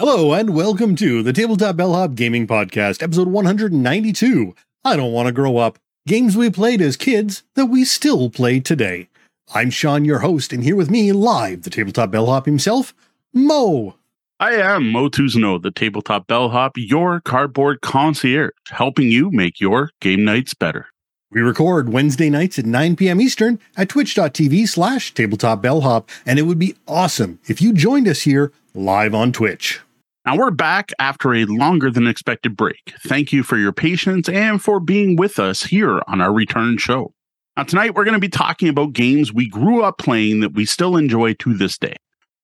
Hello 0.00 0.32
and 0.32 0.56
welcome 0.56 0.96
to 0.96 1.22
the 1.22 1.32
Tabletop 1.32 1.76
Bellhop 1.76 2.16
Gaming 2.16 2.48
Podcast, 2.48 3.00
episode 3.00 3.28
192. 3.28 4.52
I 4.84 4.96
don't 4.96 5.12
want 5.12 5.26
to 5.26 5.32
grow 5.32 5.58
up. 5.58 5.78
Games 6.08 6.36
we 6.36 6.50
played 6.50 6.82
as 6.82 6.96
kids 6.96 7.44
that 7.54 7.66
we 7.66 7.84
still 7.84 8.28
play 8.28 8.58
today. 8.58 9.08
I'm 9.54 9.70
Sean, 9.70 10.04
your 10.04 10.18
host, 10.18 10.52
and 10.52 10.64
here 10.64 10.74
with 10.74 10.90
me 10.90 11.12
live, 11.12 11.62
the 11.62 11.70
Tabletop 11.70 12.10
Bellhop 12.10 12.44
himself, 12.44 12.92
Mo. 13.32 13.94
I 14.40 14.54
am 14.54 14.90
Mo 14.90 15.08
Tousignant, 15.08 15.62
the 15.62 15.70
tabletop 15.70 16.26
bellhop, 16.26 16.72
your 16.76 17.20
cardboard 17.20 17.80
concierge, 17.80 18.50
helping 18.70 19.12
you 19.12 19.30
make 19.30 19.60
your 19.60 19.92
game 20.00 20.24
nights 20.24 20.54
better. 20.54 20.88
We 21.30 21.40
record 21.40 21.92
Wednesday 21.92 22.30
nights 22.30 22.58
at 22.58 22.66
9 22.66 22.96
p.m. 22.96 23.20
Eastern 23.20 23.60
at 23.76 23.90
twitch.tv 23.90 24.68
slash 24.68 25.14
tabletop 25.14 25.62
bellhop, 25.62 26.10
and 26.26 26.40
it 26.40 26.42
would 26.42 26.58
be 26.58 26.74
awesome 26.88 27.38
if 27.46 27.62
you 27.62 27.72
joined 27.72 28.08
us 28.08 28.22
here 28.22 28.52
live 28.74 29.14
on 29.14 29.30
Twitch. 29.32 29.80
Now 30.26 30.38
we're 30.38 30.50
back 30.50 30.90
after 30.98 31.34
a 31.34 31.44
longer 31.44 31.90
than 31.90 32.06
expected 32.06 32.56
break. 32.56 32.94
Thank 33.00 33.30
you 33.30 33.42
for 33.42 33.58
your 33.58 33.72
patience 33.72 34.26
and 34.26 34.62
for 34.62 34.80
being 34.80 35.16
with 35.16 35.38
us 35.38 35.64
here 35.64 36.00
on 36.06 36.22
our 36.22 36.32
return 36.32 36.78
show. 36.78 37.12
Now, 37.58 37.64
tonight 37.64 37.94
we're 37.94 38.04
going 38.04 38.14
to 38.14 38.20
be 38.20 38.30
talking 38.30 38.70
about 38.70 38.94
games 38.94 39.34
we 39.34 39.50
grew 39.50 39.82
up 39.82 39.98
playing 39.98 40.40
that 40.40 40.54
we 40.54 40.64
still 40.64 40.96
enjoy 40.96 41.34
to 41.34 41.52
this 41.52 41.76
day. 41.76 41.96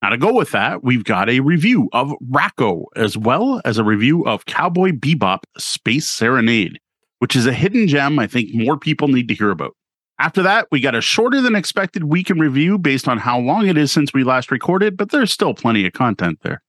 Now, 0.02 0.10
to 0.10 0.18
go 0.18 0.30
with 0.30 0.50
that, 0.50 0.84
we've 0.84 1.04
got 1.04 1.30
a 1.30 1.40
review 1.40 1.88
of 1.94 2.12
Rack-O, 2.28 2.84
as 2.96 3.16
well 3.16 3.62
as 3.64 3.78
a 3.78 3.84
review 3.84 4.26
of 4.26 4.44
Cowboy 4.44 4.90
Bebop 4.90 5.40
Space 5.56 6.06
Serenade, 6.06 6.78
which 7.20 7.34
is 7.34 7.46
a 7.46 7.52
hidden 7.54 7.88
gem 7.88 8.18
I 8.18 8.26
think 8.26 8.50
more 8.52 8.76
people 8.76 9.08
need 9.08 9.28
to 9.28 9.34
hear 9.34 9.50
about. 9.50 9.74
After 10.18 10.42
that, 10.42 10.68
we 10.70 10.80
got 10.80 10.94
a 10.94 11.00
shorter 11.00 11.40
than 11.40 11.56
expected 11.56 12.04
week 12.04 12.28
in 12.28 12.38
review 12.38 12.76
based 12.76 13.08
on 13.08 13.16
how 13.16 13.38
long 13.40 13.68
it 13.68 13.78
is 13.78 13.90
since 13.90 14.12
we 14.12 14.22
last 14.22 14.50
recorded, 14.50 14.98
but 14.98 15.10
there's 15.10 15.32
still 15.32 15.54
plenty 15.54 15.86
of 15.86 15.94
content 15.94 16.40
there. 16.42 16.62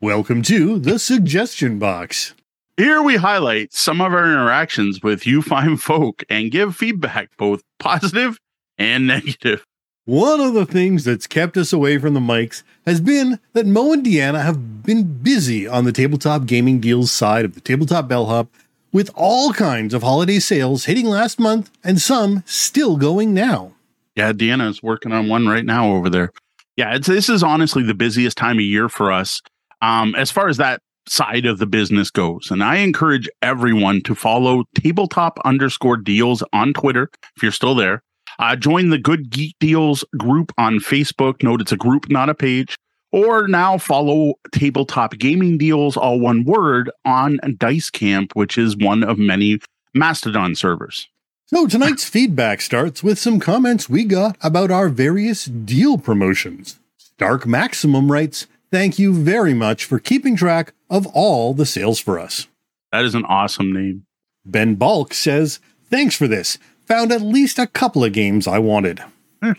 Welcome 0.00 0.42
to 0.42 0.78
the 0.78 0.96
suggestion 1.00 1.80
box. 1.80 2.32
Here 2.76 3.02
we 3.02 3.16
highlight 3.16 3.72
some 3.72 4.00
of 4.00 4.12
our 4.14 4.26
interactions 4.30 5.02
with 5.02 5.26
you 5.26 5.42
fine 5.42 5.76
folk 5.76 6.22
and 6.30 6.52
give 6.52 6.76
feedback, 6.76 7.36
both 7.36 7.64
positive 7.80 8.38
and 8.78 9.08
negative. 9.08 9.64
One 10.04 10.38
of 10.38 10.54
the 10.54 10.66
things 10.66 11.02
that's 11.02 11.26
kept 11.26 11.56
us 11.56 11.72
away 11.72 11.98
from 11.98 12.14
the 12.14 12.20
mics 12.20 12.62
has 12.86 13.00
been 13.00 13.40
that 13.54 13.66
Mo 13.66 13.92
and 13.92 14.06
Deanna 14.06 14.40
have 14.40 14.84
been 14.84 15.18
busy 15.20 15.66
on 15.66 15.84
the 15.84 15.90
tabletop 15.90 16.46
gaming 16.46 16.78
deals 16.78 17.10
side 17.10 17.44
of 17.44 17.54
the 17.54 17.60
tabletop 17.60 18.06
bellhop 18.06 18.54
with 18.92 19.10
all 19.16 19.52
kinds 19.52 19.92
of 19.92 20.04
holiday 20.04 20.38
sales 20.38 20.84
hitting 20.84 21.06
last 21.06 21.40
month 21.40 21.72
and 21.82 22.00
some 22.00 22.44
still 22.46 22.96
going 22.98 23.34
now. 23.34 23.72
Yeah, 24.14 24.32
Deanna 24.32 24.70
is 24.70 24.80
working 24.80 25.10
on 25.10 25.26
one 25.28 25.48
right 25.48 25.64
now 25.64 25.90
over 25.90 26.08
there. 26.08 26.30
Yeah, 26.76 26.94
it's, 26.94 27.08
this 27.08 27.28
is 27.28 27.42
honestly 27.42 27.82
the 27.82 27.94
busiest 27.94 28.36
time 28.36 28.58
of 28.58 28.64
year 28.64 28.88
for 28.88 29.10
us 29.10 29.42
um, 29.82 30.14
as 30.14 30.30
far 30.30 30.48
as 30.48 30.56
that 30.56 30.80
side 31.06 31.46
of 31.46 31.58
the 31.58 31.66
business 31.66 32.10
goes. 32.10 32.50
And 32.50 32.62
I 32.62 32.76
encourage 32.76 33.28
everyone 33.42 34.02
to 34.02 34.14
follow 34.14 34.64
tabletop 34.74 35.38
underscore 35.44 35.96
deals 35.96 36.42
on 36.52 36.72
Twitter 36.72 37.10
if 37.36 37.42
you're 37.42 37.52
still 37.52 37.74
there. 37.74 38.02
Uh, 38.38 38.54
join 38.54 38.90
the 38.90 38.98
Good 38.98 39.30
Geek 39.30 39.56
Deals 39.58 40.04
group 40.16 40.52
on 40.58 40.78
Facebook. 40.78 41.42
Note 41.42 41.60
it's 41.60 41.72
a 41.72 41.76
group, 41.76 42.08
not 42.08 42.28
a 42.28 42.34
page. 42.34 42.76
Or 43.10 43.48
now 43.48 43.78
follow 43.78 44.34
Tabletop 44.52 45.18
Gaming 45.18 45.56
Deals, 45.56 45.96
all 45.96 46.20
one 46.20 46.44
word, 46.44 46.90
on 47.06 47.40
Dice 47.56 47.88
Camp, 47.88 48.32
which 48.34 48.58
is 48.58 48.76
one 48.76 49.02
of 49.02 49.18
many 49.18 49.60
Mastodon 49.94 50.54
servers. 50.54 51.08
So 51.46 51.66
tonight's 51.66 52.04
feedback 52.08 52.60
starts 52.60 53.02
with 53.02 53.18
some 53.18 53.40
comments 53.40 53.88
we 53.88 54.04
got 54.04 54.36
about 54.42 54.70
our 54.70 54.90
various 54.90 55.46
deal 55.46 55.96
promotions. 55.96 56.78
Dark 57.16 57.46
Maximum 57.46 58.12
writes, 58.12 58.46
Thank 58.70 58.98
you 58.98 59.14
very 59.14 59.54
much 59.54 59.84
for 59.84 59.98
keeping 59.98 60.36
track 60.36 60.74
of 60.90 61.06
all 61.08 61.54
the 61.54 61.66
sales 61.66 61.98
for 61.98 62.18
us. 62.18 62.46
That 62.92 63.04
is 63.04 63.14
an 63.14 63.24
awesome 63.24 63.72
name. 63.72 64.04
Ben 64.44 64.74
Balk 64.74 65.14
says, 65.14 65.60
Thanks 65.90 66.14
for 66.14 66.28
this 66.28 66.58
found 66.88 67.12
at 67.12 67.20
least 67.20 67.58
a 67.58 67.66
couple 67.66 68.02
of 68.02 68.14
games 68.14 68.46
I 68.48 68.58
wanted. 68.58 69.02
Hmm. 69.42 69.52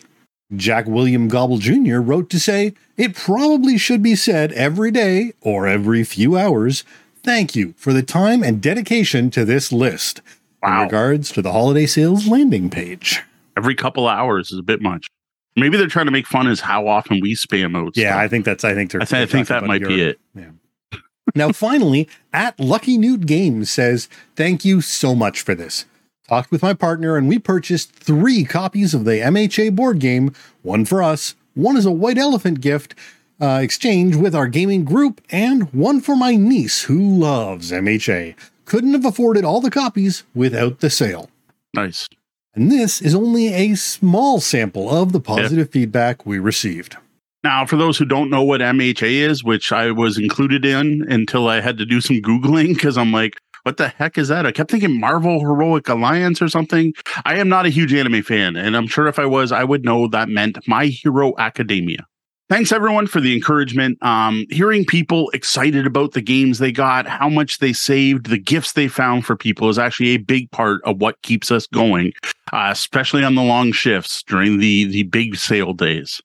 Jack 0.56 0.88
William 0.88 1.28
Gobble 1.28 1.60
Jr. 1.60 1.98
wrote 1.98 2.30
to 2.32 2.40
say, 2.40 2.74
It 2.98 3.16
probably 3.16 3.78
should 3.78 4.02
be 4.02 4.16
said 4.16 4.52
every 4.54 4.90
day 4.90 5.34
or 5.42 5.68
every 5.68 6.04
few 6.04 6.38
hours. 6.38 6.84
Thank 7.22 7.56
you 7.56 7.76
for 7.78 7.94
the 7.94 8.02
time 8.02 8.44
and 8.44 8.62
dedication 8.62 9.30
to 9.32 9.46
this 9.46 9.72
list. 9.72 10.22
Wow. 10.64 10.82
In 10.82 10.84
regards 10.86 11.32
to 11.34 11.42
the 11.42 11.52
holiday 11.52 11.86
sales 11.86 12.28
landing 12.28 12.70
page. 12.70 13.22
Every 13.56 13.76
couple 13.76 14.08
of 14.10 14.18
hours 14.18 14.52
is 14.52 14.58
a 14.58 14.64
bit 14.64 14.82
much. 14.82 15.08
Maybe 15.60 15.78
they're 15.78 15.88
trying 15.88 16.06
to 16.06 16.12
make 16.12 16.28
fun 16.28 16.48
as 16.48 16.60
how 16.60 16.88
often 16.88 17.20
we 17.22 17.36
spam 17.36 17.78
out. 17.78 17.96
Yeah, 17.96 18.12
stuff. 18.12 18.22
I 18.22 18.28
think 18.28 18.46
that's 18.46 18.64
I 18.64 18.74
think 18.74 18.92
they're 18.92 19.02
I, 19.02 19.06
th- 19.06 19.22
I 19.22 19.32
think 19.32 19.48
that 19.48 19.64
might 19.66 19.84
be 19.84 20.02
it. 20.02 20.20
Yeah. 20.36 20.52
now 21.36 21.52
finally, 21.52 22.08
at 22.34 22.60
Lucky 22.60 22.98
Nude 22.98 23.28
Games 23.28 23.72
says, 23.72 24.10
Thank 24.36 24.66
you 24.66 24.82
so 24.82 25.16
much 25.16 25.42
for 25.42 25.56
this 25.56 25.86
talked 26.30 26.52
with 26.52 26.62
my 26.62 26.74
partner, 26.76 27.18
and 27.18 27.28
we 27.28 27.40
purchased 27.40 27.92
three 27.92 28.46
copies 28.46 28.94
of 28.94 29.04
the 29.04 29.14
MHA 29.14 29.76
board 29.76 30.00
game 30.00 30.32
one 30.62 30.86
for 30.86 31.02
us, 31.02 31.36
one 31.56 31.76
is 31.76 31.86
a 31.86 31.92
white 31.92 32.20
elephant 32.20 32.62
gift 32.62 32.94
uh, 33.42 33.60
exchange 33.64 34.16
with 34.16 34.36
our 34.36 34.48
gaming 34.48 34.86
group, 34.86 35.22
and 35.32 35.74
one 35.74 36.00
for 36.00 36.16
my 36.16 36.36
niece 36.36 36.84
who 36.84 37.18
loves 37.18 37.72
MHA. 37.72 38.36
Couldn't 38.66 38.94
have 38.94 39.06
afforded 39.06 39.44
all 39.44 39.60
the 39.60 39.72
copies 39.72 40.24
without 40.36 40.80
the 40.80 40.90
sale. 40.90 41.30
Nice. 41.74 42.08
And 42.56 42.72
this 42.72 43.02
is 43.02 43.14
only 43.14 43.54
a 43.54 43.76
small 43.76 44.42
sample 44.42 44.90
of 44.90 45.12
the 45.12 45.20
positive 45.20 45.70
feedback 45.70 46.26
we 46.26 46.40
received. 46.40 46.98
Now, 47.44 47.66
for 47.66 47.78
those 47.78 47.98
who 47.98 48.06
don't 48.06 48.30
know 48.30 48.44
what 48.44 48.60
MHA 48.60 49.30
is, 49.30 49.44
which 49.44 49.72
I 49.72 49.92
was 49.92 50.18
included 50.18 50.66
in 50.66 51.06
until 51.10 51.48
I 51.48 51.62
had 51.62 51.78
to 51.78 51.86
do 51.86 52.02
some 52.02 52.18
Googling 52.18 52.74
because 52.74 52.98
I'm 52.98 53.14
like, 53.14 53.38
what 53.64 53.78
the 53.78 53.90
heck 53.90 54.18
is 54.18 54.28
that? 54.28 54.46
I 54.46 54.52
kept 54.52 54.72
thinking 54.72 55.00
Marvel 55.00 55.40
Heroic 55.40 55.88
Alliance 55.88 56.42
or 56.42 56.50
something. 56.50 56.94
I 57.26 57.36
am 57.36 57.48
not 57.48 57.66
a 57.66 57.70
huge 57.70 57.94
anime 57.94 58.24
fan, 58.24 58.56
and 58.56 58.76
I'm 58.76 58.88
sure 58.88 59.08
if 59.08 59.20
I 59.20 59.26
was, 59.26 59.52
I 59.52 59.64
would 59.64 59.86
know 59.86 60.08
that 60.08 60.28
meant 60.28 60.58
My 60.68 60.88
Hero 60.88 61.34
Academia. 61.38 62.06
Thanks 62.50 62.72
everyone 62.72 63.06
for 63.06 63.22
the 63.22 63.34
encouragement. 63.34 64.02
Um, 64.04 64.48
hearing 64.50 64.84
people 64.84 65.30
excited 65.32 65.86
about 65.86 66.14
the 66.14 66.22
games 66.22 66.58
they 66.58 66.72
got, 66.72 67.06
how 67.06 67.30
much 67.30 67.60
they 67.60 67.74
saved, 67.74 68.26
the 68.26 68.40
gifts 68.40 68.74
they 68.74 68.88
found 68.88 69.24
for 69.24 69.36
people 69.36 69.70
is 69.70 69.78
actually 69.78 70.10
a 70.10 70.18
big 70.18 70.50
part 70.50 70.82
of 70.84 71.00
what 71.00 71.22
keeps 71.22 71.52
us 71.52 71.68
going, 71.68 72.12
uh, 72.52 72.70
especially 72.72 73.24
on 73.24 73.36
the 73.36 73.44
long 73.44 73.72
shifts 73.72 74.24
during 74.24 74.58
the 74.58 74.86
the 74.86 75.04
big 75.04 75.36
sale 75.36 75.74
days. 75.74 76.22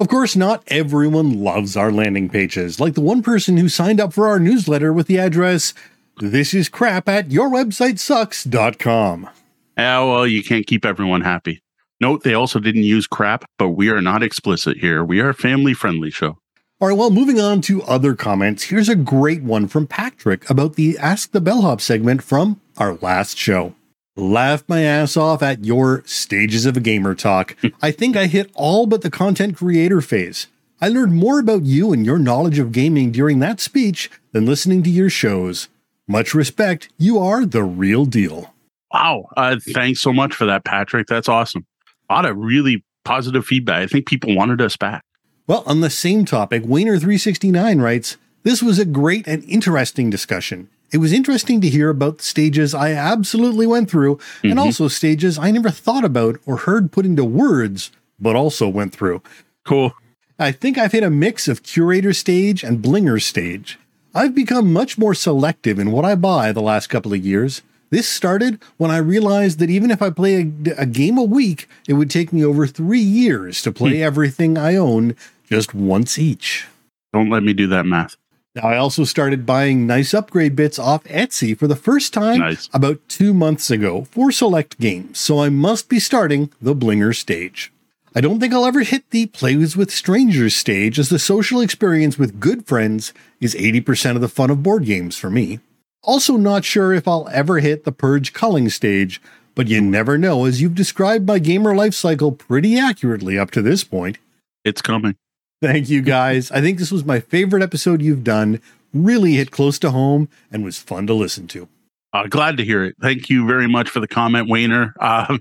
Of 0.00 0.08
course, 0.08 0.34
not 0.34 0.64
everyone 0.66 1.44
loves 1.44 1.76
our 1.76 1.92
landing 1.92 2.28
pages, 2.28 2.80
like 2.80 2.94
the 2.94 3.00
one 3.00 3.22
person 3.22 3.56
who 3.56 3.68
signed 3.68 4.00
up 4.00 4.12
for 4.12 4.26
our 4.26 4.40
newsletter 4.40 4.92
with 4.92 5.06
the 5.06 5.18
address 5.18 5.74
this 6.20 6.52
is 6.52 6.68
crap 6.68 7.08
at 7.08 7.28
yourwebsitesucks.com. 7.28 9.30
Oh, 9.78 10.10
well, 10.10 10.26
you 10.26 10.42
can't 10.42 10.66
keep 10.66 10.84
everyone 10.84 11.20
happy. 11.22 11.62
Note 12.00 12.22
they 12.22 12.34
also 12.34 12.58
didn't 12.58 12.84
use 12.84 13.06
crap, 13.06 13.44
but 13.58 13.70
we 13.70 13.90
are 13.90 14.00
not 14.00 14.22
explicit 14.22 14.78
here. 14.78 15.04
We 15.04 15.20
are 15.20 15.28
a 15.28 15.34
family 15.34 15.74
friendly 15.74 16.10
show. 16.10 16.38
All 16.80 16.88
right, 16.88 16.96
well, 16.96 17.10
moving 17.10 17.38
on 17.38 17.60
to 17.62 17.82
other 17.82 18.14
comments, 18.14 18.64
here's 18.64 18.88
a 18.88 18.96
great 18.96 19.42
one 19.42 19.68
from 19.68 19.86
Patrick 19.86 20.48
about 20.48 20.76
the 20.76 20.96
Ask 20.96 21.32
the 21.32 21.40
Bellhop 21.40 21.82
segment 21.82 22.22
from 22.22 22.58
our 22.78 22.94
last 22.94 23.36
show. 23.36 23.74
Laughed 24.16 24.66
my 24.66 24.82
ass 24.82 25.14
off 25.14 25.42
at 25.42 25.64
your 25.64 26.02
stages 26.06 26.64
of 26.64 26.78
a 26.78 26.80
gamer 26.80 27.14
talk. 27.14 27.54
I 27.82 27.90
think 27.90 28.16
I 28.16 28.26
hit 28.26 28.50
all 28.54 28.86
but 28.86 29.02
the 29.02 29.10
content 29.10 29.58
creator 29.58 30.00
phase. 30.00 30.46
I 30.80 30.88
learned 30.88 31.14
more 31.14 31.38
about 31.38 31.64
you 31.64 31.92
and 31.92 32.06
your 32.06 32.18
knowledge 32.18 32.58
of 32.58 32.72
gaming 32.72 33.12
during 33.12 33.40
that 33.40 33.60
speech 33.60 34.10
than 34.32 34.46
listening 34.46 34.82
to 34.84 34.90
your 34.90 35.10
shows. 35.10 35.68
Much 36.08 36.32
respect. 36.32 36.88
You 36.96 37.18
are 37.18 37.44
the 37.44 37.62
real 37.62 38.06
deal. 38.06 38.54
Wow. 38.90 39.28
Uh, 39.36 39.56
thanks 39.74 40.00
so 40.00 40.14
much 40.14 40.34
for 40.34 40.46
that, 40.46 40.64
Patrick. 40.64 41.06
That's 41.06 41.28
awesome. 41.28 41.66
A 42.10 42.12
lot 42.12 42.26
of 42.26 42.36
really 42.36 42.84
positive 43.04 43.46
feedback. 43.46 43.82
I 43.82 43.86
think 43.86 44.06
people 44.06 44.34
wanted 44.34 44.60
us 44.60 44.76
back. 44.76 45.04
Well, 45.46 45.62
on 45.64 45.80
the 45.80 45.90
same 45.90 46.24
topic, 46.24 46.64
Wayner369 46.64 47.80
writes 47.80 48.16
This 48.42 48.62
was 48.62 48.80
a 48.80 48.84
great 48.84 49.28
and 49.28 49.44
interesting 49.44 50.10
discussion. 50.10 50.68
It 50.92 50.98
was 50.98 51.12
interesting 51.12 51.60
to 51.60 51.68
hear 51.68 51.88
about 51.88 52.20
stages 52.20 52.74
I 52.74 52.92
absolutely 52.94 53.64
went 53.64 53.88
through 53.88 54.16
mm-hmm. 54.16 54.50
and 54.50 54.58
also 54.58 54.88
stages 54.88 55.38
I 55.38 55.52
never 55.52 55.70
thought 55.70 56.04
about 56.04 56.40
or 56.46 56.56
heard 56.56 56.90
put 56.90 57.06
into 57.06 57.24
words, 57.24 57.92
but 58.18 58.34
also 58.34 58.68
went 58.68 58.92
through. 58.92 59.22
Cool. 59.64 59.94
I 60.36 60.50
think 60.50 60.78
I've 60.78 60.92
hit 60.92 61.04
a 61.04 61.10
mix 61.10 61.46
of 61.46 61.62
curator 61.62 62.12
stage 62.12 62.64
and 62.64 62.82
blinger 62.82 63.22
stage. 63.22 63.78
I've 64.16 64.34
become 64.34 64.72
much 64.72 64.98
more 64.98 65.14
selective 65.14 65.78
in 65.78 65.92
what 65.92 66.04
I 66.04 66.16
buy 66.16 66.50
the 66.50 66.60
last 66.60 66.88
couple 66.88 67.12
of 67.12 67.24
years. 67.24 67.62
This 67.90 68.08
started 68.08 68.60
when 68.76 68.92
I 68.92 68.98
realized 68.98 69.58
that 69.58 69.68
even 69.68 69.90
if 69.90 70.00
I 70.00 70.10
play 70.10 70.36
a, 70.36 70.82
a 70.82 70.86
game 70.86 71.18
a 71.18 71.24
week, 71.24 71.68
it 71.88 71.94
would 71.94 72.08
take 72.08 72.32
me 72.32 72.44
over 72.44 72.66
three 72.66 73.00
years 73.00 73.62
to 73.62 73.72
play 73.72 73.96
hmm. 73.96 74.02
everything 74.02 74.56
I 74.56 74.76
own 74.76 75.16
just 75.44 75.74
once 75.74 76.16
each. 76.16 76.68
Don't 77.12 77.30
let 77.30 77.42
me 77.42 77.52
do 77.52 77.66
that 77.66 77.86
math. 77.86 78.16
Now, 78.54 78.68
I 78.68 78.76
also 78.76 79.04
started 79.04 79.46
buying 79.46 79.86
nice 79.86 80.14
upgrade 80.14 80.56
bits 80.56 80.78
off 80.78 81.04
Etsy 81.04 81.56
for 81.56 81.66
the 81.66 81.76
first 81.76 82.12
time 82.12 82.38
nice. 82.38 82.68
about 82.72 83.00
two 83.08 83.32
months 83.32 83.70
ago 83.70 84.04
for 84.10 84.32
select 84.32 84.78
games, 84.80 85.18
so 85.18 85.40
I 85.40 85.48
must 85.48 85.88
be 85.88 86.00
starting 86.00 86.50
the 86.60 86.74
Blinger 86.74 87.14
stage. 87.14 87.72
I 88.14 88.20
don't 88.20 88.40
think 88.40 88.52
I'll 88.52 88.66
ever 88.66 88.80
hit 88.80 89.08
the 89.10 89.26
plays 89.26 89.76
with 89.76 89.92
strangers 89.92 90.56
stage, 90.56 90.98
as 90.98 91.10
the 91.10 91.18
social 91.18 91.60
experience 91.60 92.18
with 92.18 92.40
good 92.40 92.66
friends 92.66 93.12
is 93.40 93.54
80% 93.54 94.16
of 94.16 94.20
the 94.20 94.28
fun 94.28 94.50
of 94.50 94.64
board 94.64 94.84
games 94.84 95.16
for 95.16 95.30
me. 95.30 95.60
Also, 96.02 96.36
not 96.36 96.64
sure 96.64 96.92
if 96.94 97.06
I'll 97.06 97.28
ever 97.32 97.58
hit 97.58 97.84
the 97.84 97.92
purge 97.92 98.32
culling 98.32 98.68
stage, 98.70 99.20
but 99.54 99.68
you 99.68 99.80
never 99.80 100.16
know, 100.16 100.46
as 100.46 100.62
you've 100.62 100.74
described 100.74 101.26
my 101.26 101.38
gamer 101.38 101.74
life 101.74 101.94
cycle 101.94 102.32
pretty 102.32 102.78
accurately 102.78 103.38
up 103.38 103.50
to 103.52 103.62
this 103.62 103.84
point. 103.84 104.18
It's 104.64 104.80
coming. 104.80 105.16
Thank 105.60 105.90
you 105.90 106.00
guys. 106.00 106.50
I 106.50 106.62
think 106.62 106.78
this 106.78 106.90
was 106.90 107.04
my 107.04 107.20
favorite 107.20 107.62
episode 107.62 108.00
you've 108.00 108.24
done. 108.24 108.62
Really 108.94 109.34
hit 109.34 109.50
close 109.50 109.78
to 109.80 109.90
home 109.90 110.28
and 110.50 110.64
was 110.64 110.78
fun 110.78 111.06
to 111.06 111.14
listen 111.14 111.46
to. 111.48 111.68
Uh, 112.12 112.26
glad 112.26 112.56
to 112.56 112.64
hear 112.64 112.82
it. 112.84 112.96
Thank 113.00 113.28
you 113.28 113.46
very 113.46 113.68
much 113.68 113.88
for 113.88 114.00
the 114.00 114.08
comment, 114.08 114.48
Wayner. 114.48 114.94
Uh, 114.98 115.38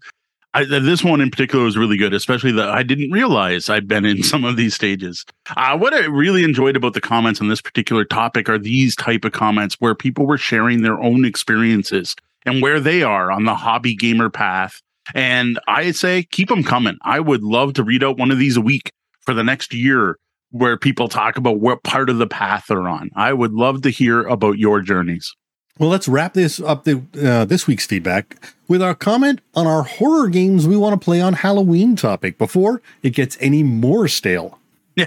I, 0.54 0.66
this 0.66 1.04
one 1.04 1.22
in 1.22 1.30
particular 1.30 1.66
was 1.66 1.78
really 1.78 1.98
good, 1.98 2.14
especially 2.14 2.52
that 2.54 2.70
I 2.70 2.82
didn't 2.82 3.12
realize 3.12 3.70
I'd 3.70 3.88
been 3.88 4.06
in 4.06 4.24
some 4.24 4.44
of 4.44 4.56
these 4.56 4.74
stages. 4.74 5.24
Uh, 5.56 5.78
what 5.78 5.94
I 5.94 6.06
really 6.06 6.44
enjoyed 6.44 6.76
about 6.76 6.94
the 6.94 7.02
comments 7.02 7.40
on 7.40 7.50
this 7.50 7.62
particular 7.62 8.04
topic 8.04 8.50
are 8.50 8.58
these 8.58 8.96
type 8.96 9.26
of 9.26 9.32
comments 9.32 9.76
where 9.80 9.94
people 9.94 10.26
were 10.26 10.38
sharing 10.40 10.82
their 10.82 11.00
own 11.00 11.24
experiences 11.24 12.16
and 12.46 12.62
where 12.62 12.80
they 12.80 13.04
are 13.04 13.32
on 13.32 13.46
the 13.46 13.56
hobby 13.56 13.96
gamer 13.96 14.30
path. 14.30 14.82
And 15.14 15.60
I 15.68 15.92
say 15.92 16.24
keep 16.32 16.50
them 16.50 16.64
coming. 16.64 16.98
I 17.04 17.20
would 17.20 17.44
love 17.44 17.74
to 17.74 17.84
read 17.84 18.04
out 18.04 18.18
one 18.18 18.32
of 18.32 18.40
these 18.40 18.58
a 18.58 18.62
week 18.62 18.92
for 19.22 19.34
the 19.34 19.44
next 19.44 19.74
year 19.74 20.18
where 20.52 20.78
people 20.78 21.08
talk 21.08 21.38
about 21.38 21.60
what 21.60 21.84
part 21.84 22.10
of 22.10 22.18
the 22.18 22.28
path 22.28 22.66
they're 22.68 22.88
on. 22.88 23.12
I 23.16 23.34
would 23.34 23.54
love 23.54 23.84
to 23.84 23.90
hear 23.90 24.22
about 24.24 24.58
your 24.58 24.82
journeys. 24.82 25.32
Well, 25.80 25.88
let's 25.88 26.10
wrap 26.10 26.34
this 26.34 26.60
up 26.60 26.84
the, 26.84 27.02
uh, 27.24 27.46
this 27.46 27.66
week's 27.66 27.86
feedback 27.86 28.54
with 28.68 28.82
our 28.82 28.94
comment 28.94 29.40
on 29.56 29.66
our 29.66 29.84
horror 29.84 30.28
games 30.28 30.68
we 30.68 30.76
want 30.76 31.00
to 31.00 31.04
play 31.04 31.22
on 31.22 31.34
Halloween 31.34 31.96
topic 31.96 32.38
before 32.38 32.82
it 33.02 33.12
gets 33.12 33.38
any 33.40 33.64
more 33.64 34.10
stale. 34.10 34.60
Yeah. 34.98 35.06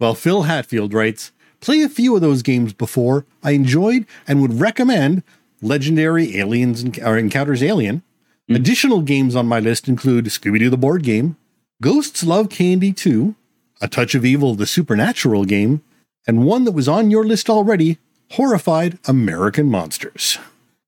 Well, 0.00 0.14
Phil 0.14 0.44
Hatfield 0.44 0.94
writes, 0.94 1.30
play 1.60 1.82
a 1.82 1.90
few 1.90 2.14
of 2.14 2.22
those 2.22 2.40
games 2.40 2.72
before 2.72 3.26
I 3.42 3.50
enjoyed 3.50 4.06
and 4.26 4.40
would 4.40 4.58
recommend 4.58 5.24
Legendary 5.60 6.38
Aliens 6.38 6.82
or 7.00 7.18
Encounters 7.18 7.62
Alien. 7.62 7.98
Mm-hmm. 7.98 8.54
Additional 8.56 9.02
games 9.02 9.36
on 9.36 9.46
my 9.46 9.60
list 9.60 9.88
include 9.88 10.24
Scooby 10.26 10.58
Doo 10.58 10.70
the 10.70 10.78
board 10.78 11.02
game, 11.02 11.36
Ghosts 11.82 12.24
Love 12.24 12.48
Candy 12.48 12.94
2, 12.94 13.34
A 13.82 13.88
Touch 13.88 14.14
of 14.14 14.24
Evil 14.24 14.54
the 14.54 14.66
supernatural 14.66 15.44
game, 15.44 15.82
and 16.26 16.46
one 16.46 16.64
that 16.64 16.72
was 16.72 16.88
on 16.88 17.10
your 17.10 17.24
list 17.24 17.50
already, 17.50 17.98
Horrified 18.34 18.98
American 19.06 19.70
Monsters. 19.70 20.38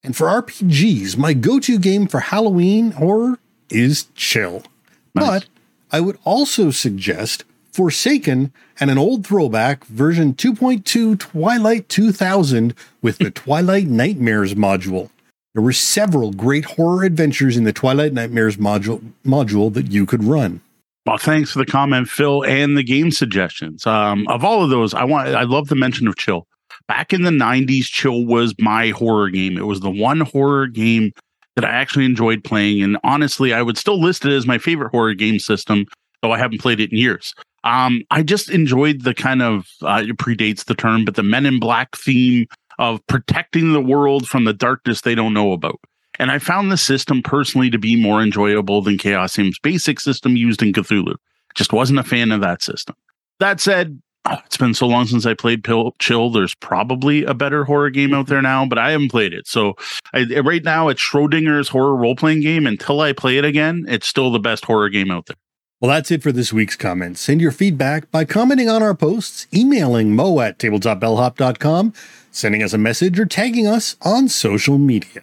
And 0.02 0.16
for 0.16 0.26
RPGs, 0.26 1.16
my 1.16 1.32
go 1.32 1.60
to 1.60 1.78
game 1.78 2.08
for 2.08 2.18
Halloween 2.18 2.90
horror 2.90 3.38
is 3.70 4.08
Chill. 4.16 4.64
Nice. 5.14 5.24
But 5.24 5.46
I 5.92 6.00
would 6.00 6.18
also 6.24 6.72
suggest 6.72 7.44
Forsaken 7.70 8.52
and 8.80 8.90
an 8.90 8.98
old 8.98 9.24
throwback 9.24 9.84
version 9.84 10.34
2.2 10.34 11.20
Twilight 11.20 11.88
2000 11.88 12.74
with 13.00 13.18
the 13.18 13.30
Twilight 13.44 13.86
Nightmares 13.86 14.54
module. 14.54 15.10
There 15.54 15.62
were 15.62 15.72
several 15.72 16.32
great 16.32 16.64
horror 16.64 17.04
adventures 17.04 17.56
in 17.56 17.62
the 17.62 17.72
Twilight 17.72 18.12
Nightmares 18.12 18.56
module, 18.56 19.12
module 19.24 19.72
that 19.74 19.92
you 19.92 20.04
could 20.04 20.24
run. 20.24 20.62
Well, 21.06 21.18
thanks 21.18 21.52
for 21.52 21.60
the 21.60 21.66
comment, 21.66 22.08
Phil, 22.08 22.44
and 22.44 22.76
the 22.76 22.82
game 22.82 23.12
suggestions. 23.12 23.86
Um, 23.86 24.26
of 24.26 24.42
all 24.42 24.64
of 24.64 24.70
those, 24.70 24.94
I 24.94 25.04
want 25.04 25.28
I 25.28 25.44
love 25.44 25.68
the 25.68 25.76
mention 25.76 26.08
of 26.08 26.16
Chill 26.16 26.48
back 26.88 27.12
in 27.12 27.22
the 27.22 27.30
90s, 27.30 27.84
Chill 27.84 28.24
was 28.24 28.54
my 28.58 28.90
horror 28.90 29.30
game. 29.30 29.56
It 29.56 29.66
was 29.66 29.80
the 29.80 29.90
one 29.90 30.20
horror 30.20 30.66
game 30.66 31.12
that 31.54 31.64
I 31.64 31.70
actually 31.70 32.04
enjoyed 32.04 32.44
playing. 32.44 32.82
And 32.82 32.98
honestly, 33.02 33.52
I 33.52 33.62
would 33.62 33.78
still 33.78 34.00
list 34.00 34.24
it 34.24 34.32
as 34.32 34.46
my 34.46 34.58
favorite 34.58 34.90
horror 34.90 35.14
game 35.14 35.38
system, 35.38 35.86
though 36.22 36.32
I 36.32 36.38
haven't 36.38 36.60
played 36.60 36.80
it 36.80 36.92
in 36.92 36.98
years. 36.98 37.34
Um, 37.64 38.02
I 38.10 38.22
just 38.22 38.50
enjoyed 38.50 39.02
the 39.02 39.14
kind 39.14 39.42
of, 39.42 39.66
uh, 39.82 40.04
it 40.06 40.16
predates 40.18 40.66
the 40.66 40.74
term, 40.74 41.04
but 41.04 41.16
the 41.16 41.22
Men 41.22 41.46
in 41.46 41.58
Black 41.58 41.96
theme 41.96 42.46
of 42.78 43.04
protecting 43.06 43.72
the 43.72 43.80
world 43.80 44.28
from 44.28 44.44
the 44.44 44.52
darkness 44.52 45.00
they 45.00 45.14
don't 45.14 45.34
know 45.34 45.52
about. 45.52 45.80
And 46.18 46.30
I 46.30 46.38
found 46.38 46.70
the 46.70 46.76
system 46.76 47.22
personally 47.22 47.70
to 47.70 47.78
be 47.78 48.00
more 48.00 48.22
enjoyable 48.22 48.82
than 48.82 48.98
Chaosium's 48.98 49.58
basic 49.58 49.98
system 50.00 50.36
used 50.36 50.62
in 50.62 50.72
Cthulhu. 50.72 51.14
Just 51.54 51.72
wasn't 51.72 51.98
a 51.98 52.04
fan 52.04 52.32
of 52.32 52.40
that 52.42 52.62
system. 52.62 52.94
That 53.40 53.60
said, 53.60 54.00
it's 54.44 54.56
been 54.56 54.74
so 54.74 54.86
long 54.86 55.06
since 55.06 55.26
I 55.26 55.34
played 55.34 55.64
Pill, 55.64 55.92
Chill. 55.98 56.30
There's 56.30 56.54
probably 56.54 57.24
a 57.24 57.34
better 57.34 57.64
horror 57.64 57.90
game 57.90 58.14
out 58.14 58.26
there 58.26 58.38
mm-hmm. 58.38 58.44
now, 58.44 58.66
but 58.66 58.78
I 58.78 58.90
haven't 58.90 59.10
played 59.10 59.32
it. 59.32 59.46
So 59.46 59.74
I, 60.12 60.24
right 60.40 60.64
now, 60.64 60.88
it's 60.88 61.00
Schrodinger's 61.00 61.68
horror 61.68 61.96
role 61.96 62.16
playing 62.16 62.40
game. 62.40 62.66
Until 62.66 63.00
I 63.00 63.12
play 63.12 63.38
it 63.38 63.44
again, 63.44 63.84
it's 63.88 64.06
still 64.06 64.30
the 64.30 64.38
best 64.38 64.64
horror 64.64 64.88
game 64.88 65.10
out 65.10 65.26
there. 65.26 65.36
Well, 65.80 65.90
that's 65.90 66.10
it 66.10 66.22
for 66.22 66.32
this 66.32 66.52
week's 66.52 66.76
comments. 66.76 67.20
Send 67.20 67.40
your 67.40 67.52
feedback 67.52 68.10
by 68.10 68.24
commenting 68.24 68.68
on 68.68 68.82
our 68.82 68.94
posts, 68.94 69.46
emailing 69.54 70.16
mo 70.16 70.40
at 70.40 70.58
tabletopbellhop.com, 70.58 71.92
sending 72.30 72.62
us 72.62 72.72
a 72.72 72.78
message, 72.78 73.20
or 73.20 73.26
tagging 73.26 73.66
us 73.66 73.96
on 74.00 74.28
social 74.28 74.78
media. 74.78 75.22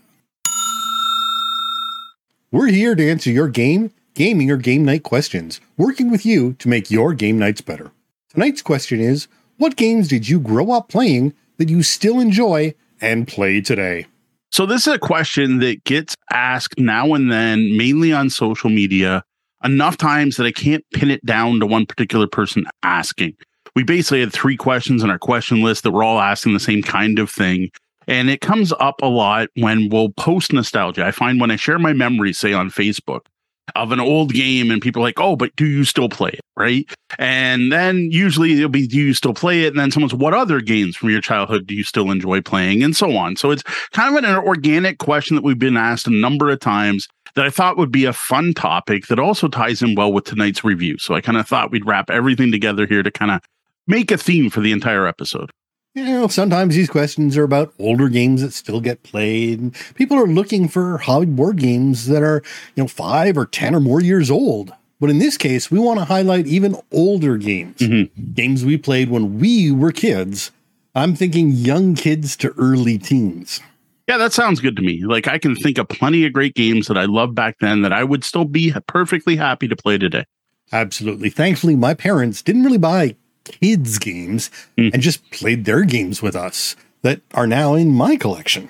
We're 2.52 2.68
here 2.68 2.94
to 2.94 3.10
answer 3.10 3.32
your 3.32 3.48
game, 3.48 3.92
gaming, 4.14 4.52
or 4.52 4.58
game 4.58 4.86
night 4.86 5.02
questions, 5.02 5.60
working 5.76 6.12
with 6.12 6.24
you 6.24 6.54
to 6.54 6.70
make 6.70 6.92
your 6.92 7.16
game 7.16 7.40
nights 7.40 7.62
better. 7.62 7.92
Tonight's 8.34 8.64
question 8.64 9.00
is 9.00 9.28
What 9.58 9.76
games 9.76 10.08
did 10.08 10.28
you 10.28 10.40
grow 10.40 10.72
up 10.72 10.90
playing 10.90 11.34
that 11.58 11.70
you 11.70 11.84
still 11.84 12.20
enjoy 12.20 12.74
and 13.00 13.28
play 13.28 13.62
today? 13.62 14.08
So, 14.52 14.66
this 14.66 14.88
is 14.88 14.94
a 14.94 15.00
question 15.00 15.60
that 15.60 15.84
gets 15.84 16.16
asked 16.32 16.80
now 16.80 17.14
and 17.14 17.32
then, 17.32 17.78
mainly 17.78 18.12
on 18.12 18.32
social 18.32 18.72
media, 18.72 19.24
enough 19.64 19.98
times 19.98 20.38
that 20.38 20.46
I 20.46 20.52
can't 20.52 20.84
pin 20.94 21.12
it 21.12 21.24
down 21.24 21.60
to 21.60 21.68
one 21.68 21.86
particular 21.86 22.26
person 22.26 22.66
asking. 22.82 23.36
We 23.76 23.84
basically 23.84 24.22
had 24.22 24.34
three 24.34 24.58
questions 24.58 25.04
on 25.04 25.12
our 25.12 25.20
question 25.20 25.62
list 25.62 25.84
that 25.84 25.92
were 25.92 26.04
all 26.04 26.20
asking 26.20 26.54
the 26.54 26.60
same 26.60 26.82
kind 26.82 27.20
of 27.20 27.30
thing. 27.30 27.70
And 28.08 28.30
it 28.30 28.42
comes 28.42 28.74
up 28.80 28.96
a 29.02 29.08
lot 29.08 29.50
when 29.56 29.90
we'll 29.90 30.10
post 30.10 30.52
nostalgia. 30.54 31.06
I 31.06 31.12
find 31.12 31.40
when 31.40 31.52
I 31.52 31.56
share 31.56 31.80
my 31.80 31.94
memories, 31.94 32.38
say 32.38 32.52
on 32.52 32.70
Facebook, 32.70 33.22
of 33.76 33.92
an 33.92 34.00
old 34.00 34.34
game 34.34 34.72
and 34.72 34.82
people 34.82 35.02
are 35.02 35.06
like, 35.06 35.20
oh, 35.20 35.36
but 35.36 35.56
do 35.56 35.66
you 35.66 35.84
still 35.84 36.10
play 36.10 36.32
it? 36.32 36.42
Right. 36.56 36.86
And 37.18 37.72
then 37.72 38.10
usually 38.12 38.54
it'll 38.54 38.70
be, 38.70 38.88
do 38.88 38.98
you 38.98 39.14
still 39.14 39.34
play 39.34 39.64
it? 39.64 39.70
And 39.70 39.80
then 39.80 39.92
someone's, 39.92 40.14
what 40.14 40.34
other 40.34 40.62
games 40.62 40.96
from 40.96 41.10
your 41.10 41.22
childhood 41.22 41.66
do 41.66 41.74
you 41.74 41.84
still 41.84 42.12
enjoy 42.12 42.42
playing? 42.42 42.84
And 42.84 42.96
so 42.96 43.16
on. 43.16 43.36
So 43.36 43.52
it's 43.52 43.64
kind 43.92 44.16
of 44.16 44.24
an 44.24 44.36
organic 44.36 45.00
question 45.00 45.36
that 45.36 45.44
we've 45.44 45.58
been 45.58 45.78
asked 45.78 46.08
a 46.08 46.12
number 46.12 46.50
of 46.50 46.60
times 46.60 47.08
that 47.36 47.46
I 47.46 47.50
thought 47.50 47.78
would 47.78 47.92
be 47.92 48.06
a 48.06 48.14
fun 48.14 48.54
topic 48.54 49.08
that 49.08 49.20
also 49.20 49.48
ties 49.48 49.82
in 49.82 49.96
well 49.96 50.14
with 50.14 50.26
tonight's 50.26 50.64
review. 50.64 50.98
So 51.00 51.16
I 51.16 51.22
kind 51.22 51.38
of 51.38 51.48
thought 51.48 51.72
we'd 51.72 51.86
wrap 51.86 52.10
everything 52.10 52.52
together 52.52 52.86
here 52.86 53.02
to 53.02 53.12
kind 53.12 53.32
of 53.32 53.42
make 53.88 54.12
a 54.12 54.18
theme 54.18 54.50
for 54.50 54.62
the 54.62 54.72
entire 54.72 55.08
episode 55.08 55.52
you 55.94 56.04
know, 56.06 56.28
sometimes 56.28 56.76
these 56.76 56.90
questions 56.90 57.38
are 57.38 57.44
about 57.44 57.74
older 57.80 58.10
games 58.10 58.42
that 58.42 58.54
still 58.54 58.82
get 58.82 59.04
played. 59.04 59.76
People 59.96 60.18
are 60.18 60.28
looking 60.28 60.68
for 60.68 60.98
hobby 60.98 61.28
board 61.28 61.58
games 61.58 62.08
that 62.08 62.24
are, 62.24 62.42
you 62.76 62.84
know, 62.84 62.88
five 62.88 63.38
or 63.38 63.46
10 63.46 63.76
or 63.76 63.80
more 63.80 64.02
years 64.02 64.32
old. 64.32 64.74
But 65.00 65.10
in 65.10 65.20
this 65.20 65.38
case, 65.38 65.70
we 65.70 65.80
want 65.80 66.00
to 66.00 66.06
highlight 66.06 66.48
even 66.48 66.78
older 66.92 67.38
games, 67.38 67.78
mm-hmm. 67.78 68.34
games 68.34 68.66
we 68.66 68.78
played 68.78 69.10
when 69.10 69.40
we 69.40 69.72
were 69.72 69.92
kids. 69.92 70.52
I'm 70.96 71.16
thinking 71.16 71.52
young 71.52 71.96
kids 71.96 72.36
to 72.38 72.54
early 72.58 72.98
teens. 72.98 73.60
Yeah, 74.08 74.18
that 74.18 74.34
sounds 74.34 74.60
good 74.60 74.76
to 74.78 74.82
me. 74.82 75.04
Like 75.04 75.28
I 75.28 75.38
can 75.38 75.56
think 75.56 75.78
of 75.78 75.90
plenty 75.90 76.26
of 76.26 76.34
great 76.34 76.56
games 76.56 76.88
that 76.88 76.98
I 76.98 77.06
loved 77.06 77.36
back 77.36 77.58
then 77.60 77.82
that 77.84 77.94
I 77.94 78.04
would 78.04 78.24
still 78.24 78.46
be 78.46 78.74
perfectly 78.88 79.36
happy 79.36 79.68
to 79.68 79.76
play 79.76 79.98
today. 79.98 80.26
Absolutely. 80.72 81.30
Thankfully, 81.30 81.76
my 81.76 81.94
parents 81.94 82.42
didn't 82.42 82.64
really 82.64 82.78
buy 82.78 83.16
kids' 83.46 83.98
games 84.00 84.50
mm. 84.78 84.94
and 84.94 85.02
just 85.02 85.30
played 85.32 85.66
their 85.66 85.84
games 85.84 86.22
with 86.22 86.36
us 86.36 86.76
that 87.02 87.22
are 87.34 87.48
now 87.48 87.76
in 87.76 87.90
my 87.90 88.16
collection. 88.16 88.70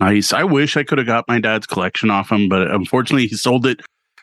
Nice. 0.00 0.32
I 0.32 0.44
wish 0.44 0.76
I 0.76 0.84
could 0.84 0.98
have 0.98 1.06
got 1.06 1.28
my 1.28 1.38
dad's 1.38 1.66
collection 1.66 2.10
off 2.10 2.30
him, 2.30 2.48
but 2.48 2.70
unfortunately, 2.70 3.26
he 3.26 3.36
sold 3.36 3.66
it. 3.66 3.80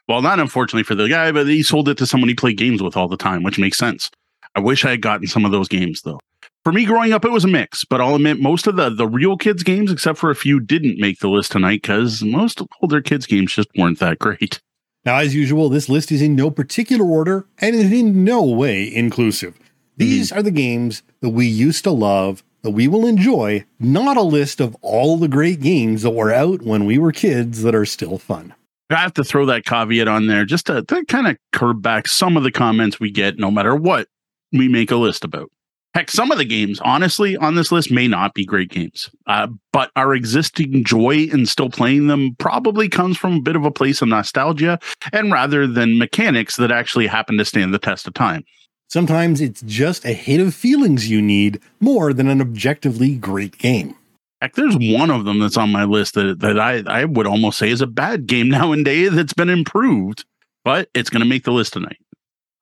Well, 0.07 0.21
not 0.21 0.39
unfortunately 0.39 0.83
for 0.83 0.95
the 0.95 1.07
guy, 1.07 1.31
but 1.31 1.48
he 1.48 1.63
sold 1.63 1.88
it 1.89 1.98
to 2.00 2.05
someone 2.05 2.29
he 2.29 2.36
played 2.36 2.57
games 2.57 2.81
with 2.81 2.98
all 2.98 3.07
the 3.07 3.17
time, 3.17 3.43
which 3.43 3.60
makes 3.60 3.77
sense. 3.77 4.10
I 4.55 4.60
wish 4.60 4.83
I 4.83 4.91
had 4.91 5.01
gotten 5.01 5.27
some 5.27 5.45
of 5.45 5.51
those 5.51 5.67
games 5.67 6.01
though. 6.01 6.19
For 6.63 6.71
me 6.71 6.86
growing 6.86 7.12
up, 7.12 7.25
it 7.25 7.31
was 7.31 7.43
a 7.43 7.48
mix, 7.48 7.86
but 7.86 8.01
I'll 8.01 8.15
admit 8.15 8.39
most 8.39 8.67
of 8.67 8.75
the 8.75 8.89
the 8.89 9.07
real 9.07 9.36
kids 9.36 9.63
games, 9.63 9.91
except 9.91 10.19
for 10.19 10.29
a 10.29 10.36
few, 10.36 10.60
didn't 10.60 11.00
make 11.00 11.19
the 11.19 11.29
list 11.29 11.53
tonight 11.53 11.81
because 11.81 12.21
most 12.21 12.62
older 12.81 13.01
kids 13.01 13.25
games 13.25 13.53
just 13.53 13.69
weren't 13.75 14.00
that 14.00 14.19
great. 14.19 14.62
Now, 15.03 15.17
as 15.17 15.33
usual, 15.33 15.69
this 15.69 15.89
list 15.89 16.12
is 16.12 16.21
in 16.21 16.36
no 16.36 16.51
particular 16.51 17.05
order 17.05 17.48
and 17.57 17.75
is 17.75 17.91
in 17.91 18.24
no 18.24 18.43
way 18.43 18.93
inclusive. 18.93 19.57
These 19.98 20.29
mm-hmm. 20.29 20.39
are 20.39 20.43
the 20.43 20.51
games 20.51 21.03
that 21.21 21.29
we 21.29 21.48
used 21.48 21.83
to 21.83 21.91
love, 21.91 22.43
that 22.63 22.71
we 22.71 22.88
will 22.88 23.05
enjoy, 23.05 23.65
not 23.79 24.17
a 24.17 24.21
list 24.21 24.60
of 24.60 24.75
all 24.81 25.17
the 25.17 25.27
great 25.27 25.62
games 25.62 26.03
that 26.03 26.12
were 26.12 26.33
out 26.33 26.62
when 26.62 26.86
we 26.86 26.98
were 26.98 27.12
kids 27.12 27.63
that 27.63 27.75
are 27.75 27.86
still 27.86 28.17
fun. 28.17 28.53
I 28.89 28.95
have 28.95 29.13
to 29.15 29.24
throw 29.24 29.45
that 29.45 29.65
caveat 29.65 30.07
on 30.07 30.27
there 30.27 30.45
just 30.45 30.67
to, 30.67 30.83
to 30.83 31.05
kind 31.05 31.27
of 31.27 31.38
curb 31.53 31.81
back 31.81 32.07
some 32.07 32.36
of 32.36 32.43
the 32.43 32.51
comments 32.51 33.00
we 33.00 33.10
get, 33.10 33.38
no 33.38 33.50
matter 33.50 33.75
what 33.75 34.07
we 34.51 34.67
make 34.67 34.91
a 34.91 34.98
list 34.98 35.24
about. 35.24 35.50
Heck, 35.93 36.10
some 36.10 36.31
of 36.31 36.38
the 36.38 36.45
games, 36.45 36.79
honestly, 36.81 37.36
on 37.36 37.55
this 37.55 37.71
list 37.71 37.91
may 37.91 38.07
not 38.07 38.33
be 38.33 38.45
great 38.45 38.69
games, 38.69 39.10
uh, 39.27 39.48
but 39.74 39.91
our 39.98 40.13
existing 40.13 40.86
joy 40.86 41.27
in 41.33 41.45
still 41.45 41.69
playing 41.69 42.07
them 42.07 42.33
probably 42.39 42.88
comes 42.88 43.17
from 43.17 43.33
a 43.33 43.41
bit 43.41 43.57
of 43.57 43.65
a 43.65 43.71
place 43.71 44.01
of 44.01 44.07
nostalgia 44.07 44.79
and 45.12 45.33
rather 45.33 45.67
than 45.67 45.98
mechanics 45.98 46.55
that 46.55 46.71
actually 46.71 47.07
happen 47.07 47.38
to 47.38 47.43
stand 47.43 47.74
the 47.74 47.79
test 47.79 48.07
of 48.07 48.13
time. 48.13 48.45
Sometimes 48.91 49.39
it's 49.39 49.62
just 49.62 50.03
a 50.03 50.12
hit 50.12 50.41
of 50.41 50.53
feelings 50.53 51.10
you 51.10 51.21
need 51.21 51.62
more 51.79 52.12
than 52.12 52.27
an 52.27 52.41
objectively 52.41 53.15
great 53.15 53.57
game. 53.57 53.95
Heck, 54.41 54.55
there's 54.55 54.75
one 54.77 55.10
of 55.10 55.24
them 55.24 55.39
that's 55.39 55.55
on 55.55 55.71
my 55.71 55.86
list 55.86 56.15
that, 56.15 56.41
that 56.41 56.60
I, 56.60 56.83
I 56.86 57.05
would 57.05 57.25
almost 57.25 57.57
say 57.57 57.69
is 57.69 57.79
a 57.79 57.88
bad 57.88 58.27
game 58.27 58.50
nowadays 58.50 59.13
that's 59.13 59.31
been 59.31 59.50
improved, 59.50 60.25
but 60.65 60.89
it's 60.93 61.10
going 61.10 61.21
to 61.21 61.29
make 61.29 61.45
the 61.45 61.53
list 61.53 61.71
tonight. 61.71 62.00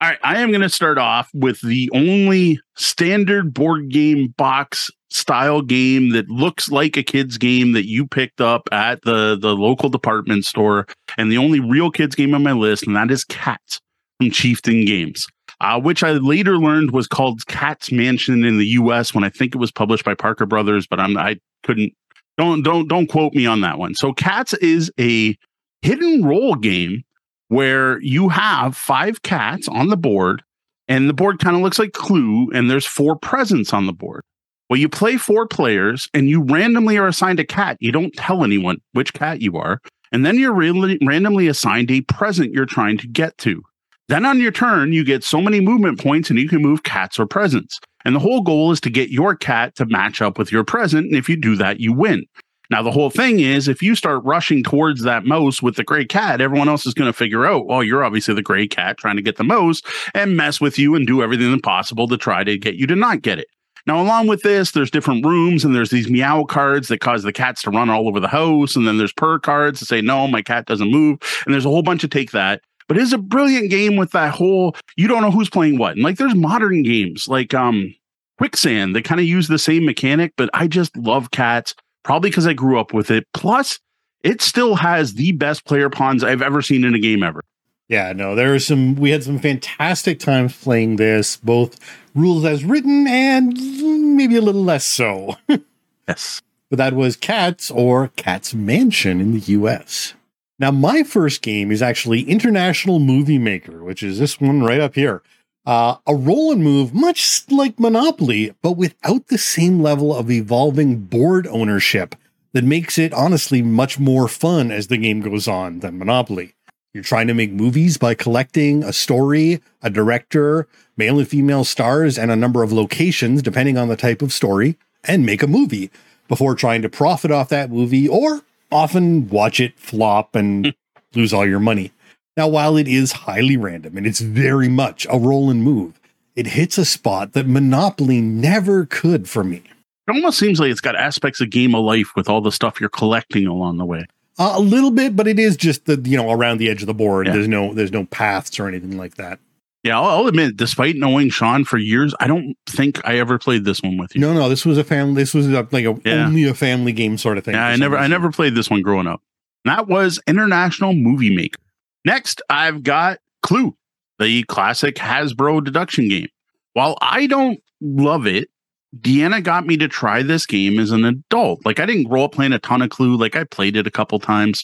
All 0.02 0.10
right, 0.10 0.20
I 0.24 0.42
am 0.42 0.50
going 0.50 0.62
to 0.62 0.70
start 0.70 1.00
off 1.00 1.32
with 1.34 1.62
the 1.62 1.90
only 1.96 2.62
standard 2.76 3.52
board 3.52 3.90
game 3.90 4.36
box 4.38 4.92
style 5.10 5.64
game 5.64 6.10
that 6.10 6.30
looks 6.30 6.70
like 6.70 6.96
a 6.96 7.02
kid's 7.02 7.40
game 7.40 7.72
that 7.72 7.88
you 7.88 8.06
picked 8.06 8.40
up 8.40 8.70
at 8.72 9.02
the 9.02 9.36
the 9.36 9.56
local 9.56 9.90
department 9.90 10.46
store, 10.46 10.86
and 11.18 11.32
the 11.32 11.40
only 11.40 11.60
real 11.60 11.90
kids 11.90 12.14
game 12.14 12.36
on 12.36 12.44
my 12.44 12.52
list, 12.52 12.86
and 12.86 12.96
that 12.96 13.10
is 13.10 13.24
Cats 13.24 13.82
from 14.20 14.30
Chieftain 14.30 14.86
Games. 14.86 15.28
Uh, 15.62 15.80
which 15.80 16.04
I 16.04 16.12
later 16.12 16.58
learned 16.58 16.92
was 16.92 17.06
called 17.06 17.46
Cat's 17.48 17.92
Mansion 17.92 18.46
in 18.46 18.58
the 18.58 18.66
U.S. 18.68 19.14
when 19.14 19.26
I 19.26 19.30
think 19.30 19.54
it 19.54 19.58
was 19.58 19.72
published 19.72 20.06
by 20.06 20.14
Parker 20.14 20.46
Brothers, 20.46 20.88
but 20.88 21.02
I'm 21.02 21.18
I 21.18 21.38
couldn't 21.64 21.94
don't 22.38 22.64
don't 22.64 22.88
don't 22.88 23.08
quote 23.08 23.34
me 23.34 23.46
on 23.46 23.62
that 23.62 23.78
one. 23.78 23.94
So 23.96 24.14
Cats 24.14 24.54
is 24.56 24.90
a 25.00 25.38
hidden 25.82 26.24
role 26.24 26.56
game 26.56 27.04
where 27.50 28.00
you 28.02 28.30
have 28.30 28.76
five 28.76 29.22
cats 29.24 29.68
on 29.68 29.90
the 29.90 29.98
board 29.98 30.44
and 30.88 31.10
the 31.10 31.14
board 31.14 31.40
kind 31.40 31.56
of 31.56 31.62
looks 31.62 31.80
like 31.80 31.94
clue 31.94 32.50
and 32.52 32.70
there's 32.70 32.86
four 32.86 33.16
presents 33.16 33.74
on 33.74 33.86
the 33.86 33.94
board 33.94 34.24
well 34.70 34.80
you 34.80 34.88
play 34.88 35.18
four 35.18 35.48
players 35.48 36.08
and 36.14 36.30
you 36.30 36.42
randomly 36.42 36.98
are 36.98 37.08
assigned 37.08 37.40
a 37.40 37.46
cat 37.46 37.76
you 37.80 37.92
don't 37.92 38.14
tell 38.14 38.44
anyone 38.44 38.78
which 38.94 39.14
cat 39.14 39.42
you 39.42 39.58
are 39.58 39.82
and 40.12 40.26
then 40.26 40.38
you're 40.38 40.54
really 40.54 40.98
randomly 41.06 41.48
assigned 41.48 41.90
a 41.92 42.02
present 42.02 42.54
you're 42.54 42.66
trying 42.66 42.98
to 42.98 43.08
get 43.08 43.38
to 43.38 43.64
then 44.10 44.26
on 44.26 44.40
your 44.40 44.52
turn 44.52 44.92
you 44.92 45.04
get 45.04 45.24
so 45.24 45.42
many 45.42 45.60
movement 45.60 46.00
points 46.00 46.30
and 46.30 46.38
you 46.38 46.50
can 46.50 46.62
move 46.62 46.84
cats 46.84 47.20
or 47.20 47.26
presents 47.26 47.80
and 48.06 48.16
the 48.16 48.20
whole 48.20 48.42
goal 48.42 48.72
is 48.72 48.82
to 48.82 48.90
get 48.90 49.10
your 49.10 49.36
cat 49.36 49.76
to 49.76 49.86
match 49.86 50.22
up 50.22 50.38
with 50.38 50.52
your 50.52 50.64
present 50.64 51.06
and 51.08 51.16
if 51.16 51.30
you 51.30 51.36
do 51.36 51.56
that 51.56 51.80
you 51.80 51.94
win 51.94 52.26
now, 52.72 52.84
the 52.84 52.92
whole 52.92 53.10
thing 53.10 53.40
is 53.40 53.68
if 53.68 53.82
you 53.82 53.96
start 53.96 54.24
rushing 54.24 54.62
towards 54.62 55.02
that 55.02 55.26
mouse 55.26 55.62
with 55.62 55.76
the 55.76 55.84
gray 55.84 56.06
cat, 56.06 56.40
everyone 56.40 56.70
else 56.70 56.86
is 56.86 56.94
going 56.94 57.10
to 57.10 57.18
figure 57.18 57.48
out, 57.48 57.66
well, 57.66 57.84
you're 57.84 58.04
obviously 58.04 58.36
the 58.36 58.44
gray 58.44 58.68
cat 58.68 58.98
trying 58.98 59.16
to 59.16 59.24
get 59.24 59.38
the 59.38 59.44
mouse 59.44 59.82
and 60.14 60.38
mess 60.38 60.62
with 60.62 60.78
you 60.78 60.94
and 60.94 61.08
do 61.08 61.24
everything 61.24 61.60
possible 61.62 62.08
to 62.08 62.18
try 62.18 62.44
to 62.44 62.60
get 62.60 62.76
you 62.76 62.86
to 62.86 62.96
not 62.96 63.24
get 63.24 63.40
it. 63.40 63.48
Now, 63.88 64.00
along 64.00 64.28
with 64.28 64.44
this, 64.44 64.72
there's 64.72 64.92
different 64.92 65.26
rooms 65.26 65.66
and 65.66 65.74
there's 65.74 65.90
these 65.90 66.12
meow 66.12 66.44
cards 66.44 66.90
that 66.90 67.00
cause 67.00 67.24
the 67.24 67.34
cats 67.34 67.64
to 67.64 67.72
run 67.72 67.90
all 67.90 68.08
over 68.08 68.20
the 68.20 68.28
house. 68.28 68.76
And 68.76 68.86
then 68.86 69.00
there's 69.00 69.14
purr 69.14 69.40
cards 69.40 69.80
to 69.80 69.86
say, 69.86 70.00
no, 70.00 70.28
my 70.28 70.44
cat 70.44 70.68
doesn't 70.68 70.92
move. 70.92 71.18
And 71.46 71.54
there's 71.54 71.66
a 71.66 71.70
whole 71.70 71.82
bunch 71.82 72.04
of 72.04 72.12
take 72.12 72.32
that. 72.32 72.62
But 72.90 72.98
it's 72.98 73.14
a 73.14 73.20
brilliant 73.20 73.70
game 73.70 73.96
with 73.96 74.12
that 74.12 74.34
whole, 74.34 74.76
you 74.98 75.08
don't 75.08 75.22
know 75.22 75.32
who's 75.32 75.50
playing 75.50 75.78
what. 75.78 75.94
And 75.94 76.04
like 76.04 76.18
there's 76.18 76.36
modern 76.36 76.84
games 76.84 77.28
like 77.30 77.54
um 77.54 77.96
Quicksand 78.40 78.96
that 78.96 79.04
kind 79.04 79.20
of 79.22 79.28
use 79.28 79.48
the 79.48 79.60
same 79.60 79.86
mechanic, 79.86 80.34
but 80.38 80.50
I 80.54 80.68
just 80.68 80.98
love 80.98 81.30
cats 81.30 81.76
probably 82.04 82.30
because 82.30 82.48
I 82.48 82.54
grew 82.54 82.80
up 82.80 82.94
with 82.94 83.12
it. 83.12 83.28
Plus, 83.34 83.80
it 84.24 84.42
still 84.42 84.76
has 84.76 85.14
the 85.14 85.34
best 85.34 85.66
player 85.66 85.90
pawns 85.90 86.24
I've 86.24 86.42
ever 86.42 86.62
seen 86.62 86.84
in 86.84 86.96
a 86.96 87.00
game 87.00 87.22
ever. 87.22 87.42
Yeah, 87.90 88.14
no, 88.14 88.36
there 88.36 88.54
are 88.54 88.60
some. 88.60 88.96
We 88.96 89.10
had 89.10 89.24
some 89.24 89.40
fantastic 89.40 90.20
times 90.20 90.56
playing 90.56 90.96
this, 90.96 91.38
both 91.38 91.80
rules 92.16 92.46
as 92.46 92.64
written 92.64 93.08
and 93.08 94.16
maybe 94.16 94.36
a 94.36 94.42
little 94.42 94.64
less 94.64 94.86
so. 94.86 95.38
yes. 96.08 96.42
But 96.70 96.78
that 96.78 96.94
was 96.94 97.16
Cats 97.16 97.70
or 97.70 98.10
Cats 98.16 98.54
Mansion 98.54 99.20
in 99.20 99.34
the 99.34 99.40
US. 99.54 100.14
Now, 100.60 100.72
my 100.72 101.04
first 101.04 101.42
game 101.42 101.72
is 101.72 101.82
actually 101.82 102.24
International 102.24 103.00
Movie 103.00 103.40
Maker, 103.40 103.82
which 103.82 104.04
is 104.04 104.20
this 104.20 104.42
one 104.42 104.62
right 104.62 104.82
up 104.82 104.96
here. 104.96 105.24
Uh, 105.66 105.96
a 106.06 106.14
roll 106.14 106.52
and 106.52 106.62
move, 106.62 106.94
much 106.94 107.50
like 107.50 107.80
Monopoly, 107.80 108.54
but 108.62 108.74
without 108.74 109.28
the 109.28 109.38
same 109.38 109.82
level 109.82 110.14
of 110.14 110.30
evolving 110.30 110.98
board 110.98 111.48
ownership 111.48 112.16
that 112.54 112.64
makes 112.64 112.98
it 112.98 113.14
honestly 113.14 113.62
much 113.62 114.00
more 114.00 114.28
fun 114.28 114.72
as 114.72 114.88
the 114.88 114.98
game 114.98 115.22
goes 115.22 115.48
on 115.48 115.80
than 115.80 115.98
Monopoly. 115.98 116.56
You're 116.94 117.04
trying 117.04 117.28
to 117.28 117.34
make 117.34 117.52
movies 117.52 117.98
by 117.98 118.16
collecting 118.16 118.84
a 118.84 118.92
story, 118.92 119.62
a 119.82 119.90
director, 119.90 120.68
male 120.98 121.20
and 121.20 121.28
female 121.28 121.64
stars, 121.64 122.18
and 122.18 122.32
a 122.32 122.36
number 122.36 122.64
of 122.64 122.74
locations, 122.74 123.44
depending 123.44 123.78
on 123.78 123.88
the 123.90 123.96
type 123.96 124.22
of 124.22 124.34
story, 124.34 124.76
and 125.04 125.26
make 125.26 125.44
a 125.44 125.48
movie 125.48 125.92
before 126.28 126.56
trying 126.56 126.82
to 126.82 126.90
profit 126.90 127.32
off 127.32 127.50
that 127.50 127.70
movie 127.70 128.08
or 128.08 128.42
often 128.72 129.30
watch 129.30 129.60
it 129.60 129.78
flop 129.80 130.36
and 130.36 130.74
lose 131.14 131.34
all 131.34 131.48
your 131.48 131.60
money. 131.60 131.92
Now, 132.38 132.48
while 132.48 132.78
it 132.78 132.88
is 132.88 133.12
highly 133.12 133.58
random 133.58 133.98
and 133.98 134.08
it's 134.08 134.22
very 134.22 134.70
much 134.70 135.06
a 135.10 135.18
roll 135.18 135.50
and 135.50 135.64
move, 135.64 136.00
it 136.36 136.48
hits 136.48 136.78
a 136.78 136.86
spot 136.86 137.34
that 137.34 137.48
Monopoly 137.48 138.22
never 138.22 138.86
could 138.86 139.28
for 139.28 139.44
me. 139.44 139.64
It 140.08 140.16
almost 140.16 140.40
seems 140.40 140.60
like 140.60 140.72
it's 140.72 140.82
got 140.82 140.96
aspects 140.96 141.42
of 141.42 141.50
game 141.50 141.76
of 141.76 141.84
life 141.84 142.16
with 142.16 142.30
all 142.30 142.42
the 142.42 142.52
stuff 142.52 142.80
you're 142.80 142.90
collecting 142.90 143.46
along 143.46 143.78
the 143.78 143.86
way. 143.86 144.06
Uh, 144.38 144.54
a 144.56 144.60
little 144.62 144.90
bit, 144.92 145.18
but 145.18 145.28
it 145.28 145.38
is 145.38 145.58
just 145.58 145.86
the 145.86 146.00
you 146.06 146.16
know 146.16 146.32
around 146.32 146.60
the 146.60 146.70
edge 146.70 146.82
of 146.82 146.88
the 146.88 146.94
board. 146.94 147.28
Yeah. 147.28 147.34
There's 147.34 147.48
no 147.50 147.74
there's 147.74 147.92
no 147.92 148.06
paths 148.06 148.58
or 148.58 148.70
anything 148.70 148.98
like 148.98 149.16
that. 149.16 149.40
Yeah, 149.84 149.98
I'll, 149.98 150.10
I'll, 150.10 150.28
admit, 150.28 150.58
despite 150.58 150.98
knowing 150.98 151.30
Sean 151.30 151.64
for 151.64 151.78
years, 151.78 152.14
I 152.20 152.28
don't 152.28 152.56
think 152.66 153.00
I 153.08 153.18
ever 153.18 153.40
played 153.40 153.64
this 153.64 153.82
one 153.82 153.98
with 153.98 154.14
you. 154.14 154.20
No, 154.20 154.34
no, 154.34 154.50
this 154.50 154.66
was 154.66 154.78
a 154.78 154.84
family. 154.84 155.16
This 155.16 155.34
was 155.34 155.48
a, 155.48 155.68
like 155.72 155.86
a, 155.86 155.98
yeah. 156.04 156.26
only 156.26 156.44
a 156.44 156.54
family 156.54 156.92
game 156.92 157.18
sort 157.18 157.38
of 157.38 157.46
thing. 157.46 157.56
Yeah, 157.56 157.68
I 157.68 157.76
never, 157.78 157.96
reason. 157.96 158.04
I 158.04 158.08
never 158.08 158.32
played 158.32 158.56
this 158.56 158.70
one 158.70 158.82
growing 158.82 159.08
up. 159.08 159.22
that 159.64 159.88
was 159.88 160.20
International 160.28 160.94
Movie 160.94 161.34
Maker. 161.34 161.62
Next, 162.06 162.42
I've 162.50 162.84
got 162.84 163.20
Clue, 163.42 163.76
the 164.20 164.44
classic 164.44 164.96
Hasbro 164.96 165.64
deduction 165.64 166.10
game. 166.10 166.28
While 166.74 166.98
I 167.02 167.26
don't 167.28 167.62
love 167.80 168.28
it, 168.28 168.50
Deanna 168.98 169.44
got 169.44 169.66
me 169.66 169.78
to 169.78 169.88
try 169.88 170.24
this 170.24 170.46
game 170.46 170.80
as 170.80 170.92
an 170.92 171.06
adult. 171.06 171.66
Like 171.66 171.80
I 171.80 171.86
didn't 171.86 172.04
grow 172.04 172.24
up 172.24 172.34
playing 172.34 172.54
a 172.54 172.60
ton 172.60 172.82
of 172.82 172.90
Clue. 172.90 173.16
Like 173.16 173.36
I 173.36 173.44
played 173.44 173.78
it 173.78 173.88
a 173.88 173.92
couple 173.92 174.20
times, 174.20 174.64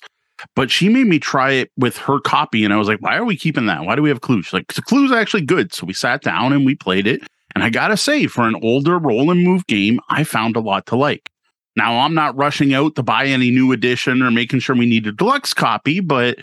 but 0.55 0.71
she 0.71 0.89
made 0.89 1.07
me 1.07 1.19
try 1.19 1.51
it 1.51 1.71
with 1.77 1.97
her 1.97 2.19
copy, 2.19 2.63
and 2.63 2.73
I 2.73 2.77
was 2.77 2.87
like, 2.87 3.01
"Why 3.01 3.15
are 3.15 3.25
we 3.25 3.37
keeping 3.37 3.65
that? 3.67 3.85
Why 3.85 3.95
do 3.95 4.01
we 4.01 4.09
have 4.09 4.21
Clue?" 4.21 4.41
She's 4.41 4.53
like, 4.53 4.73
"The 4.73 4.81
"Clue's 4.81 5.11
actually 5.11 5.43
good." 5.43 5.73
So 5.73 5.85
we 5.85 5.93
sat 5.93 6.21
down 6.21 6.53
and 6.53 6.65
we 6.65 6.75
played 6.75 7.07
it. 7.07 7.21
And 7.53 7.63
I 7.63 7.69
gotta 7.69 7.97
say, 7.97 8.27
for 8.27 8.47
an 8.47 8.55
older 8.61 8.97
roll 8.99 9.31
and 9.31 9.43
move 9.43 9.65
game, 9.67 9.99
I 10.09 10.23
found 10.23 10.55
a 10.55 10.59
lot 10.59 10.85
to 10.87 10.95
like. 10.95 11.29
Now 11.75 11.99
I'm 11.99 12.13
not 12.13 12.35
rushing 12.37 12.73
out 12.73 12.95
to 12.95 13.03
buy 13.03 13.25
any 13.25 13.51
new 13.51 13.71
edition 13.71 14.21
or 14.21 14.31
making 14.31 14.59
sure 14.59 14.75
we 14.75 14.85
need 14.85 15.07
a 15.07 15.11
deluxe 15.11 15.53
copy, 15.53 15.99
but 15.99 16.39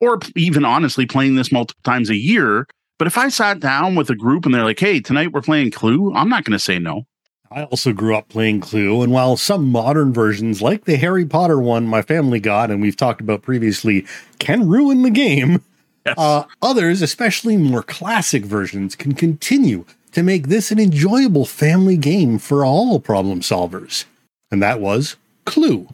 or 0.00 0.18
even 0.34 0.64
honestly 0.64 1.06
playing 1.06 1.36
this 1.36 1.52
multiple 1.52 1.82
times 1.84 2.10
a 2.10 2.16
year. 2.16 2.66
But 2.98 3.06
if 3.06 3.18
I 3.18 3.28
sat 3.28 3.60
down 3.60 3.94
with 3.94 4.10
a 4.10 4.14
group 4.14 4.44
and 4.44 4.54
they're 4.54 4.64
like, 4.64 4.80
hey, 4.80 5.00
tonight 5.00 5.32
we're 5.32 5.42
playing 5.42 5.70
Clue, 5.70 6.14
I'm 6.14 6.28
not 6.28 6.44
going 6.44 6.52
to 6.52 6.58
say 6.58 6.78
no. 6.78 7.04
I 7.50 7.64
also 7.64 7.92
grew 7.92 8.16
up 8.16 8.28
playing 8.28 8.60
Clue, 8.60 9.02
and 9.02 9.12
while 9.12 9.36
some 9.36 9.70
modern 9.70 10.12
versions, 10.12 10.60
like 10.60 10.84
the 10.84 10.96
Harry 10.96 11.24
Potter 11.24 11.58
one 11.58 11.86
my 11.86 12.02
family 12.02 12.40
got 12.40 12.70
and 12.70 12.80
we've 12.80 12.96
talked 12.96 13.20
about 13.20 13.42
previously, 13.42 14.06
can 14.38 14.68
ruin 14.68 15.02
the 15.02 15.10
game, 15.10 15.62
yes. 16.04 16.14
uh, 16.18 16.44
others, 16.60 17.02
especially 17.02 17.56
more 17.56 17.82
classic 17.82 18.44
versions, 18.44 18.96
can 18.96 19.14
continue 19.14 19.84
to 20.12 20.22
make 20.22 20.48
this 20.48 20.70
an 20.70 20.78
enjoyable 20.78 21.44
family 21.44 21.96
game 21.96 22.38
for 22.38 22.64
all 22.64 22.98
problem 23.00 23.40
solvers. 23.40 24.04
And 24.50 24.62
that 24.62 24.80
was 24.80 25.16
Clue. 25.44 25.88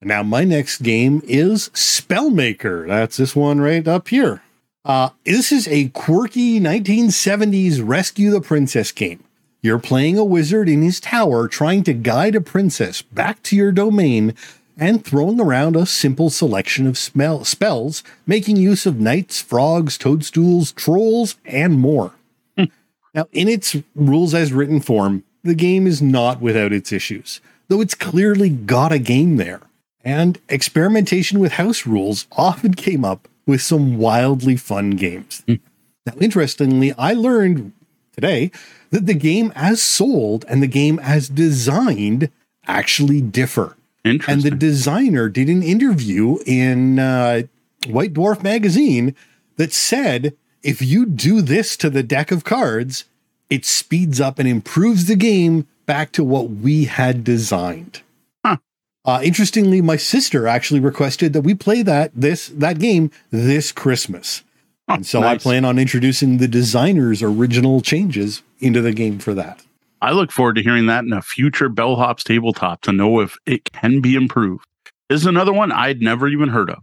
Now, 0.00 0.22
my 0.22 0.44
next 0.44 0.82
game 0.82 1.22
is 1.24 1.70
Spellmaker. 1.70 2.86
That's 2.86 3.16
this 3.16 3.34
one 3.34 3.60
right 3.60 3.86
up 3.86 4.08
here. 4.08 4.42
Uh, 4.84 5.10
this 5.24 5.52
is 5.52 5.68
a 5.68 5.88
quirky 5.88 6.60
1970s 6.60 7.80
rescue 7.84 8.30
the 8.30 8.40
princess 8.40 8.92
game. 8.92 9.22
You're 9.60 9.78
playing 9.78 10.16
a 10.16 10.24
wizard 10.24 10.68
in 10.68 10.82
his 10.82 11.00
tower 11.00 11.48
trying 11.48 11.82
to 11.84 11.92
guide 11.92 12.36
a 12.36 12.40
princess 12.40 13.02
back 13.02 13.42
to 13.44 13.56
your 13.56 13.72
domain 13.72 14.34
and 14.76 15.04
throwing 15.04 15.40
around 15.40 15.74
a 15.74 15.84
simple 15.84 16.30
selection 16.30 16.86
of 16.86 16.96
smell- 16.96 17.44
spells, 17.44 18.04
making 18.26 18.56
use 18.56 18.86
of 18.86 19.00
knights, 19.00 19.42
frogs, 19.42 19.98
toadstools, 19.98 20.70
trolls, 20.72 21.36
and 21.44 21.80
more. 21.80 22.12
Hmm. 22.56 22.64
now, 23.14 23.26
in 23.32 23.48
its 23.48 23.76
rules 23.96 24.34
as 24.34 24.52
written 24.52 24.80
form, 24.80 25.24
the 25.42 25.54
game 25.54 25.86
is 25.86 26.00
not 26.00 26.40
without 26.40 26.72
its 26.72 26.92
issues, 26.92 27.40
though 27.66 27.80
it's 27.80 27.94
clearly 27.94 28.50
got 28.50 28.92
a 28.92 28.98
game 28.98 29.36
there 29.36 29.62
and 30.04 30.38
experimentation 30.48 31.40
with 31.40 31.52
house 31.52 31.86
rules 31.86 32.26
often 32.32 32.74
came 32.74 33.04
up 33.04 33.28
with 33.46 33.60
some 33.60 33.98
wildly 33.98 34.56
fun 34.56 34.90
games. 34.90 35.42
Mm. 35.48 35.60
Now, 36.06 36.14
interestingly, 36.20 36.92
I 36.92 37.14
learned 37.14 37.72
today 38.12 38.50
that 38.90 39.06
the 39.06 39.14
game 39.14 39.52
as 39.54 39.82
sold 39.82 40.44
and 40.48 40.62
the 40.62 40.66
game 40.66 40.98
as 41.00 41.28
designed 41.28 42.30
actually 42.66 43.20
differ. 43.20 43.76
And 44.04 44.42
the 44.42 44.50
designer 44.50 45.28
did 45.28 45.48
an 45.48 45.62
interview 45.62 46.38
in 46.46 46.98
uh, 46.98 47.42
White 47.86 48.14
Dwarf 48.14 48.42
magazine 48.42 49.14
that 49.56 49.72
said 49.72 50.34
if 50.62 50.82
you 50.82 51.06
do 51.06 51.42
this 51.42 51.76
to 51.78 51.90
the 51.90 52.02
deck 52.02 52.30
of 52.30 52.44
cards, 52.44 53.04
it 53.50 53.64
speeds 53.64 54.20
up 54.20 54.38
and 54.38 54.48
improves 54.48 55.06
the 55.06 55.16
game 55.16 55.66
back 55.86 56.12
to 56.12 56.24
what 56.24 56.50
we 56.50 56.84
had 56.84 57.24
designed. 57.24 58.02
Huh. 58.44 58.58
Uh, 59.04 59.20
interestingly, 59.22 59.80
my 59.80 59.96
sister 59.96 60.46
actually 60.46 60.80
requested 60.80 61.32
that 61.32 61.42
we 61.42 61.54
play 61.54 61.82
that 61.82 62.10
this 62.14 62.48
that 62.48 62.78
game 62.78 63.10
this 63.30 63.72
Christmas. 63.72 64.42
And 64.88 65.06
so 65.06 65.22
I 65.22 65.36
plan 65.38 65.64
on 65.64 65.78
introducing 65.78 66.38
the 66.38 66.48
designer's 66.48 67.22
original 67.22 67.80
changes 67.80 68.42
into 68.60 68.80
the 68.80 68.92
game 68.92 69.18
for 69.18 69.34
that. 69.34 69.64
I 70.00 70.12
look 70.12 70.30
forward 70.32 70.54
to 70.56 70.62
hearing 70.62 70.86
that 70.86 71.04
in 71.04 71.12
a 71.12 71.20
future 71.22 71.68
Bellhops 71.68 72.22
tabletop 72.22 72.80
to 72.82 72.92
know 72.92 73.20
if 73.20 73.36
it 73.46 73.64
can 73.72 74.00
be 74.00 74.14
improved. 74.14 74.64
This 75.08 75.20
is 75.22 75.26
another 75.26 75.52
one 75.52 75.72
I'd 75.72 76.00
never 76.00 76.28
even 76.28 76.48
heard 76.48 76.70
of. 76.70 76.78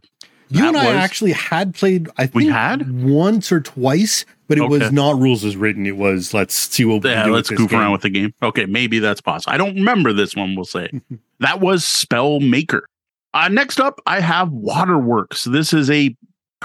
You 0.50 0.62
That 0.62 0.68
and 0.70 0.78
I 0.78 0.88
was- 0.88 0.96
actually 0.98 1.32
had 1.32 1.74
played, 1.74 2.08
I 2.18 2.24
think, 2.28 2.36
We 2.36 2.46
had? 2.48 3.04
once 3.04 3.52
or 3.52 3.62
twice, 3.62 4.26
but 4.48 4.58
it 4.60 4.70
was 4.70 4.92
not 4.92 5.18
rules 5.20 5.44
as 5.44 5.56
written. 5.58 5.88
It 5.88 5.98
was 5.98 6.34
let's 6.34 6.54
see 6.56 6.86
what 6.86 7.04
we 7.04 7.10
Yeah, 7.10 7.22
can 7.24 7.28
do 7.30 7.34
let's 7.34 7.50
with 7.50 7.58
this 7.58 7.64
goof 7.64 7.72
game. 7.72 7.80
around 7.80 7.92
with 7.94 8.02
the 8.02 8.10
game. 8.12 8.34
Okay, 8.44 8.66
maybe 8.66 9.00
that's 9.00 9.22
possible. 9.22 9.54
I 9.54 9.58
don't 9.58 9.76
remember 9.76 10.14
this 10.14 10.36
one, 10.36 10.56
we'll 10.56 10.66
say. 10.66 10.90
that 11.40 11.62
was 11.62 11.84
Spell 11.84 12.40
Maker. 12.42 12.86
Uh, 13.34 13.48
next 13.48 13.80
up, 13.80 14.00
I 14.06 14.20
have 14.20 14.52
Waterworks. 14.52 15.46
This 15.46 15.74
is 15.74 15.90
a 15.90 16.16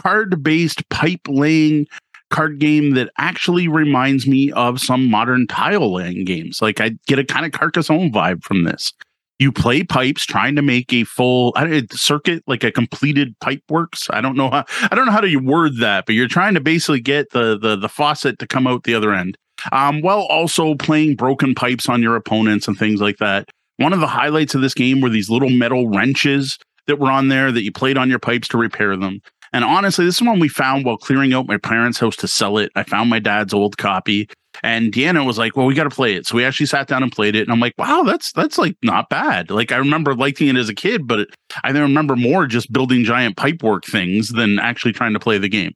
card 0.01 0.43
based 0.43 0.89
pipe 0.89 1.21
laying 1.29 1.87
card 2.31 2.59
game 2.59 2.93
that 2.93 3.11
actually 3.19 3.69
reminds 3.69 4.27
me 4.27 4.53
of 4.53 4.81
some 4.81 5.11
modern 5.11 5.47
tile 5.47 5.93
laying 5.93 6.25
games. 6.25 6.63
Like 6.63 6.81
I 6.81 6.93
get 7.07 7.19
a 7.19 7.25
kind 7.25 7.45
of 7.45 7.53
Carcassonne 7.53 8.13
vibe 8.13 8.43
from 8.43 8.65
this. 8.65 8.93
You 9.39 9.51
play 9.51 9.83
pipes 9.83 10.27
trying 10.27 10.55
to 10.57 10.63
make 10.63 10.93
a 10.93 11.05
full 11.05 11.55
circuit, 11.93 12.43
like 12.47 12.63
a 12.63 12.71
completed 12.71 13.35
pipe 13.41 13.63
works. 13.71 14.07
I 14.11 14.21
don't 14.21 14.37
know 14.37 14.51
how 14.51 14.65
I 14.91 14.95
don't 14.95 15.07
know 15.07 15.13
how 15.13 15.21
to 15.21 15.37
word 15.37 15.79
that, 15.79 16.07
but 16.07 16.15
you're 16.15 16.29
trying 16.29 16.55
to 16.55 16.61
basically 16.61 17.01
get 17.01 17.31
the 17.31 17.59
the 17.59 17.77
the 17.77 17.89
faucet 17.89 18.39
to 18.39 18.47
come 18.47 18.67
out 18.67 18.85
the 18.85 18.95
other 18.95 19.15
end 19.15 19.37
um, 19.73 20.03
while 20.03 20.23
also 20.23 20.75
playing 20.75 21.17
broken 21.17 21.55
pipes 21.55 21.89
on 21.89 22.03
your 22.03 22.17
opponents 22.17 22.69
and 22.69 22.79
things 22.79 23.01
like 23.01 23.19
that. 23.19 23.49
One 23.79 23.95
of 23.95 24.01
the 24.01 24.07
highlights 24.07 24.55
of 24.55 24.61
this 24.61 24.75
game 24.75 25.01
were 25.01 25.09
these 25.09 25.31
little 25.31 25.49
metal 25.49 25.89
wrenches 25.89 26.59
that 26.87 26.99
were 26.99 27.11
on 27.11 27.29
there 27.29 27.51
that 27.51 27.63
you 27.63 27.73
played 27.73 27.97
on 27.97 28.11
your 28.11 28.19
pipes 28.19 28.49
to 28.49 28.59
repair 28.59 28.97
them. 28.97 29.21
And 29.53 29.65
honestly, 29.65 30.05
this 30.05 30.17
is 30.17 30.27
one 30.27 30.39
we 30.39 30.49
found 30.49 30.85
while 30.85 30.97
clearing 30.97 31.33
out 31.33 31.47
my 31.47 31.59
parents' 31.59 31.99
house 31.99 32.17
to 32.17 32.29
sell 32.29 32.59
it. 32.59 32.71
I 32.77 32.85
found 32.85 33.11
my 33.11 33.19
dad's 33.19 33.53
old 33.53 33.79
copy, 33.79 34.29
and 34.63 34.93
Deanna 34.93 35.27
was 35.27 35.39
like, 35.39 35.57
"Well, 35.57 35.67
we 35.67 35.75
got 35.75 35.85
to 35.85 35.91
play 35.91 36.15
it." 36.15 36.27
So 36.27 36.37
we 36.37 36.45
actually 36.45 36.67
sat 36.67 36.87
down 36.87 37.03
and 37.03 37.11
played 37.11 37.35
it. 37.35 37.43
And 37.43 37.53
I'm 37.53 37.61
like, 37.61 37.75
"Wow, 37.79 38.03
that's 38.05 38.33
that's 38.33 38.59
like 38.59 38.77
not 38.83 39.09
bad." 39.09 39.51
Like 39.51 39.73
I 39.73 39.77
remember 39.77 40.15
liking 40.15 40.49
it 40.49 40.57
as 40.57 40.69
a 40.69 40.75
kid, 40.75 41.07
but 41.07 41.21
it, 41.21 41.29
I 41.65 41.71
remember 41.71 42.17
more 42.17 42.47
just 42.47 42.73
building 42.73 43.05
giant 43.05 43.37
pipework 43.37 43.85
things 43.85 44.29
than 44.29 44.59
actually 44.59 44.93
trying 44.93 45.15
to 45.15 45.21
play 45.21 45.39
the 45.39 45.49
game 45.49 45.73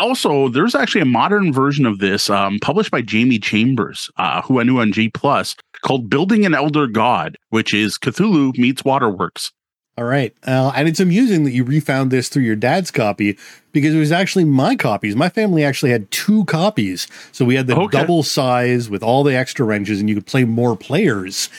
also 0.00 0.48
there's 0.48 0.74
actually 0.74 1.00
a 1.00 1.06
modern 1.06 1.52
version 1.52 1.86
of 1.86 1.98
this 1.98 2.30
um, 2.30 2.58
published 2.60 2.90
by 2.90 3.02
jamie 3.02 3.38
chambers 3.38 4.10
uh, 4.16 4.40
who 4.42 4.60
i 4.60 4.62
knew 4.62 4.80
on 4.80 4.92
g 4.92 5.08
plus 5.08 5.54
called 5.82 6.08
building 6.08 6.46
an 6.46 6.54
elder 6.54 6.86
god 6.86 7.36
which 7.50 7.74
is 7.74 7.98
cthulhu 7.98 8.56
meets 8.56 8.84
waterworks 8.84 9.52
All 9.98 10.04
right. 10.04 10.34
Uh, 10.46 10.72
and 10.74 10.88
it's 10.88 11.00
amusing 11.00 11.44
that 11.44 11.52
you 11.52 11.64
refound 11.64 12.10
this 12.10 12.28
through 12.30 12.44
your 12.44 12.56
dad's 12.56 12.90
copy 12.90 13.36
because 13.72 13.94
it 13.94 13.98
was 13.98 14.10
actually 14.12 14.44
my 14.44 14.74
copies. 14.74 15.14
My 15.14 15.28
family 15.28 15.64
actually 15.64 15.90
had 15.90 16.10
two 16.10 16.44
copies. 16.46 17.06
So 17.30 17.44
we 17.44 17.56
had 17.56 17.66
the 17.66 17.76
Okay. 17.76 17.98
double 17.98 18.22
size 18.22 18.88
with 18.88 19.02
all 19.02 19.22
the 19.22 19.36
extra 19.36 19.66
wrenches 19.66 20.00
and 20.00 20.08
you 20.08 20.14
could 20.14 20.26
play 20.26 20.44
more 20.44 20.76
players. 20.76 21.50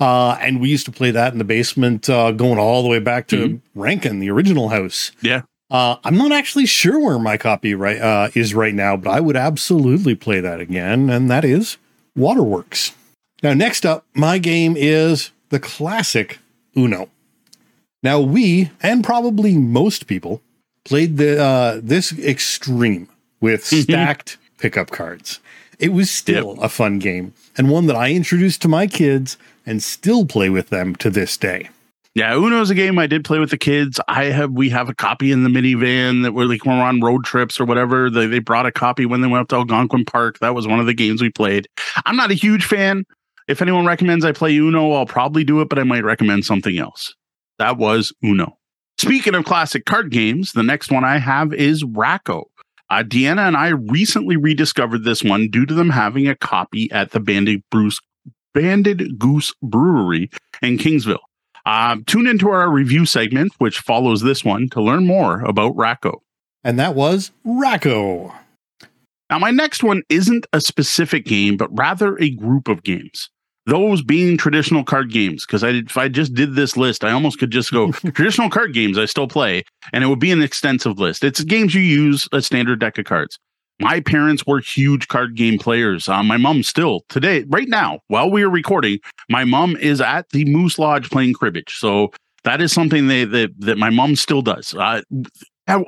Uh, 0.00 0.38
and 0.40 0.60
we 0.60 0.68
used 0.70 0.86
to 0.86 0.90
play 0.92 1.10
that 1.10 1.32
in 1.32 1.38
the 1.38 1.44
basement, 1.44 2.08
uh, 2.08 2.32
going 2.32 2.58
all 2.58 2.82
the 2.82 2.88
way 2.88 2.98
back 2.98 3.28
to 3.28 3.60
Rankin, 3.74 4.20
the 4.20 4.30
original 4.30 4.70
house. 4.70 5.12
yeah 5.20 5.42
Uh, 5.70 5.96
I'm 6.02 6.16
not 6.16 6.32
actually 6.32 6.66
sure 6.66 6.98
where 6.98 7.18
my 7.18 7.36
copy 7.36 7.74
right 7.74 8.00
uh, 8.00 8.28
is 8.34 8.52
right 8.54 8.74
now, 8.74 8.96
but 8.96 9.10
I 9.10 9.20
would 9.20 9.36
absolutely 9.36 10.14
play 10.14 10.40
that 10.40 10.60
again, 10.60 11.08
and 11.08 11.30
that 11.30 11.44
is 11.44 11.76
Waterworks. 12.16 12.92
Now, 13.42 13.54
next 13.54 13.86
up, 13.86 14.04
my 14.14 14.38
game 14.38 14.74
is 14.76 15.30
the 15.50 15.58
classic 15.60 16.38
Uno. 16.76 17.08
Now, 18.02 18.20
we 18.20 18.70
and 18.82 19.04
probably 19.04 19.56
most 19.56 20.06
people 20.06 20.42
played 20.84 21.16
the 21.16 21.42
uh, 21.42 21.80
this 21.82 22.16
extreme 22.18 23.08
with 23.40 23.64
stacked 23.66 24.38
pickup 24.58 24.90
cards. 24.90 25.40
It 25.78 25.92
was 25.92 26.10
still 26.10 26.60
a 26.60 26.68
fun 26.68 26.98
game 26.98 27.34
and 27.56 27.70
one 27.70 27.86
that 27.86 27.96
I 27.96 28.12
introduced 28.12 28.62
to 28.62 28.68
my 28.68 28.86
kids 28.86 29.36
and 29.66 29.82
still 29.82 30.26
play 30.26 30.48
with 30.48 30.68
them 30.68 30.94
to 30.96 31.10
this 31.10 31.36
day. 31.36 31.70
yeah 32.14 32.34
Uno 32.34 32.60
is 32.60 32.70
a 32.70 32.74
game 32.74 32.98
i 32.98 33.06
did 33.06 33.24
play 33.24 33.38
with 33.38 33.50
the 33.50 33.58
kids. 33.58 34.00
I 34.06 34.26
have 34.26 34.52
we 34.52 34.68
have 34.70 34.88
a 34.88 34.94
copy 34.94 35.32
in 35.32 35.42
the 35.44 35.50
minivan 35.50 36.22
that 36.22 36.32
we're 36.32 36.44
like 36.44 36.64
when 36.64 36.78
we're 36.78 36.84
on 36.84 37.00
road 37.00 37.24
trips 37.24 37.60
or 37.60 37.64
whatever. 37.64 38.10
They, 38.10 38.26
they 38.26 38.38
brought 38.38 38.66
a 38.66 38.72
copy 38.72 39.06
when 39.06 39.20
they 39.22 39.28
went 39.28 39.42
up 39.42 39.48
to 39.48 39.56
algonquin 39.56 40.04
park. 40.04 40.38
That 40.38 40.54
was 40.54 40.66
one 40.68 40.78
of 40.80 40.86
the 40.86 40.94
games 40.94 41.20
we 41.22 41.30
played. 41.30 41.68
I'm 42.06 42.16
not 42.16 42.30
a 42.30 42.34
huge 42.34 42.64
fan. 42.64 43.04
If 43.48 43.60
anyone 43.60 43.86
recommends 43.86 44.24
i 44.24 44.32
play 44.32 44.56
uno 44.56 44.92
i'll 44.92 45.06
probably 45.06 45.42
do 45.42 45.60
it 45.60 45.68
but 45.68 45.78
i 45.78 45.82
might 45.82 46.04
recommend 46.04 46.44
something 46.44 46.78
else 46.78 47.14
that 47.62 47.78
was 47.78 48.12
uno 48.22 48.58
speaking 48.98 49.34
of 49.34 49.44
classic 49.44 49.84
card 49.84 50.10
games 50.10 50.52
the 50.52 50.62
next 50.62 50.90
one 50.90 51.04
i 51.04 51.18
have 51.18 51.54
is 51.54 51.84
Rack-O 51.84 52.50
uh, 52.90 53.02
deanna 53.02 53.46
and 53.46 53.56
i 53.56 53.68
recently 53.68 54.36
rediscovered 54.36 55.04
this 55.04 55.22
one 55.22 55.48
due 55.48 55.64
to 55.64 55.74
them 55.74 55.90
having 55.90 56.28
a 56.28 56.36
copy 56.36 56.90
at 56.90 57.12
the 57.12 57.20
banded 57.20 57.62
bruce 57.70 58.00
banded 58.52 59.18
goose 59.18 59.54
brewery 59.62 60.28
in 60.60 60.76
kingsville 60.76 61.18
um, 61.64 62.04
tune 62.04 62.26
into 62.26 62.48
our 62.48 62.68
review 62.68 63.06
segment, 63.06 63.52
which 63.58 63.78
follows 63.78 64.22
this 64.22 64.44
one, 64.44 64.68
to 64.70 64.82
learn 64.82 65.06
more 65.06 65.42
about 65.42 65.76
Rack-O. 65.76 66.22
And 66.64 66.78
that 66.78 66.94
was 66.94 67.30
Rack-O. 67.44 68.34
Now, 69.30 69.38
my 69.38 69.50
next 69.50 69.82
one 69.82 70.02
isn't 70.08 70.46
a 70.52 70.60
specific 70.60 71.24
game, 71.24 71.56
but 71.56 71.76
rather 71.76 72.18
a 72.18 72.30
group 72.30 72.68
of 72.68 72.82
games. 72.82 73.30
Those 73.66 74.02
being 74.02 74.36
traditional 74.36 74.82
card 74.82 75.12
games, 75.12 75.46
because 75.46 75.62
I 75.62 75.70
if 75.70 75.96
I 75.96 76.08
just 76.08 76.34
did 76.34 76.56
this 76.56 76.76
list, 76.76 77.04
I 77.04 77.12
almost 77.12 77.38
could 77.38 77.52
just 77.52 77.70
go 77.70 77.92
traditional 77.92 78.50
card 78.50 78.74
games 78.74 78.98
I 78.98 79.04
still 79.04 79.28
play, 79.28 79.62
and 79.92 80.02
it 80.02 80.08
would 80.08 80.18
be 80.18 80.32
an 80.32 80.42
extensive 80.42 80.98
list. 80.98 81.22
It's 81.22 81.44
games 81.44 81.74
you 81.74 81.82
use 81.82 82.28
a 82.32 82.42
standard 82.42 82.80
deck 82.80 82.98
of 82.98 83.04
cards. 83.04 83.38
My 83.80 84.00
parents 84.00 84.44
were 84.46 84.60
huge 84.60 85.08
card 85.08 85.36
game 85.36 85.58
players. 85.58 86.08
Uh, 86.08 86.22
my 86.22 86.36
mom 86.36 86.62
still 86.62 87.00
today, 87.08 87.44
right 87.48 87.68
now, 87.68 88.00
while 88.08 88.30
we 88.30 88.42
are 88.42 88.50
recording, 88.50 88.98
my 89.28 89.44
mom 89.44 89.76
is 89.76 90.00
at 90.00 90.28
the 90.30 90.44
Moose 90.44 90.78
Lodge 90.78 91.10
playing 91.10 91.34
cribbage. 91.34 91.74
So 91.78 92.12
that 92.44 92.60
is 92.60 92.72
something 92.72 93.06
they, 93.06 93.24
that 93.24 93.50
that 93.58 93.78
my 93.78 93.90
mom 93.90 94.16
still 94.16 94.42
does. 94.42 94.74
Uh, 94.74 95.02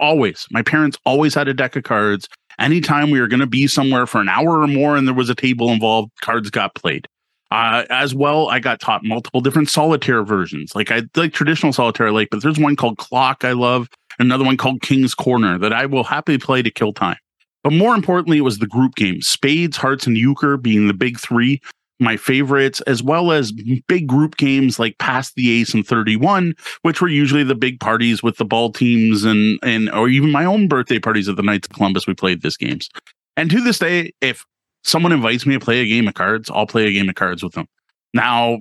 always, 0.00 0.46
my 0.50 0.62
parents 0.62 0.96
always 1.04 1.34
had 1.34 1.48
a 1.48 1.54
deck 1.54 1.76
of 1.76 1.82
cards. 1.82 2.28
Anytime 2.58 3.10
we 3.10 3.20
were 3.20 3.26
going 3.26 3.40
to 3.40 3.46
be 3.46 3.66
somewhere 3.66 4.06
for 4.06 4.20
an 4.20 4.28
hour 4.28 4.60
or 4.60 4.68
more, 4.68 4.96
and 4.96 5.08
there 5.08 5.14
was 5.14 5.28
a 5.28 5.34
table 5.34 5.70
involved, 5.70 6.12
cards 6.22 6.50
got 6.50 6.74
played. 6.74 7.08
Uh, 7.54 7.84
as 7.88 8.16
well, 8.16 8.48
I 8.48 8.58
got 8.58 8.80
taught 8.80 9.04
multiple 9.04 9.40
different 9.40 9.70
solitaire 9.70 10.24
versions. 10.24 10.74
Like 10.74 10.90
I 10.90 11.02
like 11.14 11.32
traditional 11.32 11.72
solitaire, 11.72 12.10
like, 12.10 12.30
but 12.32 12.42
there's 12.42 12.58
one 12.58 12.74
called 12.74 12.98
Clock 12.98 13.44
I 13.44 13.52
love, 13.52 13.88
another 14.18 14.42
one 14.42 14.56
called 14.56 14.82
King's 14.82 15.14
Corner 15.14 15.56
that 15.58 15.72
I 15.72 15.86
will 15.86 16.02
happily 16.02 16.36
play 16.36 16.62
to 16.62 16.70
kill 16.72 16.92
time. 16.92 17.16
But 17.62 17.72
more 17.72 17.94
importantly, 17.94 18.38
it 18.38 18.40
was 18.40 18.58
the 18.58 18.66
group 18.66 18.96
games, 18.96 19.28
Spades, 19.28 19.76
Hearts, 19.76 20.04
and 20.04 20.18
Euchre 20.18 20.56
being 20.56 20.88
the 20.88 20.94
big 20.94 21.20
three, 21.20 21.60
my 22.00 22.16
favorites, 22.16 22.80
as 22.88 23.04
well 23.04 23.30
as 23.30 23.52
big 23.86 24.08
group 24.08 24.36
games 24.36 24.80
like 24.80 24.98
Pass 24.98 25.32
the 25.34 25.52
Ace 25.60 25.74
and 25.74 25.86
31, 25.86 26.54
which 26.82 27.00
were 27.00 27.06
usually 27.06 27.44
the 27.44 27.54
big 27.54 27.78
parties 27.78 28.20
with 28.20 28.36
the 28.36 28.44
ball 28.44 28.72
teams 28.72 29.22
and 29.22 29.60
and 29.62 29.88
or 29.92 30.08
even 30.08 30.32
my 30.32 30.44
own 30.44 30.66
birthday 30.66 30.98
parties 30.98 31.28
at 31.28 31.36
the 31.36 31.42
Knights 31.42 31.68
of 31.68 31.76
Columbus. 31.76 32.08
We 32.08 32.14
played 32.14 32.42
these 32.42 32.56
games. 32.56 32.88
And 33.36 33.48
to 33.52 33.60
this 33.60 33.78
day, 33.78 34.12
if 34.20 34.44
someone 34.84 35.12
invites 35.12 35.46
me 35.46 35.54
to 35.54 35.60
play 35.60 35.80
a 35.80 35.86
game 35.86 36.06
of 36.08 36.14
cards, 36.14 36.50
I'll 36.52 36.66
play 36.66 36.86
a 36.86 36.92
game 36.92 37.08
of 37.08 37.14
cards 37.14 37.42
with 37.42 37.54
them. 37.54 37.66
Now, 38.12 38.58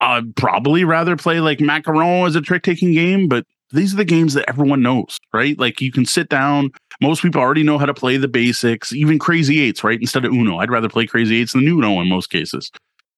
I'd 0.00 0.34
probably 0.36 0.84
rather 0.84 1.16
play 1.16 1.40
like 1.40 1.58
Macaron 1.58 2.26
as 2.26 2.36
a 2.36 2.40
trick 2.40 2.62
taking 2.62 2.92
game, 2.92 3.28
but 3.28 3.44
these 3.70 3.94
are 3.94 3.96
the 3.96 4.04
games 4.04 4.34
that 4.34 4.48
everyone 4.48 4.82
knows, 4.82 5.18
right? 5.32 5.58
Like 5.58 5.80
you 5.80 5.90
can 5.90 6.04
sit 6.04 6.28
down. 6.28 6.70
Most 7.00 7.22
people 7.22 7.40
already 7.40 7.62
know 7.62 7.78
how 7.78 7.86
to 7.86 7.94
play 7.94 8.16
the 8.16 8.28
basics, 8.28 8.92
even 8.92 9.18
crazy 9.18 9.60
eights, 9.60 9.82
right? 9.82 10.00
Instead 10.00 10.24
of 10.24 10.32
Uno, 10.32 10.58
I'd 10.58 10.70
rather 10.70 10.88
play 10.88 11.06
crazy 11.06 11.40
eights 11.40 11.52
than 11.52 11.66
Uno 11.66 12.00
in 12.00 12.08
most 12.08 12.28
cases. 12.30 12.70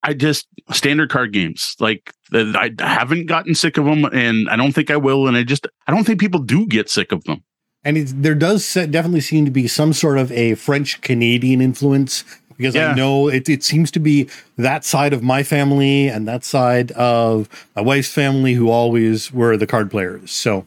I 0.02 0.14
just 0.14 0.46
standard 0.72 1.10
card 1.10 1.32
games 1.32 1.74
like. 1.80 2.12
I 2.32 2.70
haven't 2.78 3.26
gotten 3.26 3.54
sick 3.54 3.78
of 3.78 3.86
them, 3.86 4.04
and 4.04 4.48
I 4.50 4.56
don't 4.56 4.72
think 4.72 4.90
I 4.90 4.96
will. 4.96 5.26
And 5.26 5.36
I 5.36 5.42
just 5.42 5.66
I 5.86 5.92
don't 5.92 6.04
think 6.04 6.20
people 6.20 6.40
do 6.40 6.66
get 6.66 6.90
sick 6.90 7.10
of 7.10 7.24
them. 7.24 7.42
And 7.84 8.06
there 8.08 8.34
does 8.34 8.74
definitely 8.74 9.22
seem 9.22 9.44
to 9.46 9.50
be 9.50 9.66
some 9.66 9.92
sort 9.92 10.18
of 10.18 10.30
a 10.32 10.54
French 10.54 11.00
Canadian 11.00 11.60
influence 11.60 12.24
because 12.58 12.74
Yeah. 12.74 12.90
I 12.90 12.94
know 12.94 13.28
it, 13.28 13.48
it 13.48 13.64
seems 13.64 13.90
to 13.92 14.00
be 14.00 14.28
that 14.58 14.84
side 14.84 15.14
of 15.14 15.22
my 15.22 15.42
family 15.42 16.08
and 16.08 16.28
that 16.28 16.44
side 16.44 16.90
of 16.92 17.48
my 17.74 17.80
wife's 17.80 18.12
family 18.12 18.52
who 18.54 18.68
always 18.68 19.32
were 19.32 19.56
the 19.56 19.66
card 19.66 19.90
players. 19.90 20.30
So 20.30 20.66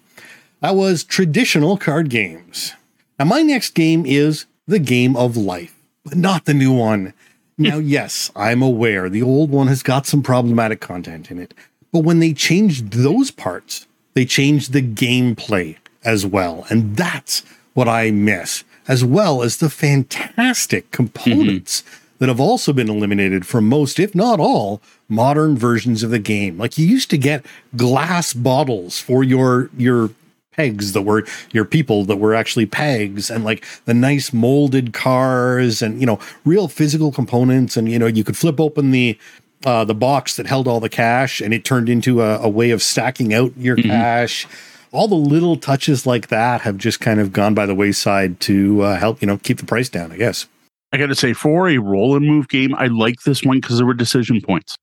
that 0.62 0.76
was 0.76 1.04
traditional 1.04 1.78
card 1.78 2.10
games. 2.10 2.74
Now, 3.20 3.26
my 3.26 3.44
next 3.44 3.76
game 3.76 4.04
is 4.06 4.46
the 4.68 4.80
game 4.80 5.16
of 5.16 5.38
life, 5.38 5.76
but 6.04 6.16
not 6.18 6.46
the 6.46 6.54
new 6.56 6.72
one. 6.72 7.14
Now, 7.58 7.78
yes, 7.98 8.32
I'm 8.36 8.64
aware 8.64 9.10
the 9.10 9.22
old 9.22 9.52
one 9.52 9.68
has 9.68 9.84
got 9.84 10.08
some 10.08 10.24
problematic 10.24 10.80
content 10.82 11.30
in 11.30 11.38
it, 11.38 11.54
but 11.92 12.00
when 12.00 12.18
they 12.20 12.34
changed 12.34 12.92
those 12.94 13.30
parts, 13.30 13.86
they 14.14 14.26
changed 14.26 14.72
the 14.74 14.82
gameplay 14.82 15.76
as 16.04 16.26
well. 16.26 16.66
And 16.70 16.96
that's 16.96 17.44
what 17.74 17.88
I 17.88 18.12
miss, 18.12 18.64
as 18.92 19.06
well 19.06 19.42
as 19.42 19.56
the 19.58 19.70
fantastic 19.70 20.92
components 20.92 21.82
that 22.20 22.28
have 22.28 22.42
also 22.42 22.74
been 22.74 22.90
eliminated 22.90 23.48
from 23.48 23.70
most, 23.70 24.02
if 24.02 24.14
not 24.14 24.38
all, 24.38 24.82
modern 25.08 25.58
versions 25.58 26.04
of 26.04 26.10
the 26.10 26.20
game. 26.20 26.58
Like 26.58 26.78
you 26.78 26.86
used 26.86 27.10
to 27.12 27.18
get 27.18 27.46
glass 27.78 28.34
bottles 28.34 29.00
for 29.00 29.24
your 29.24 29.70
your 29.78 30.10
pegs 30.52 30.92
that 30.92 31.04
were 31.04 31.26
your 31.54 31.64
people 31.64 32.04
that 32.04 32.18
were 32.18 32.36
actually 32.36 32.66
pegs 32.66 33.32
and 33.32 33.46
like 33.46 33.66
the 33.86 33.94
nice 33.94 34.34
molded 34.34 34.92
cars 34.92 35.82
and 35.82 36.02
you 36.02 36.06
know 36.06 36.20
real 36.44 36.68
physical 36.68 37.14
components 37.14 37.78
and 37.78 37.90
you 37.90 37.98
know 37.98 38.08
you 38.08 38.26
could 38.26 38.36
flip 38.36 38.60
open 38.60 38.92
the 38.92 39.18
uh, 39.66 39.86
the 39.86 39.96
box 39.96 40.36
that 40.36 40.48
held 40.48 40.68
all 40.68 40.82
the 40.82 40.90
cash 40.90 41.40
and 41.40 41.54
it 41.54 41.64
turned 41.64 41.88
into 41.88 42.22
a, 42.22 42.40
a 42.40 42.50
way 42.50 42.72
of 42.72 42.82
stacking 42.82 43.34
out 43.34 43.54
your 43.56 43.78
mm-hmm. 43.78 43.90
cash 43.90 44.46
all 44.92 45.08
the 45.08 45.16
little 45.16 45.56
touches 45.56 46.06
like 46.06 46.28
that 46.28 46.62
have 46.62 46.78
just 46.78 47.00
kind 47.00 47.20
of 47.20 47.32
gone 47.34 47.54
by 47.54 47.66
the 47.66 47.76
wayside 47.76 48.40
to 48.42 48.82
uh, 48.82 48.98
help 48.98 49.22
you 49.22 49.28
know 49.28 49.38
keep 49.38 49.58
the 49.58 49.66
price 49.66 49.90
down 49.90 50.12
i 50.12 50.18
guess 50.18 50.48
i 50.92 50.98
gotta 50.98 51.16
say 51.16 51.34
for 51.34 51.70
a 51.70 51.78
roll 51.78 52.16
and 52.16 52.26
move 52.26 52.48
game 52.48 52.76
i 52.76 52.88
like 52.88 53.22
this 53.22 53.44
one 53.44 53.60
because 53.60 53.78
there 53.78 53.86
were 53.86 53.94
decision 53.94 54.42
points 54.42 54.78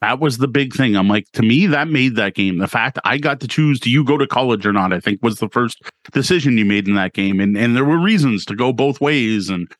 that 0.00 0.20
was 0.20 0.38
the 0.38 0.48
big 0.48 0.74
thing. 0.74 0.96
I'm 0.96 1.08
like, 1.08 1.30
to 1.32 1.42
me, 1.42 1.66
that 1.66 1.88
made 1.88 2.16
that 2.16 2.34
game. 2.34 2.58
The 2.58 2.68
fact 2.68 2.98
I 3.04 3.18
got 3.18 3.40
to 3.40 3.48
choose, 3.48 3.80
do 3.80 3.90
you 3.90 4.04
go 4.04 4.18
to 4.18 4.26
college 4.26 4.66
or 4.66 4.72
not? 4.72 4.92
I 4.92 5.00
think 5.00 5.22
was 5.22 5.38
the 5.38 5.48
first 5.48 5.82
decision 6.12 6.58
you 6.58 6.64
made 6.64 6.88
in 6.88 6.94
that 6.94 7.12
game, 7.12 7.40
and 7.40 7.56
and 7.56 7.76
there 7.76 7.84
were 7.84 7.98
reasons 7.98 8.44
to 8.46 8.54
go 8.54 8.72
both 8.72 9.00
ways. 9.00 9.48
And 9.48 9.70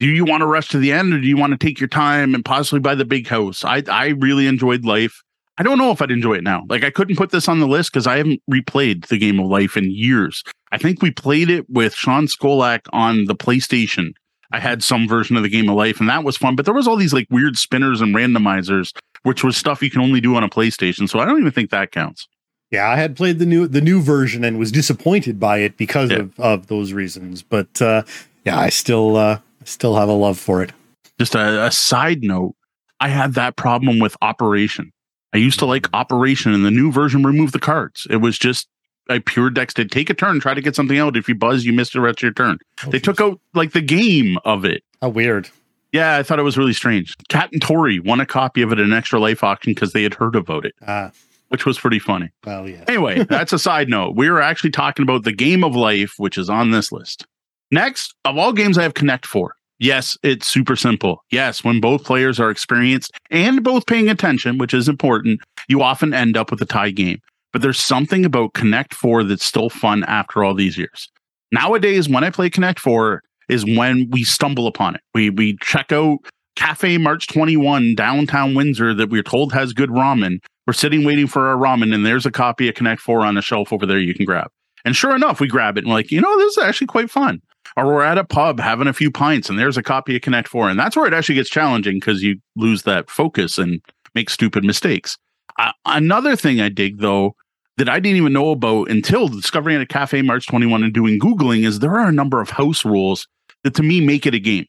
do 0.00 0.06
you 0.06 0.24
want 0.24 0.42
to 0.42 0.46
rush 0.46 0.68
to 0.68 0.78
the 0.78 0.92
end, 0.92 1.12
or 1.12 1.20
do 1.20 1.26
you 1.26 1.36
want 1.36 1.52
to 1.52 1.66
take 1.66 1.80
your 1.80 1.88
time 1.88 2.34
and 2.34 2.44
possibly 2.44 2.80
buy 2.80 2.94
the 2.94 3.04
big 3.04 3.26
house? 3.26 3.64
I 3.64 3.82
I 3.88 4.08
really 4.08 4.46
enjoyed 4.46 4.84
life. 4.84 5.22
I 5.58 5.62
don't 5.62 5.78
know 5.78 5.90
if 5.90 6.00
I'd 6.00 6.10
enjoy 6.10 6.34
it 6.34 6.44
now. 6.44 6.64
Like 6.68 6.84
I 6.84 6.90
couldn't 6.90 7.16
put 7.16 7.30
this 7.30 7.48
on 7.48 7.60
the 7.60 7.66
list 7.66 7.92
because 7.92 8.06
I 8.06 8.16
haven't 8.16 8.40
replayed 8.50 9.08
the 9.08 9.18
game 9.18 9.40
of 9.40 9.46
life 9.46 9.76
in 9.76 9.90
years. 9.90 10.42
I 10.70 10.78
think 10.78 11.02
we 11.02 11.10
played 11.10 11.50
it 11.50 11.68
with 11.68 11.94
Sean 11.94 12.26
Skolak 12.26 12.80
on 12.92 13.24
the 13.24 13.34
PlayStation. 13.34 14.12
I 14.50 14.60
had 14.60 14.82
some 14.82 15.06
version 15.06 15.36
of 15.36 15.42
the 15.42 15.48
game 15.48 15.68
of 15.68 15.76
life, 15.76 16.00
and 16.00 16.08
that 16.08 16.24
was 16.24 16.36
fun. 16.36 16.56
But 16.56 16.64
there 16.64 16.74
was 16.74 16.88
all 16.88 16.96
these 16.96 17.12
like 17.12 17.26
weird 17.30 17.58
spinners 17.58 18.00
and 18.00 18.14
randomizers 18.14 18.92
which 19.22 19.44
was 19.44 19.56
stuff 19.56 19.82
you 19.82 19.90
can 19.90 20.00
only 20.00 20.20
do 20.20 20.36
on 20.36 20.44
a 20.44 20.48
PlayStation. 20.48 21.08
So 21.08 21.18
I 21.18 21.24
don't 21.24 21.38
even 21.38 21.52
think 21.52 21.70
that 21.70 21.92
counts. 21.92 22.28
Yeah, 22.70 22.88
I 22.88 22.96
had 22.96 23.16
played 23.16 23.38
the 23.38 23.46
new 23.46 23.66
the 23.66 23.80
new 23.80 24.02
version 24.02 24.44
and 24.44 24.58
was 24.58 24.70
disappointed 24.70 25.40
by 25.40 25.58
it 25.58 25.76
because 25.76 26.10
yeah. 26.10 26.18
of, 26.18 26.40
of 26.40 26.66
those 26.66 26.92
reasons. 26.92 27.42
But 27.42 27.80
uh, 27.80 28.02
yeah, 28.44 28.58
I 28.58 28.68
still 28.68 29.16
uh, 29.16 29.40
still 29.64 29.96
have 29.96 30.08
a 30.08 30.12
love 30.12 30.38
for 30.38 30.62
it. 30.62 30.72
Just 31.18 31.34
a, 31.34 31.66
a 31.66 31.70
side 31.70 32.22
note, 32.22 32.54
I 33.00 33.08
had 33.08 33.34
that 33.34 33.56
problem 33.56 33.98
with 33.98 34.16
Operation. 34.20 34.92
I 35.32 35.38
used 35.38 35.58
to 35.58 35.66
like 35.66 35.88
Operation, 35.92 36.52
and 36.54 36.64
the 36.64 36.70
new 36.70 36.90
version 36.90 37.22
removed 37.22 37.52
the 37.52 37.58
cards. 37.58 38.06
It 38.10 38.16
was 38.16 38.38
just 38.38 38.68
a 39.10 39.20
pure 39.20 39.50
dex 39.50 39.74
to 39.74 39.84
take 39.84 40.10
a 40.10 40.14
turn, 40.14 40.40
try 40.40 40.54
to 40.54 40.60
get 40.60 40.76
something 40.76 40.98
out. 40.98 41.16
If 41.16 41.28
you 41.28 41.34
buzz, 41.34 41.64
you 41.64 41.72
missed 41.72 41.92
the 41.94 42.00
rest 42.00 42.18
of 42.18 42.22
your 42.22 42.32
turn. 42.32 42.58
Oh, 42.86 42.90
they 42.90 42.98
geez. 42.98 43.02
took 43.02 43.20
out 43.20 43.40
like 43.54 43.72
the 43.72 43.80
game 43.80 44.38
of 44.44 44.64
it. 44.64 44.82
How 45.00 45.08
weird. 45.08 45.48
Yeah, 45.92 46.16
I 46.16 46.22
thought 46.22 46.38
it 46.38 46.42
was 46.42 46.58
really 46.58 46.74
strange. 46.74 47.16
Cat 47.28 47.50
and 47.52 47.62
Tori 47.62 47.98
won 47.98 48.20
a 48.20 48.26
copy 48.26 48.60
of 48.60 48.72
it 48.72 48.78
at 48.78 48.84
an 48.84 48.92
extra 48.92 49.18
life 49.18 49.42
auction 49.42 49.72
because 49.72 49.92
they 49.92 50.02
had 50.02 50.14
heard 50.14 50.36
about 50.36 50.66
it. 50.66 50.74
Ah. 50.86 51.10
Which 51.48 51.64
was 51.64 51.78
pretty 51.78 51.98
funny. 51.98 52.30
Well, 52.44 52.68
yeah. 52.68 52.84
Anyway, 52.86 53.24
that's 53.28 53.54
a 53.54 53.58
side 53.58 53.88
note. 53.88 54.14
We 54.14 54.28
were 54.28 54.42
actually 54.42 54.70
talking 54.70 55.02
about 55.02 55.24
the 55.24 55.32
game 55.32 55.64
of 55.64 55.74
life, 55.74 56.14
which 56.18 56.36
is 56.36 56.50
on 56.50 56.72
this 56.72 56.92
list. 56.92 57.26
Next, 57.70 58.14
of 58.24 58.36
all 58.36 58.52
games 58.52 58.76
I 58.76 58.82
have 58.82 58.94
Connect 58.94 59.24
4. 59.24 59.54
Yes, 59.78 60.18
it's 60.22 60.48
super 60.48 60.74
simple. 60.74 61.22
Yes, 61.30 61.62
when 61.62 61.80
both 61.80 62.04
players 62.04 62.40
are 62.40 62.50
experienced 62.50 63.12
and 63.30 63.62
both 63.62 63.86
paying 63.86 64.08
attention, 64.08 64.58
which 64.58 64.74
is 64.74 64.88
important, 64.88 65.40
you 65.68 65.82
often 65.82 66.12
end 66.12 66.36
up 66.36 66.50
with 66.50 66.60
a 66.60 66.66
tie 66.66 66.90
game. 66.90 67.20
But 67.52 67.62
there's 67.62 67.80
something 67.80 68.24
about 68.24 68.54
Connect 68.54 68.92
4 68.92 69.24
that's 69.24 69.44
still 69.44 69.70
fun 69.70 70.04
after 70.04 70.42
all 70.42 70.54
these 70.54 70.76
years. 70.76 71.08
Nowadays, 71.52 72.08
when 72.08 72.24
I 72.24 72.30
play 72.30 72.50
Connect 72.50 72.78
4, 72.78 73.22
is 73.48 73.64
when 73.64 74.08
we 74.10 74.24
stumble 74.24 74.66
upon 74.66 74.94
it. 74.94 75.00
We 75.14 75.30
we 75.30 75.56
check 75.62 75.90
out 75.90 76.18
Cafe 76.56 76.98
March 76.98 77.28
21 77.28 77.94
downtown 77.94 78.54
Windsor 78.54 78.92
that 78.94 79.10
we're 79.10 79.22
told 79.22 79.52
has 79.52 79.72
good 79.72 79.90
ramen. 79.90 80.38
We're 80.66 80.74
sitting 80.74 81.04
waiting 81.04 81.26
for 81.26 81.48
our 81.48 81.56
ramen, 81.56 81.94
and 81.94 82.04
there's 82.04 82.26
a 82.26 82.30
copy 82.30 82.68
of 82.68 82.74
Connect 82.74 83.00
4 83.00 83.24
on 83.24 83.38
a 83.38 83.42
shelf 83.42 83.72
over 83.72 83.86
there 83.86 83.98
you 83.98 84.14
can 84.14 84.26
grab. 84.26 84.50
And 84.84 84.94
sure 84.94 85.16
enough, 85.16 85.40
we 85.40 85.48
grab 85.48 85.78
it 85.78 85.84
and 85.84 85.92
like, 85.92 86.12
you 86.12 86.20
know, 86.20 86.38
this 86.38 86.56
is 86.56 86.62
actually 86.62 86.86
quite 86.88 87.10
fun. 87.10 87.40
Or 87.76 87.86
we're 87.86 88.02
at 88.02 88.18
a 88.18 88.24
pub 88.24 88.60
having 88.60 88.88
a 88.88 88.92
few 88.92 89.10
pints, 89.10 89.48
and 89.48 89.58
there's 89.58 89.76
a 89.76 89.82
copy 89.82 90.16
of 90.16 90.22
Connect 90.22 90.48
4. 90.48 90.70
And 90.70 90.78
that's 90.78 90.96
where 90.96 91.06
it 91.06 91.14
actually 91.14 91.36
gets 91.36 91.50
challenging 91.50 91.96
because 91.96 92.22
you 92.22 92.40
lose 92.56 92.82
that 92.82 93.10
focus 93.10 93.58
and 93.58 93.80
make 94.14 94.30
stupid 94.30 94.64
mistakes. 94.64 95.18
Uh, 95.58 95.72
another 95.86 96.36
thing 96.36 96.60
I 96.60 96.68
dig 96.68 96.98
though 96.98 97.34
that 97.78 97.88
I 97.88 98.00
didn't 98.00 98.16
even 98.16 98.32
know 98.32 98.50
about 98.50 98.90
until 98.90 99.28
discovering 99.28 99.76
at 99.76 99.82
a 99.82 99.86
Cafe 99.86 100.20
March 100.22 100.46
21 100.46 100.82
and 100.82 100.92
doing 100.92 101.18
Googling 101.18 101.64
is 101.64 101.78
there 101.78 101.98
are 101.98 102.08
a 102.08 102.12
number 102.12 102.40
of 102.40 102.50
house 102.50 102.84
rules 102.84 103.26
that 103.64 103.74
to 103.76 103.82
me 103.82 104.00
make 104.00 104.26
it 104.26 104.34
a 104.34 104.40
game. 104.40 104.66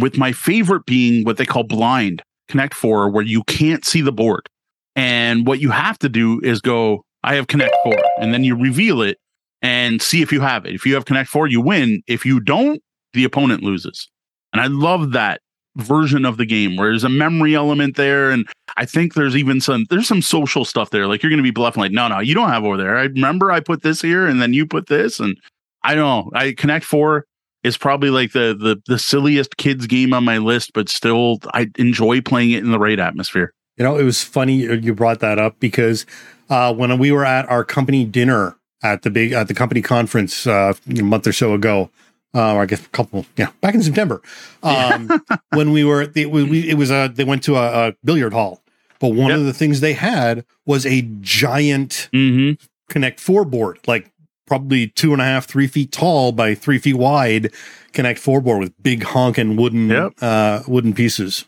With 0.00 0.18
my 0.18 0.32
favorite 0.32 0.86
being 0.86 1.24
what 1.24 1.36
they 1.36 1.46
call 1.46 1.64
blind 1.64 2.22
Connect 2.48 2.74
Four, 2.74 3.08
where 3.10 3.24
you 3.24 3.42
can't 3.44 3.84
see 3.84 4.02
the 4.02 4.12
board. 4.12 4.48
And 4.94 5.46
what 5.46 5.60
you 5.60 5.70
have 5.70 5.98
to 6.00 6.08
do 6.08 6.40
is 6.42 6.60
go, 6.60 7.04
I 7.24 7.34
have 7.34 7.46
Connect 7.46 7.74
Four, 7.82 7.96
and 8.20 8.32
then 8.32 8.44
you 8.44 8.56
reveal 8.56 9.02
it 9.02 9.18
and 9.62 10.00
see 10.00 10.22
if 10.22 10.32
you 10.32 10.40
have 10.40 10.64
it. 10.64 10.74
If 10.74 10.86
you 10.86 10.94
have 10.94 11.04
Connect 11.04 11.28
Four, 11.28 11.46
you 11.46 11.60
win. 11.60 12.02
If 12.06 12.24
you 12.24 12.40
don't, 12.40 12.82
the 13.12 13.24
opponent 13.24 13.62
loses. 13.62 14.08
And 14.52 14.60
I 14.60 14.66
love 14.66 15.12
that 15.12 15.40
version 15.76 16.24
of 16.24 16.36
the 16.36 16.46
game 16.46 16.76
where 16.76 16.90
there's 16.90 17.04
a 17.04 17.08
memory 17.08 17.54
element 17.54 17.94
there 17.94 18.28
and 18.32 18.44
i 18.76 18.84
think 18.84 19.14
there's 19.14 19.36
even 19.36 19.60
some 19.60 19.86
there's 19.88 20.08
some 20.08 20.20
social 20.20 20.64
stuff 20.64 20.90
there 20.90 21.06
like 21.06 21.22
you're 21.22 21.30
to 21.30 21.42
be 21.44 21.52
bluffing 21.52 21.80
like 21.80 21.92
no 21.92 22.08
no 22.08 22.18
you 22.18 22.34
don't 22.34 22.48
have 22.48 22.64
over 22.64 22.76
there 22.76 22.98
i 22.98 23.04
remember 23.04 23.52
i 23.52 23.60
put 23.60 23.80
this 23.84 24.02
here 24.02 24.26
and 24.26 24.42
then 24.42 24.52
you 24.52 24.66
put 24.66 24.88
this 24.88 25.20
and 25.20 25.36
i 25.84 25.94
don't 25.94 26.04
know 26.04 26.30
i 26.36 26.52
connect 26.52 26.84
four 26.84 27.24
is 27.62 27.76
probably 27.76 28.10
like 28.10 28.32
the 28.32 28.56
the 28.58 28.80
the 28.86 28.98
silliest 28.98 29.56
kids 29.56 29.86
game 29.86 30.14
on 30.14 30.24
my 30.24 30.38
list, 30.38 30.72
but 30.72 30.88
still 30.88 31.38
I 31.52 31.68
enjoy 31.76 32.20
playing 32.20 32.52
it 32.52 32.64
in 32.64 32.72
the 32.72 32.78
right 32.78 32.98
atmosphere. 32.98 33.52
You 33.76 33.84
know, 33.84 33.96
it 33.96 34.04
was 34.04 34.22
funny 34.22 34.56
you 34.56 34.94
brought 34.94 35.20
that 35.20 35.38
up 35.38 35.58
because 35.60 36.06
uh, 36.48 36.74
when 36.74 36.96
we 36.98 37.12
were 37.12 37.24
at 37.24 37.48
our 37.48 37.64
company 37.64 38.04
dinner 38.04 38.56
at 38.82 39.02
the 39.02 39.10
big 39.10 39.32
at 39.32 39.48
the 39.48 39.54
company 39.54 39.82
conference 39.82 40.46
uh, 40.46 40.74
a 40.88 41.02
month 41.02 41.26
or 41.26 41.32
so 41.32 41.54
ago, 41.54 41.90
uh, 42.34 42.54
or 42.54 42.62
I 42.62 42.66
guess 42.66 42.84
a 42.84 42.88
couple, 42.90 43.26
yeah, 43.36 43.50
back 43.60 43.74
in 43.74 43.82
September, 43.82 44.22
um, 44.62 45.10
when 45.50 45.72
we 45.72 45.84
were, 45.84 46.10
it, 46.14 46.30
we, 46.30 46.68
it 46.68 46.74
was 46.74 46.90
a, 46.90 47.10
they 47.12 47.24
went 47.24 47.42
to 47.44 47.56
a, 47.56 47.88
a 47.88 47.94
billiard 48.04 48.32
hall, 48.32 48.62
but 48.98 49.08
one 49.08 49.30
yep. 49.30 49.38
of 49.38 49.44
the 49.44 49.52
things 49.52 49.80
they 49.80 49.94
had 49.94 50.44
was 50.66 50.86
a 50.86 51.02
giant 51.20 52.08
mm-hmm. 52.12 52.62
Connect 52.88 53.20
Four 53.20 53.44
board, 53.44 53.78
like 53.86 54.10
probably 54.46 54.88
two 54.88 55.12
and 55.12 55.22
a 55.22 55.24
half, 55.24 55.46
three 55.46 55.66
feet 55.66 55.92
tall 55.92 56.32
by 56.32 56.54
three 56.54 56.78
feet 56.78 56.96
wide 56.96 57.52
Connect 57.92 58.18
Four 58.18 58.40
board 58.40 58.60
with 58.60 58.82
big 58.82 59.02
honking 59.02 59.56
wooden 59.56 59.88
yep. 59.88 60.12
uh, 60.20 60.62
wooden 60.66 60.94
pieces. 60.94 61.44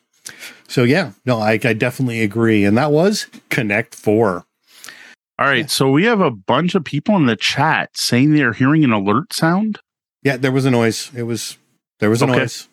So 0.68 0.84
yeah, 0.84 1.12
no, 1.26 1.38
I, 1.38 1.52
I 1.52 1.72
definitely 1.74 2.22
agree, 2.22 2.64
and 2.64 2.76
that 2.78 2.90
was 2.90 3.26
Connect 3.50 3.94
Four. 3.94 4.46
All 5.38 5.46
right, 5.46 5.70
so 5.70 5.90
we 5.90 6.04
have 6.04 6.20
a 6.20 6.30
bunch 6.30 6.74
of 6.74 6.84
people 6.84 7.16
in 7.16 7.26
the 7.26 7.36
chat 7.36 7.90
saying 7.94 8.34
they're 8.34 8.52
hearing 8.52 8.84
an 8.84 8.92
alert 8.92 9.32
sound. 9.32 9.80
Yeah, 10.22 10.36
there 10.36 10.52
was 10.52 10.64
a 10.64 10.70
noise. 10.70 11.10
It 11.16 11.24
was 11.24 11.58
there 11.98 12.10
was 12.10 12.22
a 12.22 12.26
okay. 12.26 12.38
noise. 12.38 12.68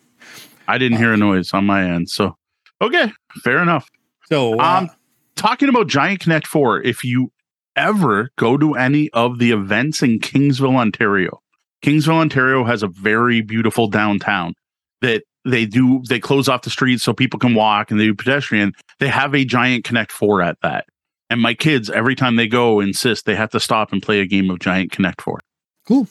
I 0.67 0.77
didn't 0.77 0.99
hear 0.99 1.13
a 1.13 1.17
noise 1.17 1.51
on 1.53 1.65
my 1.65 1.83
end, 1.83 2.09
so 2.09 2.35
okay, 2.81 3.11
fair 3.43 3.59
enough. 3.59 3.87
So, 4.27 4.59
uh, 4.59 4.81
um, 4.81 4.89
talking 5.35 5.69
about 5.69 5.87
Giant 5.87 6.19
Connect 6.19 6.45
Four, 6.45 6.81
if 6.81 7.03
you 7.03 7.31
ever 7.75 8.29
go 8.37 8.57
to 8.57 8.75
any 8.75 9.09
of 9.11 9.39
the 9.39 9.51
events 9.51 10.03
in 10.03 10.19
Kingsville, 10.19 10.75
Ontario, 10.75 11.41
Kingsville, 11.83 12.19
Ontario 12.19 12.65
has 12.65 12.83
a 12.83 12.87
very 12.87 13.41
beautiful 13.41 13.87
downtown 13.87 14.53
that 15.01 15.23
they 15.45 15.65
do, 15.65 16.03
they 16.07 16.19
close 16.19 16.49
off 16.49 16.63
the 16.63 16.69
streets 16.69 17.03
so 17.03 17.13
people 17.13 17.39
can 17.39 17.55
walk 17.55 17.89
and 17.89 17.99
they 17.99 18.05
do 18.05 18.13
pedestrian. 18.13 18.73
They 18.99 19.07
have 19.07 19.33
a 19.33 19.45
giant 19.45 19.85
Connect 19.85 20.11
Four 20.11 20.41
at 20.41 20.57
that. 20.61 20.85
And 21.29 21.41
my 21.41 21.53
kids, 21.53 21.89
every 21.89 22.15
time 22.15 22.35
they 22.35 22.47
go, 22.47 22.79
insist 22.79 23.25
they 23.25 23.35
have 23.35 23.51
to 23.51 23.59
stop 23.59 23.91
and 23.91 24.01
play 24.01 24.19
a 24.19 24.25
game 24.25 24.49
of 24.49 24.59
Giant 24.59 24.91
Connect 24.91 25.21
Four. 25.21 25.39
Cool. 25.87 26.07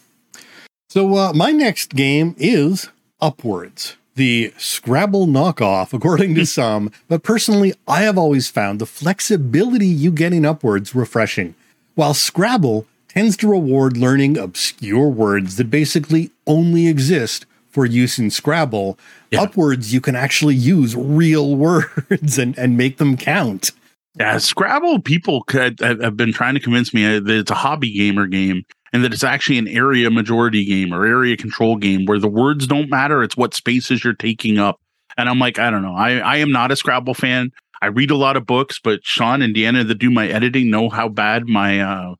So, 0.88 1.16
uh, 1.16 1.32
my 1.34 1.50
next 1.50 1.94
game 1.94 2.34
is 2.38 2.88
Upwords 3.20 3.96
the 4.18 4.52
Scrabble 4.58 5.26
knockoff, 5.26 5.92
according 5.94 6.34
to 6.34 6.44
some, 6.44 6.90
but 7.08 7.22
personally, 7.22 7.72
I 7.86 8.02
have 8.02 8.18
always 8.18 8.50
found 8.50 8.80
the 8.80 8.86
flexibility 8.86 9.86
you 9.86 10.10
get 10.10 10.34
in 10.34 10.42
Upwords 10.42 10.94
refreshing. 10.94 11.54
While 11.94 12.12
Scrabble 12.12 12.86
tends 13.08 13.36
to 13.38 13.48
reward 13.48 13.96
learning 13.96 14.36
obscure 14.36 15.08
words 15.08 15.56
that 15.56 15.70
basically 15.70 16.30
only 16.46 16.86
exist 16.88 17.46
for 17.70 17.86
use 17.86 18.18
in 18.18 18.30
Scrabble, 18.30 18.98
yeah. 19.30 19.46
Upwords 19.46 19.92
you 19.92 20.00
can 20.00 20.16
actually 20.16 20.56
use 20.56 20.94
real 20.94 21.56
words 21.56 22.38
and, 22.38 22.58
and 22.58 22.76
make 22.76 22.98
them 22.98 23.16
count. 23.16 23.70
Yeah, 24.18 24.38
Scrabble 24.38 25.00
people 25.00 25.44
could, 25.44 25.78
have 25.80 26.16
been 26.16 26.32
trying 26.32 26.54
to 26.54 26.60
convince 26.60 26.92
me 26.92 27.18
that 27.18 27.30
it's 27.30 27.50
a 27.50 27.54
hobby 27.54 27.92
gamer 27.92 28.26
game 28.26 28.64
and 28.92 29.04
that 29.04 29.12
it's 29.12 29.22
actually 29.22 29.58
an 29.58 29.68
area 29.68 30.10
majority 30.10 30.64
game 30.64 30.92
or 30.92 31.06
area 31.06 31.36
control 31.36 31.76
game 31.76 32.04
where 32.06 32.18
the 32.18 32.28
words 32.28 32.66
don't 32.66 32.90
matter. 32.90 33.22
It's 33.22 33.36
what 33.36 33.54
spaces 33.54 34.02
you're 34.02 34.14
taking 34.14 34.58
up. 34.58 34.80
And 35.16 35.28
I'm 35.28 35.38
like, 35.38 35.58
I 35.58 35.70
don't 35.70 35.82
know. 35.82 35.94
I, 35.94 36.18
I 36.18 36.36
am 36.38 36.50
not 36.50 36.72
a 36.72 36.76
Scrabble 36.76 37.14
fan. 37.14 37.50
I 37.80 37.86
read 37.86 38.10
a 38.10 38.16
lot 38.16 38.36
of 38.36 38.44
books, 38.44 38.80
but 38.82 39.00
Sean 39.04 39.40
and 39.40 39.54
Deanna 39.54 39.86
that 39.86 39.94
do 39.96 40.10
my 40.10 40.26
editing 40.26 40.68
know 40.68 40.88
how 40.88 41.08
bad 41.08 41.46
my 41.46 41.80
uh, 41.80 42.14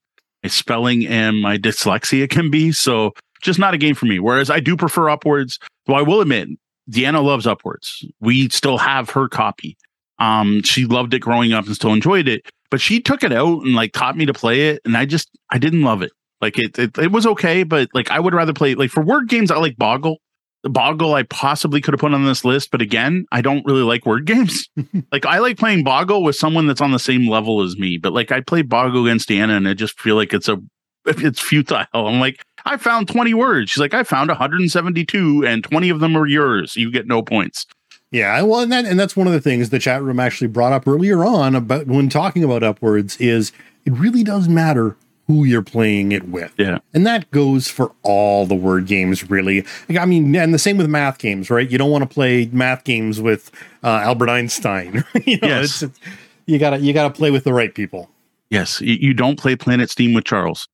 my 0.44 0.48
spelling 0.48 1.04
and 1.06 1.40
my 1.40 1.58
dyslexia 1.58 2.30
can 2.30 2.48
be. 2.48 2.70
So 2.70 3.12
just 3.42 3.58
not 3.58 3.74
a 3.74 3.78
game 3.78 3.96
for 3.96 4.06
me. 4.06 4.20
Whereas 4.20 4.50
I 4.50 4.60
do 4.60 4.76
prefer 4.76 5.06
upwords, 5.06 5.58
though 5.86 5.94
I 5.94 6.02
will 6.02 6.20
admit 6.20 6.48
Deanna 6.90 7.22
loves 7.22 7.46
Upwords. 7.46 8.04
We 8.20 8.48
still 8.50 8.78
have 8.78 9.10
her 9.10 9.28
copy. 9.28 9.76
Um, 10.18 10.62
she 10.62 10.84
loved 10.84 11.14
it 11.14 11.20
growing 11.20 11.52
up 11.52 11.66
and 11.66 11.74
still 11.74 11.92
enjoyed 11.92 12.28
it, 12.28 12.50
but 12.70 12.80
she 12.80 13.00
took 13.00 13.22
it 13.22 13.32
out 13.32 13.62
and 13.62 13.74
like 13.74 13.92
taught 13.92 14.16
me 14.16 14.26
to 14.26 14.32
play 14.32 14.68
it, 14.68 14.82
and 14.84 14.96
I 14.96 15.04
just 15.04 15.28
I 15.50 15.58
didn't 15.58 15.82
love 15.82 16.02
it. 16.02 16.12
Like 16.40 16.58
it, 16.58 16.78
it, 16.78 16.96
it 16.98 17.12
was 17.12 17.26
okay, 17.26 17.62
but 17.62 17.88
like 17.94 18.10
I 18.10 18.20
would 18.20 18.34
rather 18.34 18.52
play 18.52 18.74
like 18.74 18.90
for 18.90 19.02
word 19.02 19.28
games. 19.28 19.50
I 19.50 19.56
like 19.58 19.76
Boggle. 19.76 20.18
The 20.64 20.70
Boggle 20.70 21.14
I 21.14 21.22
possibly 21.22 21.80
could 21.80 21.94
have 21.94 22.00
put 22.00 22.12
on 22.12 22.24
this 22.24 22.44
list, 22.44 22.72
but 22.72 22.82
again, 22.82 23.26
I 23.30 23.42
don't 23.42 23.64
really 23.64 23.82
like 23.82 24.06
word 24.06 24.24
games. 24.26 24.68
like 25.12 25.26
I 25.26 25.38
like 25.38 25.58
playing 25.58 25.84
Boggle 25.84 26.22
with 26.22 26.36
someone 26.36 26.66
that's 26.66 26.80
on 26.80 26.92
the 26.92 26.98
same 26.98 27.28
level 27.28 27.62
as 27.62 27.76
me, 27.76 27.98
but 27.98 28.12
like 28.12 28.32
I 28.32 28.40
play 28.40 28.62
Boggle 28.62 29.06
against 29.06 29.28
Deanna, 29.28 29.56
and 29.56 29.68
I 29.68 29.74
just 29.74 30.00
feel 30.00 30.16
like 30.16 30.32
it's 30.32 30.48
a 30.48 30.58
it's 31.06 31.40
futile. 31.40 31.86
I'm 31.92 32.20
like, 32.20 32.42
I 32.64 32.76
found 32.76 33.08
20 33.08 33.34
words. 33.34 33.70
She's 33.70 33.80
like, 33.80 33.94
I 33.94 34.02
found 34.02 34.28
172 34.28 35.46
and 35.46 35.64
20 35.64 35.90
of 35.90 36.00
them 36.00 36.16
are 36.16 36.26
yours. 36.26 36.76
You 36.76 36.90
get 36.90 37.06
no 37.06 37.22
points. 37.22 37.66
Yeah, 38.10 38.40
well, 38.42 38.60
and 38.60 38.72
that 38.72 38.86
and 38.86 38.98
that's 38.98 39.16
one 39.16 39.26
of 39.26 39.32
the 39.32 39.40
things 39.40 39.70
the 39.70 39.78
chat 39.78 40.02
room 40.02 40.18
actually 40.18 40.48
brought 40.48 40.72
up 40.72 40.88
earlier 40.88 41.24
on 41.24 41.54
about 41.54 41.86
when 41.86 42.08
talking 42.08 42.42
about 42.42 42.62
upwords 42.62 43.20
is 43.20 43.52
it 43.84 43.92
really 43.92 44.24
does 44.24 44.48
matter 44.48 44.96
who 45.26 45.44
you're 45.44 45.62
playing 45.62 46.10
it 46.12 46.26
with. 46.26 46.54
Yeah. 46.56 46.78
And 46.94 47.06
that 47.06 47.30
goes 47.30 47.68
for 47.68 47.92
all 48.02 48.46
the 48.46 48.54
word 48.54 48.86
games, 48.86 49.28
really. 49.28 49.64
I 49.90 50.06
mean, 50.06 50.34
and 50.34 50.54
the 50.54 50.58
same 50.58 50.78
with 50.78 50.88
math 50.88 51.18
games, 51.18 51.50
right? 51.50 51.70
You 51.70 51.76
don't 51.76 51.90
want 51.90 52.02
to 52.02 52.12
play 52.12 52.46
math 52.50 52.84
games 52.84 53.20
with 53.20 53.50
uh, 53.84 53.88
Albert 53.88 54.30
Einstein. 54.30 55.04
you 55.26 55.38
know, 55.38 55.48
yes. 55.48 55.82
It's, 55.82 56.00
you 56.46 56.58
gotta 56.58 56.78
you 56.78 56.94
gotta 56.94 57.12
play 57.12 57.30
with 57.30 57.44
the 57.44 57.52
right 57.52 57.74
people. 57.74 58.10
Yes, 58.48 58.80
you 58.80 59.12
don't 59.12 59.38
play 59.38 59.54
Planet 59.54 59.90
Steam 59.90 60.14
with 60.14 60.24
Charles. 60.24 60.66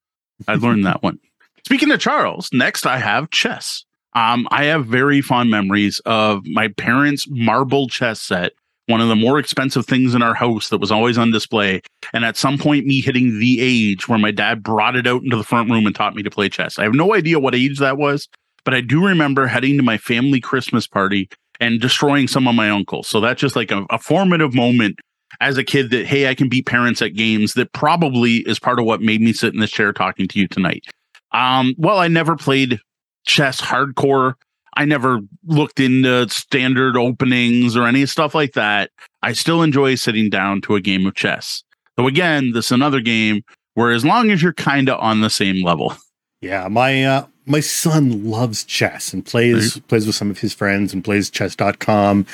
I 0.46 0.54
learned 0.54 0.86
that 0.86 1.02
one. 1.02 1.18
Speaking 1.66 1.90
of 1.90 1.98
Charles, 1.98 2.48
next 2.52 2.86
I 2.86 2.98
have 2.98 3.30
chess. 3.30 3.84
Um, 4.14 4.46
I 4.50 4.64
have 4.64 4.87
very 4.87 5.20
fond 5.20 5.50
memories 5.50 6.00
of 6.07 6.46
my 6.46 6.68
parents' 6.68 7.27
marble 7.29 7.88
chess 7.88 8.20
set, 8.20 8.53
one 8.87 9.00
of 9.00 9.09
the 9.09 9.16
more 9.16 9.38
expensive 9.38 9.87
things 9.87 10.14
in 10.14 10.22
our 10.22 10.35
house 10.35 10.68
that 10.68 10.79
was 10.79 10.92
always 10.92 11.18
on 11.18 11.33
display. 11.33 11.81
And 12.12 12.24
at 12.24 12.37
some 12.37 12.59
point, 12.59 12.87
me 12.87 13.00
hitting 13.00 13.40
the 13.40 13.61
age 13.61 14.09
where 14.09 14.18
my 14.18 14.31
dad 14.31 14.62
brought 14.62 14.94
it 14.94 15.07
out 15.07 15.22
into 15.22 15.37
the 15.37 15.42
front 15.42 15.70
room 15.70 15.87
and 15.87 15.94
taught 15.94 16.14
me 16.14 16.22
to 16.22 16.31
play 16.31 16.48
chess. 16.48 16.79
I 16.79 16.85
have 16.85 16.94
no 16.94 17.14
idea 17.14 17.40
what 17.40 17.55
age 17.55 17.79
that 17.81 17.96
was, 17.96 18.29
but 18.64 18.74
I 18.74 18.81
do 18.81 19.05
remember 19.05 19.46
heading 19.46 19.77
to 19.79 19.83
my 19.83 19.98
family 19.98 20.40
Christmas 20.40 20.87
party 20.87 21.29
and 21.61 21.81
destroying 21.81 22.29
some 22.29 22.46
of 22.46 22.55
my 22.55 22.70
uncles. 22.70 23.09
So 23.09 23.20
that's 23.20 23.40
just 23.40 23.57
like 23.57 23.70
a, 23.70 23.85
a 23.90 23.98
formative 23.98 24.55
moment 24.55 24.98
as 25.40 25.57
a 25.57 25.64
kid 25.64 25.90
that, 25.90 26.07
hey, 26.07 26.29
I 26.29 26.35
can 26.35 26.48
beat 26.48 26.66
parents 26.66 27.03
at 27.03 27.14
games 27.14 27.55
that 27.55 27.72
probably 27.72 28.38
is 28.48 28.61
part 28.61 28.79
of 28.79 28.85
what 28.85 29.03
made 29.03 29.20
me 29.20 29.33
sit 29.33 29.55
in 29.55 29.61
this 29.61 29.70
chair 29.70 29.92
talking 29.92 30.29
to 30.29 30.38
you 30.38 30.46
tonight. 30.46 30.85
Um, 31.33 31.74
well, 31.79 31.98
I 31.98 32.07
never 32.07 32.37
played 32.37 32.79
chess 33.24 33.60
hardcore. 33.60 34.34
I 34.76 34.84
never 34.84 35.20
looked 35.46 35.78
into 35.78 36.28
standard 36.28 36.96
openings 36.96 37.76
or 37.76 37.87
any 37.87 38.06
stuff 38.06 38.34
like 38.34 38.54
that. 38.54 38.90
I 39.22 39.32
still 39.32 39.62
enjoy 39.62 39.94
sitting 39.94 40.30
down 40.30 40.60
to 40.62 40.74
a 40.74 40.80
game 40.80 41.06
of 41.06 41.14
chess. 41.14 41.62
So 41.98 42.06
again, 42.08 42.52
this 42.52 42.66
is 42.66 42.72
another 42.72 43.00
game 43.00 43.42
where 43.74 43.92
as 43.92 44.04
long 44.04 44.30
as 44.30 44.42
you're 44.42 44.52
kind 44.52 44.88
of 44.88 44.98
on 45.00 45.20
the 45.20 45.30
same 45.30 45.64
level. 45.64 45.94
Yeah, 46.40 46.68
my 46.68 47.04
uh, 47.04 47.26
my 47.46 47.60
son 47.60 48.24
loves 48.30 48.64
chess 48.64 49.12
and 49.12 49.24
plays 49.24 49.78
plays 49.80 50.06
with 50.06 50.16
some 50.16 50.30
of 50.30 50.38
his 50.38 50.52
friends 50.52 50.92
and 50.92 51.02
plays 51.02 51.30
chess.com. 51.30 52.26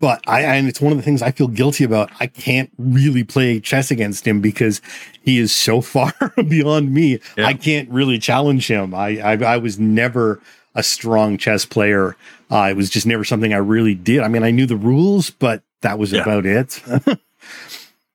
But 0.00 0.22
I 0.28 0.42
and 0.42 0.68
it's 0.68 0.80
one 0.80 0.92
of 0.92 0.98
the 0.98 1.02
things 1.02 1.22
I 1.22 1.32
feel 1.32 1.48
guilty 1.48 1.82
about. 1.84 2.10
I 2.20 2.28
can't 2.28 2.70
really 2.78 3.24
play 3.24 3.58
chess 3.58 3.90
against 3.90 4.26
him 4.26 4.40
because 4.40 4.80
he 5.22 5.38
is 5.38 5.52
so 5.52 5.80
far 5.94 6.12
beyond 6.36 6.92
me. 6.94 7.18
Yeah. 7.36 7.46
I 7.46 7.54
can't 7.54 7.88
really 7.90 8.18
challenge 8.18 8.68
him. 8.70 8.94
I, 8.94 9.18
I 9.18 9.32
I 9.32 9.56
was 9.56 9.78
never 9.78 10.40
a 10.74 10.82
strong 10.82 11.36
chess 11.36 11.64
player. 11.64 12.16
Uh, 12.50 12.68
it 12.70 12.76
was 12.76 12.90
just 12.90 13.06
never 13.06 13.24
something 13.24 13.52
I 13.52 13.56
really 13.58 13.94
did. 13.94 14.20
I 14.20 14.28
mean, 14.28 14.42
I 14.44 14.50
knew 14.52 14.66
the 14.66 14.76
rules, 14.76 15.30
but 15.30 15.62
that 15.82 15.98
was 15.98 16.12
Yeah. 16.12 16.22
about 16.22 16.46
it. 16.46 16.80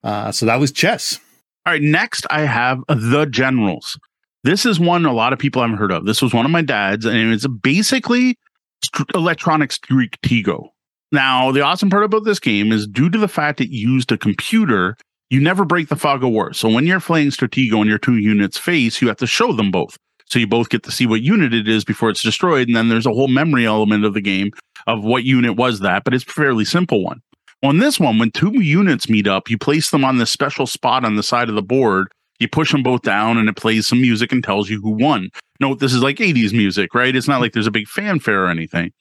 uh, 0.03 0.31
so 0.31 0.45
that 0.45 0.59
was 0.59 0.71
chess. 0.71 1.19
All 1.65 1.73
right, 1.73 1.81
next 1.81 2.25
I 2.29 2.41
have 2.41 2.83
The 2.87 3.25
Generals. 3.25 3.97
This 4.43 4.65
is 4.65 4.79
one 4.79 5.05
a 5.05 5.13
lot 5.13 5.31
of 5.33 5.39
people 5.39 5.61
haven't 5.61 5.77
heard 5.77 5.91
of. 5.91 6.05
This 6.05 6.21
was 6.21 6.33
one 6.33 6.45
of 6.45 6.51
my 6.51 6.61
dad's, 6.61 7.05
and 7.05 7.31
it's 7.31 7.47
basically 7.47 8.37
electronic 9.15 9.69
Stratego. 9.69 10.69
Now, 11.13 11.51
the 11.51 11.61
awesome 11.61 11.91
part 11.91 12.03
about 12.03 12.25
this 12.25 12.39
game 12.39 12.71
is 12.71 12.87
due 12.87 13.07
to 13.07 13.19
the 13.19 13.27
fact 13.27 13.61
it 13.61 13.69
used 13.69 14.11
a 14.11 14.17
computer, 14.17 14.97
you 15.29 15.39
never 15.39 15.63
break 15.63 15.87
the 15.89 15.95
fog 15.95 16.23
of 16.23 16.31
war. 16.31 16.53
So 16.53 16.67
when 16.67 16.87
you're 16.87 16.99
playing 16.99 17.29
Stratego 17.29 17.81
and 17.81 17.87
your 17.87 17.99
two 17.99 18.17
units 18.17 18.57
face, 18.57 18.99
you 18.99 19.09
have 19.09 19.17
to 19.17 19.27
show 19.27 19.53
them 19.53 19.69
both. 19.69 19.95
So 20.25 20.39
you 20.39 20.47
both 20.47 20.69
get 20.69 20.81
to 20.83 20.91
see 20.91 21.05
what 21.05 21.21
unit 21.21 21.53
it 21.53 21.67
is 21.67 21.85
before 21.85 22.09
it's 22.09 22.23
destroyed. 22.23 22.67
And 22.67 22.75
then 22.75 22.89
there's 22.89 23.05
a 23.05 23.13
whole 23.13 23.27
memory 23.27 23.67
element 23.67 24.05
of 24.05 24.15
the 24.15 24.21
game 24.21 24.49
of 24.87 25.03
what 25.03 25.23
unit 25.23 25.55
was 25.55 25.81
that, 25.81 26.03
but 26.03 26.15
it's 26.15 26.23
a 26.23 26.31
fairly 26.31 26.65
simple 26.65 27.03
one. 27.03 27.21
On 27.61 27.77
this 27.77 27.99
one, 27.99 28.17
when 28.17 28.31
two 28.31 28.63
units 28.63 29.07
meet 29.07 29.27
up, 29.27 29.51
you 29.51 29.57
place 29.59 29.91
them 29.91 30.03
on 30.03 30.17
this 30.17 30.31
special 30.31 30.65
spot 30.65 31.05
on 31.05 31.15
the 31.15 31.21
side 31.21 31.47
of 31.47 31.53
the 31.53 31.61
board. 31.61 32.07
You 32.39 32.47
push 32.47 32.71
them 32.71 32.81
both 32.81 33.03
down, 33.03 33.37
and 33.37 33.47
it 33.47 33.55
plays 33.55 33.87
some 33.87 34.01
music 34.01 34.31
and 34.31 34.43
tells 34.43 34.69
you 34.69 34.81
who 34.81 34.89
won. 34.89 35.29
Note 35.59 35.79
this 35.79 35.93
is 35.93 36.01
like 36.01 36.17
80s 36.17 36.51
music, 36.51 36.95
right? 36.95 37.15
It's 37.15 37.27
not 37.27 37.39
like 37.39 37.53
there's 37.53 37.67
a 37.67 37.71
big 37.71 37.87
fanfare 37.87 38.45
or 38.45 38.49
anything. 38.49 38.91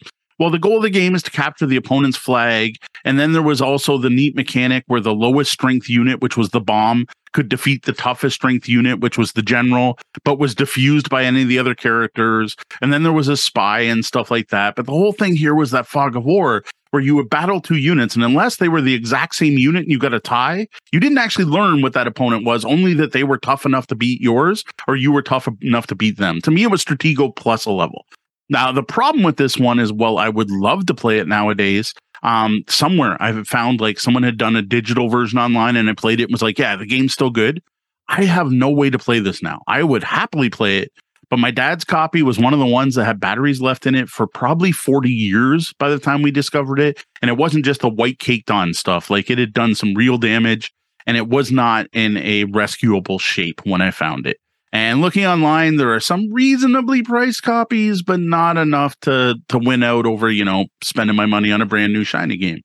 Well, 0.43 0.51
the 0.51 0.59
goal 0.59 0.79
of 0.79 0.83
the 0.83 0.91
game 0.91 1.15
is 1.15 1.23
to 1.23 1.31
capture 1.31 1.67
the 1.67 1.77
opponent's 1.77 2.17
flag. 2.17 2.75
And 3.05 3.17
then 3.17 3.33
there 3.33 3.43
was 3.43 3.61
also 3.61 3.97
the 3.97 4.11
neat 4.11 4.35
mechanic 4.35 4.83
where 4.89 5.01
the 5.01 5.15
lowest 5.15 5.53
strength 5.53 5.89
unit, 5.89 6.21
which 6.21 6.37
was 6.37 6.49
the 6.49 6.61
bomb, 6.61 7.07
could 7.33 7.49
defeat 7.49 7.85
the 7.85 7.93
toughest 7.93 8.35
strength 8.35 8.69
unit, 8.69 8.99
which 8.99 9.17
was 9.17 9.35
the 9.35 9.43
general, 9.43 10.01
but 10.25 10.41
was 10.41 10.57
diffused 10.57 11.09
by 11.09 11.23
any 11.23 11.43
of 11.43 11.49
the 11.49 11.61
other 11.61 11.77
characters. 11.77 12.57
And 12.81 12.93
then 12.93 13.05
there 13.05 13.13
was 13.13 13.29
a 13.29 13.37
spy 13.37 13.83
and 13.83 14.05
stuff 14.05 14.33
like 14.33 14.49
that. 14.49 14.75
But 14.75 14.87
the 14.87 14.91
whole 14.91 15.13
thing 15.13 15.37
here 15.37 15.55
was 15.55 15.71
that 15.71 15.87
fog 15.87 16.17
of 16.17 16.25
war 16.25 16.65
where 16.91 17.03
you 17.03 17.15
would 17.15 17.31
battle 17.31 17.61
two 17.61 17.77
units. 17.77 18.17
And 18.17 18.25
unless 18.25 18.57
they 18.57 18.69
were 18.69 18.81
the 18.81 18.95
exact 18.95 19.37
same 19.37 19.59
unit 19.59 19.85
and 19.85 19.93
you 19.93 19.99
got 20.01 20.13
a 20.13 20.19
tie, 20.19 20.67
you 20.91 20.99
didn't 20.99 21.19
actually 21.19 21.45
learn 21.45 21.83
what 21.83 21.93
that 21.93 22.09
opponent 22.09 22.45
was, 22.45 22.65
only 22.65 22.95
that 22.95 23.13
they 23.13 23.23
were 23.23 23.39
tough 23.39 23.65
enough 23.65 23.87
to 23.87 23.95
beat 23.95 24.21
yours 24.21 24.65
or 24.89 24.97
you 24.97 25.13
were 25.13 25.23
tough 25.23 25.47
enough 25.61 25.87
to 25.87 25.95
beat 25.95 26.19
them. 26.19 26.41
To 26.41 26.51
me, 26.51 26.65
it 26.65 26.71
was 26.73 26.85
Stratego 26.85 27.33
plus 27.37 27.65
a 27.65 27.71
level. 27.71 28.07
Now, 28.49 28.73
the 28.73 28.83
problem 28.83 29.25
with 29.25 29.37
this 29.37 29.57
one 29.57 29.79
is, 29.79 29.93
well, 29.93 30.19
I 30.19 30.29
would 30.29 30.51
love 30.51 30.87
to 30.87 30.95
play 30.95 31.19
it 31.19 31.29
nowadays. 31.29 31.95
Um, 32.23 32.63
somewhere 32.69 33.17
I've 33.21 33.49
found 33.49 33.81
like 33.81 33.99
someone 33.99 34.23
had 34.23 34.37
done 34.37 34.55
a 34.55 34.63
digital 34.63 35.09
version 35.09 35.39
online 35.39 35.75
and 35.77 35.89
I 35.91 35.95
played 35.95 36.21
it 36.21 36.25
and 36.25 36.33
was 36.33 36.43
like, 36.43 36.59
yeah, 36.59 36.77
the 36.77 36.87
game's 36.87 37.13
still 37.13 37.31
good. 37.31 37.63
I 38.09 38.25
have 38.25 38.51
no 38.51 38.71
way 38.71 38.91
to 38.91 38.99
play 38.99 39.19
this 39.21 39.43
now. 39.43 39.61
I 39.67 39.83
would 39.83 40.05
happily 40.05 40.51
play 40.51 40.79
it, 40.79 40.93
but 41.31 41.39
my 41.39 41.51
dad's 41.51 41.85
copy 41.85 42.23
was 42.23 42.39
one 42.39 42.53
of 42.53 42.61
the 42.61 42.67
ones 42.67 42.95
that 42.95 43.07
had 43.07 43.19
batteries 43.19 43.61
left 43.61 43.87
in 43.87 43.95
it 43.95 44.09
for 44.09 44.27
probably 44.27 44.71
40 44.71 45.09
years 45.09 45.73
by 45.79 45.89
the 45.89 45.99
time 45.99 46.23
we 46.23 46.31
discovered 46.31 46.79
it. 46.79 47.03
And 47.23 47.31
it 47.31 47.39
wasn't 47.39 47.65
just 47.65 47.81
the 47.81 47.89
white 47.89 48.19
caked 48.19 48.51
on 48.51 48.75
stuff, 48.75 49.11
like 49.11 49.31
it 49.31 49.39
had 49.39 49.53
done 49.53 49.75
some 49.75 49.95
real 49.95 50.19
damage 50.19 50.73
and 51.07 51.17
it 51.17 51.29
was 51.29 51.51
not 51.51 51.87
in 51.93 52.17
a 52.19 52.45
rescuable 52.45 53.19
shape 53.19 53.61
when 53.65 53.81
I 53.81 53.91
found 53.91 54.27
it. 54.27 54.37
And 54.73 55.03
looking 55.03 55.27
online, 55.27 55.77
there 55.77 55.93
are 55.93 56.01
some 56.01 56.33
reasonably 56.33 57.03
priced 57.03 57.43
copies, 57.43 58.03
but 58.03 58.21
not 58.21 58.57
enough 58.57 58.99
to 59.01 59.37
to 59.49 59.59
win 59.59 59.83
out 59.83 60.07
over, 60.07 60.31
you 60.31 60.45
know, 60.45 60.67
spending 60.83 61.15
my 61.15 61.27
money 61.27 61.53
on 61.53 61.61
a 61.61 61.67
brand 61.67 61.93
new 61.93 62.05
shiny 62.05 62.39
game. 62.39 62.63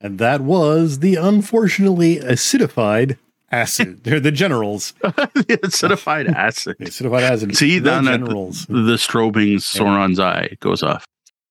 And 0.00 0.18
that 0.18 0.40
was 0.40 1.00
the 1.00 1.16
unfortunately 1.16 2.16
acidified 2.16 3.18
acid. 3.50 4.00
They're 4.04 4.20
the 4.20 4.32
generals. 4.32 4.92
the 5.02 5.58
acidified 5.62 6.32
acid. 6.34 6.78
Acidified 6.78 7.22
acid. 7.22 7.56
See, 7.56 7.78
the 7.78 8.00
generals. 8.00 8.66
The 8.66 8.96
strobing 8.96 9.56
Sauron's 9.56 10.20
eye 10.20 10.56
goes 10.60 10.82
off. 10.82 11.04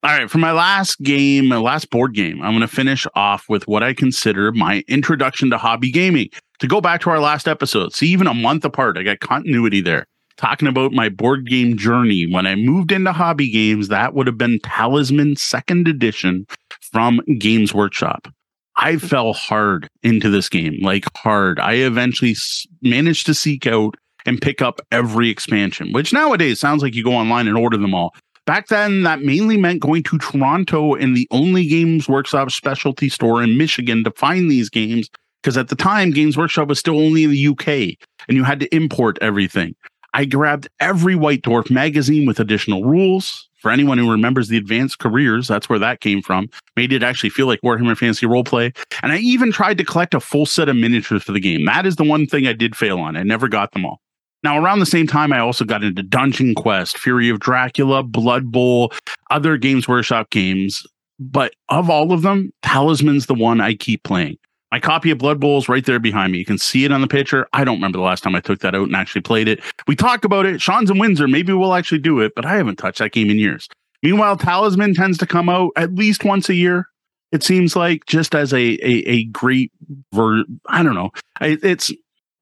All 0.03 0.11
right, 0.11 0.29
for 0.29 0.37
my 0.37 0.51
last 0.51 0.99
game, 1.01 1.47
my 1.47 1.55
last 1.55 1.89
board 1.89 2.13
game, 2.13 2.41
I'm 2.41 2.51
going 2.51 2.59
to 2.59 2.67
finish 2.67 3.07
off 3.15 3.47
with 3.47 3.65
what 3.69 3.83
I 3.83 3.93
consider 3.93 4.51
my 4.51 4.83
introduction 4.89 5.49
to 5.51 5.57
hobby 5.57 5.91
gaming. 5.91 6.27
To 6.59 6.67
go 6.67 6.81
back 6.81 6.99
to 7.01 7.09
our 7.09 7.21
last 7.21 7.47
episode, 7.47 7.93
see, 7.93 8.07
even 8.07 8.27
a 8.27 8.33
month 8.33 8.65
apart, 8.65 8.97
I 8.97 9.03
got 9.03 9.21
continuity 9.21 9.79
there. 9.79 10.05
Talking 10.35 10.67
about 10.67 10.91
my 10.91 11.07
board 11.07 11.47
game 11.47 11.77
journey. 11.77 12.25
When 12.25 12.45
I 12.45 12.55
moved 12.55 12.91
into 12.91 13.13
hobby 13.13 13.49
games, 13.49 13.87
that 13.87 14.13
would 14.13 14.27
have 14.27 14.37
been 14.37 14.59
Talisman 14.59 15.37
Second 15.37 15.87
Edition 15.87 16.47
from 16.91 17.21
Games 17.39 17.73
Workshop. 17.73 18.27
I 18.75 18.97
fell 18.97 19.31
hard 19.31 19.87
into 20.01 20.29
this 20.29 20.49
game, 20.49 20.79
like 20.81 21.05
hard. 21.15 21.61
I 21.61 21.75
eventually 21.75 22.35
managed 22.81 23.25
to 23.27 23.33
seek 23.33 23.67
out 23.67 23.95
and 24.25 24.41
pick 24.41 24.61
up 24.61 24.81
every 24.91 25.29
expansion, 25.29 25.93
which 25.93 26.11
nowadays 26.11 26.59
sounds 26.59 26.81
like 26.81 26.93
you 26.93 27.05
go 27.05 27.13
online 27.13 27.47
and 27.47 27.57
order 27.57 27.77
them 27.77 27.93
all. 27.93 28.13
Back 28.45 28.67
then, 28.67 29.03
that 29.03 29.21
mainly 29.21 29.55
meant 29.55 29.79
going 29.79 30.03
to 30.03 30.17
Toronto 30.17 30.95
and 30.95 31.15
the 31.15 31.27
only 31.31 31.65
Games 31.65 32.09
Workshop 32.09 32.51
specialty 32.51 33.07
store 33.07 33.41
in 33.41 33.57
Michigan 33.57 34.03
to 34.03 34.11
find 34.11 34.51
these 34.51 34.69
games. 34.69 35.09
Because 35.41 35.57
at 35.57 35.69
the 35.69 35.75
time, 35.75 36.11
Games 36.11 36.37
Workshop 36.37 36.67
was 36.67 36.79
still 36.79 36.99
only 36.99 37.23
in 37.23 37.31
the 37.31 37.47
UK 37.47 37.97
and 38.27 38.37
you 38.37 38.43
had 38.43 38.59
to 38.59 38.75
import 38.75 39.17
everything. 39.21 39.75
I 40.13 40.25
grabbed 40.25 40.67
every 40.79 41.15
White 41.15 41.41
Dwarf 41.41 41.71
magazine 41.71 42.25
with 42.27 42.39
additional 42.39 42.83
rules. 42.83 43.49
For 43.59 43.71
anyone 43.71 43.97
who 43.97 44.11
remembers 44.11 44.49
the 44.49 44.57
advanced 44.57 44.99
careers, 44.99 45.47
that's 45.47 45.69
where 45.69 45.79
that 45.79 46.01
came 46.01 46.21
from. 46.21 46.49
Made 46.75 46.91
it 46.91 47.01
actually 47.01 47.29
feel 47.29 47.47
like 47.47 47.61
Warhammer 47.61 47.97
Fantasy 47.97 48.25
Roleplay. 48.25 48.75
And 49.01 49.13
I 49.13 49.19
even 49.19 49.53
tried 49.53 49.77
to 49.77 49.85
collect 49.85 50.13
a 50.13 50.19
full 50.19 50.45
set 50.45 50.67
of 50.67 50.75
miniatures 50.75 51.23
for 51.23 51.31
the 51.31 51.39
game. 51.39 51.63
That 51.63 51.85
is 51.85 51.95
the 51.95 52.03
one 52.03 52.27
thing 52.27 52.45
I 52.45 52.51
did 52.51 52.75
fail 52.75 52.99
on. 52.99 53.15
I 53.15 53.23
never 53.23 53.47
got 53.47 53.71
them 53.71 53.85
all. 53.85 54.01
Now, 54.43 54.57
around 54.61 54.79
the 54.79 54.85
same 54.85 55.07
time, 55.07 55.31
I 55.31 55.39
also 55.39 55.63
got 55.63 55.83
into 55.83 56.03
Dungeon 56.03 56.53
Quest, 56.55 56.97
Fury 56.97 57.29
of 57.29 57.39
Dracula, 57.39 58.03
Blood 58.03 58.51
Bowl, 58.51 58.91
other 59.31 59.57
Games 59.57 59.87
Workshop 59.87 60.29
games. 60.29 60.83
but 61.19 61.53
of 61.69 61.89
all 61.89 62.11
of 62.11 62.21
them, 62.23 62.51
Talisman's 62.63 63.27
the 63.27 63.35
one 63.35 63.61
I 63.61 63.75
keep 63.75 64.03
playing. 64.03 64.37
My 64.71 64.79
copy 64.79 65.11
of 65.11 65.19
Blood 65.19 65.39
Bowl 65.39 65.59
is 65.59 65.69
right 65.69 65.85
there 65.85 65.99
behind 65.99 66.31
me. 66.33 66.39
You 66.39 66.45
can 66.45 66.57
see 66.57 66.83
it 66.83 66.91
on 66.91 67.01
the 67.01 67.07
picture. 67.07 67.47
I 67.53 67.63
don't 67.63 67.75
remember 67.75 67.99
the 67.99 68.03
last 68.03 68.23
time 68.23 68.35
I 68.35 68.39
took 68.41 68.59
that 68.61 68.73
out 68.73 68.87
and 68.87 68.95
actually 68.95 69.21
played 69.21 69.47
it. 69.47 69.61
We 69.87 69.95
talk 69.95 70.25
about 70.25 70.47
it. 70.47 70.59
Sean's 70.59 70.89
in 70.89 70.97
Windsor. 70.97 71.27
Maybe 71.27 71.53
we'll 71.53 71.75
actually 71.75 71.99
do 71.99 72.19
it, 72.19 72.33
but 72.35 72.45
I 72.45 72.55
haven't 72.55 72.77
touched 72.77 72.97
that 72.97 73.11
game 73.11 73.29
in 73.29 73.37
years. 73.37 73.69
Meanwhile, 74.01 74.37
Talisman 74.37 74.95
tends 74.95 75.19
to 75.19 75.27
come 75.27 75.47
out 75.47 75.71
at 75.77 75.93
least 75.93 76.25
once 76.25 76.49
a 76.49 76.55
year. 76.55 76.87
It 77.31 77.43
seems 77.43 77.75
like 77.75 78.05
just 78.07 78.33
as 78.35 78.51
a 78.51 78.57
a, 78.57 79.07
a 79.07 79.23
great 79.25 79.71
ver. 80.11 80.43
I 80.65 80.81
don't 80.81 80.95
know. 80.95 81.11
It's 81.39 81.91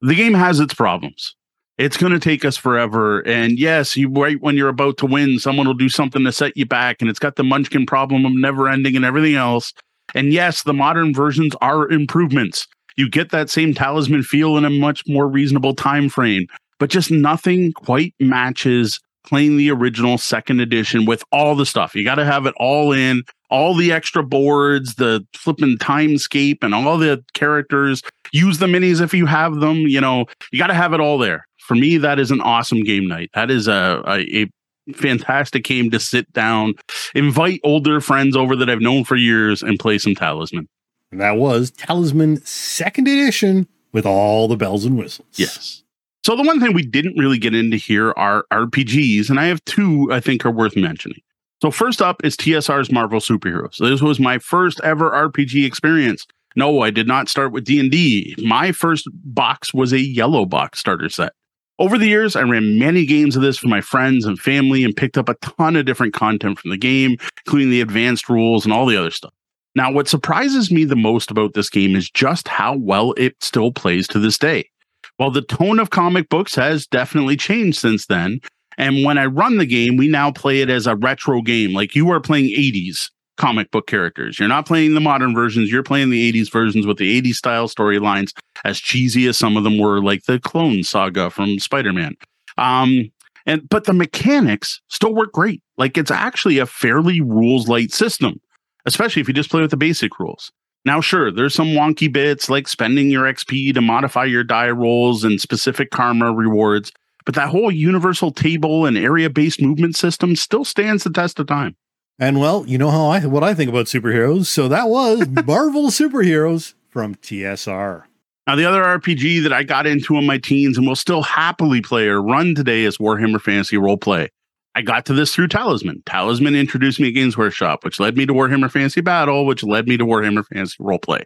the 0.00 0.14
game 0.14 0.34
has 0.34 0.58
its 0.58 0.74
problems. 0.74 1.36
It's 1.78 1.96
going 1.96 2.12
to 2.12 2.20
take 2.20 2.44
us 2.44 2.56
forever. 2.56 3.20
And 3.20 3.58
yes, 3.58 3.96
you 3.96 4.08
right 4.08 4.40
when 4.40 4.56
you're 4.56 4.68
about 4.68 4.98
to 4.98 5.06
win, 5.06 5.38
someone 5.38 5.66
will 5.66 5.74
do 5.74 5.88
something 5.88 6.22
to 6.24 6.32
set 6.32 6.56
you 6.56 6.66
back, 6.66 7.00
and 7.00 7.08
it's 7.08 7.18
got 7.18 7.36
the 7.36 7.44
Munchkin 7.44 7.86
problem 7.86 8.26
of 8.26 8.32
never 8.32 8.68
ending 8.68 8.94
and 8.94 9.04
everything 9.04 9.34
else. 9.34 9.72
And 10.14 10.32
yes, 10.32 10.62
the 10.62 10.74
modern 10.74 11.14
versions 11.14 11.54
are 11.60 11.90
improvements. 11.90 12.66
You 12.96 13.08
get 13.08 13.30
that 13.30 13.48
same 13.48 13.72
talisman 13.72 14.22
feel 14.22 14.58
in 14.58 14.64
a 14.64 14.70
much 14.70 15.02
more 15.06 15.26
reasonable 15.26 15.74
time 15.74 16.10
frame, 16.10 16.46
but 16.78 16.90
just 16.90 17.10
nothing 17.10 17.72
quite 17.72 18.14
matches 18.20 19.00
playing 19.24 19.56
the 19.56 19.70
original 19.70 20.18
second 20.18 20.60
edition 20.60 21.04
with 21.06 21.24
all 21.32 21.54
the 21.54 21.64
stuff. 21.64 21.94
You 21.94 22.04
got 22.04 22.16
to 22.16 22.24
have 22.24 22.44
it 22.44 22.54
all 22.58 22.92
in, 22.92 23.22
all 23.50 23.74
the 23.74 23.92
extra 23.92 24.22
boards, 24.22 24.96
the 24.96 25.24
flipping 25.34 25.78
timescape, 25.78 26.58
and 26.62 26.74
all 26.74 26.98
the 26.98 27.24
characters. 27.32 28.02
Use 28.32 28.58
the 28.58 28.66
minis 28.66 29.00
if 29.00 29.14
you 29.14 29.26
have 29.26 29.60
them. 29.60 29.78
You 29.86 30.00
know, 30.00 30.26
you 30.50 30.58
got 30.58 30.68
to 30.68 30.74
have 30.74 30.92
it 30.92 31.00
all 31.00 31.18
there. 31.18 31.46
For 31.62 31.74
me, 31.74 31.96
that 31.98 32.18
is 32.18 32.30
an 32.30 32.40
awesome 32.40 32.82
game 32.82 33.06
night. 33.06 33.30
That 33.34 33.50
is 33.50 33.68
a, 33.68 34.02
a, 34.06 34.42
a 34.42 34.46
fantastic 34.94 35.64
game 35.64 35.90
to 35.90 36.00
sit 36.00 36.32
down, 36.32 36.74
invite 37.14 37.60
older 37.64 38.00
friends 38.00 38.36
over 38.36 38.56
that 38.56 38.68
I've 38.68 38.80
known 38.80 39.04
for 39.04 39.16
years, 39.16 39.62
and 39.62 39.78
play 39.78 39.98
some 39.98 40.14
Talisman. 40.14 40.68
And 41.10 41.20
that 41.20 41.36
was 41.36 41.70
Talisman 41.70 42.44
Second 42.44 43.06
Edition 43.06 43.68
with 43.92 44.06
all 44.06 44.48
the 44.48 44.56
bells 44.56 44.84
and 44.84 44.96
whistles. 44.96 45.28
Yes. 45.34 45.82
So 46.24 46.36
the 46.36 46.42
one 46.42 46.60
thing 46.60 46.72
we 46.72 46.86
didn't 46.86 47.18
really 47.18 47.38
get 47.38 47.54
into 47.54 47.76
here 47.76 48.12
are 48.16 48.44
RPGs, 48.52 49.28
and 49.28 49.38
I 49.38 49.46
have 49.46 49.64
two 49.64 50.08
I 50.12 50.20
think 50.20 50.46
are 50.46 50.50
worth 50.50 50.76
mentioning. 50.76 51.20
So 51.60 51.70
first 51.70 52.02
up 52.02 52.24
is 52.24 52.36
TSR's 52.36 52.90
Marvel 52.90 53.20
Superheroes. 53.20 53.74
So 53.74 53.88
this 53.88 54.02
was 54.02 54.18
my 54.18 54.38
first 54.38 54.80
ever 54.82 55.10
RPG 55.10 55.64
experience. 55.64 56.26
No, 56.56 56.82
I 56.82 56.90
did 56.90 57.06
not 57.06 57.28
start 57.28 57.52
with 57.52 57.64
D&D. 57.64 58.34
My 58.38 58.72
first 58.72 59.08
box 59.12 59.72
was 59.72 59.92
a 59.92 60.00
yellow 60.00 60.44
box 60.44 60.80
starter 60.80 61.08
set. 61.08 61.32
Over 61.78 61.98
the 61.98 62.06
years, 62.06 62.36
I 62.36 62.42
ran 62.42 62.78
many 62.78 63.06
games 63.06 63.34
of 63.34 63.42
this 63.42 63.58
for 63.58 63.68
my 63.68 63.80
friends 63.80 64.24
and 64.24 64.38
family 64.38 64.84
and 64.84 64.94
picked 64.94 65.16
up 65.16 65.28
a 65.28 65.34
ton 65.36 65.74
of 65.74 65.86
different 65.86 66.14
content 66.14 66.58
from 66.58 66.70
the 66.70 66.76
game, 66.76 67.16
including 67.44 67.70
the 67.70 67.80
advanced 67.80 68.28
rules 68.28 68.64
and 68.64 68.72
all 68.72 68.86
the 68.86 68.96
other 68.96 69.10
stuff. 69.10 69.32
Now, 69.74 69.90
what 69.90 70.06
surprises 70.06 70.70
me 70.70 70.84
the 70.84 70.96
most 70.96 71.30
about 71.30 71.54
this 71.54 71.70
game 71.70 71.96
is 71.96 72.10
just 72.10 72.46
how 72.46 72.76
well 72.76 73.14
it 73.16 73.34
still 73.40 73.72
plays 73.72 74.06
to 74.08 74.18
this 74.18 74.36
day. 74.36 74.68
While 75.16 75.30
the 75.30 75.42
tone 75.42 75.78
of 75.78 75.90
comic 75.90 76.28
books 76.28 76.54
has 76.56 76.86
definitely 76.86 77.36
changed 77.36 77.78
since 77.78 78.06
then, 78.06 78.40
and 78.76 79.04
when 79.04 79.18
I 79.18 79.26
run 79.26 79.56
the 79.56 79.66
game, 79.66 79.96
we 79.96 80.08
now 80.08 80.30
play 80.30 80.60
it 80.60 80.68
as 80.68 80.86
a 80.86 80.96
retro 80.96 81.40
game, 81.40 81.72
like 81.72 81.94
you 81.94 82.10
are 82.10 82.20
playing 82.20 82.54
80s 82.56 83.10
comic 83.36 83.70
book 83.70 83.86
characters. 83.86 84.38
You're 84.38 84.48
not 84.48 84.66
playing 84.66 84.94
the 84.94 85.00
modern 85.00 85.34
versions, 85.34 85.70
you're 85.70 85.82
playing 85.82 86.10
the 86.10 86.32
80s 86.32 86.50
versions 86.50 86.86
with 86.86 86.98
the 86.98 87.20
80s 87.20 87.34
style 87.34 87.68
storylines, 87.68 88.32
as 88.64 88.78
cheesy 88.78 89.26
as 89.26 89.36
some 89.36 89.56
of 89.56 89.64
them 89.64 89.78
were, 89.78 90.02
like 90.02 90.24
the 90.24 90.38
clone 90.38 90.82
saga 90.82 91.30
from 91.30 91.58
Spider-Man. 91.58 92.14
Um, 92.58 93.10
and 93.46 93.68
but 93.68 93.84
the 93.84 93.92
mechanics 93.92 94.80
still 94.88 95.14
work 95.14 95.32
great. 95.32 95.62
Like 95.76 95.98
it's 95.98 96.10
actually 96.10 96.58
a 96.58 96.66
fairly 96.66 97.20
rules 97.20 97.68
light 97.68 97.92
system, 97.92 98.40
especially 98.86 99.20
if 99.20 99.28
you 99.28 99.34
just 99.34 99.50
play 99.50 99.62
with 99.62 99.70
the 99.70 99.76
basic 99.76 100.18
rules. 100.18 100.52
Now, 100.84 101.00
sure, 101.00 101.30
there's 101.30 101.54
some 101.54 101.68
wonky 101.68 102.12
bits 102.12 102.50
like 102.50 102.66
spending 102.66 103.10
your 103.10 103.24
XP 103.24 103.72
to 103.74 103.80
modify 103.80 104.24
your 104.24 104.42
die 104.42 104.70
rolls 104.70 105.22
and 105.22 105.40
specific 105.40 105.90
karma 105.90 106.32
rewards, 106.32 106.90
but 107.24 107.36
that 107.36 107.48
whole 107.48 107.70
universal 107.70 108.32
table 108.32 108.84
and 108.84 108.98
area 108.98 109.30
based 109.30 109.62
movement 109.62 109.96
system 109.96 110.34
still 110.34 110.64
stands 110.64 111.04
the 111.04 111.10
test 111.10 111.38
of 111.38 111.46
time. 111.46 111.76
And 112.18 112.40
well, 112.40 112.64
you 112.66 112.78
know 112.78 112.90
how 112.90 113.06
I 113.06 113.26
what 113.26 113.42
I 113.42 113.54
think 113.54 113.68
about 113.68 113.86
superheroes. 113.86 114.46
So 114.46 114.68
that 114.68 114.88
was 114.88 115.26
Marvel 115.46 115.88
Superheroes 115.88 116.74
from 116.88 117.14
TSR. 117.16 118.04
Now, 118.46 118.56
the 118.56 118.64
other 118.64 118.82
RPG 118.82 119.44
that 119.44 119.52
I 119.52 119.62
got 119.62 119.86
into 119.86 120.16
in 120.16 120.26
my 120.26 120.36
teens 120.38 120.76
and 120.76 120.86
will 120.86 120.96
still 120.96 121.22
happily 121.22 121.80
play 121.80 122.08
or 122.08 122.20
run 122.20 122.54
today 122.56 122.82
is 122.84 122.98
Warhammer 122.98 123.40
Fantasy 123.40 123.76
Roleplay. 123.76 124.28
I 124.74 124.82
got 124.82 125.06
to 125.06 125.14
this 125.14 125.34
through 125.34 125.48
Talisman. 125.48 126.02
Talisman 126.06 126.56
introduced 126.56 126.98
me 126.98 127.06
to 127.08 127.12
Games 127.12 127.36
Workshop, 127.36 127.84
which 127.84 128.00
led 128.00 128.16
me 128.16 128.26
to 128.26 128.32
Warhammer 128.32 128.70
Fantasy 128.70 129.00
Battle, 129.00 129.46
which 129.46 129.62
led 129.62 129.86
me 129.86 129.96
to 129.96 130.04
Warhammer 130.04 130.44
Fantasy 130.46 130.76
Roleplay. 130.80 131.24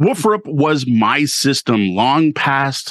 Woofrup 0.00 0.44
was 0.46 0.86
my 0.86 1.24
system 1.24 1.94
long 1.94 2.32
past 2.32 2.90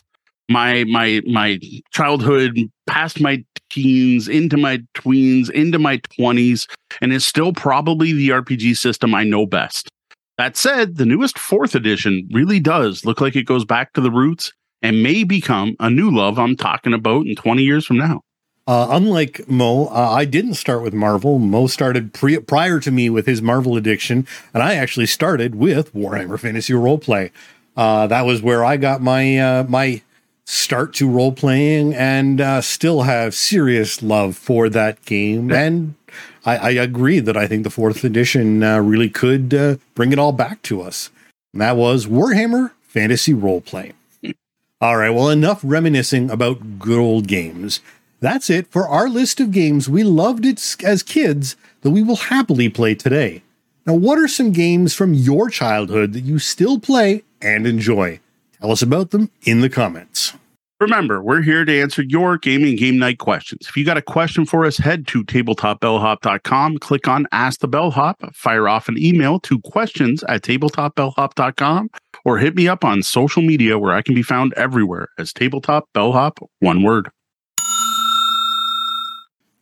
my 0.49 0.83
my 0.85 1.21
my 1.27 1.59
childhood, 1.91 2.57
past 2.87 3.21
my 3.21 3.43
teens, 3.69 4.27
into 4.27 4.57
my 4.57 4.77
tweens, 4.95 5.49
into 5.49 5.79
my 5.79 5.97
20s, 6.19 6.67
and 7.01 7.13
is 7.13 7.25
still 7.25 7.53
probably 7.53 8.13
the 8.13 8.29
RPG 8.29 8.77
system 8.77 9.13
I 9.15 9.23
know 9.23 9.45
best. 9.45 9.89
That 10.37 10.55
said, 10.55 10.97
the 10.97 11.05
newest 11.05 11.37
fourth 11.37 11.75
edition 11.75 12.27
really 12.31 12.59
does 12.59 13.03
look 13.05 13.19
like 13.19 13.35
it 13.35 13.43
goes 13.43 13.65
back 13.65 13.93
to 13.93 14.01
the 14.01 14.11
roots 14.11 14.53
and 14.81 15.03
may 15.03 15.23
become 15.23 15.75
a 15.79 15.89
new 15.89 16.09
love 16.09 16.39
I'm 16.39 16.55
talking 16.55 16.93
about 16.93 17.25
in 17.25 17.35
20 17.35 17.61
years 17.61 17.85
from 17.85 17.97
now. 17.97 18.21
Uh, 18.65 18.87
unlike 18.91 19.49
Mo, 19.49 19.87
uh, 19.87 20.11
I 20.11 20.25
didn't 20.25 20.53
start 20.53 20.83
with 20.83 20.93
Marvel. 20.93 21.39
Mo 21.39 21.65
started 21.65 22.13
pre- 22.13 22.39
prior 22.39 22.79
to 22.79 22.91
me 22.91 23.09
with 23.09 23.25
his 23.25 23.41
Marvel 23.41 23.75
addiction, 23.75 24.27
and 24.53 24.61
I 24.61 24.75
actually 24.75 25.07
started 25.07 25.55
with 25.55 25.93
Warhammer 25.93 26.39
Fantasy 26.39 26.73
Roleplay. 26.73 27.31
Uh, 27.75 28.05
that 28.07 28.27
was 28.27 28.41
where 28.43 28.63
I 28.63 28.77
got 28.77 29.01
my 29.01 29.39
uh, 29.39 29.63
my 29.67 30.03
start 30.49 30.95
to 30.95 31.07
role 31.07 31.31
playing 31.31 31.93
and 31.93 32.41
uh, 32.41 32.59
still 32.59 33.03
have 33.03 33.35
serious 33.35 34.01
love 34.01 34.35
for 34.35 34.67
that 34.67 35.03
game. 35.05 35.51
And 35.51 35.93
I, 36.43 36.57
I 36.57 36.69
agree 36.71 37.19
that 37.19 37.37
I 37.37 37.45
think 37.45 37.63
the 37.63 37.69
fourth 37.69 38.03
edition 38.03 38.63
uh, 38.63 38.79
really 38.79 39.11
could 39.11 39.53
uh, 39.53 39.75
bring 39.93 40.11
it 40.11 40.17
all 40.17 40.31
back 40.31 40.63
to 40.63 40.81
us. 40.81 41.11
And 41.53 41.61
that 41.61 41.77
was 41.77 42.07
Warhammer 42.07 42.71
Fantasy 42.81 43.31
Roleplay. 43.31 43.93
all 44.81 44.97
right, 44.97 45.11
well, 45.11 45.29
enough 45.29 45.61
reminiscing 45.63 46.31
about 46.31 46.79
good 46.79 46.99
old 46.99 47.27
games. 47.27 47.79
That's 48.19 48.49
it 48.49 48.67
for 48.67 48.87
our 48.87 49.07
list 49.07 49.39
of 49.39 49.51
games 49.51 49.87
we 49.87 50.03
loved 50.03 50.45
as 50.83 51.03
kids 51.03 51.57
that 51.81 51.91
we 51.91 52.01
will 52.01 52.15
happily 52.15 52.69
play 52.69 52.95
today. 52.95 53.43
Now, 53.85 53.93
what 53.93 54.17
are 54.17 54.27
some 54.27 54.51
games 54.51 54.95
from 54.95 55.13
your 55.13 55.49
childhood 55.51 56.13
that 56.13 56.21
you 56.21 56.39
still 56.39 56.79
play 56.79 57.23
and 57.39 57.67
enjoy? 57.67 58.19
Tell 58.61 58.71
us 58.71 58.81
about 58.81 59.11
them 59.11 59.31
in 59.43 59.61
the 59.61 59.69
comments. 59.69 60.33
Remember, 60.81 61.21
we're 61.21 61.41
here 61.41 61.65
to 61.65 61.81
answer 61.81 62.01
your 62.01 62.37
gaming 62.37 62.77
game 62.77 62.97
night 62.97 63.17
questions. 63.17 63.67
If 63.67 63.75
you 63.75 63.83
got 63.83 63.97
a 63.97 64.01
question 64.01 64.45
for 64.45 64.65
us, 64.65 64.77
head 64.77 65.07
to 65.07 65.25
tabletopbellhop.com, 65.25 66.77
click 66.77 67.05
on 67.05 67.27
Ask 67.33 67.59
the 67.59 67.67
Bellhop, 67.67 68.33
fire 68.33 68.69
off 68.69 68.87
an 68.87 68.97
email 68.97 69.41
to 69.41 69.59
questions 69.59 70.23
at 70.29 70.41
tabletopbellhop.com, 70.41 71.89
or 72.23 72.37
hit 72.37 72.55
me 72.55 72.69
up 72.69 72.85
on 72.85 73.03
social 73.03 73.41
media 73.41 73.77
where 73.77 73.93
I 73.93 74.01
can 74.01 74.15
be 74.15 74.23
found 74.23 74.53
everywhere 74.53 75.09
as 75.17 75.33
Tabletop 75.33 75.89
Bellhop, 75.93 76.39
one 76.59 76.81
word. 76.83 77.09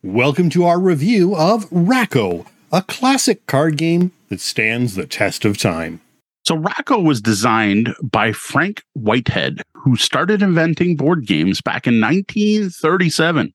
Welcome 0.04 0.50
to 0.50 0.64
our 0.64 0.78
review 0.78 1.34
of 1.34 1.66
Rack-O, 1.72 2.46
a 2.70 2.82
classic 2.82 3.44
card 3.46 3.76
game 3.76 4.12
that 4.28 4.40
stands 4.40 4.94
the 4.94 5.06
test 5.06 5.44
of 5.44 5.58
time. 5.58 6.00
So 6.48 6.56
Rack-O 6.56 7.00
was 7.00 7.20
designed 7.20 7.94
by 8.02 8.32
Frank 8.32 8.82
Whitehead, 8.94 9.60
who 9.74 9.96
started 9.96 10.40
inventing 10.40 10.96
board 10.96 11.26
games 11.26 11.60
back 11.60 11.86
in 11.86 12.00
1937. 12.00 13.52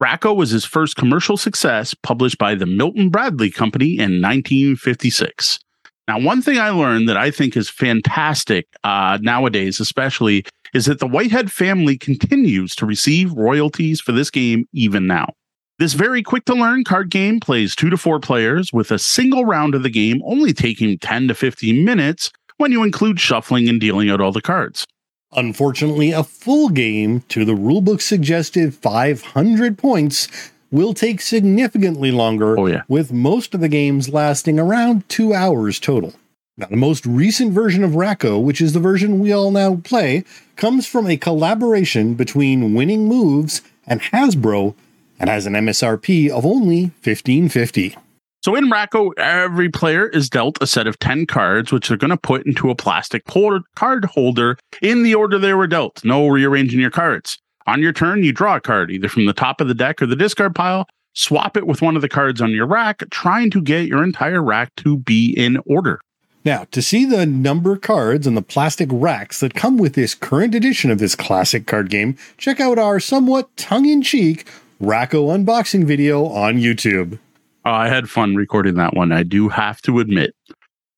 Rack-O 0.00 0.34
was 0.34 0.50
his 0.50 0.64
first 0.64 0.96
commercial 0.96 1.36
success, 1.36 1.94
published 1.94 2.38
by 2.38 2.56
the 2.56 2.66
Milton 2.66 3.08
Bradley 3.08 3.52
Company 3.52 3.92
in 3.92 4.20
1956. 4.20 5.60
Now, 6.08 6.18
one 6.18 6.42
thing 6.42 6.58
I 6.58 6.70
learned 6.70 7.08
that 7.08 7.16
I 7.16 7.30
think 7.30 7.56
is 7.56 7.70
fantastic 7.70 8.66
uh, 8.82 9.16
nowadays, 9.22 9.78
especially, 9.78 10.44
is 10.74 10.86
that 10.86 10.98
the 10.98 11.06
Whitehead 11.06 11.52
family 11.52 11.96
continues 11.96 12.74
to 12.74 12.84
receive 12.84 13.32
royalties 13.34 14.00
for 14.00 14.10
this 14.10 14.32
game 14.32 14.64
even 14.72 15.06
now. 15.06 15.28
This 15.76 15.94
very 15.94 16.22
quick 16.22 16.44
to 16.44 16.54
learn 16.54 16.84
card 16.84 17.10
game 17.10 17.40
plays 17.40 17.74
two 17.74 17.90
to 17.90 17.96
four 17.96 18.20
players 18.20 18.72
with 18.72 18.92
a 18.92 18.98
single 18.98 19.44
round 19.44 19.74
of 19.74 19.82
the 19.82 19.90
game 19.90 20.22
only 20.24 20.52
taking 20.52 20.96
10 20.98 21.26
to 21.26 21.34
15 21.34 21.84
minutes 21.84 22.30
when 22.58 22.70
you 22.70 22.84
include 22.84 23.18
shuffling 23.18 23.68
and 23.68 23.80
dealing 23.80 24.08
out 24.08 24.20
all 24.20 24.30
the 24.30 24.40
cards. 24.40 24.86
Unfortunately, 25.32 26.12
a 26.12 26.22
full 26.22 26.68
game 26.68 27.22
to 27.22 27.44
the 27.44 27.54
rulebook 27.54 28.00
suggested 28.00 28.72
500 28.72 29.76
points 29.76 30.28
will 30.70 30.94
take 30.94 31.20
significantly 31.20 32.12
longer, 32.12 32.56
oh, 32.56 32.66
yeah. 32.66 32.82
with 32.86 33.12
most 33.12 33.52
of 33.52 33.60
the 33.60 33.68
games 33.68 34.08
lasting 34.08 34.60
around 34.60 35.08
two 35.08 35.34
hours 35.34 35.80
total. 35.80 36.14
Now, 36.56 36.68
the 36.68 36.76
most 36.76 37.04
recent 37.04 37.52
version 37.52 37.82
of 37.82 37.96
Rack-O, 37.96 38.38
which 38.38 38.60
is 38.60 38.74
the 38.74 38.78
version 38.78 39.18
we 39.18 39.32
all 39.32 39.50
now 39.50 39.74
play, 39.82 40.22
comes 40.54 40.86
from 40.86 41.08
a 41.08 41.16
collaboration 41.16 42.14
between 42.14 42.74
Winning 42.74 43.08
Moves 43.08 43.60
and 43.88 44.00
Hasbro 44.00 44.76
and 45.24 45.30
has 45.30 45.46
an 45.46 45.54
MSRP 45.54 46.28
of 46.28 46.44
only 46.44 46.82
1550. 47.02 47.96
So 48.42 48.54
in 48.54 48.70
Rack-O, 48.70 49.12
every 49.12 49.70
player 49.70 50.06
is 50.06 50.28
dealt 50.28 50.58
a 50.60 50.66
set 50.66 50.86
of 50.86 50.98
10 50.98 51.24
cards, 51.24 51.72
which 51.72 51.88
they're 51.88 51.96
going 51.96 52.10
to 52.10 52.18
put 52.18 52.44
into 52.44 52.68
a 52.68 52.74
plastic 52.74 53.24
card 53.24 54.04
holder 54.04 54.58
in 54.82 55.02
the 55.02 55.14
order 55.14 55.38
they 55.38 55.54
were 55.54 55.66
dealt. 55.66 56.04
No 56.04 56.28
rearranging 56.28 56.78
your 56.78 56.90
cards. 56.90 57.38
On 57.66 57.80
your 57.80 57.94
turn, 57.94 58.22
you 58.22 58.34
draw 58.34 58.56
a 58.56 58.60
card 58.60 58.90
either 58.90 59.08
from 59.08 59.24
the 59.24 59.32
top 59.32 59.62
of 59.62 59.68
the 59.68 59.72
deck 59.72 60.02
or 60.02 60.06
the 60.06 60.14
discard 60.14 60.54
pile, 60.54 60.86
swap 61.14 61.56
it 61.56 61.66
with 61.66 61.80
one 61.80 61.96
of 61.96 62.02
the 62.02 62.08
cards 62.10 62.42
on 62.42 62.50
your 62.50 62.66
rack, 62.66 63.02
trying 63.10 63.50
to 63.52 63.62
get 63.62 63.88
your 63.88 64.04
entire 64.04 64.42
rack 64.42 64.76
to 64.76 64.98
be 64.98 65.32
in 65.34 65.56
order. 65.64 66.02
Now, 66.44 66.66
to 66.72 66.82
see 66.82 67.06
the 67.06 67.24
number 67.24 67.78
cards 67.78 68.26
and 68.26 68.36
the 68.36 68.42
plastic 68.42 68.90
racks 68.92 69.40
that 69.40 69.54
come 69.54 69.78
with 69.78 69.94
this 69.94 70.14
current 70.14 70.54
edition 70.54 70.90
of 70.90 70.98
this 70.98 71.16
classic 71.16 71.66
card 71.66 71.88
game, 71.88 72.18
check 72.36 72.60
out 72.60 72.78
our 72.78 73.00
somewhat 73.00 73.56
tongue 73.56 73.86
in 73.86 74.02
cheek 74.02 74.46
Rack-O 74.80 75.26
unboxing 75.26 75.84
video 75.84 76.26
on 76.26 76.56
YouTube. 76.56 77.14
Uh, 77.64 77.70
I 77.70 77.88
had 77.88 78.10
fun 78.10 78.34
recording 78.34 78.74
that 78.74 78.94
one, 78.94 79.12
I 79.12 79.22
do 79.22 79.48
have 79.48 79.80
to 79.82 80.00
admit. 80.00 80.34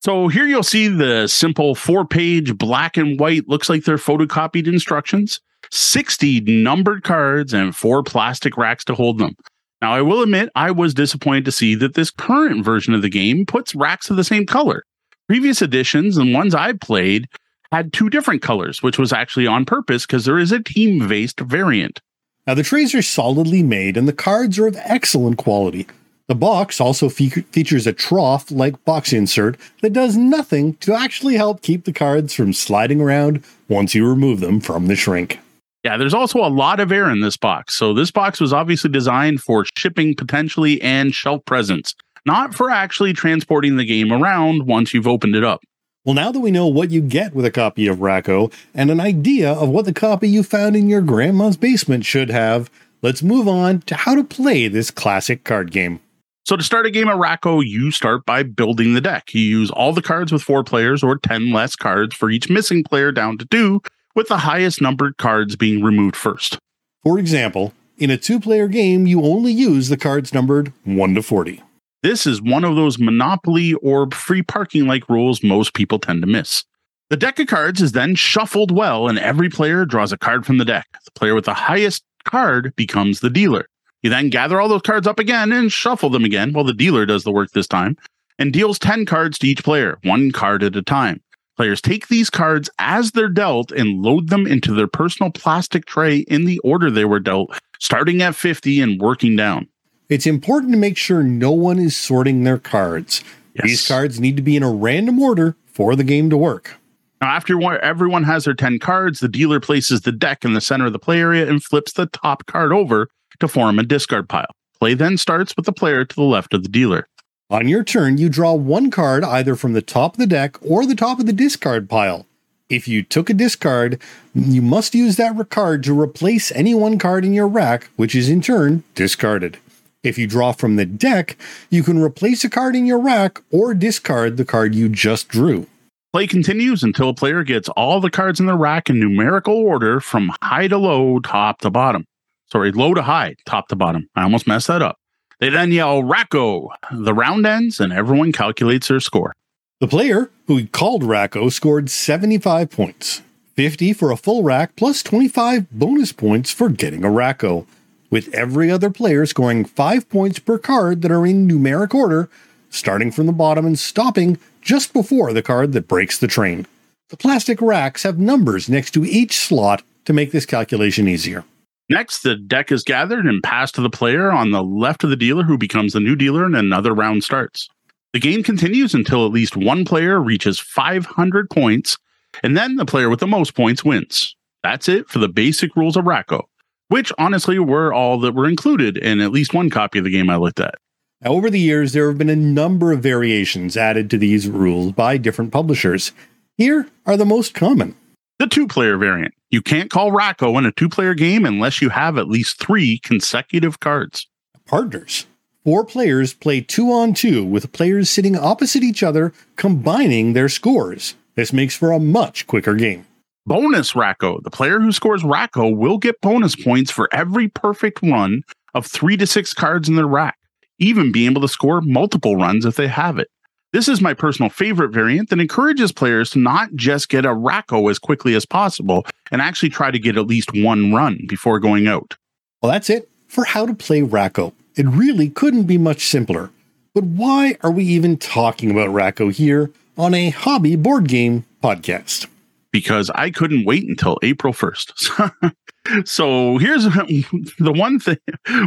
So 0.01 0.29
here 0.29 0.47
you'll 0.47 0.63
see 0.63 0.89
the 0.89 1.27
simple 1.27 1.75
four 1.75 2.07
page 2.07 2.57
black 2.57 2.97
and 2.97 3.19
white, 3.19 3.49
looks 3.49 3.69
like 3.69 3.85
they're 3.85 3.97
photocopied 3.97 4.67
instructions, 4.67 5.41
60 5.71 6.41
numbered 6.41 7.03
cards, 7.03 7.53
and 7.53 7.75
four 7.75 8.03
plastic 8.03 8.57
racks 8.57 8.85
to 8.85 8.95
hold 8.95 9.19
them. 9.19 9.35
Now, 9.83 9.93
I 9.93 10.03
will 10.03 10.23
admit 10.23 10.49
I 10.55 10.71
was 10.71 10.95
disappointed 10.95 11.45
to 11.45 11.53
see 11.53 11.75
that 11.75 11.95
this 11.95 12.11
current 12.11 12.65
version 12.65 12.95
of 12.95 13.03
the 13.03 13.11
game 13.11 13.45
puts 13.45 13.75
racks 13.75 14.09
of 14.11 14.17
the 14.17 14.25
same 14.25 14.47
color. 14.47 14.85
Previous 15.29 15.61
editions 15.61 16.17
and 16.17 16.33
ones 16.33 16.55
I 16.55 16.73
played 16.73 17.29
had 17.73 17.93
two 17.93 18.09
different 18.09 18.43
colors, 18.43 18.83
which 18.83 18.99
was 18.99 19.13
actually 19.13 19.47
on 19.47 19.65
purpose 19.65 20.07
because 20.07 20.25
there 20.25 20.39
is 20.39 20.53
a 20.53 20.63
team 20.63 21.07
based 21.09 21.41
variant. 21.41 22.01
Now, 22.47 22.55
the 22.55 22.63
trays 22.63 22.95
are 22.95 23.03
solidly 23.03 23.63
made 23.63 23.97
and 23.97 24.07
the 24.07 24.13
cards 24.13 24.59
are 24.59 24.67
of 24.67 24.77
excellent 24.85 25.39
quality. 25.39 25.87
The 26.29 26.35
box 26.35 26.81
also 26.81 27.09
fe- 27.09 27.29
features 27.29 27.87
a 27.87 27.93
trough 27.93 28.51
like 28.51 28.85
box 28.85 29.13
insert 29.13 29.57
that 29.83 29.93
does 29.93 30.17
nothing 30.17 30.75
to 30.77 30.95
actually 30.95 31.37
help 31.37 31.63
keep 31.63 31.85
the 31.85 31.93
cards 31.93 32.35
from 32.35 32.53
sliding 32.53 33.01
around 33.01 33.45
once 33.69 33.95
you 33.95 34.09
remove 34.09 34.41
them 34.41 34.61
from 34.61 34.87
the 34.87 34.97
shrink. 34.97 35.41
Yeah, 35.85 35.97
there's 35.97 36.15
also 36.15 36.39
a 36.39 36.49
lot 36.49 36.81
of 36.81 36.91
air 36.91 37.11
in 37.11 37.21
this 37.21 37.37
box. 37.37 37.75
So, 37.75 37.95
this 37.95 38.11
box 38.11 38.41
was 38.41 38.53
obviously 38.53 38.91
designed 38.91 39.41
for 39.41 39.65
shipping 39.77 40.17
potentially 40.17 40.83
and 40.83 41.15
shelf 41.15 41.45
presence 41.45 41.95
not 42.27 42.55
for 42.55 42.69
actually 42.69 43.15
transporting 43.15 43.77
the 43.77 43.85
game 43.85 44.13
around 44.13 44.67
once 44.67 44.93
you've 44.93 45.07
opened 45.07 45.37
it 45.37 45.45
up. 45.45 45.63
Well, 46.07 46.15
now 46.15 46.31
that 46.31 46.39
we 46.39 46.53
know 46.53 46.69
what 46.69 46.93
you 46.93 47.01
get 47.01 47.35
with 47.35 47.45
a 47.45 47.51
copy 47.51 47.89
of 47.89 48.01
Rack-O 48.01 48.49
and 48.73 48.93
an 48.93 49.01
idea 49.01 49.53
of 49.53 49.71
what 49.71 49.87
the 49.87 49.93
copy 49.93 50.29
you 50.29 50.45
found 50.45 50.77
in 50.77 50.89
your 50.89 51.01
grandma's 51.01 51.57
basement 51.57 52.05
should 52.05 52.31
have, 52.31 52.71
let's 53.03 53.25
move 53.25 53.49
on 53.49 53.81
to 53.87 53.97
how 53.97 54.15
to 54.15 54.23
play 54.23 54.69
this 54.69 54.93
classic 54.93 55.43
card 55.43 55.73
game. 55.73 55.99
So, 56.45 56.55
to 56.55 56.63
start 56.63 56.87
a 56.87 56.93
game 56.93 57.09
of 57.09 57.19
Rack-O, 57.19 57.59
you 57.59 57.91
start 57.91 58.25
by 58.25 58.45
building 58.45 58.95
the 58.95 59.01
deck. 59.01 59.35
You 59.35 59.41
use 59.41 59.69
all 59.73 59.93
the 59.93 60.01
cards 60.01 60.31
with 60.31 60.43
four 60.43 60.63
players 60.63 61.03
or 61.03 61.19
10 61.19 61.51
less 61.51 61.75
cards 61.75 62.15
for 62.15 62.31
each 62.31 62.49
missing 62.49 62.85
player 62.85 63.11
down 63.11 63.37
to 63.39 63.45
two, 63.45 63.83
with 64.15 64.29
the 64.29 64.39
highest 64.39 64.81
numbered 64.81 65.17
cards 65.17 65.57
being 65.57 65.83
removed 65.83 66.15
first. 66.15 66.57
For 67.03 67.19
example, 67.19 67.75
in 67.99 68.13
a 68.13 68.17
two 68.17 68.39
player 68.39 68.69
game, 68.69 69.09
you 69.09 69.25
only 69.25 69.51
use 69.51 69.89
the 69.89 69.97
cards 69.97 70.33
numbered 70.33 70.73
1 70.85 71.17
to 71.17 71.23
40. 71.25 71.65
This 72.07 72.25
is 72.25 72.41
one 72.41 72.63
of 72.63 72.77
those 72.77 73.01
monopoly 73.01 73.75
or 73.75 74.09
free 74.13 74.41
parking 74.41 74.87
like 74.87 75.09
rules 75.09 75.43
most 75.43 75.75
people 75.75 75.99
tend 75.99 76.23
to 76.23 76.29
miss. 76.29 76.63
The 77.11 77.17
deck 77.17 77.41
of 77.41 77.49
cards 77.49 77.83
is 77.83 77.91
then 77.91 78.15
shuffled 78.15 78.71
well, 78.71 79.09
and 79.09 79.19
every 79.19 79.49
player 79.49 79.85
draws 79.85 80.13
a 80.13 80.17
card 80.17 80.47
from 80.47 80.59
the 80.59 80.65
deck. 80.65 80.87
The 81.05 81.11
player 81.17 81.35
with 81.35 81.47
the 81.47 81.53
highest 81.53 82.05
card 82.25 82.73
becomes 82.77 83.19
the 83.19 83.29
dealer. 83.29 83.67
You 84.05 84.11
then 84.11 84.31
gather 84.31 84.61
all 84.61 84.69
those 84.69 84.83
cards 84.83 85.09
up 85.09 85.19
again 85.19 85.51
and 85.51 85.73
shuffle 85.73 86.09
them 86.09 86.25
again 86.25 86.53
while 86.53 86.63
the 86.63 86.73
dealer 86.73 87.07
does 87.07 87.25
the 87.25 87.33
work 87.33 87.51
this 87.51 87.67
time 87.67 87.97
and 88.39 88.53
deals 88.53 88.79
10 88.79 89.05
cards 89.05 89.37
to 89.41 89.49
each 89.49 89.65
player, 89.65 89.99
one 90.05 90.31
card 90.31 90.63
at 90.63 90.77
a 90.77 90.83
time. 90.83 91.21
Players 91.57 91.81
take 91.81 92.07
these 92.07 92.31
cards 92.31 92.71
as 92.79 93.11
they're 93.11 93.29
dealt 93.29 93.73
and 93.73 94.03
load 94.03 94.29
them 94.29 94.47
into 94.47 94.75
their 94.75 94.87
personal 94.87 95.33
plastic 95.33 95.87
tray 95.87 96.19
in 96.19 96.45
the 96.45 96.61
order 96.61 96.89
they 96.89 97.05
were 97.05 97.19
dealt, 97.19 97.59
starting 97.81 98.23
at 98.23 98.37
50 98.37 98.81
and 98.81 99.01
working 99.01 99.35
down. 99.35 99.67
It's 100.09 100.27
important 100.27 100.73
to 100.73 100.79
make 100.79 100.97
sure 100.97 101.23
no 101.23 101.51
one 101.51 101.79
is 101.79 101.97
sorting 101.97 102.45
their 102.45 102.59
cards. 102.59 103.25
Yes. 103.55 103.65
These 103.65 103.89
cards 103.89 104.21
need 104.21 104.37
to 104.37 104.43
be 104.43 104.57
in 104.57 104.63
a 104.63 104.71
random 104.71 105.21
order 105.21 105.57
for 105.67 105.97
the 105.97 106.05
game 106.05 106.31
to 106.31 106.37
work. 106.37 106.77
Now, 107.21 107.29
after 107.29 107.61
everyone 107.81 108.25
has 108.25 108.45
their 108.45 108.55
10 108.55 108.79
cards, 108.79 109.21
the 109.21 109.29
dealer 109.29 109.59
places 109.59 110.03
the 110.03 110.13
deck 110.13 110.45
in 110.45 110.53
the 110.53 110.61
center 110.61 110.87
of 110.87 110.93
the 110.93 110.99
play 110.99 111.19
area 111.19 111.49
and 111.49 111.63
flips 111.63 111.93
the 111.93 112.07
top 112.07 112.47
card 112.47 112.73
over 112.73 113.09
to 113.41 113.49
form 113.49 113.79
a 113.79 113.83
discard 113.83 114.29
pile. 114.29 114.51
Play 114.79 114.95
then 114.95 115.17
starts 115.17 115.57
with 115.57 115.67
the 115.67 115.73
player 115.73 116.05
to 116.05 116.15
the 116.15 116.23
left 116.23 116.55
of 116.55 116.63
the 116.63 116.69
dealer. 116.69 117.09
On 117.51 117.67
your 117.67 117.83
turn, 117.83 118.19
you 118.19 118.29
draw 118.29 118.53
one 118.53 118.91
card 118.91 119.25
either 119.25 119.57
from 119.57 119.73
the 119.73 119.83
top 119.83 120.15
of 120.15 120.19
the 120.19 120.27
deck 120.27 120.57
or 120.63 120.85
the 120.85 120.95
top 120.95 121.19
of 121.19 121.27
the 121.27 121.33
discard 121.33 121.89
pile. 121.89 122.27
If 122.69 122.87
you 122.87 123.03
took 123.03 123.31
a 123.31 123.35
discard, 123.35 124.01
you 124.35 124.61
must 124.61 124.95
use 124.95 125.17
that 125.17 125.49
card 125.51 125.83
to 125.85 125.99
replace 125.99 126.53
any 126.53 126.75
one 126.75 126.99
card 126.99 127.25
in 127.25 127.33
your 127.33 127.49
rack, 127.49 127.89
which 127.97 128.15
is 128.15 128.29
in 128.29 128.43
turn 128.43 128.83
discarded. 128.95 129.59
If 130.07 130.19
you 130.19 130.29
draw 130.29 130.53
from 130.53 130.77
the 130.77 130.87
deck, 130.87 131.37
you 131.69 131.83
can 131.83 132.01
replace 132.01 132.45
a 132.45 132.49
card 132.49 132.77
in 132.77 132.87
your 132.87 133.01
rack 133.01 133.43
or 133.51 133.75
discard 133.75 134.37
the 134.37 134.45
card 134.45 134.73
you 134.73 134.89
just 134.89 135.29
drew. 135.29 135.67
Play 136.13 136.29
continues 136.29 136.85
until 136.85 137.09
a 137.09 137.15
player 137.15 137.43
gets 137.43 137.69
all 137.71 138.01
the 138.01 138.09
cards 138.09 138.39
in 138.39 138.47
the 138.47 138.55
rack 138.55 138.89
in 138.89 139.01
numerical 139.01 139.55
order 139.55 139.99
from 139.99 140.31
high 140.45 140.69
to 140.69 140.79
low, 140.79 141.19
top 141.19 141.59
to 141.63 141.71
bottom. 141.71 142.05
Sorry, 142.53 142.71
low 142.71 142.95
to 142.95 143.03
high, 143.03 143.35
top 143.47 143.67
to 143.67 143.75
bottom. 143.75 144.09
I 144.15 144.23
almost 144.23 144.47
messed 144.47 144.69
that 144.69 144.81
up. 144.81 144.97
They 145.41 145.49
then 145.49 145.73
yell 145.73 146.05
Rack-O. 146.05 146.71
The 146.93 147.13
round 147.13 147.45
ends 147.45 147.81
and 147.81 147.93
everyone 147.93 148.31
calculates 148.31 148.87
their 148.87 149.01
score. 149.01 149.35
The 149.81 149.89
player, 149.89 150.31
who 150.47 150.69
called 150.69 151.03
Rack-O, 151.03 151.49
scored 151.49 151.91
75 151.91 152.71
points 152.71 153.23
50 153.57 153.93
for 153.93 154.13
a 154.13 154.17
full 154.17 154.45
rack, 154.45 154.77
plus 154.77 155.03
25 155.03 155.69
bonus 155.73 156.13
points 156.13 156.53
for 156.53 156.69
getting 156.69 157.05
a 157.05 157.11
Rack-O 157.11 157.67
with 158.11 158.33
every 158.35 158.71
other 158.71 158.91
player 158.91 159.27
scoring 159.27 159.65
5 159.65 160.09
points 160.09 160.39
per 160.39 160.59
card 160.59 161.03
that 161.03 161.11
are 161.11 161.27
in 161.27 161.49
numeric 161.49 161.95
order, 161.95 162.29
starting 162.71 163.11
from 163.11 163.27
the 163.27 163.33
bottom 163.33 163.67
and 163.67 163.79
stopping 163.79 164.39
just 164.61 164.93
before 164.93 165.33
the 165.33 165.43
card 165.43 165.73
that 165.73 165.89
breaks 165.89 166.19
the 166.19 166.27
train. 166.27 166.67
The 167.09 167.17
plastic 167.17 167.61
racks 167.63 168.03
have 168.03 168.19
numbers 168.19 168.69
next 168.69 168.91
to 168.93 169.05
each 169.05 169.37
slot 169.37 169.83
to 170.07 170.13
make 170.13 170.33
this 170.33 170.47
calculation 170.47 171.07
easier. 171.07 171.45
Next, 171.89 172.23
the 172.23 172.35
deck 172.35 172.73
is 172.73 172.83
gathered 172.83 173.27
and 173.27 173.43
passed 173.43 173.77
to 173.77 173.81
the 173.81 173.91
player 173.91 174.33
on 174.33 174.51
the 174.51 174.63
left 174.63 175.05
of 175.05 175.11
the 175.11 175.17
dealer, 175.17 175.45
who 175.45 175.57
becomes 175.57 175.93
the 175.93 176.01
new 176.01 176.17
dealer, 176.17 176.45
and 176.45 176.57
another 176.57 176.93
round 176.93 177.23
starts. 177.23 177.69
The 178.13 178.19
game 178.19 178.43
continues 178.43 178.93
until 178.93 179.25
at 179.25 179.33
least 179.33 179.57
one 179.57 179.85
player 179.85 180.21
reaches 180.21 180.59
500 180.59 181.49
points, 181.49 181.97
and 182.43 182.57
then 182.57 182.75
the 182.75 182.87
player 182.87 183.09
with 183.09 183.21
the 183.21 183.27
most 183.27 183.55
points 183.55 183.85
wins. 183.85 184.35
That's 184.65 184.89
it 184.89 185.09
for 185.09 185.21
the 185.21 185.29
basic 185.29 185.77
rules 185.77 185.97
of 185.97 186.07
Rack-O 186.07 186.49
which 186.89 187.13
honestly 187.19 187.59
were 187.59 187.93
all 187.93 188.19
that 188.21 188.35
were 188.35 188.49
included 188.49 188.97
in 188.97 189.21
at 189.21 189.33
least 189.33 189.55
one 189.55 189.71
copy 189.71 189.99
of 189.99 190.05
the 190.05 190.11
game 190.11 190.31
I 190.31 190.37
looked 190.37 190.61
at. 190.61 190.75
Now, 191.23 191.33
over 191.33 191.49
the 191.49 191.61
years, 191.61 191.93
there 191.93 192.09
have 192.09 192.19
been 192.19 192.29
a 192.29 192.37
number 192.37 192.93
of 192.93 193.03
variations 193.03 193.77
added 193.77 194.11
to 194.11 194.19
these 194.19 194.49
rules 194.49 194.93
by 194.93 195.17
different 195.17 195.51
publishers. 195.51 196.13
Here 196.59 196.89
are 197.07 197.17
the 197.17 197.25
most 197.25 197.55
common. 197.55 197.95
The 198.39 198.47
two 198.47 198.67
player 198.67 198.99
variant. 198.99 199.35
You 199.51 199.63
can't 199.63 199.91
call 199.91 200.13
Rack-O 200.13 200.59
in 200.59 200.67
a 200.67 200.73
two 200.73 200.89
player 200.89 201.15
game 201.15 201.47
unless 201.47 201.81
you 201.81 201.89
have 201.89 202.19
at 202.19 202.29
least 202.29 202.59
three 202.59 202.99
consecutive 202.99 203.81
cards. 203.81 204.29
Partners. 204.67 205.27
Four 205.65 205.85
players 205.85 206.35
play 206.35 206.61
two 206.61 206.93
on 206.93 207.15
two 207.15 207.45
with 207.45 207.73
players 207.73 208.11
sitting 208.11 208.37
opposite 208.37 208.83
each 208.83 209.03
other, 209.03 209.33
combining 209.57 210.33
their 210.33 210.49
scores. 210.49 211.15
This 211.35 211.53
makes 211.53 211.75
for 211.75 211.93
a 211.93 211.99
much 211.99 212.47
quicker 212.47 212.75
game. 212.75 213.07
Bonus 213.47 213.95
Rack-O. 213.95 214.41
The 214.43 214.51
player 214.51 214.81
who 214.81 214.91
scores 214.91 215.23
Rack-O 215.23 215.71
will 215.71 215.99
get 215.99 216.21
bonus 216.21 216.57
points 216.57 216.91
for 216.91 217.09
every 217.15 217.47
perfect 217.47 218.01
run 218.03 218.43
of 218.75 218.85
three 218.85 219.17
to 219.19 219.27
six 219.27 219.55
cards 219.55 219.89
in 219.89 219.95
their 219.95 220.09
rack, 220.09 220.37
even 220.81 221.13
being 221.13 221.31
able 221.31 221.43
to 221.43 221.49
score 221.49 221.81
multiple 221.81 222.35
runs 222.35 222.65
if 222.65 222.75
they 222.75 222.89
have 222.89 223.21
it. 223.21 223.29
This 223.73 223.87
is 223.87 224.01
my 224.01 224.15
personal 224.15 224.51
favorite 224.51 224.91
variant 224.91 225.31
that 225.31 225.39
encourages 225.39 225.93
players 225.93 226.31
to 226.31 226.41
not 226.41 226.75
just 226.75 227.09
get 227.09 227.25
a 227.25 227.33
Rack-O 227.33 227.87
as 227.89 228.01
quickly 228.01 228.35
as 228.35 228.45
possible 228.45 229.07
and 229.31 229.41
actually 229.41 229.69
try 229.69 229.93
to 229.93 229.99
get 229.99 230.17
at 230.17 230.27
least 230.27 230.51
one 230.53 230.93
run 230.93 231.25
before 231.29 231.61
going 231.61 231.87
out. 231.87 232.17
Well, 232.61 232.73
that's 232.73 232.91
it 232.91 233.09
for 233.29 233.45
how 233.45 233.65
to 233.65 233.75
play 233.75 234.03
Rack-O. 234.03 234.55
It 234.75 234.87
really 234.87 235.29
couldn't 235.29 235.65
be 235.65 235.79
much 235.79 236.07
simpler. 236.07 236.51
But 236.95 237.05
why 237.05 237.59
are 237.63 237.71
we 237.71 237.85
even 237.85 238.17
talking 238.17 238.73
about 238.73 238.89
Rack-O 238.89 239.29
here 239.29 239.71
on 239.97 240.15
a 240.15 240.31
hobby 240.31 240.75
board 240.75 241.07
game 241.07 241.45
podcast? 241.63 242.27
Because 242.73 243.11
I 243.11 243.31
couldn't 243.31 243.65
wait 243.65 243.89
until 243.89 244.19
April 244.23 244.53
1st. 244.53 245.55
so 246.05 246.59
here's 246.59 246.85
the 246.85 247.73
one 247.73 247.99
thing 247.99 248.19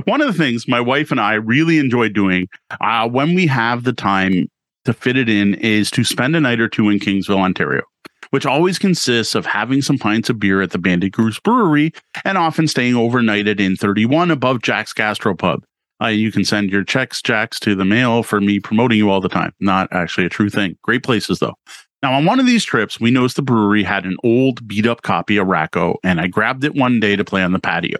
one 0.05 0.21
of 0.21 0.27
the 0.27 0.33
things 0.33 0.67
my 0.67 0.79
wife 0.79 1.11
and 1.11 1.19
I 1.19 1.33
really 1.35 1.77
enjoy 1.77 2.09
doing 2.09 2.47
uh, 2.81 3.07
when 3.09 3.35
we 3.35 3.47
have 3.47 3.83
the 3.83 3.93
time 3.93 4.49
to 4.85 4.93
fit 4.93 5.17
it 5.17 5.29
in 5.29 5.55
is 5.55 5.91
to 5.91 6.03
spend 6.03 6.35
a 6.35 6.39
night 6.39 6.59
or 6.59 6.67
two 6.67 6.89
in 6.89 6.99
Kingsville, 6.99 7.39
Ontario, 7.39 7.83
which 8.31 8.45
always 8.45 8.79
consists 8.79 9.35
of 9.35 9.45
having 9.45 9.81
some 9.81 9.97
pints 9.97 10.29
of 10.29 10.39
beer 10.39 10.61
at 10.61 10.71
the 10.71 10.77
Bandit 10.77 11.11
Goose 11.11 11.39
Brewery 11.39 11.91
and 12.25 12.37
often 12.37 12.67
staying 12.67 12.95
overnight 12.95 13.47
at 13.47 13.59
Inn 13.59 13.75
31 13.75 14.31
above 14.31 14.61
Jack's 14.61 14.93
Gastropub. 14.93 15.63
Uh, 16.01 16.07
you 16.07 16.31
can 16.31 16.45
send 16.45 16.69
your 16.69 16.83
checks, 16.83 17.21
jacks 17.21 17.59
to 17.59 17.75
the 17.75 17.83
mail 17.83 18.23
for 18.23 18.39
me 18.39 18.59
promoting 18.59 18.97
you 18.97 19.09
all 19.09 19.19
the 19.19 19.27
time. 19.27 19.51
Not 19.59 19.89
actually 19.91 20.25
a 20.25 20.29
true 20.29 20.49
thing. 20.49 20.77
Great 20.81 21.03
places 21.03 21.39
though. 21.39 21.55
Now, 22.01 22.13
on 22.13 22.23
one 22.23 22.39
of 22.39 22.45
these 22.45 22.63
trips, 22.63 22.99
we 22.99 23.11
noticed 23.11 23.35
the 23.35 23.41
brewery 23.41 23.83
had 23.83 24.05
an 24.05 24.15
old 24.23 24.65
beat 24.67 24.85
up 24.85 25.01
copy 25.01 25.35
of 25.35 25.47
Rack-O, 25.47 25.97
and 26.03 26.21
I 26.21 26.27
grabbed 26.27 26.63
it 26.63 26.75
one 26.75 26.99
day 27.01 27.17
to 27.17 27.25
play 27.25 27.43
on 27.43 27.51
the 27.51 27.59
patio. 27.59 27.97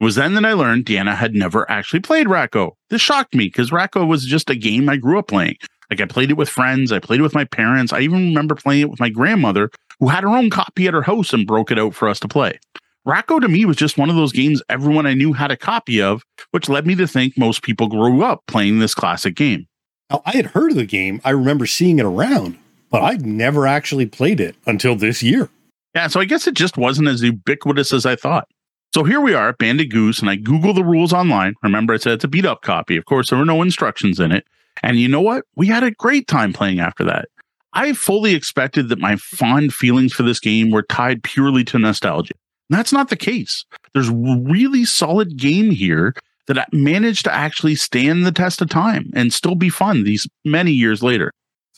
It 0.00 0.04
was 0.04 0.14
then 0.14 0.34
that 0.34 0.44
I 0.44 0.52
learned 0.52 0.86
Deanna 0.86 1.16
had 1.16 1.34
never 1.34 1.68
actually 1.70 2.00
played 2.00 2.28
Rack-O. 2.28 2.76
This 2.90 3.02
shocked 3.02 3.34
me 3.34 3.46
because 3.46 3.72
Rack-O 3.72 4.06
was 4.06 4.24
just 4.24 4.50
a 4.50 4.54
game 4.54 4.88
I 4.88 4.96
grew 4.96 5.18
up 5.18 5.26
playing. 5.26 5.56
Like 5.90 6.00
I 6.00 6.06
played 6.06 6.30
it 6.30 6.36
with 6.36 6.48
friends, 6.48 6.92
I 6.92 7.00
played 7.00 7.18
it 7.18 7.24
with 7.24 7.34
my 7.34 7.44
parents. 7.44 7.92
I 7.92 8.00
even 8.00 8.28
remember 8.28 8.54
playing 8.54 8.82
it 8.82 8.90
with 8.90 9.00
my 9.00 9.08
grandmother, 9.08 9.70
who 9.98 10.08
had 10.08 10.22
her 10.22 10.30
own 10.30 10.48
copy 10.48 10.86
at 10.86 10.94
her 10.94 11.02
house 11.02 11.32
and 11.32 11.46
broke 11.46 11.72
it 11.72 11.78
out 11.78 11.94
for 11.94 12.08
us 12.08 12.20
to 12.20 12.28
play. 12.28 12.58
Rack-O 13.04 13.40
to 13.40 13.48
me 13.48 13.64
was 13.64 13.76
just 13.76 13.98
one 13.98 14.10
of 14.10 14.16
those 14.16 14.32
games 14.32 14.62
everyone 14.68 15.06
I 15.06 15.14
knew 15.14 15.32
had 15.32 15.50
a 15.50 15.56
copy 15.56 16.00
of, 16.00 16.22
which 16.52 16.68
led 16.68 16.86
me 16.86 16.94
to 16.94 17.08
think 17.08 17.36
most 17.36 17.62
people 17.62 17.88
grew 17.88 18.22
up 18.22 18.42
playing 18.46 18.78
this 18.78 18.94
classic 18.94 19.34
game. 19.34 19.66
Now, 20.08 20.22
I 20.24 20.36
had 20.36 20.46
heard 20.46 20.70
of 20.70 20.76
the 20.76 20.86
game. 20.86 21.20
I 21.24 21.30
remember 21.30 21.66
seeing 21.66 21.98
it 21.98 22.06
around, 22.06 22.56
but 22.90 23.02
I'd 23.02 23.24
never 23.24 23.66
actually 23.66 24.06
played 24.06 24.40
it 24.40 24.56
until 24.66 24.96
this 24.96 25.22
year. 25.22 25.48
Yeah, 25.94 26.06
so 26.06 26.20
I 26.20 26.24
guess 26.24 26.46
it 26.46 26.54
just 26.54 26.76
wasn't 26.76 27.08
as 27.08 27.22
ubiquitous 27.22 27.92
as 27.92 28.06
I 28.06 28.16
thought. 28.16 28.48
So 28.94 29.04
here 29.04 29.20
we 29.20 29.34
are 29.34 29.50
at 29.50 29.58
Bandit 29.58 29.90
Goose, 29.90 30.18
and 30.18 30.28
I 30.28 30.36
Google 30.36 30.74
the 30.74 30.84
rules 30.84 31.12
online. 31.12 31.54
Remember, 31.62 31.94
I 31.94 31.96
said 31.96 32.14
it's 32.14 32.24
a 32.24 32.28
beat 32.28 32.44
up 32.44 32.62
copy. 32.62 32.96
Of 32.96 33.04
course, 33.04 33.30
there 33.30 33.38
were 33.38 33.44
no 33.44 33.62
instructions 33.62 34.18
in 34.18 34.32
it. 34.32 34.44
And 34.82 34.98
you 34.98 35.08
know 35.08 35.20
what? 35.20 35.44
We 35.56 35.66
had 35.66 35.84
a 35.84 35.92
great 35.92 36.26
time 36.26 36.52
playing 36.52 36.80
after 36.80 37.04
that. 37.04 37.28
I 37.72 37.92
fully 37.92 38.34
expected 38.34 38.88
that 38.88 38.98
my 38.98 39.16
fond 39.16 39.72
feelings 39.72 40.12
for 40.12 40.24
this 40.24 40.40
game 40.40 40.70
were 40.70 40.82
tied 40.82 41.22
purely 41.22 41.62
to 41.64 41.78
nostalgia. 41.78 42.34
And 42.68 42.78
that's 42.78 42.92
not 42.92 43.10
the 43.10 43.16
case. 43.16 43.64
There's 43.94 44.10
really 44.10 44.84
solid 44.84 45.36
game 45.36 45.70
here 45.70 46.14
that 46.46 46.72
managed 46.72 47.24
to 47.24 47.34
actually 47.34 47.76
stand 47.76 48.26
the 48.26 48.32
test 48.32 48.60
of 48.60 48.68
time 48.68 49.10
and 49.14 49.32
still 49.32 49.54
be 49.54 49.68
fun 49.68 50.02
these 50.02 50.26
many 50.44 50.72
years 50.72 51.02
later. 51.02 51.30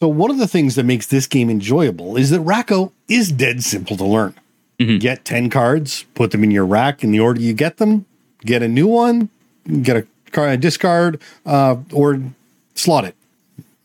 So, 0.03 0.09
one 0.09 0.33
of 0.33 0.39
the 0.39 0.49
things 0.49 0.75
that 0.75 0.83
makes 0.83 1.07
this 1.07 1.29
game 1.29 1.49
enjoyable 1.49 2.17
is 2.17 2.31
that 2.31 2.41
Rack-O 2.41 2.91
is 3.07 3.31
dead 3.31 3.63
simple 3.63 3.97
to 3.97 4.05
learn. 4.05 4.35
Mm-hmm. 4.81 4.99
Get 4.99 5.25
10 5.25 5.49
cards, 5.49 6.07
put 6.17 6.33
them 6.33 6.43
in 6.43 6.51
your 6.51 6.67
rack 6.67 7.05
in 7.05 7.13
the 7.13 7.21
order 7.21 7.41
you 7.41 7.53
get 7.53 7.77
them, 7.77 8.05
get 8.41 8.65
a 8.65 8.69
new 8.69 8.89
one, 8.89 9.29
get 9.83 9.97
a 9.97 10.07
card, 10.33 10.61
discard, 10.61 11.23
uh, 11.47 11.77
or 11.93 12.21
slot 12.75 13.05
it. 13.05 13.15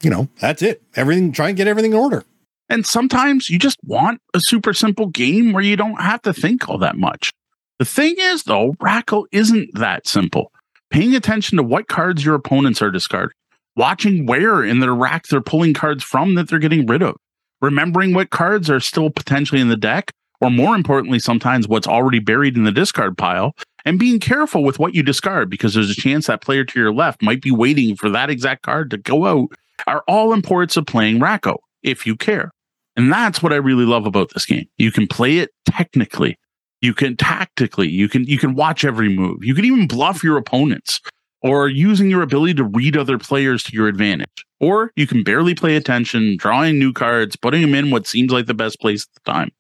You 0.02 0.10
know, 0.10 0.28
that's 0.40 0.64
it. 0.64 0.82
Everything, 0.96 1.32
try 1.32 1.50
and 1.50 1.56
get 1.56 1.68
everything 1.68 1.92
in 1.92 2.00
order. 2.00 2.26
And 2.68 2.84
sometimes 2.84 3.48
you 3.48 3.60
just 3.60 3.78
want 3.86 4.20
a 4.34 4.40
super 4.40 4.74
simple 4.74 5.10
game 5.10 5.54
where 5.54 5.62
you 5.62 5.76
don't 5.76 6.02
have 6.02 6.24
to 6.24 6.34
think 6.34 6.68
all 6.68 6.80
that 6.80 6.98
much. 6.98 7.30
The 7.78 7.86
thing 7.86 8.16
is, 8.18 8.42
though, 8.42 8.74
Rack-O 8.82 9.28
isn't 9.32 9.76
that 9.76 10.08
simple. 10.08 10.52
Paying 10.90 11.16
attention 11.16 11.58
to 11.58 11.64
what 11.64 11.88
cards 11.88 12.26
your 12.26 12.34
opponents 12.34 12.82
are 12.82 12.90
discarding, 12.90 13.36
watching 13.78 14.26
where 14.26 14.64
in 14.64 14.80
their 14.80 14.96
rack 14.96 15.28
they're 15.28 15.40
pulling 15.40 15.74
cards 15.74 16.04
from 16.04 16.36
that 16.36 16.50
they're 16.50 16.60
getting 16.60 16.86
rid 16.86 17.02
of, 17.02 17.16
remembering 17.62 18.14
what 18.14 18.32
cards 18.32 18.70
are 18.70 18.80
still 18.80 19.10
potentially 19.10 19.62
in 19.62 19.70
the 19.70 19.78
deck, 19.78 20.12
or 20.42 20.50
more 20.50 20.76
importantly, 20.76 21.20
sometimes 21.20 21.68
what's 21.68 21.88
already 21.88 22.20
buried 22.20 22.58
in 22.58 22.64
the 22.64 22.72
discard 22.72 23.18
pile, 23.18 23.54
and 23.86 24.00
being 24.00 24.20
careful 24.20 24.64
with 24.64 24.80
what 24.80 24.94
you 24.94 25.02
discard 25.02 25.50
because 25.50 25.74
there's 25.74 25.90
a 25.90 25.96
chance 25.96 26.28
that 26.28 26.42
player 26.42 26.66
to 26.66 26.80
your 26.80 26.94
left 26.94 27.22
might 27.22 27.42
be 27.42 27.52
waiting 27.52 27.96
for 27.96 28.10
that 28.10 28.30
exact 28.30 28.64
card 28.64 28.92
to 28.92 28.98
go 28.98 29.26
out, 29.26 29.50
are 29.86 30.04
all 30.08 30.34
imports 30.34 30.76
of 30.76 30.86
playing 30.86 31.20
Rack-O 31.20 31.58
if 31.84 32.06
you 32.06 32.16
care. 32.16 32.52
And 32.96 33.12
that's 33.14 33.44
what 33.44 33.54
I 33.54 33.58
really 33.58 33.86
love 33.86 34.08
about 34.08 34.34
this 34.34 34.46
game. 34.46 34.66
You 34.78 34.92
can 34.92 35.08
play 35.08 35.38
it 35.38 35.52
technically, 35.66 36.38
you 36.82 36.94
can 36.94 37.16
tactically, 37.16 37.88
you 37.88 38.10
can 38.10 38.24
you 38.26 38.38
can 38.38 38.56
watch 38.56 38.84
every 38.84 39.10
move. 39.10 39.44
You 39.44 39.54
can 39.56 39.66
even 39.66 39.88
bluff 39.88 40.24
your 40.24 40.38
opponents 40.38 41.00
or 41.48 41.68
using 41.68 42.10
your 42.10 42.22
ability 42.22 42.54
to 42.56 42.64
read 42.64 42.98
other 42.98 43.18
players 43.18 43.64
to 43.64 43.74
your 43.74 43.88
advantage. 43.88 44.46
Or 44.60 44.92
you 44.96 45.08
can 45.08 45.24
barely 45.24 45.56
pay 45.56 45.76
attention, 45.76 46.38
drawing 46.38 46.80
new 46.80 46.94
cards, 46.94 47.36
putting 47.36 47.62
them 47.62 47.76
in 47.76 47.92
what 47.92 48.08
seems 48.08 48.32
like 48.32 48.48
the 48.48 48.54
best 48.54 48.80
place 48.80 49.04
at 49.04 49.24
the 49.24 49.32
time. 49.32 49.52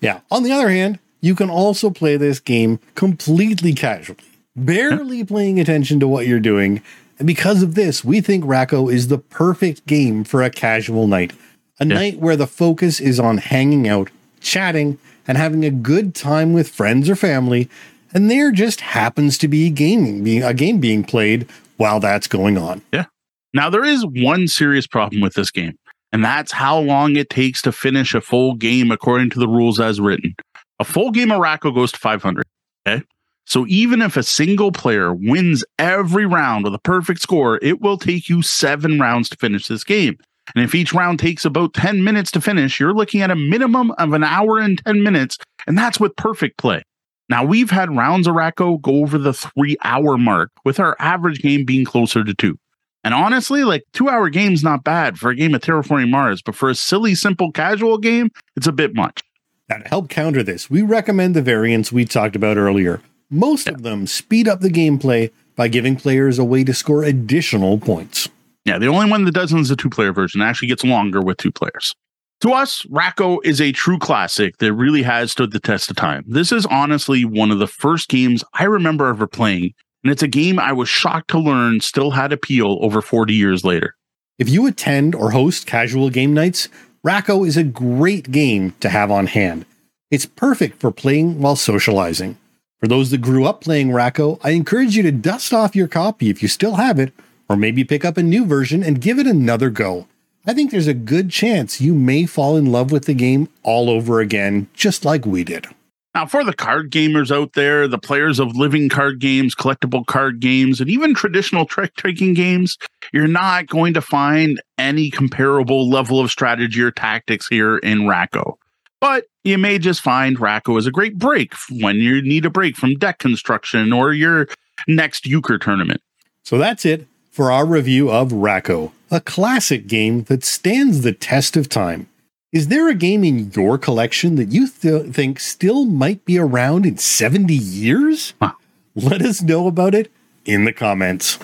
Yeah. 0.00 0.20
On 0.30 0.42
the 0.42 0.52
other 0.52 0.68
hand, 0.68 0.98
you 1.20 1.34
can 1.34 1.48
also 1.48 1.90
play 1.90 2.16
this 2.16 2.40
game 2.40 2.78
completely 2.94 3.72
casually, 3.72 4.18
barely 4.54 5.24
paying 5.24 5.58
attention 5.58 6.00
to 6.00 6.08
what 6.08 6.26
you're 6.26 6.40
doing. 6.40 6.82
And 7.18 7.26
because 7.26 7.62
of 7.62 7.74
this, 7.74 8.04
we 8.04 8.20
think 8.20 8.44
Rack-O 8.44 8.88
is 8.88 9.08
the 9.08 9.18
perfect 9.18 9.86
game 9.86 10.22
for 10.24 10.42
a 10.42 10.50
casual 10.50 11.06
night. 11.06 11.32
A 11.80 11.86
yeah. 11.86 11.94
night 11.94 12.18
where 12.18 12.36
the 12.36 12.46
focus 12.46 13.00
is 13.00 13.18
on 13.18 13.38
hanging 13.38 13.88
out, 13.88 14.10
chatting, 14.40 14.98
and 15.26 15.36
having 15.38 15.64
a 15.64 15.70
good 15.70 16.14
time 16.14 16.52
with 16.52 16.68
friends 16.68 17.08
or 17.08 17.16
family, 17.16 17.68
and 18.16 18.30
there 18.30 18.50
just 18.50 18.80
happens 18.80 19.36
to 19.36 19.46
be 19.46 19.68
gaming 19.68 20.24
being 20.24 20.42
a 20.42 20.54
game 20.54 20.80
being 20.80 21.04
played 21.04 21.46
while 21.76 22.00
that's 22.00 22.26
going 22.26 22.56
on. 22.56 22.80
Yeah. 22.90 23.04
Now 23.52 23.68
there 23.68 23.84
is 23.84 24.06
one 24.06 24.48
serious 24.48 24.86
problem 24.86 25.20
with 25.20 25.34
this 25.34 25.50
game, 25.50 25.76
and 26.12 26.24
that's 26.24 26.50
how 26.50 26.78
long 26.78 27.16
it 27.16 27.28
takes 27.28 27.60
to 27.62 27.72
finish 27.72 28.14
a 28.14 28.22
full 28.22 28.54
game 28.54 28.90
according 28.90 29.28
to 29.30 29.38
the 29.38 29.46
rules 29.46 29.78
as 29.78 30.00
written. 30.00 30.34
A 30.80 30.84
full 30.84 31.10
game 31.10 31.30
of 31.30 31.40
Rack-O 31.40 31.70
goes 31.72 31.92
to 31.92 31.98
500. 31.98 32.42
Okay. 32.88 33.04
So 33.44 33.66
even 33.68 34.00
if 34.00 34.16
a 34.16 34.22
single 34.22 34.72
player 34.72 35.12
wins 35.12 35.62
every 35.78 36.24
round 36.24 36.64
with 36.64 36.74
a 36.74 36.80
perfect 36.80 37.20
score, 37.20 37.58
it 37.60 37.82
will 37.82 37.98
take 37.98 38.30
you 38.30 38.40
seven 38.40 38.98
rounds 38.98 39.28
to 39.28 39.36
finish 39.36 39.66
this 39.68 39.84
game. 39.84 40.16
And 40.54 40.64
if 40.64 40.74
each 40.74 40.94
round 40.94 41.18
takes 41.18 41.44
about 41.44 41.74
10 41.74 42.02
minutes 42.02 42.30
to 42.30 42.40
finish, 42.40 42.80
you're 42.80 42.94
looking 42.94 43.20
at 43.20 43.30
a 43.30 43.36
minimum 43.36 43.90
of 43.98 44.14
an 44.14 44.24
hour 44.24 44.58
and 44.58 44.82
10 44.86 45.02
minutes. 45.02 45.36
And 45.66 45.76
that's 45.76 46.00
with 46.00 46.16
perfect 46.16 46.56
play. 46.56 46.82
Now, 47.28 47.44
we've 47.44 47.70
had 47.70 47.94
rounds 47.94 48.26
of 48.28 48.34
Rack-O 48.34 48.78
go 48.78 49.02
over 49.02 49.18
the 49.18 49.32
three 49.32 49.76
hour 49.82 50.16
mark, 50.16 50.50
with 50.64 50.78
our 50.78 50.96
average 50.98 51.40
game 51.40 51.64
being 51.64 51.84
closer 51.84 52.22
to 52.22 52.34
two. 52.34 52.58
And 53.02 53.14
honestly, 53.14 53.64
like 53.64 53.84
two 53.92 54.08
hour 54.08 54.28
game's 54.28 54.62
not 54.62 54.84
bad 54.84 55.18
for 55.18 55.30
a 55.30 55.36
game 55.36 55.54
of 55.54 55.60
Terraforming 55.60 56.10
Mars, 56.10 56.42
but 56.42 56.54
for 56.54 56.68
a 56.68 56.74
silly, 56.74 57.14
simple, 57.14 57.52
casual 57.52 57.98
game, 57.98 58.30
it's 58.56 58.66
a 58.66 58.72
bit 58.72 58.94
much. 58.94 59.22
Now, 59.68 59.78
to 59.78 59.88
help 59.88 60.08
counter 60.08 60.42
this, 60.42 60.70
we 60.70 60.82
recommend 60.82 61.34
the 61.34 61.42
variants 61.42 61.92
we 61.92 62.04
talked 62.04 62.36
about 62.36 62.56
earlier. 62.56 63.00
Most 63.30 63.66
yeah. 63.66 63.74
of 63.74 63.82
them 63.82 64.06
speed 64.06 64.46
up 64.46 64.60
the 64.60 64.70
gameplay 64.70 65.30
by 65.56 65.68
giving 65.68 65.96
players 65.96 66.38
a 66.38 66.44
way 66.44 66.62
to 66.64 66.74
score 66.74 67.02
additional 67.02 67.78
points. 67.78 68.28
Yeah, 68.64 68.78
the 68.78 68.86
only 68.88 69.10
one 69.10 69.24
that 69.24 69.32
doesn't 69.32 69.58
is 69.58 69.68
the 69.68 69.76
two 69.76 69.90
player 69.90 70.12
version. 70.12 70.40
It 70.40 70.44
actually 70.44 70.68
gets 70.68 70.84
longer 70.84 71.20
with 71.20 71.36
two 71.36 71.52
players. 71.52 71.94
To 72.42 72.52
us, 72.52 72.84
Rack-O 72.90 73.40
is 73.44 73.62
a 73.62 73.72
true 73.72 73.98
classic 73.98 74.58
that 74.58 74.74
really 74.74 75.02
has 75.02 75.32
stood 75.32 75.52
the 75.52 75.60
test 75.60 75.88
of 75.88 75.96
time. 75.96 76.22
This 76.26 76.52
is 76.52 76.66
honestly 76.66 77.24
one 77.24 77.50
of 77.50 77.58
the 77.58 77.66
first 77.66 78.10
games 78.10 78.44
I 78.52 78.64
remember 78.64 79.06
ever 79.06 79.26
playing, 79.26 79.72
and 80.04 80.12
it's 80.12 80.22
a 80.22 80.28
game 80.28 80.58
I 80.58 80.72
was 80.72 80.88
shocked 80.88 81.30
to 81.30 81.38
learn 81.38 81.80
still 81.80 82.10
had 82.10 82.34
appeal 82.34 82.78
over 82.82 83.00
40 83.00 83.32
years 83.32 83.64
later. 83.64 83.96
If 84.38 84.50
you 84.50 84.66
attend 84.66 85.14
or 85.14 85.30
host 85.30 85.66
casual 85.66 86.10
game 86.10 86.34
nights, 86.34 86.68
Rack-O 87.02 87.42
is 87.42 87.56
a 87.56 87.64
great 87.64 88.30
game 88.30 88.74
to 88.80 88.90
have 88.90 89.10
on 89.10 89.28
hand. 89.28 89.64
It's 90.10 90.26
perfect 90.26 90.78
for 90.78 90.92
playing 90.92 91.40
while 91.40 91.56
socializing. 91.56 92.36
For 92.80 92.86
those 92.86 93.10
that 93.12 93.22
grew 93.22 93.46
up 93.46 93.62
playing 93.62 93.92
Rack-O, 93.92 94.38
I 94.44 94.50
encourage 94.50 94.94
you 94.94 95.02
to 95.04 95.10
dust 95.10 95.54
off 95.54 95.74
your 95.74 95.88
copy 95.88 96.28
if 96.28 96.42
you 96.42 96.48
still 96.48 96.74
have 96.74 96.98
it, 96.98 97.14
or 97.48 97.56
maybe 97.56 97.82
pick 97.82 98.04
up 98.04 98.18
a 98.18 98.22
new 98.22 98.44
version 98.44 98.82
and 98.82 99.00
give 99.00 99.18
it 99.18 99.26
another 99.26 99.70
go. 99.70 100.06
I 100.48 100.54
think 100.54 100.70
there's 100.70 100.86
a 100.86 100.94
good 100.94 101.30
chance 101.30 101.80
you 101.80 101.92
may 101.92 102.24
fall 102.24 102.56
in 102.56 102.70
love 102.70 102.92
with 102.92 103.06
the 103.06 103.14
game 103.14 103.48
all 103.64 103.90
over 103.90 104.20
again, 104.20 104.68
just 104.74 105.04
like 105.04 105.26
we 105.26 105.42
did. 105.42 105.66
Now, 106.14 106.24
for 106.24 106.44
the 106.44 106.54
card 106.54 106.92
gamers 106.92 107.34
out 107.34 107.54
there, 107.54 107.88
the 107.88 107.98
players 107.98 108.38
of 108.38 108.56
living 108.56 108.88
card 108.88 109.18
games, 109.18 109.56
collectible 109.56 110.06
card 110.06 110.38
games, 110.38 110.80
and 110.80 110.88
even 110.88 111.14
traditional 111.14 111.66
trick 111.66 111.94
taking 111.96 112.32
games, 112.32 112.78
you're 113.12 113.26
not 113.26 113.66
going 113.66 113.92
to 113.94 114.00
find 114.00 114.62
any 114.78 115.10
comparable 115.10 115.90
level 115.90 116.20
of 116.20 116.30
strategy 116.30 116.80
or 116.80 116.92
tactics 116.92 117.48
here 117.48 117.78
in 117.78 118.06
Rack-O. 118.06 118.56
But 119.00 119.26
you 119.42 119.58
may 119.58 119.78
just 119.80 120.00
find 120.00 120.38
Rack-O 120.38 120.78
a 120.78 120.90
great 120.92 121.18
break 121.18 121.54
when 121.70 121.96
you 121.96 122.22
need 122.22 122.46
a 122.46 122.50
break 122.50 122.76
from 122.76 122.94
deck 122.94 123.18
construction 123.18 123.92
or 123.92 124.12
your 124.12 124.46
next 124.86 125.26
euchre 125.26 125.58
tournament. 125.58 126.00
So 126.44 126.56
that's 126.56 126.86
it 126.86 127.08
for 127.32 127.50
our 127.50 127.66
review 127.66 128.10
of 128.10 128.32
Rack-O, 128.32 128.92
a 129.10 129.20
classic 129.20 129.86
game 129.86 130.24
that 130.24 130.44
stands 130.44 131.02
the 131.02 131.12
test 131.12 131.56
of 131.56 131.68
time. 131.68 132.08
Is 132.52 132.68
there 132.68 132.88
a 132.88 132.94
game 132.94 133.22
in 133.24 133.50
your 133.52 133.78
collection 133.78 134.36
that 134.36 134.50
you 134.50 134.68
th- 134.68 135.12
think 135.12 135.40
still 135.40 135.84
might 135.84 136.24
be 136.24 136.38
around 136.38 136.86
in 136.86 136.96
70 136.96 137.54
years? 137.54 138.34
Huh. 138.40 138.52
Let 138.94 139.22
us 139.22 139.42
know 139.42 139.66
about 139.66 139.94
it 139.94 140.10
in 140.44 140.64
the 140.64 140.72
comments. 140.72 141.38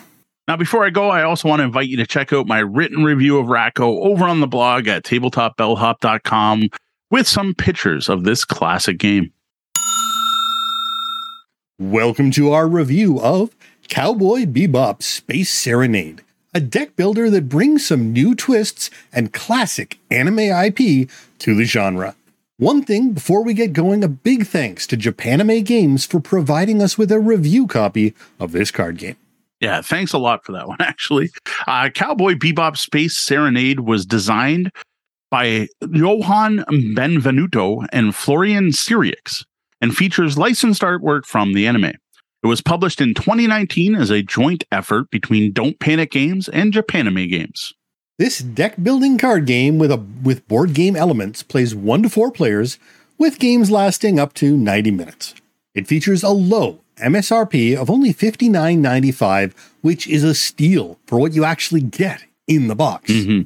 Now, 0.48 0.56
before 0.56 0.84
I 0.84 0.90
go, 0.90 1.08
I 1.08 1.22
also 1.22 1.48
want 1.48 1.60
to 1.60 1.64
invite 1.64 1.88
you 1.88 1.96
to 1.98 2.06
check 2.06 2.32
out 2.32 2.46
my 2.46 2.58
written 2.58 3.04
review 3.04 3.38
of 3.38 3.48
Rack-O 3.48 4.00
over 4.00 4.24
on 4.24 4.40
the 4.40 4.46
blog 4.46 4.88
at 4.88 5.04
tabletopbellhop.com 5.04 6.62
with 7.10 7.28
some 7.28 7.54
pictures 7.54 8.08
of 8.08 8.24
this 8.24 8.44
classic 8.44 8.98
game. 8.98 9.32
Welcome 11.78 12.30
to 12.32 12.52
our 12.52 12.66
review 12.66 13.20
of 13.20 13.54
Cowboy 13.88 14.46
Bebop 14.46 15.02
Space 15.02 15.52
Serenade, 15.52 16.22
a 16.54 16.60
deck 16.60 16.96
builder 16.96 17.30
that 17.30 17.48
brings 17.48 17.86
some 17.86 18.12
new 18.12 18.34
twists 18.34 18.90
and 19.12 19.32
classic 19.32 19.98
anime 20.10 20.38
IP 20.38 21.08
to 21.38 21.54
the 21.54 21.64
genre. 21.64 22.14
One 22.58 22.84
thing 22.84 23.12
before 23.12 23.42
we 23.42 23.54
get 23.54 23.72
going, 23.72 24.04
a 24.04 24.08
big 24.08 24.46
thanks 24.46 24.86
to 24.88 24.96
Japanime 24.96 25.64
Games 25.64 26.04
for 26.06 26.20
providing 26.20 26.82
us 26.82 26.96
with 26.96 27.10
a 27.10 27.18
review 27.18 27.66
copy 27.66 28.14
of 28.38 28.52
this 28.52 28.70
card 28.70 28.98
game. 28.98 29.16
Yeah, 29.60 29.80
thanks 29.80 30.12
a 30.12 30.18
lot 30.18 30.44
for 30.44 30.52
that 30.52 30.68
one, 30.68 30.76
actually. 30.80 31.30
Uh, 31.66 31.88
Cowboy 31.88 32.34
Bebop 32.34 32.76
Space 32.76 33.16
Serenade 33.16 33.80
was 33.80 34.04
designed 34.04 34.70
by 35.30 35.68
Johan 35.90 36.58
Benvenuto 36.68 37.86
and 37.90 38.14
Florian 38.14 38.70
Sirieix 38.70 39.44
and 39.80 39.96
features 39.96 40.36
licensed 40.36 40.82
artwork 40.82 41.24
from 41.24 41.54
the 41.54 41.66
anime. 41.66 41.92
It 42.42 42.48
was 42.48 42.60
published 42.60 43.00
in 43.00 43.14
2019 43.14 43.94
as 43.94 44.10
a 44.10 44.22
joint 44.22 44.64
effort 44.72 45.10
between 45.10 45.52
Don't 45.52 45.78
Panic 45.78 46.10
Games 46.10 46.48
and 46.48 46.72
Japanime 46.72 47.30
Games. 47.30 47.72
This 48.18 48.40
deck 48.40 48.82
building 48.82 49.16
card 49.16 49.46
game 49.46 49.78
with 49.78 49.92
a 49.92 49.96
with 49.96 50.46
board 50.48 50.74
game 50.74 50.96
elements 50.96 51.42
plays 51.42 51.74
1 51.74 52.02
to 52.02 52.08
4 52.08 52.32
players 52.32 52.78
with 53.16 53.38
games 53.38 53.70
lasting 53.70 54.18
up 54.18 54.34
to 54.34 54.56
90 54.56 54.90
minutes. 54.90 55.34
It 55.74 55.86
features 55.86 56.22
a 56.22 56.30
low 56.30 56.80
MSRP 56.96 57.76
of 57.76 57.88
only 57.88 58.12
$59.95, 58.12 59.54
which 59.80 60.06
is 60.08 60.24
a 60.24 60.34
steal 60.34 60.98
for 61.06 61.18
what 61.18 61.32
you 61.32 61.44
actually 61.44 61.80
get 61.80 62.24
in 62.46 62.66
the 62.66 62.74
box. 62.74 63.10
Mm-hmm. 63.10 63.42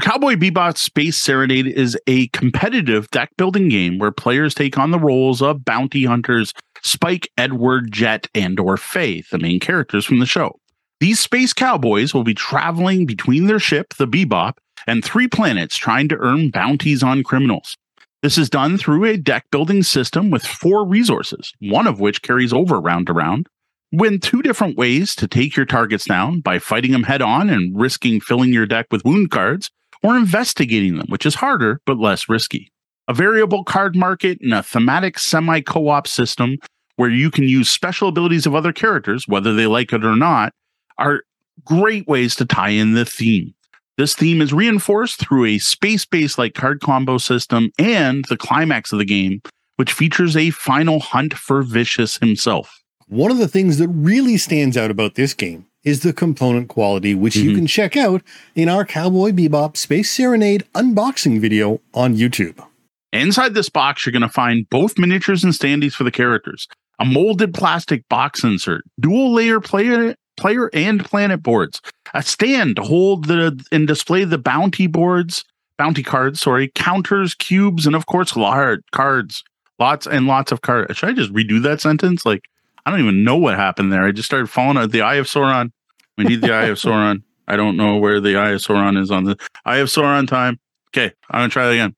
Cowboy 0.00 0.34
Bebop 0.34 0.76
Space 0.76 1.16
Serenade 1.16 1.68
is 1.68 1.96
a 2.06 2.26
competitive 2.28 3.08
deck 3.10 3.30
building 3.36 3.68
game 3.68 3.98
where 3.98 4.10
players 4.10 4.52
take 4.54 4.76
on 4.76 4.90
the 4.90 4.98
roles 4.98 5.40
of 5.40 5.64
bounty 5.64 6.04
hunters, 6.04 6.52
Spike, 6.84 7.28
Edward, 7.36 7.90
Jet, 7.90 8.28
and 8.34 8.60
or 8.60 8.76
Faye, 8.76 9.22
the 9.30 9.38
main 9.38 9.58
characters 9.58 10.04
from 10.04 10.20
the 10.20 10.26
show. 10.26 10.60
These 11.00 11.18
space 11.18 11.52
cowboys 11.52 12.14
will 12.14 12.24
be 12.24 12.34
traveling 12.34 13.06
between 13.06 13.46
their 13.46 13.58
ship, 13.58 13.94
the 13.94 14.06
Bebop, 14.06 14.54
and 14.86 15.04
three 15.04 15.26
planets 15.26 15.76
trying 15.76 16.08
to 16.08 16.16
earn 16.18 16.50
bounties 16.50 17.02
on 17.02 17.22
criminals. 17.22 17.76
This 18.22 18.38
is 18.38 18.48
done 18.48 18.78
through 18.78 19.04
a 19.04 19.16
deck 19.16 19.44
building 19.50 19.82
system 19.82 20.30
with 20.30 20.46
four 20.46 20.86
resources, 20.86 21.52
one 21.60 21.86
of 21.86 22.00
which 22.00 22.22
carries 22.22 22.52
over 22.52 22.80
round 22.80 23.06
to 23.08 23.12
round. 23.12 23.48
Win 23.92 24.18
two 24.18 24.42
different 24.42 24.76
ways 24.76 25.14
to 25.16 25.28
take 25.28 25.56
your 25.56 25.66
targets 25.66 26.06
down 26.06 26.40
by 26.40 26.58
fighting 26.58 26.92
them 26.92 27.02
head 27.02 27.22
on 27.22 27.50
and 27.50 27.78
risking 27.78 28.20
filling 28.20 28.52
your 28.52 28.66
deck 28.66 28.86
with 28.90 29.04
wound 29.04 29.30
cards, 29.30 29.70
or 30.02 30.16
investigating 30.16 30.96
them, 30.96 31.06
which 31.08 31.26
is 31.26 31.36
harder 31.36 31.80
but 31.86 31.98
less 31.98 32.28
risky. 32.28 32.72
A 33.08 33.14
variable 33.14 33.62
card 33.62 33.94
market 33.94 34.38
and 34.40 34.54
a 34.54 34.62
thematic 34.62 35.18
semi 35.18 35.60
co 35.60 35.88
op 35.88 36.06
system 36.06 36.56
where 36.96 37.10
you 37.10 37.30
can 37.30 37.44
use 37.44 37.70
special 37.70 38.08
abilities 38.08 38.46
of 38.46 38.54
other 38.54 38.72
characters, 38.72 39.26
whether 39.26 39.54
they 39.54 39.66
like 39.66 39.92
it 39.92 40.04
or 40.04 40.16
not, 40.16 40.52
are 40.98 41.22
great 41.64 42.06
ways 42.06 42.34
to 42.36 42.44
tie 42.44 42.70
in 42.70 42.94
the 42.94 43.04
theme. 43.04 43.54
This 43.96 44.14
theme 44.14 44.40
is 44.40 44.52
reinforced 44.52 45.20
through 45.20 45.44
a 45.46 45.58
space 45.58 46.04
based 46.04 46.36
like 46.36 46.54
card 46.54 46.80
combo 46.80 47.18
system 47.18 47.70
and 47.78 48.24
the 48.28 48.36
climax 48.36 48.92
of 48.92 48.98
the 48.98 49.04
game, 49.04 49.40
which 49.76 49.92
features 49.92 50.36
a 50.36 50.50
final 50.50 50.98
hunt 50.98 51.34
for 51.34 51.62
Vicious 51.62 52.16
himself. 52.18 52.82
One 53.06 53.30
of 53.30 53.38
the 53.38 53.48
things 53.48 53.78
that 53.78 53.88
really 53.88 54.36
stands 54.36 54.76
out 54.76 54.90
about 54.90 55.14
this 55.14 55.34
game 55.34 55.66
is 55.84 56.00
the 56.00 56.12
component 56.12 56.68
quality, 56.68 57.14
which 57.14 57.34
mm-hmm. 57.34 57.50
you 57.50 57.54
can 57.54 57.66
check 57.66 57.96
out 57.96 58.22
in 58.54 58.68
our 58.68 58.84
Cowboy 58.84 59.30
Bebop 59.30 59.76
Space 59.76 60.10
Serenade 60.10 60.64
unboxing 60.74 61.40
video 61.40 61.80
on 61.92 62.16
YouTube. 62.16 62.64
Inside 63.12 63.54
this 63.54 63.68
box, 63.68 64.04
you're 64.04 64.12
going 64.12 64.22
to 64.22 64.28
find 64.28 64.68
both 64.70 64.98
miniatures 64.98 65.44
and 65.44 65.52
standees 65.52 65.92
for 65.92 66.02
the 66.02 66.10
characters, 66.10 66.66
a 66.98 67.04
molded 67.04 67.54
plastic 67.54 68.08
box 68.08 68.44
insert, 68.44 68.82
dual 69.00 69.32
layer 69.32 69.60
player, 69.60 70.14
player 70.36 70.70
and 70.72 71.04
planet 71.04 71.42
boards, 71.42 71.80
a 72.14 72.22
stand 72.22 72.76
to 72.76 72.82
hold 72.82 73.26
the 73.26 73.64
and 73.72 73.86
display 73.86 74.24
the 74.24 74.38
bounty 74.38 74.86
boards, 74.86 75.44
bounty 75.76 76.02
cards, 76.02 76.40
sorry, 76.40 76.70
counters, 76.74 77.34
cubes, 77.34 77.86
and 77.86 77.96
of 77.96 78.06
course, 78.06 78.36
large 78.36 78.82
cards. 78.92 79.42
Lots 79.78 80.06
and 80.06 80.28
lots 80.28 80.52
of 80.52 80.62
cards. 80.62 80.96
Should 80.96 81.08
I 81.08 81.12
just 81.12 81.32
redo 81.32 81.60
that 81.62 81.80
sentence? 81.80 82.24
Like, 82.24 82.44
I 82.86 82.90
don't 82.90 83.00
even 83.00 83.24
know 83.24 83.36
what 83.36 83.56
happened 83.56 83.92
there. 83.92 84.04
I 84.04 84.12
just 84.12 84.26
started 84.26 84.48
falling 84.48 84.76
out 84.76 84.84
uh, 84.84 84.86
the 84.86 85.02
Eye 85.02 85.16
of 85.16 85.26
Sauron. 85.26 85.72
We 86.16 86.24
need 86.24 86.42
the 86.42 86.54
Eye 86.54 86.66
of 86.66 86.78
Sauron. 86.78 87.22
I 87.48 87.56
don't 87.56 87.76
know 87.76 87.96
where 87.96 88.20
the 88.20 88.36
Eye 88.36 88.50
of 88.50 88.60
Sauron 88.60 89.00
is 89.00 89.10
on 89.10 89.24
the 89.24 89.36
Eye 89.64 89.78
of 89.78 89.88
Sauron 89.88 90.28
time. 90.28 90.60
Okay, 90.90 91.12
I'm 91.28 91.40
gonna 91.40 91.48
try 91.48 91.66
that 91.66 91.72
again. 91.72 91.94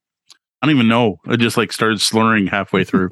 I 0.62 0.66
don't 0.66 0.74
even 0.74 0.88
know. 0.88 1.20
I 1.26 1.36
just 1.36 1.59
like 1.59 1.70
started 1.70 2.01
slurring 2.01 2.47
halfway 2.47 2.84
through. 2.84 3.11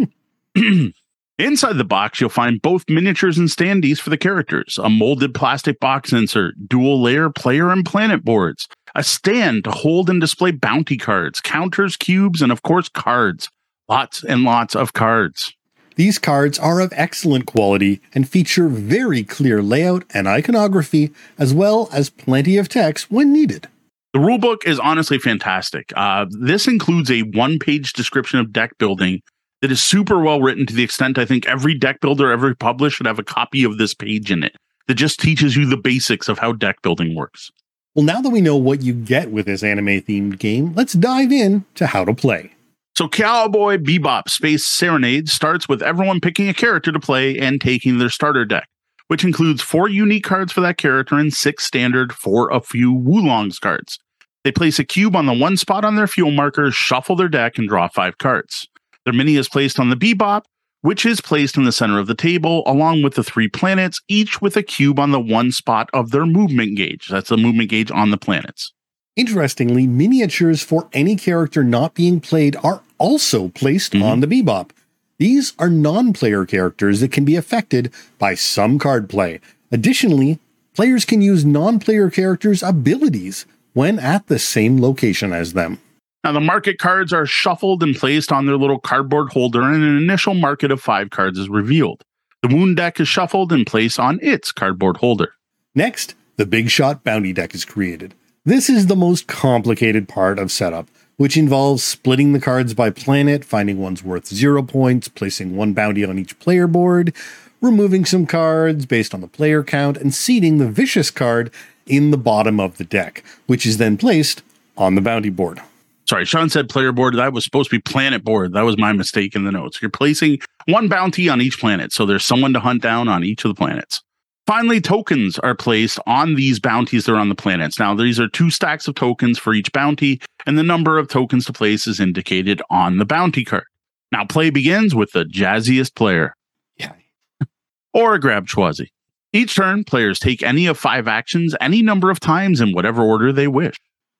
Inside 1.38 1.78
the 1.78 1.84
box, 1.84 2.20
you'll 2.20 2.30
find 2.30 2.62
both 2.62 2.84
miniatures 2.88 3.38
and 3.38 3.48
standees 3.48 3.98
for 3.98 4.08
the 4.08 4.16
characters, 4.16 4.78
a 4.80 4.88
molded 4.88 5.34
plastic 5.34 5.80
box 5.80 6.12
insert, 6.12 6.68
dual 6.68 7.02
layer 7.02 7.28
player 7.28 7.72
and 7.72 7.84
planet 7.84 8.24
boards, 8.24 8.68
a 8.94 9.02
stand 9.02 9.64
to 9.64 9.72
hold 9.72 10.08
and 10.08 10.20
display 10.20 10.52
bounty 10.52 10.96
cards, 10.96 11.40
counters, 11.40 11.96
cubes, 11.96 12.40
and 12.40 12.52
of 12.52 12.62
course, 12.62 12.88
cards. 12.88 13.48
Lots 13.88 14.22
and 14.22 14.44
lots 14.44 14.76
of 14.76 14.92
cards. 14.92 15.52
These 15.96 16.20
cards 16.20 16.56
are 16.56 16.78
of 16.78 16.92
excellent 16.94 17.46
quality 17.46 18.00
and 18.14 18.28
feature 18.28 18.68
very 18.68 19.24
clear 19.24 19.60
layout 19.60 20.04
and 20.14 20.28
iconography, 20.28 21.10
as 21.36 21.52
well 21.52 21.88
as 21.92 22.10
plenty 22.10 22.58
of 22.58 22.68
text 22.68 23.10
when 23.10 23.32
needed. 23.32 23.66
The 24.12 24.20
rulebook 24.20 24.64
is 24.64 24.78
honestly 24.78 25.18
fantastic. 25.18 25.92
Uh, 25.96 26.26
this 26.30 26.68
includes 26.68 27.10
a 27.10 27.22
one 27.22 27.58
page 27.58 27.92
description 27.92 28.38
of 28.38 28.52
deck 28.52 28.78
building 28.78 29.20
that 29.64 29.72
is 29.72 29.80
super 29.80 30.18
well 30.18 30.42
written 30.42 30.66
to 30.66 30.74
the 30.74 30.82
extent 30.82 31.16
I 31.16 31.24
think 31.24 31.48
every 31.48 31.72
deck 31.72 32.02
builder, 32.02 32.30
every 32.30 32.54
publisher 32.54 32.96
should 32.96 33.06
have 33.06 33.18
a 33.18 33.24
copy 33.24 33.64
of 33.64 33.78
this 33.78 33.94
page 33.94 34.30
in 34.30 34.42
it 34.42 34.54
that 34.88 34.96
just 34.96 35.18
teaches 35.18 35.56
you 35.56 35.64
the 35.64 35.78
basics 35.78 36.28
of 36.28 36.38
how 36.38 36.52
deck 36.52 36.82
building 36.82 37.14
works. 37.14 37.50
Well, 37.94 38.04
now 38.04 38.20
that 38.20 38.28
we 38.28 38.42
know 38.42 38.58
what 38.58 38.82
you 38.82 38.92
get 38.92 39.30
with 39.30 39.46
this 39.46 39.62
anime 39.62 40.02
themed 40.02 40.38
game, 40.38 40.74
let's 40.74 40.92
dive 40.92 41.32
in 41.32 41.64
to 41.76 41.86
how 41.86 42.04
to 42.04 42.12
play. 42.12 42.52
So, 42.94 43.08
Cowboy 43.08 43.78
Bebop 43.78 44.28
Space 44.28 44.66
Serenade 44.66 45.30
starts 45.30 45.66
with 45.66 45.80
everyone 45.82 46.20
picking 46.20 46.50
a 46.50 46.54
character 46.54 46.92
to 46.92 47.00
play 47.00 47.38
and 47.38 47.58
taking 47.58 47.96
their 47.96 48.10
starter 48.10 48.44
deck, 48.44 48.68
which 49.08 49.24
includes 49.24 49.62
four 49.62 49.88
unique 49.88 50.24
cards 50.24 50.52
for 50.52 50.60
that 50.60 50.76
character 50.76 51.14
and 51.14 51.32
six 51.32 51.64
standard 51.64 52.12
for 52.12 52.50
a 52.50 52.60
few 52.60 52.92
Woolongs 52.92 53.58
cards. 53.58 53.98
They 54.42 54.52
place 54.52 54.78
a 54.78 54.84
cube 54.84 55.16
on 55.16 55.24
the 55.24 55.32
one 55.32 55.56
spot 55.56 55.86
on 55.86 55.96
their 55.96 56.06
fuel 56.06 56.32
marker, 56.32 56.70
shuffle 56.70 57.16
their 57.16 57.30
deck, 57.30 57.56
and 57.56 57.66
draw 57.66 57.88
five 57.88 58.18
cards. 58.18 58.68
Their 59.04 59.14
mini 59.14 59.36
is 59.36 59.48
placed 59.48 59.78
on 59.78 59.90
the 59.90 59.96
Bebop, 59.96 60.44
which 60.80 61.06
is 61.06 61.20
placed 61.20 61.56
in 61.56 61.64
the 61.64 61.72
center 61.72 61.98
of 61.98 62.06
the 62.06 62.14
table, 62.14 62.62
along 62.66 63.02
with 63.02 63.14
the 63.14 63.24
three 63.24 63.48
planets, 63.48 64.00
each 64.08 64.42
with 64.42 64.56
a 64.56 64.62
cube 64.62 64.98
on 64.98 65.12
the 65.12 65.20
one 65.20 65.50
spot 65.50 65.88
of 65.92 66.10
their 66.10 66.26
movement 66.26 66.76
gauge. 66.76 67.08
That's 67.08 67.30
the 67.30 67.36
movement 67.36 67.70
gauge 67.70 67.90
on 67.90 68.10
the 68.10 68.18
planets. 68.18 68.72
Interestingly, 69.16 69.86
miniatures 69.86 70.62
for 70.62 70.88
any 70.92 71.16
character 71.16 71.62
not 71.62 71.94
being 71.94 72.20
played 72.20 72.56
are 72.62 72.82
also 72.98 73.48
placed 73.48 73.92
mm-hmm. 73.92 74.04
on 74.04 74.20
the 74.20 74.26
Bebop. 74.26 74.70
These 75.18 75.54
are 75.58 75.70
non 75.70 76.12
player 76.12 76.44
characters 76.44 77.00
that 77.00 77.12
can 77.12 77.24
be 77.24 77.36
affected 77.36 77.92
by 78.18 78.34
some 78.34 78.78
card 78.78 79.08
play. 79.08 79.40
Additionally, 79.70 80.38
players 80.74 81.04
can 81.04 81.22
use 81.22 81.44
non 81.44 81.78
player 81.78 82.10
characters' 82.10 82.62
abilities 82.62 83.46
when 83.72 83.98
at 83.98 84.26
the 84.26 84.38
same 84.38 84.80
location 84.80 85.32
as 85.32 85.52
them. 85.52 85.80
Now, 86.24 86.32
the 86.32 86.40
market 86.40 86.78
cards 86.78 87.12
are 87.12 87.26
shuffled 87.26 87.82
and 87.82 87.94
placed 87.94 88.32
on 88.32 88.46
their 88.46 88.56
little 88.56 88.78
cardboard 88.78 89.30
holder, 89.30 89.60
and 89.60 89.84
an 89.84 89.98
initial 89.98 90.32
market 90.32 90.70
of 90.70 90.80
five 90.80 91.10
cards 91.10 91.38
is 91.38 91.50
revealed. 91.50 92.02
The 92.40 92.48
wound 92.48 92.78
deck 92.78 92.98
is 92.98 93.08
shuffled 93.08 93.52
and 93.52 93.66
placed 93.66 94.00
on 94.00 94.18
its 94.22 94.50
cardboard 94.50 94.96
holder. 94.96 95.34
Next, 95.74 96.14
the 96.36 96.46
Big 96.46 96.70
Shot 96.70 97.04
Bounty 97.04 97.34
deck 97.34 97.54
is 97.54 97.66
created. 97.66 98.14
This 98.42 98.70
is 98.70 98.86
the 98.86 98.96
most 98.96 99.26
complicated 99.26 100.08
part 100.08 100.38
of 100.38 100.50
setup, 100.50 100.88
which 101.18 101.36
involves 101.36 101.84
splitting 101.84 102.32
the 102.32 102.40
cards 102.40 102.72
by 102.72 102.88
planet, 102.88 103.44
finding 103.44 103.78
ones 103.78 104.02
worth 104.02 104.26
zero 104.26 104.62
points, 104.62 105.08
placing 105.08 105.54
one 105.56 105.74
bounty 105.74 106.06
on 106.06 106.18
each 106.18 106.38
player 106.38 106.66
board, 106.66 107.14
removing 107.60 108.06
some 108.06 108.24
cards 108.24 108.86
based 108.86 109.12
on 109.12 109.20
the 109.20 109.28
player 109.28 109.62
count, 109.62 109.98
and 109.98 110.14
seeding 110.14 110.56
the 110.56 110.70
vicious 110.70 111.10
card 111.10 111.52
in 111.86 112.12
the 112.12 112.16
bottom 112.16 112.60
of 112.60 112.78
the 112.78 112.84
deck, 112.84 113.22
which 113.46 113.66
is 113.66 113.76
then 113.76 113.98
placed 113.98 114.40
on 114.74 114.94
the 114.94 115.02
bounty 115.02 115.28
board. 115.28 115.60
Sorry, 116.08 116.24
Sean 116.24 116.50
said 116.50 116.68
player 116.68 116.92
board. 116.92 117.16
That 117.16 117.32
was 117.32 117.44
supposed 117.44 117.70
to 117.70 117.76
be 117.76 117.80
planet 117.80 118.24
board. 118.24 118.52
That 118.52 118.62
was 118.62 118.76
my 118.76 118.92
mistake 118.92 119.34
in 119.34 119.44
the 119.44 119.52
notes. 119.52 119.80
You're 119.80 119.90
placing 119.90 120.38
one 120.66 120.88
bounty 120.88 121.28
on 121.28 121.40
each 121.40 121.58
planet, 121.58 121.92
so 121.92 122.04
there's 122.04 122.24
someone 122.24 122.52
to 122.52 122.60
hunt 122.60 122.82
down 122.82 123.08
on 123.08 123.24
each 123.24 123.44
of 123.44 123.48
the 123.48 123.54
planets. 123.54 124.02
Finally, 124.46 124.80
tokens 124.80 125.38
are 125.38 125.54
placed 125.54 125.98
on 126.06 126.34
these 126.34 126.60
bounties 126.60 127.06
that 127.06 127.12
are 127.12 127.18
on 127.18 127.30
the 127.30 127.34
planets. 127.34 127.78
Now, 127.78 127.94
these 127.94 128.20
are 128.20 128.28
two 128.28 128.50
stacks 128.50 128.86
of 128.86 128.94
tokens 128.94 129.38
for 129.38 129.54
each 129.54 129.72
bounty, 129.72 130.20
and 130.44 130.58
the 130.58 130.62
number 130.62 130.98
of 130.98 131.08
tokens 131.08 131.46
to 131.46 131.52
place 131.54 131.86
is 131.86 131.98
indicated 131.98 132.60
on 132.68 132.98
the 132.98 133.06
bounty 133.06 133.44
card. 133.44 133.64
Now, 134.12 134.26
play 134.26 134.50
begins 134.50 134.94
with 134.94 135.12
the 135.12 135.24
jazziest 135.24 135.94
player. 135.94 136.34
Yeah. 136.76 136.92
or 137.94 138.14
a 138.14 138.20
grab 138.20 138.46
Schwazi. 138.46 138.88
Each 139.32 139.54
turn, 139.54 139.82
players 139.82 140.20
take 140.20 140.42
any 140.42 140.66
of 140.66 140.78
five 140.78 141.08
actions 141.08 141.56
any 141.60 141.82
number 141.82 142.10
of 142.10 142.20
times 142.20 142.60
in 142.60 142.72
whatever 142.72 143.02
order 143.02 143.32
they 143.32 143.48
wish. 143.48 143.74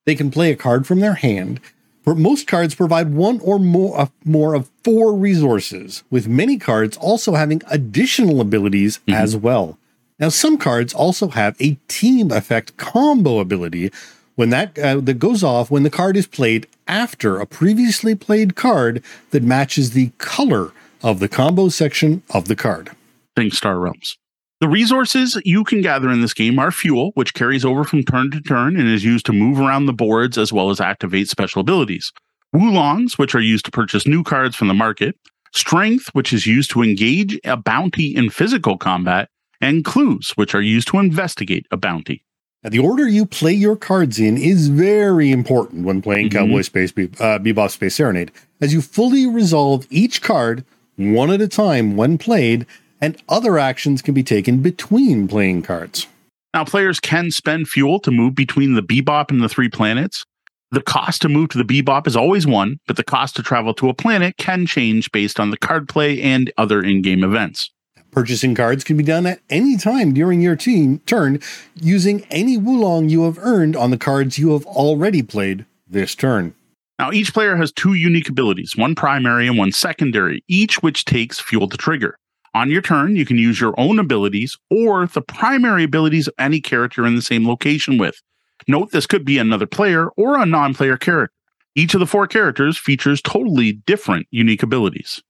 They 0.05 0.15
can 0.15 0.31
play 0.31 0.51
a 0.51 0.55
card 0.55 0.85
from 0.87 0.99
their 0.99 1.13
hand. 1.13 1.59
Most 2.05 2.45
cards 2.45 2.75
provide 2.75 3.13
one 3.13 3.39
or 3.39 3.57
more 3.57 3.97
of, 3.97 4.11
more 4.23 4.53
of 4.53 4.69
four 4.83 5.15
resources, 5.15 6.03
with 6.11 6.27
many 6.27 6.57
cards 6.57 6.97
also 6.97 7.33
having 7.33 7.61
additional 7.71 8.41
abilities 8.41 8.99
mm-hmm. 8.99 9.13
as 9.13 9.35
well. 9.35 9.77
Now, 10.19 10.29
some 10.29 10.57
cards 10.57 10.93
also 10.93 11.29
have 11.29 11.55
a 11.59 11.73
team 11.87 12.31
effect 12.31 12.77
combo 12.77 13.39
ability 13.39 13.91
when 14.35 14.49
that 14.49 14.77
uh, 14.77 14.99
that 15.01 15.19
goes 15.19 15.43
off 15.43 15.71
when 15.71 15.83
the 15.83 15.89
card 15.89 16.15
is 16.15 16.27
played 16.27 16.67
after 16.87 17.39
a 17.39 17.45
previously 17.45 18.15
played 18.15 18.55
card 18.55 19.03
that 19.31 19.43
matches 19.43 19.91
the 19.91 20.11
color 20.17 20.71
of 21.01 21.19
the 21.19 21.27
combo 21.27 21.69
section 21.69 22.21
of 22.29 22.47
the 22.47 22.55
card. 22.55 22.91
Think 23.35 23.53
Star 23.53 23.79
Realms. 23.79 24.17
The 24.65 24.69
resources 24.69 25.39
you 25.45 25.63
can 25.63 25.81
gather 25.81 26.09
in 26.09 26.21
this 26.21 26.33
game 26.33 26.57
are 26.57 26.71
fuel, 26.71 27.11
which 27.13 27.35
carries 27.35 27.63
over 27.63 27.83
from 27.83 28.01
turn 28.01 28.31
to 28.31 28.41
turn 28.41 28.79
and 28.79 28.89
is 28.89 29.03
used 29.03 29.27
to 29.27 29.31
move 29.31 29.59
around 29.59 29.85
the 29.85 29.93
boards 29.93 30.39
as 30.39 30.51
well 30.51 30.71
as 30.71 30.81
activate 30.81 31.29
special 31.29 31.59
abilities. 31.61 32.11
Woolongs, 32.51 33.15
which 33.19 33.35
are 33.35 33.39
used 33.39 33.65
to 33.65 33.71
purchase 33.71 34.07
new 34.07 34.23
cards 34.23 34.55
from 34.55 34.67
the 34.67 34.73
market. 34.73 35.15
Strength, 35.53 36.07
which 36.13 36.33
is 36.33 36.47
used 36.47 36.71
to 36.71 36.81
engage 36.81 37.39
a 37.43 37.55
bounty 37.55 38.15
in 38.15 38.31
physical 38.31 38.75
combat. 38.75 39.29
And 39.61 39.85
clues, 39.85 40.31
which 40.31 40.55
are 40.55 40.63
used 40.63 40.87
to 40.87 40.97
investigate 40.97 41.67
a 41.69 41.77
bounty. 41.77 42.25
Now, 42.63 42.71
the 42.71 42.79
order 42.79 43.07
you 43.07 43.27
play 43.27 43.53
your 43.53 43.75
cards 43.75 44.17
in 44.19 44.35
is 44.35 44.69
very 44.69 45.29
important 45.31 45.85
when 45.85 46.01
playing 46.01 46.29
Mhm. 46.29 46.31
Cowboy 46.31 46.61
Space 46.63 46.91
Be- 46.91 47.09
uh, 47.19 47.37
Bebop 47.37 47.69
Space 47.69 47.93
Serenade, 47.93 48.31
as 48.59 48.73
you 48.73 48.81
fully 48.81 49.27
resolve 49.27 49.85
each 49.91 50.23
card 50.23 50.65
one 50.95 51.29
at 51.29 51.39
a 51.39 51.47
time 51.47 51.95
when 51.95 52.17
played, 52.17 52.65
and 53.01 53.21
other 53.29 53.57
actions 53.59 54.01
can 54.01 54.13
be 54.13 54.23
taken 54.23 54.61
between 54.61 55.27
playing 55.27 55.61
cards. 55.61 56.07
Now, 56.53 56.63
players 56.63 56.99
can 56.99 57.31
spend 57.31 57.67
fuel 57.67 57.99
to 57.99 58.11
move 58.11 58.35
between 58.35 58.75
the 58.75 58.81
Bebop 58.81 59.29
and 59.29 59.41
the 59.41 59.49
three 59.49 59.69
planets. 59.69 60.23
The 60.71 60.81
cost 60.81 61.21
to 61.21 61.29
move 61.29 61.49
to 61.49 61.57
the 61.61 61.63
Bebop 61.63 62.07
is 62.07 62.15
always 62.15 62.47
one, 62.47 62.77
but 62.87 62.97
the 62.97 63.03
cost 63.03 63.35
to 63.35 63.43
travel 63.43 63.73
to 63.75 63.89
a 63.89 63.93
planet 63.93 64.37
can 64.37 64.65
change 64.65 65.11
based 65.11 65.39
on 65.39 65.51
the 65.51 65.57
card 65.57 65.87
play 65.87 66.21
and 66.21 66.51
other 66.57 66.81
in 66.81 67.01
game 67.01 67.23
events. 67.23 67.71
Purchasing 68.11 68.55
cards 68.55 68.85
can 68.85 68.95
be 68.95 69.03
done 69.03 69.25
at 69.25 69.41
any 69.49 69.75
time 69.75 70.13
during 70.13 70.39
your 70.39 70.55
team 70.55 70.99
turn 70.99 71.41
using 71.75 72.25
any 72.31 72.57
Woolong 72.57 73.09
you 73.09 73.23
have 73.23 73.37
earned 73.39 73.75
on 73.75 73.91
the 73.91 73.97
cards 73.97 74.39
you 74.39 74.53
have 74.53 74.65
already 74.65 75.21
played 75.21 75.65
this 75.85 76.15
turn. 76.15 76.55
Now, 76.97 77.11
each 77.11 77.33
player 77.33 77.57
has 77.57 77.73
two 77.73 77.93
unique 77.93 78.29
abilities, 78.29 78.77
one 78.77 78.95
primary 78.95 79.47
and 79.47 79.57
one 79.57 79.73
secondary, 79.73 80.45
each 80.47 80.81
which 80.81 81.03
takes 81.03 81.41
fuel 81.41 81.67
to 81.67 81.75
trigger. 81.75 82.17
On 82.55 82.71
your 82.71 82.81
turn, 82.81 83.17
you 83.17 83.25
can 83.25 83.37
use 83.37 83.59
your 83.59 83.77
own 83.77 83.99
abilities 83.99 84.57
or 84.69 85.05
the 85.07 85.21
primary 85.21 85.83
abilities 85.83 86.29
of 86.29 86.33
any 86.39 86.61
character 86.61 87.05
in 87.05 87.17
the 87.17 87.21
same 87.21 87.45
location 87.45 87.97
with. 87.97 88.21
Note 88.65 88.91
this 88.91 89.05
could 89.05 89.25
be 89.25 89.37
another 89.37 89.65
player 89.65 90.07
or 90.11 90.39
a 90.39 90.45
non 90.45 90.73
player 90.73 90.95
character. 90.95 91.33
Each 91.75 91.93
of 91.93 91.99
the 91.99 92.07
four 92.07 92.27
characters 92.27 92.77
features 92.77 93.21
totally 93.21 93.73
different 93.73 94.27
unique 94.31 94.63
abilities. 94.63 95.21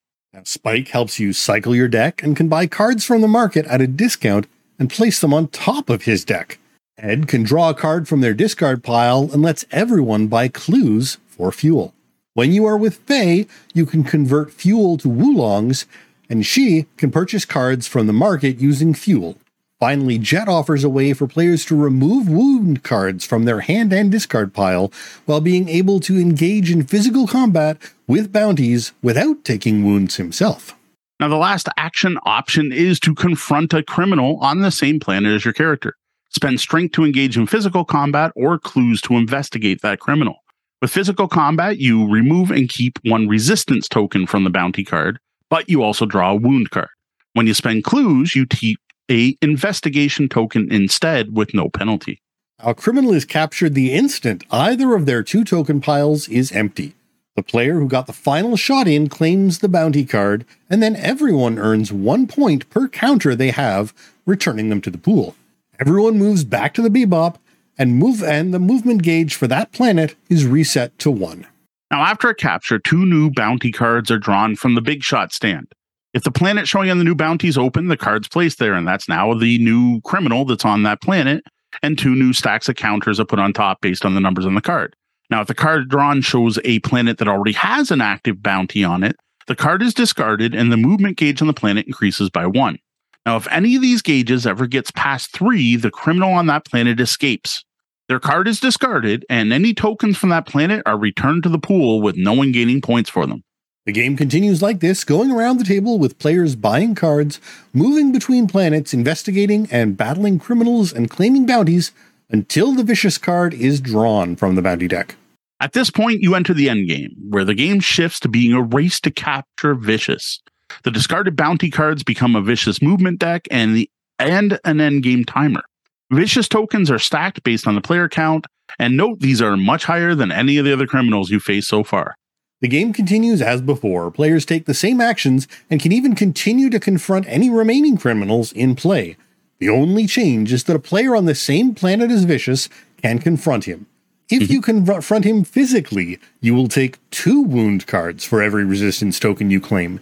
Spike 0.44 0.90
helps 0.90 1.20
you 1.20 1.34
cycle 1.34 1.76
your 1.76 1.88
deck 1.88 2.22
and 2.22 2.38
can 2.38 2.48
buy 2.48 2.68
cards 2.68 3.04
from 3.04 3.22
the 3.22 3.28
market 3.28 3.66
at 3.66 3.82
a 3.82 3.88
discount 3.88 4.46
and 4.78 4.92
place 4.92 5.20
them 5.20 5.34
on 5.34 5.48
top 5.48 5.90
of 5.90 6.04
his 6.04 6.24
deck. 6.24 6.60
Ed 6.96 7.28
can 7.28 7.42
draw 7.42 7.72
a 7.72 7.74
card 7.74 8.08
from 8.08 8.22
their 8.22 8.36
discard 8.36 8.84
pile 8.84 9.32
and 9.34 9.42
lets 9.42 9.66
everyone 9.72 10.28
buy 10.28 10.48
clues 10.48 11.18
for 11.28 11.52
fuel. 11.52 11.96
When 12.36 12.52
you 12.52 12.66
are 12.66 12.78
with 12.78 12.98
Faye, 12.98 13.48
you 13.74 13.86
can 13.86 14.04
convert 14.04 14.52
fuel 14.52 14.98
to 14.98 15.08
Woolongs, 15.08 15.86
and 16.30 16.46
she 16.46 16.86
can 16.98 17.12
purchase 17.12 17.46
cards 17.46 17.88
from 17.88 18.08
the 18.08 18.14
market 18.14 18.60
using 18.60 18.94
fuel. 18.94 19.38
Finally, 19.80 20.18
Jet 20.18 20.48
offers 20.48 20.84
a 20.84 20.90
way 20.90 21.12
for 21.14 21.28
players 21.28 21.66
to 21.66 21.76
remove 21.76 22.30
wound 22.30 22.84
cards 22.84 23.26
from 23.26 23.44
their 23.44 23.60
hand 23.60 23.92
and 23.92 24.10
discard 24.10 24.54
pile 24.54 24.92
while 25.26 25.42
being 25.42 25.68
able 25.68 26.00
to 26.00 26.18
engage 26.18 26.72
in 26.72 26.84
physical 26.84 27.28
combat 27.28 27.78
with 28.08 28.32
bounties 28.32 28.94
without 29.02 29.44
taking 29.44 29.84
wounds 29.84 30.16
himself. 30.16 30.76
Now, 31.20 31.28
the 31.28 31.36
last 31.36 31.68
action 31.78 32.18
option 32.26 32.72
is 32.72 33.00
to 33.02 33.14
confront 33.14 33.74
a 33.74 33.84
criminal 33.84 34.38
on 34.38 34.62
the 34.62 34.72
same 34.72 35.00
planet 35.00 35.34
as 35.34 35.46
your 35.46 35.54
character. 35.54 35.96
Spend 36.30 36.60
strength 36.60 36.94
to 36.94 37.06
engage 37.06 37.38
in 37.38 37.48
physical 37.48 37.86
combat 37.86 38.32
or 38.36 38.60
clues 38.60 39.02
to 39.02 39.16
investigate 39.16 39.82
that 39.82 40.00
criminal. 40.00 40.38
With 40.82 40.92
physical 40.92 41.28
combat, 41.28 41.80
you 41.80 42.10
remove 42.10 42.52
and 42.52 42.68
keep 42.68 43.00
one 43.04 43.28
resistance 43.28 43.88
token 43.88 44.28
from 44.28 44.44
the 44.44 44.50
bounty 44.50 44.84
card, 44.84 45.20
but 45.56 45.70
you 45.70 45.84
also 45.84 46.06
draw 46.06 46.32
a 46.32 46.36
wound 46.36 46.70
card. 46.72 46.89
When 47.32 47.47
you 47.47 47.53
spend 47.53 47.86
clues, 47.86 48.36
you 48.36 48.45
keep 48.45 48.78
a 49.10 49.38
investigation 49.41 50.28
token 50.28 50.70
instead 50.70 51.34
with 51.34 51.53
no 51.53 51.70
penalty. 51.70 52.20
A 52.60 52.74
criminal 52.74 53.14
is 53.14 53.24
captured 53.24 53.74
the 53.74 53.93
instant 53.93 54.43
either 54.51 54.95
of 54.95 55.06
their 55.06 55.24
two 55.24 55.45
token 55.45 55.80
piles 55.80 56.28
is 56.28 56.51
empty. 56.51 56.93
The 57.38 57.41
player 57.41 57.76
who 57.76 57.88
got 57.88 58.06
the 58.06 58.12
final 58.12 58.58
shot 58.58 58.86
in 58.86 59.08
claims 59.08 59.60
the 59.60 59.70
bounty 59.70 60.03
card, 60.03 60.43
and 60.70 60.84
then 60.84 60.97
everyone 60.97 61.58
earns 61.58 61.89
one 61.89 62.28
point 62.28 62.70
per 62.70 62.89
counter 62.89 63.34
they 63.34 63.51
have, 63.51 63.93
returning 64.26 64.68
them 64.68 64.82
to 64.82 64.89
the 64.89 64.97
pool. 64.97 65.38
Everyone 65.80 66.18
moves 66.18 66.43
back 66.43 66.74
to 66.74 66.82
the 66.82 66.89
bebop, 66.89 67.38
and 67.78 67.95
move 67.95 68.22
and 68.22 68.53
the 68.53 68.60
movement 68.60 69.03
gauge 69.03 69.36
for 69.36 69.47
that 69.47 69.72
planet 69.72 70.18
is 70.30 70.45
reset 70.45 70.99
to 70.99 71.10
one. 71.10 71.47
Now, 71.92 72.02
after 72.02 72.30
a 72.30 72.36
capture, 72.36 72.80
two 72.80 73.06
new 73.06 73.30
bounty 73.32 73.72
cards 73.72 74.10
are 74.10 74.18
drawn 74.18 74.56
from 74.56 74.76
the 74.76 74.82
big 74.82 75.04
shot 75.04 75.32
stand. 75.32 75.72
If 76.14 76.24
the 76.24 76.32
planet 76.32 76.68
showing 76.68 76.90
on 76.90 76.98
the 76.98 77.04
new 77.04 77.14
bounty 77.14 77.48
is 77.48 77.58
open, 77.58 77.90
the 77.90 77.98
card's 77.98 78.28
placed 78.28 78.58
there, 78.58 78.74
and 78.74 78.88
that's 78.88 79.10
now 79.10 79.34
the 79.34 79.58
new 79.60 80.02
criminal 80.02 80.46
that's 80.46 80.66
on 80.66 80.84
that 80.84 81.02
planet, 81.02 81.44
and 81.84 81.98
two 81.98 82.16
new 82.16 82.32
stacks 82.32 82.70
of 82.70 82.76
counters 82.76 83.20
are 83.20 83.26
put 83.26 83.40
on 83.40 83.52
top 83.52 83.82
based 83.82 84.06
on 84.06 84.16
the 84.16 84.22
numbers 84.22 84.46
on 84.46 84.56
the 84.56 84.62
card. 84.62 84.96
Now, 85.30 85.42
if 85.42 85.48
the 85.48 85.54
card 85.54 85.90
drawn 85.90 86.22
shows 86.22 86.58
a 86.64 86.80
planet 86.80 87.18
that 87.18 87.28
already 87.28 87.52
has 87.54 87.92
an 87.92 88.00
active 88.00 88.42
bounty 88.42 88.84
on 88.84 89.04
it, 89.04 89.18
the 89.48 89.56
card 89.56 89.84
is 89.84 89.94
discarded 89.94 90.56
and 90.56 90.72
the 90.72 90.78
movement 90.78 91.18
gauge 91.18 91.42
on 91.42 91.48
the 91.48 91.54
planet 91.54 91.86
increases 91.86 92.30
by 92.30 92.46
one. 92.46 92.78
Now, 93.26 93.36
if 93.36 93.48
any 93.52 93.76
of 93.76 93.82
these 93.82 94.02
gauges 94.02 94.48
ever 94.48 94.68
gets 94.68 94.92
past 94.92 95.34
three, 95.34 95.76
the 95.76 95.92
criminal 95.92 96.32
on 96.32 96.46
that 96.48 96.66
planet 96.66 97.00
escapes. 97.00 97.64
Their 98.08 98.20
card 98.20 98.47
is 98.47 98.60
discarded, 98.60 99.26
and 99.30 99.51
any 99.51 99.74
tokens 99.74 100.18
from 100.18 100.30
that 100.30 100.45
planet 100.45 100.84
are 100.86 100.97
returned 100.97 101.41
to 101.43 101.49
the 101.49 101.58
pool 101.58 102.01
with 102.01 102.16
no 102.16 102.34
one 102.34 102.51
gaining 102.51 102.80
points 102.80 103.10
for 103.10 103.26
them. 103.26 103.43
The 103.86 103.91
game 103.91 104.16
continues 104.16 104.62
like 104.62 104.80
this, 104.80 105.03
going 105.03 105.32
around 105.32 105.58
the 105.58 105.64
table 105.64 105.97
with 105.97 106.20
players 106.20 106.56
buying 106.56 106.93
cards, 106.93 107.39
moving 107.74 108.12
between 108.12 108.47
planets, 108.47 108.93
investigating 108.93 109.68
and 109.72 109.97
battling 109.97 110.38
criminals 110.38 110.93
and 110.93 111.10
claiming 111.10 111.45
bounties 111.45 111.91
until 112.30 112.74
the 112.74 112.84
vicious 112.84 113.18
card 113.18 113.53
is 113.53 113.82
drawn 113.82 114.36
from 114.36 114.56
the 114.56 114.62
bounty 114.62 114.88
deck. 114.88 115.16
At 115.60 115.74
this 115.74 115.89
point, 115.89 116.22
you 116.22 116.36
enter 116.36 116.53
the 116.53 116.70
end 116.70 116.88
game, 116.88 117.16
where 117.30 117.45
the 117.45 117.53
game 117.56 117.80
shifts 117.80 118.20
to 118.22 118.28
being 118.28 118.53
a 118.53 118.62
race 118.62 118.99
to 118.99 119.12
capture 119.12 119.74
Vicious. 119.74 120.41
The 120.84 120.91
discarded 120.91 121.36
bounty 121.36 121.72
cards 121.72 122.03
become 122.03 122.36
a 122.36 122.41
Vicious 122.41 122.82
movement 122.82 123.20
deck 123.20 123.47
and 123.49 123.76
the 123.76 123.89
and 124.20 124.60
an 124.64 124.82
end 124.82 125.03
game 125.03 125.26
timer. 125.26 125.64
Vicious 126.12 126.47
tokens 126.47 126.91
are 126.91 126.99
stacked 126.99 127.43
based 127.43 127.68
on 127.68 127.74
the 127.74 127.82
player 127.82 128.08
count, 128.08 128.45
and 128.78 128.95
note 128.95 129.20
these 129.20 129.41
are 129.41 129.58
much 129.58 129.86
higher 129.86 130.14
than 130.14 130.32
any 130.32 130.58
of 130.58 130.66
the 130.66 130.74
other 130.74 130.86
criminals 130.86 131.32
you 131.32 131.39
face 131.39 131.68
so 131.68 131.84
far. 131.84 132.16
The 132.62 132.68
game 132.68 132.93
continues 132.93 133.41
as 133.41 133.62
before. 133.62 134.12
Players 134.12 134.45
take 134.45 134.66
the 134.66 134.74
same 134.74 135.01
actions 135.01 135.47
and 135.70 135.82
can 135.82 135.91
even 135.91 136.16
continue 136.16 136.70
to 136.70 136.80
confront 136.80 137.28
any 137.28 137.49
remaining 137.49 137.97
criminals 137.97 138.51
in 138.51 138.76
play. 138.76 139.18
The 139.60 139.70
only 139.70 140.06
change 140.06 140.53
is 140.53 140.64
that 140.66 140.76
a 140.76 140.80
player 140.80 141.16
on 141.16 141.26
the 141.26 141.36
same 141.36 141.74
planet 141.74 142.12
as 142.12 142.24
Vicious 142.24 142.70
can 143.01 143.20
confront 143.20 143.66
him. 143.66 143.88
If 144.30 144.43
mm-hmm. 144.43 144.53
you 144.53 144.62
confront 144.62 145.26
him 145.26 145.43
physically, 145.43 146.20
you 146.41 146.56
will 146.56 146.68
take 146.68 146.97
two 147.12 147.41
wound 147.41 147.88
cards 147.88 148.24
for 148.24 148.41
every 148.41 148.66
resistance 148.66 149.20
token 149.20 149.51
you 149.51 149.62
claim. 149.62 150.01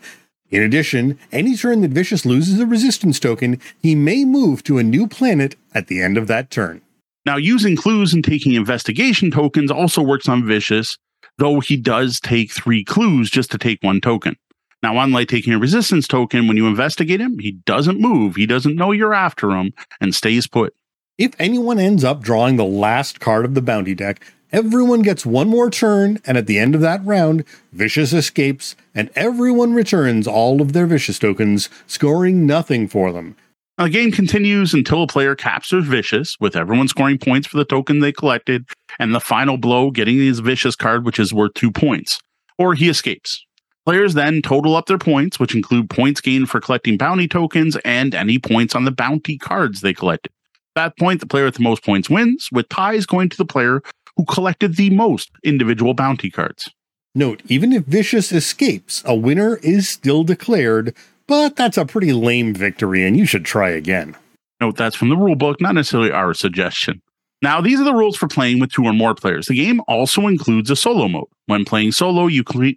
In 0.53 0.61
addition, 0.61 1.17
any 1.31 1.57
turn 1.57 1.81
that 1.81 1.89
Vicious 1.89 2.27
loses 2.27 2.59
a 2.59 2.67
resistance 2.67 3.19
token, 3.19 3.59
he 3.81 3.95
may 3.95 4.23
move 4.23 4.63
to 4.65 4.77
a 4.77 4.83
new 4.83 5.07
planet 5.07 5.55
at 5.73 5.87
the 5.87 5.99
end 5.99 6.15
of 6.15 6.27
that 6.27 6.51
turn. 6.51 6.83
Now, 7.25 7.37
using 7.37 7.75
clues 7.75 8.13
and 8.13 8.23
taking 8.23 8.53
investigation 8.53 9.31
tokens 9.31 9.71
also 9.71 10.03
works 10.03 10.29
on 10.29 10.45
Vicious, 10.45 10.99
though 11.39 11.59
he 11.59 11.75
does 11.75 12.19
take 12.19 12.51
three 12.51 12.83
clues 12.83 13.31
just 13.31 13.49
to 13.49 13.57
take 13.57 13.81
one 13.81 13.99
token. 13.99 14.35
Now, 14.83 14.99
unlike 14.99 15.27
taking 15.27 15.53
a 15.53 15.57
resistance 15.57 16.07
token, 16.07 16.47
when 16.47 16.55
you 16.55 16.67
investigate 16.67 17.19
him, 17.19 17.39
he 17.39 17.53
doesn't 17.65 17.99
move, 17.99 18.35
he 18.35 18.45
doesn't 18.45 18.75
know 18.75 18.91
you're 18.91 19.15
after 19.15 19.49
him, 19.57 19.73
and 19.99 20.13
stays 20.13 20.45
put. 20.45 20.75
If 21.17 21.33
anyone 21.39 21.79
ends 21.79 22.03
up 22.03 22.21
drawing 22.21 22.57
the 22.57 22.63
last 22.63 23.19
card 23.19 23.43
of 23.43 23.55
the 23.55 23.61
bounty 23.61 23.95
deck, 23.95 24.23
everyone 24.53 25.01
gets 25.01 25.25
one 25.25 25.49
more 25.49 25.69
turn, 25.69 26.21
and 26.25 26.37
at 26.37 26.45
the 26.45 26.59
end 26.59 26.75
of 26.75 26.81
that 26.81 27.03
round, 27.03 27.43
Vicious 27.73 28.13
escapes, 28.13 28.75
and 28.93 29.09
everyone 29.15 29.73
returns 29.73 30.27
all 30.27 30.61
of 30.61 30.71
their 30.71 30.85
Vicious 30.85 31.19
tokens, 31.19 31.69
scoring 31.87 32.45
nothing 32.45 32.87
for 32.87 33.11
them. 33.11 33.35
The 33.79 33.89
game 33.89 34.11
continues 34.11 34.73
until 34.75 35.01
a 35.01 35.07
player 35.07 35.35
captures 35.35 35.85
Vicious, 35.85 36.37
with 36.39 36.55
everyone 36.55 36.87
scoring 36.87 37.17
points 37.17 37.47
for 37.47 37.57
the 37.57 37.65
token 37.65 37.99
they 37.99 38.11
collected, 38.11 38.65
and 38.99 39.13
the 39.13 39.19
final 39.19 39.57
blow 39.57 39.89
getting 39.89 40.19
his 40.19 40.39
Vicious 40.39 40.75
card, 40.75 41.03
which 41.03 41.19
is 41.19 41.33
worth 41.33 41.55
two 41.55 41.71
points, 41.71 42.19
or 42.59 42.75
he 42.75 42.87
escapes. 42.87 43.43
Players 43.85 44.13
then 44.13 44.41
total 44.41 44.75
up 44.75 44.85
their 44.85 44.99
points, 44.99 45.39
which 45.39 45.55
include 45.55 45.89
points 45.89 46.21
gained 46.21 46.49
for 46.49 46.61
collecting 46.61 46.95
bounty 46.95 47.27
tokens 47.27 47.75
and 47.83 48.15
any 48.15 48.37
points 48.37 48.75
on 48.75 48.85
the 48.85 48.91
bounty 48.91 49.37
cards 49.37 49.81
they 49.81 49.93
collected. 49.93 50.31
At 50.75 50.95
that 50.95 50.97
point, 50.97 51.19
the 51.19 51.27
player 51.27 51.45
with 51.45 51.55
the 51.55 51.63
most 51.63 51.83
points 51.83 52.09
wins, 52.09 52.49
with 52.51 52.69
ties 52.69 53.05
going 53.05 53.29
to 53.29 53.37
the 53.37 53.45
player 53.45 53.81
who 54.17 54.25
collected 54.25 54.75
the 54.75 54.89
most 54.89 55.31
individual 55.43 55.93
bounty 55.93 56.29
cards. 56.29 56.69
Note, 57.15 57.41
even 57.47 57.71
if 57.71 57.83
Vicious 57.85 58.31
escapes, 58.31 59.03
a 59.05 59.15
winner 59.15 59.57
is 59.57 59.87
still 59.87 60.23
declared, 60.23 60.95
but 61.27 61.55
that's 61.55 61.77
a 61.77 61.85
pretty 61.85 62.11
lame 62.11 62.53
victory, 62.53 63.05
and 63.05 63.15
you 63.15 63.25
should 63.25 63.45
try 63.45 63.69
again. 63.69 64.15
Note 64.59 64.77
that's 64.77 64.95
from 64.95 65.09
the 65.09 65.15
rulebook, 65.15 65.61
not 65.61 65.75
necessarily 65.75 66.11
our 66.11 66.33
suggestion. 66.33 67.01
Now, 67.43 67.59
these 67.59 67.79
are 67.79 67.83
the 67.83 67.93
rules 67.93 68.15
for 68.15 68.29
playing 68.29 68.59
with 68.59 68.71
two 68.71 68.85
or 68.85 68.93
more 68.93 69.13
players. 69.13 69.47
The 69.47 69.55
game 69.55 69.81
also 69.87 70.27
includes 70.27 70.71
a 70.71 70.77
solo 70.77 71.09
mode. 71.09 71.27
When 71.47 71.65
playing 71.65 71.91
solo, 71.91 72.27
you 72.27 72.43
cre- 72.43 72.69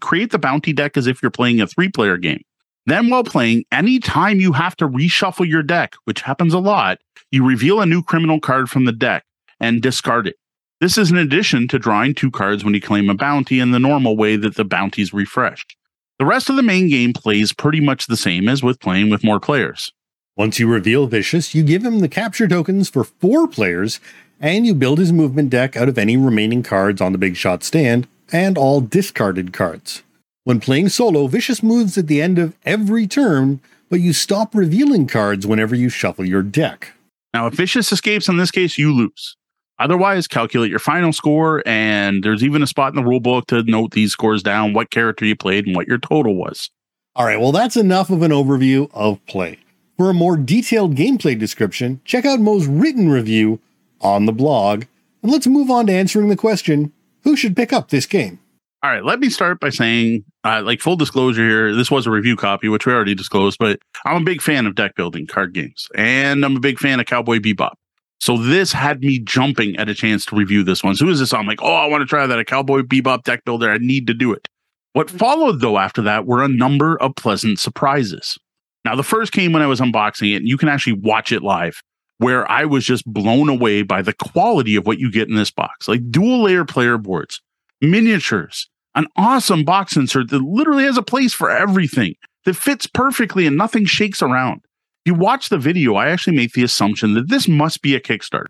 create 0.00 0.30
the 0.30 0.38
bounty 0.38 0.72
deck 0.72 0.96
as 0.96 1.08
if 1.08 1.20
you're 1.20 1.30
playing 1.32 1.60
a 1.60 1.66
three 1.66 1.90
player 1.90 2.16
game. 2.16 2.42
Then, 2.86 3.10
while 3.10 3.24
playing, 3.24 3.64
anytime 3.72 4.38
you 4.38 4.52
have 4.52 4.76
to 4.76 4.88
reshuffle 4.88 5.48
your 5.48 5.64
deck, 5.64 5.96
which 6.04 6.20
happens 6.20 6.54
a 6.54 6.60
lot, 6.60 6.98
you 7.32 7.44
reveal 7.44 7.80
a 7.80 7.86
new 7.86 8.00
criminal 8.00 8.38
card 8.38 8.70
from 8.70 8.84
the 8.84 8.92
deck 8.92 9.24
and 9.58 9.82
discard 9.82 10.28
it. 10.28 10.36
This 10.78 10.98
is 10.98 11.10
in 11.10 11.16
addition 11.16 11.68
to 11.68 11.78
drawing 11.78 12.14
two 12.14 12.30
cards 12.30 12.62
when 12.62 12.74
you 12.74 12.82
claim 12.82 13.08
a 13.08 13.14
bounty 13.14 13.60
in 13.60 13.70
the 13.70 13.78
normal 13.78 14.14
way 14.14 14.36
that 14.36 14.56
the 14.56 14.64
bounty's 14.64 15.14
refreshed. 15.14 15.74
The 16.18 16.26
rest 16.26 16.50
of 16.50 16.56
the 16.56 16.62
main 16.62 16.88
game 16.88 17.14
plays 17.14 17.54
pretty 17.54 17.80
much 17.80 18.06
the 18.06 18.16
same 18.16 18.46
as 18.46 18.62
with 18.62 18.78
playing 18.78 19.08
with 19.08 19.24
more 19.24 19.40
players. 19.40 19.90
Once 20.36 20.58
you 20.58 20.68
reveal 20.68 21.06
Vicious, 21.06 21.54
you 21.54 21.62
give 21.62 21.82
him 21.82 22.00
the 22.00 22.08
capture 22.08 22.46
tokens 22.46 22.90
for 22.90 23.04
four 23.04 23.48
players, 23.48 24.00
and 24.38 24.66
you 24.66 24.74
build 24.74 24.98
his 24.98 25.14
movement 25.14 25.48
deck 25.48 25.76
out 25.76 25.88
of 25.88 25.96
any 25.96 26.14
remaining 26.14 26.62
cards 26.62 27.00
on 27.00 27.12
the 27.12 27.18
Big 27.18 27.36
Shot 27.36 27.64
stand 27.64 28.06
and 28.30 28.58
all 28.58 28.82
discarded 28.82 29.54
cards. 29.54 30.02
When 30.44 30.60
playing 30.60 30.90
solo, 30.90 31.26
Vicious 31.26 31.62
moves 31.62 31.96
at 31.96 32.06
the 32.06 32.20
end 32.20 32.38
of 32.38 32.54
every 32.66 33.06
turn, 33.06 33.60
but 33.88 34.00
you 34.00 34.12
stop 34.12 34.54
revealing 34.54 35.06
cards 35.06 35.46
whenever 35.46 35.74
you 35.74 35.88
shuffle 35.88 36.26
your 36.26 36.42
deck. 36.42 36.92
Now, 37.32 37.46
if 37.46 37.54
Vicious 37.54 37.92
escapes 37.92 38.28
in 38.28 38.36
this 38.36 38.50
case, 38.50 38.76
you 38.76 38.92
lose. 38.92 39.36
Otherwise, 39.78 40.26
calculate 40.26 40.70
your 40.70 40.78
final 40.78 41.12
score, 41.12 41.62
and 41.66 42.24
there's 42.24 42.42
even 42.42 42.62
a 42.62 42.66
spot 42.66 42.94
in 42.94 43.02
the 43.02 43.08
rulebook 43.08 43.46
to 43.46 43.62
note 43.64 43.92
these 43.92 44.12
scores 44.12 44.42
down, 44.42 44.72
what 44.72 44.90
character 44.90 45.24
you 45.24 45.36
played, 45.36 45.66
and 45.66 45.76
what 45.76 45.86
your 45.86 45.98
total 45.98 46.34
was. 46.34 46.70
All 47.14 47.26
right, 47.26 47.40
well, 47.40 47.52
that's 47.52 47.76
enough 47.76 48.10
of 48.10 48.22
an 48.22 48.30
overview 48.30 48.90
of 48.94 49.24
play. 49.26 49.58
For 49.96 50.10
a 50.10 50.14
more 50.14 50.36
detailed 50.36 50.96
gameplay 50.96 51.38
description, 51.38 52.00
check 52.04 52.24
out 52.24 52.40
Mo's 52.40 52.66
written 52.66 53.08
review 53.08 53.60
on 54.00 54.26
the 54.26 54.32
blog. 54.32 54.84
And 55.22 55.32
let's 55.32 55.46
move 55.46 55.70
on 55.70 55.86
to 55.86 55.92
answering 55.92 56.28
the 56.28 56.36
question 56.36 56.92
who 57.24 57.34
should 57.34 57.56
pick 57.56 57.72
up 57.72 57.88
this 57.88 58.06
game? 58.06 58.38
All 58.82 58.90
right, 58.90 59.04
let 59.04 59.18
me 59.18 59.30
start 59.30 59.58
by 59.58 59.70
saying, 59.70 60.24
uh, 60.44 60.62
like 60.62 60.80
full 60.80 60.96
disclosure 60.96 61.42
here, 61.42 61.74
this 61.74 61.90
was 61.90 62.06
a 62.06 62.10
review 62.10 62.36
copy, 62.36 62.68
which 62.68 62.86
we 62.86 62.92
already 62.92 63.14
disclosed, 63.14 63.58
but 63.58 63.80
I'm 64.04 64.22
a 64.22 64.24
big 64.24 64.40
fan 64.40 64.66
of 64.66 64.74
deck 64.74 64.94
building 64.94 65.26
card 65.26 65.54
games, 65.54 65.88
and 65.96 66.44
I'm 66.44 66.56
a 66.56 66.60
big 66.60 66.78
fan 66.78 67.00
of 67.00 67.06
Cowboy 67.06 67.38
Bebop. 67.38 67.72
So 68.20 68.36
this 68.36 68.72
had 68.72 69.00
me 69.00 69.18
jumping 69.18 69.76
at 69.76 69.88
a 69.88 69.94
chance 69.94 70.24
to 70.26 70.36
review 70.36 70.64
this 70.64 70.82
one. 70.82 70.92
As 70.92 70.98
soon 70.98 71.10
as 71.10 71.18
this, 71.18 71.32
I'm 71.32 71.46
like, 71.46 71.62
oh, 71.62 71.74
I 71.74 71.86
want 71.86 72.02
to 72.02 72.06
try 72.06 72.26
that. 72.26 72.38
A 72.38 72.44
Cowboy 72.44 72.80
Bebop 72.80 73.24
deck 73.24 73.44
builder. 73.44 73.70
I 73.70 73.78
need 73.78 74.06
to 74.06 74.14
do 74.14 74.32
it. 74.32 74.48
What 74.94 75.08
mm-hmm. 75.08 75.18
followed, 75.18 75.60
though, 75.60 75.78
after 75.78 76.02
that 76.02 76.26
were 76.26 76.42
a 76.42 76.48
number 76.48 76.96
of 77.00 77.14
pleasant 77.14 77.58
surprises. 77.58 78.38
Now, 78.84 78.96
the 78.96 79.02
first 79.02 79.32
came 79.32 79.52
when 79.52 79.62
I 79.62 79.66
was 79.66 79.80
unboxing 79.80 80.32
it, 80.32 80.36
and 80.36 80.48
you 80.48 80.56
can 80.56 80.68
actually 80.68 80.94
watch 80.94 81.32
it 81.32 81.42
live, 81.42 81.82
where 82.18 82.50
I 82.50 82.64
was 82.64 82.84
just 82.84 83.04
blown 83.04 83.48
away 83.48 83.82
by 83.82 84.00
the 84.02 84.14
quality 84.14 84.76
of 84.76 84.86
what 84.86 84.98
you 84.98 85.10
get 85.10 85.28
in 85.28 85.36
this 85.36 85.50
box 85.50 85.88
like 85.88 86.10
dual 86.10 86.44
layer 86.44 86.64
player 86.64 86.98
boards, 86.98 87.40
miniatures, 87.80 88.68
an 88.94 89.06
awesome 89.16 89.64
box 89.64 89.96
insert 89.96 90.30
that 90.30 90.42
literally 90.42 90.84
has 90.84 90.96
a 90.96 91.02
place 91.02 91.34
for 91.34 91.50
everything 91.50 92.14
that 92.44 92.56
fits 92.56 92.86
perfectly 92.86 93.46
and 93.46 93.56
nothing 93.56 93.84
shakes 93.84 94.22
around. 94.22 94.62
You 95.06 95.14
watch 95.14 95.50
the 95.50 95.58
video, 95.58 95.94
I 95.94 96.08
actually 96.08 96.36
make 96.36 96.52
the 96.52 96.64
assumption 96.64 97.14
that 97.14 97.28
this 97.28 97.46
must 97.46 97.80
be 97.80 97.94
a 97.94 98.00
Kickstarter. 98.00 98.46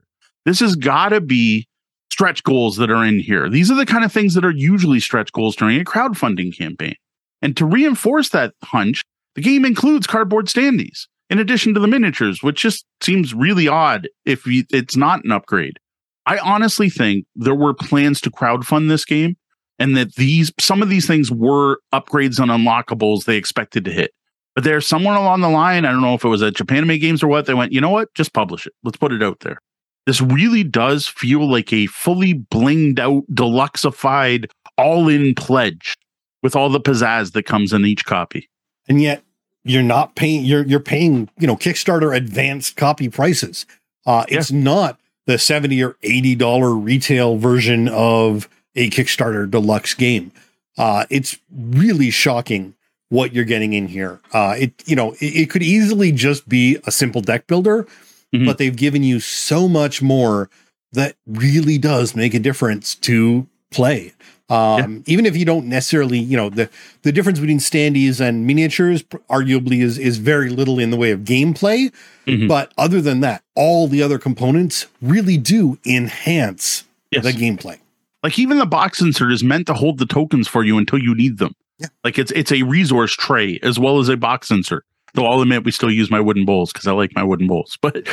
This 0.47 0.59
has 0.61 0.75
got 0.75 1.11
to 1.11 1.21
be 1.21 1.69
stretch 2.11 2.43
goals 2.45 2.79
that 2.79 2.91
are 2.91 3.05
in 3.05 3.21
here. 3.21 3.51
These 3.51 3.71
are 3.71 3.75
the 3.75 3.85
kind 3.85 4.07
of 4.07 4.11
things 4.11 4.33
that 4.33 4.45
are 4.45 4.51
usually 4.51 4.99
stretch 4.99 5.31
goals 5.33 5.55
during 5.55 5.79
a 5.79 5.85
crowdfunding 5.85 6.57
campaign. 6.57 6.95
And 7.43 7.55
to 7.59 7.67
reinforce 7.67 8.31
that 8.31 8.55
hunch, 8.65 9.03
the 9.35 9.43
game 9.43 9.67
includes 9.67 10.07
cardboard 10.07 10.47
standees 10.47 11.09
in 11.29 11.39
addition 11.39 11.75
to 11.75 11.81
the 11.81 11.87
miniatures, 11.87 12.43
which 12.43 12.63
just 12.63 12.87
seems 13.03 13.35
really 13.35 13.69
odd 13.69 14.09
if 14.25 14.47
you, 14.47 14.65
it's 14.71 14.97
not 14.97 15.23
an 15.25 15.33
upgrade. 15.33 15.79
I 16.25 16.39
honestly 16.39 16.89
think 16.89 17.27
there 17.37 17.55
were 17.55 17.75
plans 17.75 18.19
to 18.23 18.31
crowdfund 18.31 18.89
this 18.89 19.05
game 19.05 19.37
and 19.79 19.95
that 19.97 20.15
these 20.15 20.53
some 20.59 20.81
of 20.81 20.89
these 20.89 21.07
things 21.07 21.31
were 21.31 21.81
upgrades 21.93 22.41
and 22.41 22.51
unlockables 22.51 23.25
they 23.25 23.37
expected 23.37 23.85
to 23.85 23.93
hit. 23.93 24.13
But 24.57 24.65
there's 24.65 24.89
somewhere 24.89 25.15
along 25.15 25.43
the 25.43 25.51
line, 25.51 25.85
I 25.85 25.93
don't 25.93 26.01
know 26.01 26.15
if 26.15 26.25
it 26.25 26.29
was 26.29 26.43
at 26.43 26.55
Japanime 26.55 27.01
Games 27.01 27.23
or 27.23 27.29
what, 27.29 27.47
they 27.47 27.55
went, 27.55 27.73
you 27.73 27.81
know 27.81 27.91
what? 27.91 28.13
Just 28.15 28.33
publish 28.33 28.67
it. 28.67 28.73
Let's 28.83 28.97
put 28.97 29.13
it 29.13 29.23
out 29.23 29.41
there. 29.41 29.59
This 30.07 30.21
really 30.21 30.65
does 30.65 31.07
feel 31.07 31.49
like 31.49 31.73
a 31.73 31.87
fully 31.87 32.35
blinged 32.35 32.99
out, 32.99 33.25
deluxeified, 33.31 34.51
all 34.79 35.09
in 35.09 35.35
pledge 35.35 35.97
with 36.43 36.57
all 36.57 36.71
the 36.71 36.81
pizzazz 36.81 37.33
that 37.33 37.45
comes 37.45 37.73
in 37.73 37.85
each 37.85 38.05
copy. 38.05 38.49
And 38.89 39.01
yet 39.01 39.23
you're 39.67 39.83
not 39.83 40.15
paying 40.15 40.45
you're 40.45 40.65
you're 40.65 40.81
paying 40.81 41.29
you 41.39 41.47
know 41.47 41.57
kickstarter 41.57 42.17
advanced 42.17 42.77
copy 42.77 43.09
prices 43.09 43.67
uh 44.07 44.25
it's 44.29 44.51
yeah. 44.51 44.61
not 44.63 45.01
the 45.27 45.39
70 45.39 45.83
or 45.83 45.97
80 46.03 46.37
dollar 46.37 46.73
retail 46.73 47.37
version 47.37 47.89
of 47.89 48.49
a 48.77 48.89
kickstarter 48.91 49.51
deluxe 49.51 49.93
game 49.95 50.31
uh 50.79 51.05
it's 51.11 51.39
really 51.53 52.11
shocking 52.11 52.75
what 53.09 53.33
you're 53.33 53.45
getting 53.45 53.73
in 53.73 53.87
here 53.87 54.21
uh 54.33 54.55
it 54.59 54.73
you 54.87 54.97
know 54.97 55.13
it, 55.13 55.37
it 55.37 55.51
could 55.51 55.63
easily 55.63 56.13
just 56.13 56.49
be 56.49 56.79
a 56.87 56.93
simple 56.93 57.21
deck 57.21 57.47
builder 57.47 57.87
mm-hmm. 58.35 58.45
but 58.45 58.59
they've 58.59 58.77
given 58.77 59.03
you 59.03 59.21
so 59.21 59.69
much 59.69 60.03
more 60.03 60.51
that 60.93 61.17
really 61.27 61.79
does 61.79 62.17
make 62.17 62.35
a 62.35 62.39
difference 62.39 62.95
to 62.95 63.47
play 63.71 64.13
um, 64.49 65.03
yeah. 65.07 65.13
Even 65.13 65.27
if 65.27 65.37
you 65.37 65.45
don't 65.45 65.67
necessarily, 65.67 66.19
you 66.19 66.37
know, 66.37 66.51
the 66.51 66.71
the 67.03 67.11
difference 67.11 67.41
between 67.41 67.59
standees 67.59 68.21
and 68.21 68.47
miniatures 68.47 69.03
arguably 69.29 69.83
is 69.83 69.99
is 69.99 70.19
very 70.19 70.51
little 70.51 70.79
in 70.79 70.91
the 70.91 70.97
way 70.97 71.11
of 71.11 71.21
gameplay. 71.21 71.93
Mm-hmm. 72.27 72.47
But 72.47 72.73
other 72.79 73.01
than 73.01 73.21
that, 73.21 73.43
all 73.57 73.89
the 73.89 74.03
other 74.03 74.19
components 74.19 74.87
really 75.03 75.37
do 75.37 75.79
enhance 75.85 76.85
yes. 77.11 77.25
the 77.25 77.33
gameplay. 77.33 77.79
Like 78.23 78.39
even 78.39 78.59
the 78.59 78.67
box 78.67 79.01
insert 79.01 79.33
is 79.33 79.43
meant 79.43 79.67
to 79.67 79.75
hold 79.75 79.99
the 79.99 80.07
tokens 80.07 80.47
for 80.47 80.65
you 80.65 80.79
until 80.79 81.01
you 81.01 81.15
need 81.15 81.39
them. 81.39 81.55
Yeah. 81.79 81.89
Like 82.05 82.19
it's 82.19 82.33
it's 82.33 82.53
a 82.53 82.63
resource 82.63 83.13
tray 83.13 83.59
as 83.63 83.79
well 83.79 83.99
as 83.99 84.09
a 84.09 84.17
box 84.17 84.51
insert. 84.51 84.85
Though 85.15 85.27
I'll 85.27 85.41
admit 85.41 85.65
we 85.65 85.73
still 85.73 85.91
use 85.91 86.11
my 86.11 86.21
wooden 86.21 86.45
bowls 86.45 86.73
because 86.73 86.87
I 86.87 86.93
like 86.93 87.15
my 87.15 87.23
wooden 87.25 87.47
bowls, 87.47 87.79
but 87.83 88.07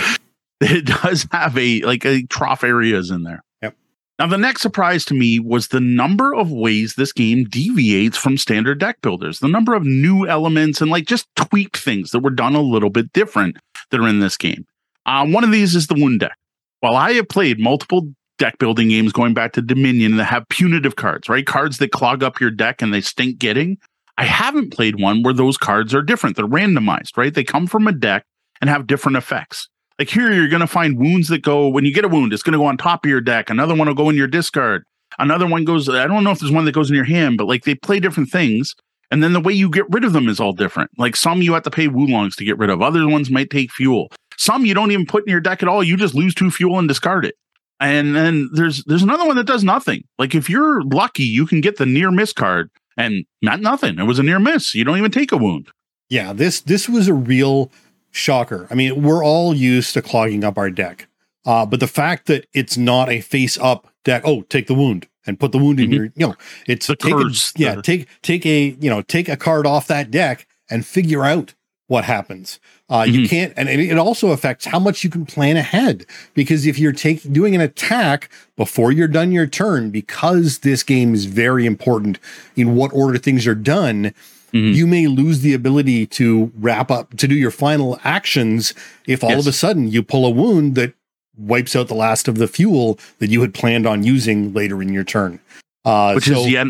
it 0.62 0.86
does 0.86 1.28
have 1.32 1.58
a 1.58 1.82
like 1.82 2.06
a 2.06 2.24
trough 2.24 2.64
areas 2.64 3.10
in 3.10 3.24
there. 3.24 3.44
Yep. 3.62 3.76
Now, 4.20 4.28
the 4.28 4.38
next 4.38 4.62
surprise 4.62 5.06
to 5.06 5.14
me 5.14 5.40
was 5.40 5.70
the 5.70 5.80
number 5.80 6.34
of 6.36 6.52
ways 6.52 6.96
this 6.96 7.14
game 7.14 7.46
deviates 7.46 8.18
from 8.18 8.38
standard 8.38 8.80
deck 8.80 9.02
builders, 9.02 9.40
the 9.40 9.48
number 9.48 9.74
of 9.74 9.84
new 9.86 10.28
elements 10.28 10.82
and 10.82 10.92
like 10.92 11.06
just 11.06 11.28
tweaked 11.36 11.78
things 11.78 12.12
that 12.12 12.20
were 12.20 12.30
done 12.30 12.56
a 12.56 12.62
little 12.62 12.90
bit 12.90 13.12
different 13.14 13.58
that 13.90 14.00
are 14.00 14.08
in 14.08 14.20
this 14.20 14.38
game. 14.38 14.66
Uh, 15.06 15.26
one 15.26 15.44
of 15.44 15.52
these 15.52 15.76
is 15.76 15.88
the 15.88 15.96
wound 15.96 16.20
deck. 16.20 16.38
While 16.80 16.96
I 16.96 17.14
have 17.14 17.30
played 17.30 17.60
multiple 17.60 18.14
deck 18.38 18.58
building 18.58 18.90
games 18.90 19.14
going 19.14 19.34
back 19.34 19.54
to 19.54 19.62
Dominion 19.62 20.18
that 20.18 20.26
have 20.26 20.48
punitive 20.50 20.96
cards, 20.96 21.30
right? 21.30 21.46
Cards 21.46 21.78
that 21.78 21.92
clog 21.92 22.24
up 22.24 22.40
your 22.40 22.52
deck 22.52 22.82
and 22.82 22.94
they 22.94 23.02
stink 23.02 23.38
getting. 23.38 23.78
I 24.18 24.26
haven't 24.26 24.72
played 24.72 25.00
one 25.00 25.24
where 25.24 25.34
those 25.34 25.58
cards 25.58 25.94
are 25.94 26.02
different. 26.02 26.36
They're 26.36 26.46
randomized, 26.46 27.18
right? 27.18 27.34
They 27.34 27.44
come 27.44 27.68
from 27.68 27.88
a 27.88 27.92
deck 27.92 28.26
and 28.62 28.70
have 28.70 28.88
different 28.88 29.18
effects. 29.18 29.68
Like 30.00 30.10
here, 30.10 30.32
you're 30.32 30.50
going 30.50 30.62
to 30.62 30.68
find 30.68 30.98
wounds 30.98 31.28
that 31.30 31.44
go 31.44 31.68
when 31.68 31.86
you 31.86 31.94
get 31.94 32.06
a 32.06 32.08
wound, 32.08 32.34
it's 32.34 32.44
going 32.44 32.54
to 32.54 32.60
go 32.60 32.66
on 32.66 32.78
top 32.78 33.06
of 33.06 33.10
your 33.10 33.22
deck. 33.22 33.50
Another 33.50 33.76
one 33.76 33.88
will 33.88 33.96
go 33.96 34.10
in 34.10 34.16
your 34.16 34.28
discard. 34.28 34.84
Another 35.20 35.46
one 35.46 35.64
goes, 35.64 35.88
I 35.90 36.08
don't 36.08 36.24
know 36.24 36.32
if 36.32 36.40
there's 36.40 36.52
one 36.52 36.66
that 36.66 36.72
goes 36.72 36.90
in 36.90 36.96
your 36.96 37.06
hand, 37.06 37.38
but 37.38 37.48
like 37.48 37.64
they 37.64 37.76
play 37.76 38.00
different 38.00 38.30
things. 38.30 38.74
And 39.12 39.22
then 39.22 39.34
the 39.34 39.40
way 39.40 39.54
you 39.54 39.70
get 39.70 39.86
rid 39.92 40.04
of 40.04 40.14
them 40.14 40.28
is 40.28 40.40
all 40.40 40.54
different. 40.54 40.90
Like 40.98 41.16
some 41.16 41.44
you 41.44 41.54
have 41.54 41.64
to 41.64 41.72
pay 41.72 41.88
Woolongs 41.88 42.36
to 42.38 42.44
get 42.44 42.58
rid 42.58 42.72
of, 42.72 42.82
other 42.82 43.08
ones 43.08 43.30
might 43.30 43.52
take 43.52 43.72
fuel. 43.72 44.10
Some 44.38 44.66
you 44.66 44.74
don't 44.74 44.92
even 44.92 45.06
put 45.06 45.24
in 45.28 45.32
your 45.32 45.40
deck 45.40 45.62
at 45.62 45.70
all. 45.70 45.84
You 45.84 45.98
just 45.98 46.16
lose 46.16 46.34
two 46.34 46.50
fuel 46.50 46.80
and 46.80 46.88
discard 46.88 47.26
it. 47.26 47.36
And 47.84 48.16
then 48.16 48.50
there's 48.54 48.84
there's 48.86 49.04
another 49.04 49.26
one 49.26 49.36
that 49.36 49.46
does 49.46 49.64
nothing. 49.64 50.06
Like 50.18 50.34
if 50.34 50.50
you're 50.50 50.82
lucky, 50.84 51.24
you 51.24 51.46
can 51.46 51.60
get 51.60 51.78
the 51.78 51.86
near 51.86 52.12
miss 52.12 52.32
card 52.32 52.70
and 52.98 53.26
not 53.42 53.60
nothing. 53.60 54.00
It 54.00 54.04
was 54.04 54.20
a 54.20 54.24
near 54.24 54.40
miss. 54.40 54.74
You 54.74 54.86
don't 54.86 54.98
even 54.98 55.12
take 55.12 55.32
a 55.32 55.38
wound. 55.38 55.68
Yeah, 56.10 56.32
this 56.32 56.62
this 56.62 56.88
was 56.88 57.08
a 57.08 57.14
real 57.14 57.72
shocker. 58.12 58.68
I 58.72 58.76
mean, 58.76 59.04
we're 59.04 59.24
all 59.24 59.54
used 59.54 59.94
to 59.96 60.02
clogging 60.02 60.44
up 60.44 60.58
our 60.58 60.70
deck. 60.70 61.08
Uh, 61.46 61.66
but 61.66 61.82
the 61.82 61.88
fact 61.88 62.28
that 62.28 62.48
it's 62.54 62.78
not 62.78 63.10
a 63.10 63.20
face 63.20 63.58
up 63.58 63.88
deck, 64.06 64.22
oh, 64.26 64.44
take 64.44 64.68
the 64.68 64.74
wound 64.74 65.08
and 65.26 65.40
put 65.40 65.52
the 65.52 65.58
wound 65.58 65.80
in 65.80 65.88
mm-hmm. 65.88 65.94
your, 65.94 66.06
you 66.16 66.28
know, 66.28 66.36
it's 66.68 66.88
the 66.88 66.96
take 66.96 67.14
a, 67.14 67.30
yeah, 67.58 67.82
take 67.82 68.08
take 68.22 68.46
a 68.46 68.78
you 68.80 68.90
know 68.90 69.02
take 69.02 69.28
a 69.28 69.36
card 69.36 69.68
off 69.68 69.88
that 69.88 70.10
deck 70.10 70.48
and 70.70 70.86
figure 70.86 71.26
out 71.26 71.54
what 71.88 72.06
happens. 72.06 72.60
Uh, 72.94 73.06
mm-hmm. 73.06 73.22
You 73.22 73.28
can't, 73.28 73.54
and 73.58 73.68
it 73.68 73.98
also 73.98 74.30
affects 74.30 74.68
how 74.68 74.78
much 74.78 75.04
you 75.04 75.10
can 75.10 75.26
plan 75.26 75.58
ahead 75.58 76.06
because 76.36 76.68
if 76.68 76.78
you're 76.78 76.92
taking 76.92 77.34
doing 77.34 77.56
an 77.56 77.62
attack 77.62 78.30
before 78.56 78.92
you're 78.92 79.08
done 79.08 79.32
your 79.32 79.48
turn, 79.48 79.90
because 79.90 80.60
this 80.60 80.84
game 80.84 81.16
is 81.16 81.26
very 81.26 81.66
important 81.66 82.20
in 82.56 82.76
what 82.76 82.94
order 82.94 83.18
things 83.18 83.48
are 83.48 83.56
done 83.56 84.14
mm-hmm. 84.54 84.74
you 84.74 84.86
may 84.86 85.08
lose 85.08 85.42
the 85.42 85.56
ability 85.56 86.06
to 86.06 86.52
wrap 86.56 86.92
up 86.92 87.18
to 87.18 87.28
do 87.28 87.34
your 87.34 87.50
final 87.50 88.00
actions 88.04 88.76
if 89.08 89.24
all 89.24 89.32
yes. 89.32 89.40
of 89.40 89.48
a 89.48 89.54
sudden 89.54 89.88
you 89.88 90.04
pull 90.04 90.24
a 90.26 90.30
wound 90.30 90.76
that 90.76 90.94
wipes 91.36 91.76
out 91.76 91.88
the 91.88 91.96
last 91.96 92.28
of 92.28 92.38
the 92.38 92.48
fuel 92.48 93.00
that 93.18 93.32
you 93.32 93.42
had 93.42 93.56
planned 93.56 93.88
on 93.88 94.04
using 94.04 94.54
later 94.54 94.84
in 94.84 94.94
your 94.94 95.04
turn. 95.04 95.40
Uh, 95.84 96.14
which 96.14 96.26
so, 96.26 96.42
is 96.42 96.50
yet, 96.52 96.68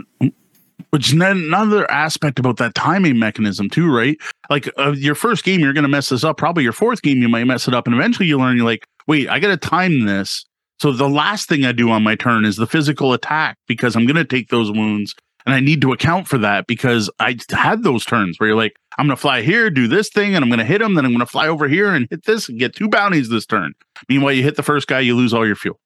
which 0.94 1.12
another 1.12 1.90
aspect 1.90 2.38
about 2.38 2.58
that 2.58 2.76
timing 2.76 3.18
mechanism 3.18 3.68
too, 3.68 3.92
right? 3.92 4.16
Like 4.52 4.70
uh, 4.78 4.92
your 4.92 5.16
first 5.16 5.44
game, 5.44 5.60
you're 5.60 5.74
going 5.74 5.82
to 5.82 5.90
mess 5.90 6.10
this 6.10 6.24
up. 6.24 6.38
Probably 6.38 6.62
your 6.62 6.72
fourth 6.72 7.02
game, 7.02 7.20
you 7.20 7.28
might 7.28 7.46
mess 7.46 7.68
it 7.68 7.74
up, 7.74 7.88
and 7.88 7.96
eventually 7.96 8.28
you 8.28 8.38
learn. 8.38 8.58
You're 8.58 8.66
like, 8.68 8.86
wait, 9.08 9.28
I 9.28 9.40
got 9.40 9.48
to 9.48 9.58
time 9.58 10.06
this. 10.06 10.46
So 10.80 10.92
the 10.92 11.10
last 11.10 11.50
thing 11.50 11.66
I 11.66 11.72
do 11.72 11.90
on 11.90 12.04
my 12.04 12.14
turn 12.14 12.46
is 12.46 12.58
the 12.58 12.68
physical 12.68 13.12
attack 13.12 13.58
because 13.68 13.96
I'm 13.96 14.06
going 14.06 14.18
to 14.18 14.26
take 14.26 14.50
those 14.50 14.72
wounds 14.72 15.16
And 15.46 15.56
I 15.56 15.60
need 15.60 15.82
to 15.82 15.94
account 15.94 16.28
for 16.28 16.38
that 16.38 16.68
because 16.68 17.10
I 17.20 17.38
had 17.50 17.84
those 17.84 18.06
turns 18.06 18.40
where 18.40 18.50
you're 18.50 18.58
like, 18.58 18.76
I'm 18.98 19.08
going 19.08 19.16
to 19.16 19.22
fly 19.22 19.42
here, 19.42 19.70
do 19.70 19.88
this 19.88 20.10
thing, 20.10 20.36
and 20.36 20.44
I'm 20.44 20.50
going 20.50 20.60
to 20.60 20.66
hit 20.66 20.82
him. 20.82 20.94
Then 20.94 21.06
I'm 21.06 21.12
going 21.12 21.20
to 21.20 21.26
fly 21.26 21.48
over 21.48 21.68
here 21.68 21.90
and 21.90 22.08
hit 22.10 22.26
this 22.26 22.48
and 22.50 22.60
get 22.60 22.76
two 22.76 22.88
bounties 22.88 23.30
this 23.30 23.46
turn. 23.46 23.74
Meanwhile, 24.10 24.34
you 24.34 24.44
hit 24.44 24.56
the 24.56 24.64
first 24.64 24.88
guy, 24.88 25.00
you 25.00 25.16
lose 25.16 25.34
all 25.34 25.46
your 25.46 25.56
fuel. 25.56 25.80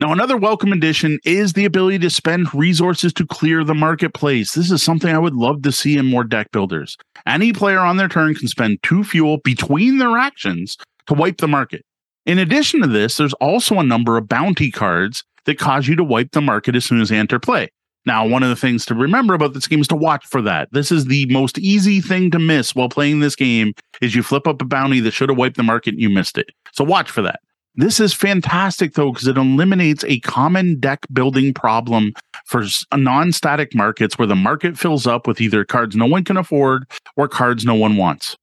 Now, 0.00 0.12
another 0.12 0.38
welcome 0.38 0.72
addition 0.72 1.18
is 1.26 1.52
the 1.52 1.66
ability 1.66 1.98
to 1.98 2.08
spend 2.08 2.54
resources 2.54 3.12
to 3.12 3.26
clear 3.26 3.62
the 3.64 3.74
marketplace. 3.74 4.54
This 4.54 4.70
is 4.70 4.82
something 4.82 5.14
I 5.14 5.18
would 5.18 5.34
love 5.34 5.60
to 5.64 5.72
see 5.72 5.98
in 5.98 6.06
more 6.06 6.24
deck 6.24 6.52
builders. 6.52 6.96
Any 7.26 7.52
player 7.52 7.80
on 7.80 7.98
their 7.98 8.08
turn 8.08 8.34
can 8.34 8.48
spend 8.48 8.82
two 8.82 9.04
fuel 9.04 9.40
between 9.44 9.98
their 9.98 10.16
actions 10.16 10.78
to 11.06 11.12
wipe 11.12 11.36
the 11.36 11.48
market. 11.48 11.84
In 12.24 12.38
addition 12.38 12.80
to 12.80 12.86
this, 12.86 13.18
there's 13.18 13.34
also 13.34 13.78
a 13.78 13.84
number 13.84 14.16
of 14.16 14.26
bounty 14.26 14.70
cards 14.70 15.22
that 15.44 15.58
cause 15.58 15.86
you 15.86 15.96
to 15.96 16.04
wipe 16.04 16.30
the 16.30 16.40
market 16.40 16.74
as 16.74 16.86
soon 16.86 17.02
as 17.02 17.10
they 17.10 17.18
enter 17.18 17.38
play. 17.38 17.68
Now, 18.06 18.26
one 18.26 18.42
of 18.42 18.48
the 18.48 18.56
things 18.56 18.86
to 18.86 18.94
remember 18.94 19.34
about 19.34 19.52
this 19.52 19.66
game 19.66 19.82
is 19.82 19.88
to 19.88 19.96
watch 19.96 20.24
for 20.24 20.40
that. 20.40 20.70
This 20.72 20.90
is 20.90 21.04
the 21.04 21.26
most 21.26 21.58
easy 21.58 22.00
thing 22.00 22.30
to 22.30 22.38
miss 22.38 22.74
while 22.74 22.88
playing 22.88 23.20
this 23.20 23.36
game 23.36 23.74
is 24.00 24.14
you 24.14 24.22
flip 24.22 24.46
up 24.46 24.62
a 24.62 24.64
bounty 24.64 25.00
that 25.00 25.10
should 25.10 25.28
have 25.28 25.36
wiped 25.36 25.58
the 25.58 25.62
market 25.62 25.92
and 25.92 26.00
you 26.00 26.08
missed 26.08 26.38
it. 26.38 26.48
So 26.72 26.84
watch 26.84 27.10
for 27.10 27.20
that. 27.20 27.40
This 27.76 28.00
is 28.00 28.12
fantastic 28.12 28.94
though 28.94 29.12
because 29.12 29.28
it 29.28 29.36
eliminates 29.36 30.04
a 30.04 30.20
common 30.20 30.80
deck 30.80 31.06
building 31.12 31.54
problem 31.54 32.12
for 32.44 32.64
non-static 32.94 33.74
markets 33.74 34.18
where 34.18 34.26
the 34.26 34.34
market 34.34 34.76
fills 34.76 35.06
up 35.06 35.26
with 35.26 35.40
either 35.40 35.64
cards 35.64 35.94
no 35.94 36.06
one 36.06 36.24
can 36.24 36.36
afford 36.36 36.84
or 37.16 37.28
cards 37.28 37.64
no 37.64 37.74
one 37.74 37.96
wants. 37.96 38.36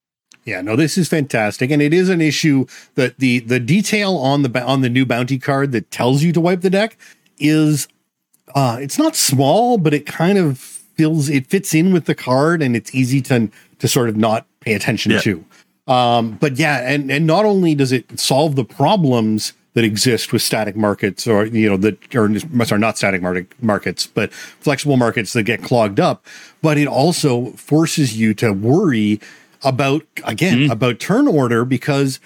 Yeah, 0.45 0.61
no, 0.61 0.77
this 0.77 0.97
is 0.97 1.09
fantastic, 1.09 1.71
and 1.71 1.81
it 1.81 1.93
is 1.93 2.07
an 2.07 2.21
issue 2.21 2.67
that 2.95 3.19
the 3.19 3.39
the 3.39 3.59
detail 3.59 4.15
on 4.15 4.43
the 4.43 4.63
on 4.63 4.79
the 4.79 4.89
new 4.89 5.05
bounty 5.05 5.37
card 5.37 5.73
that 5.73 5.91
tells 5.91 6.23
you 6.23 6.31
to 6.31 6.39
wipe 6.39 6.61
the 6.61 6.69
deck 6.69 6.97
is 7.37 7.89
uh, 8.55 8.77
it's 8.79 8.97
not 8.97 9.13
small, 9.13 9.77
but 9.77 9.93
it 9.93 10.05
kind 10.05 10.37
of 10.37 10.57
fills 10.57 11.27
it 11.27 11.47
fits 11.47 11.73
in 11.73 11.91
with 11.91 12.05
the 12.05 12.15
card, 12.15 12.61
and 12.61 12.77
it's 12.77 12.95
easy 12.95 13.21
to 13.23 13.49
to 13.79 13.87
sort 13.89 14.07
of 14.07 14.15
not 14.15 14.47
pay 14.61 14.73
attention 14.73 15.11
yeah. 15.11 15.19
to. 15.19 15.45
Um, 15.87 16.31
but 16.33 16.57
yeah, 16.57 16.89
and 16.89 17.11
and 17.11 17.25
not 17.25 17.45
only 17.45 17.75
does 17.75 17.91
it 17.91 18.19
solve 18.19 18.55
the 18.55 18.65
problems 18.65 19.53
that 19.73 19.83
exist 19.83 20.33
with 20.33 20.41
static 20.41 20.75
markets, 20.75 21.27
or 21.27 21.45
you 21.45 21.69
know 21.69 21.77
that 21.77 22.15
or 22.15 22.29
sorry, 22.65 22.81
not 22.81 22.97
static 22.97 23.21
market 23.21 23.47
markets, 23.61 24.07
but 24.07 24.33
flexible 24.33 24.97
markets 24.97 25.33
that 25.33 25.43
get 25.43 25.63
clogged 25.63 25.99
up, 25.99 26.25
but 26.61 26.77
it 26.77 26.87
also 26.87 27.51
forces 27.51 28.17
you 28.17 28.33
to 28.33 28.51
worry 28.51 29.21
about 29.63 30.03
again 30.23 30.59
mm-hmm. 30.59 30.71
about 30.71 30.99
turn 30.99 31.27
order 31.27 31.63
because 31.63 32.19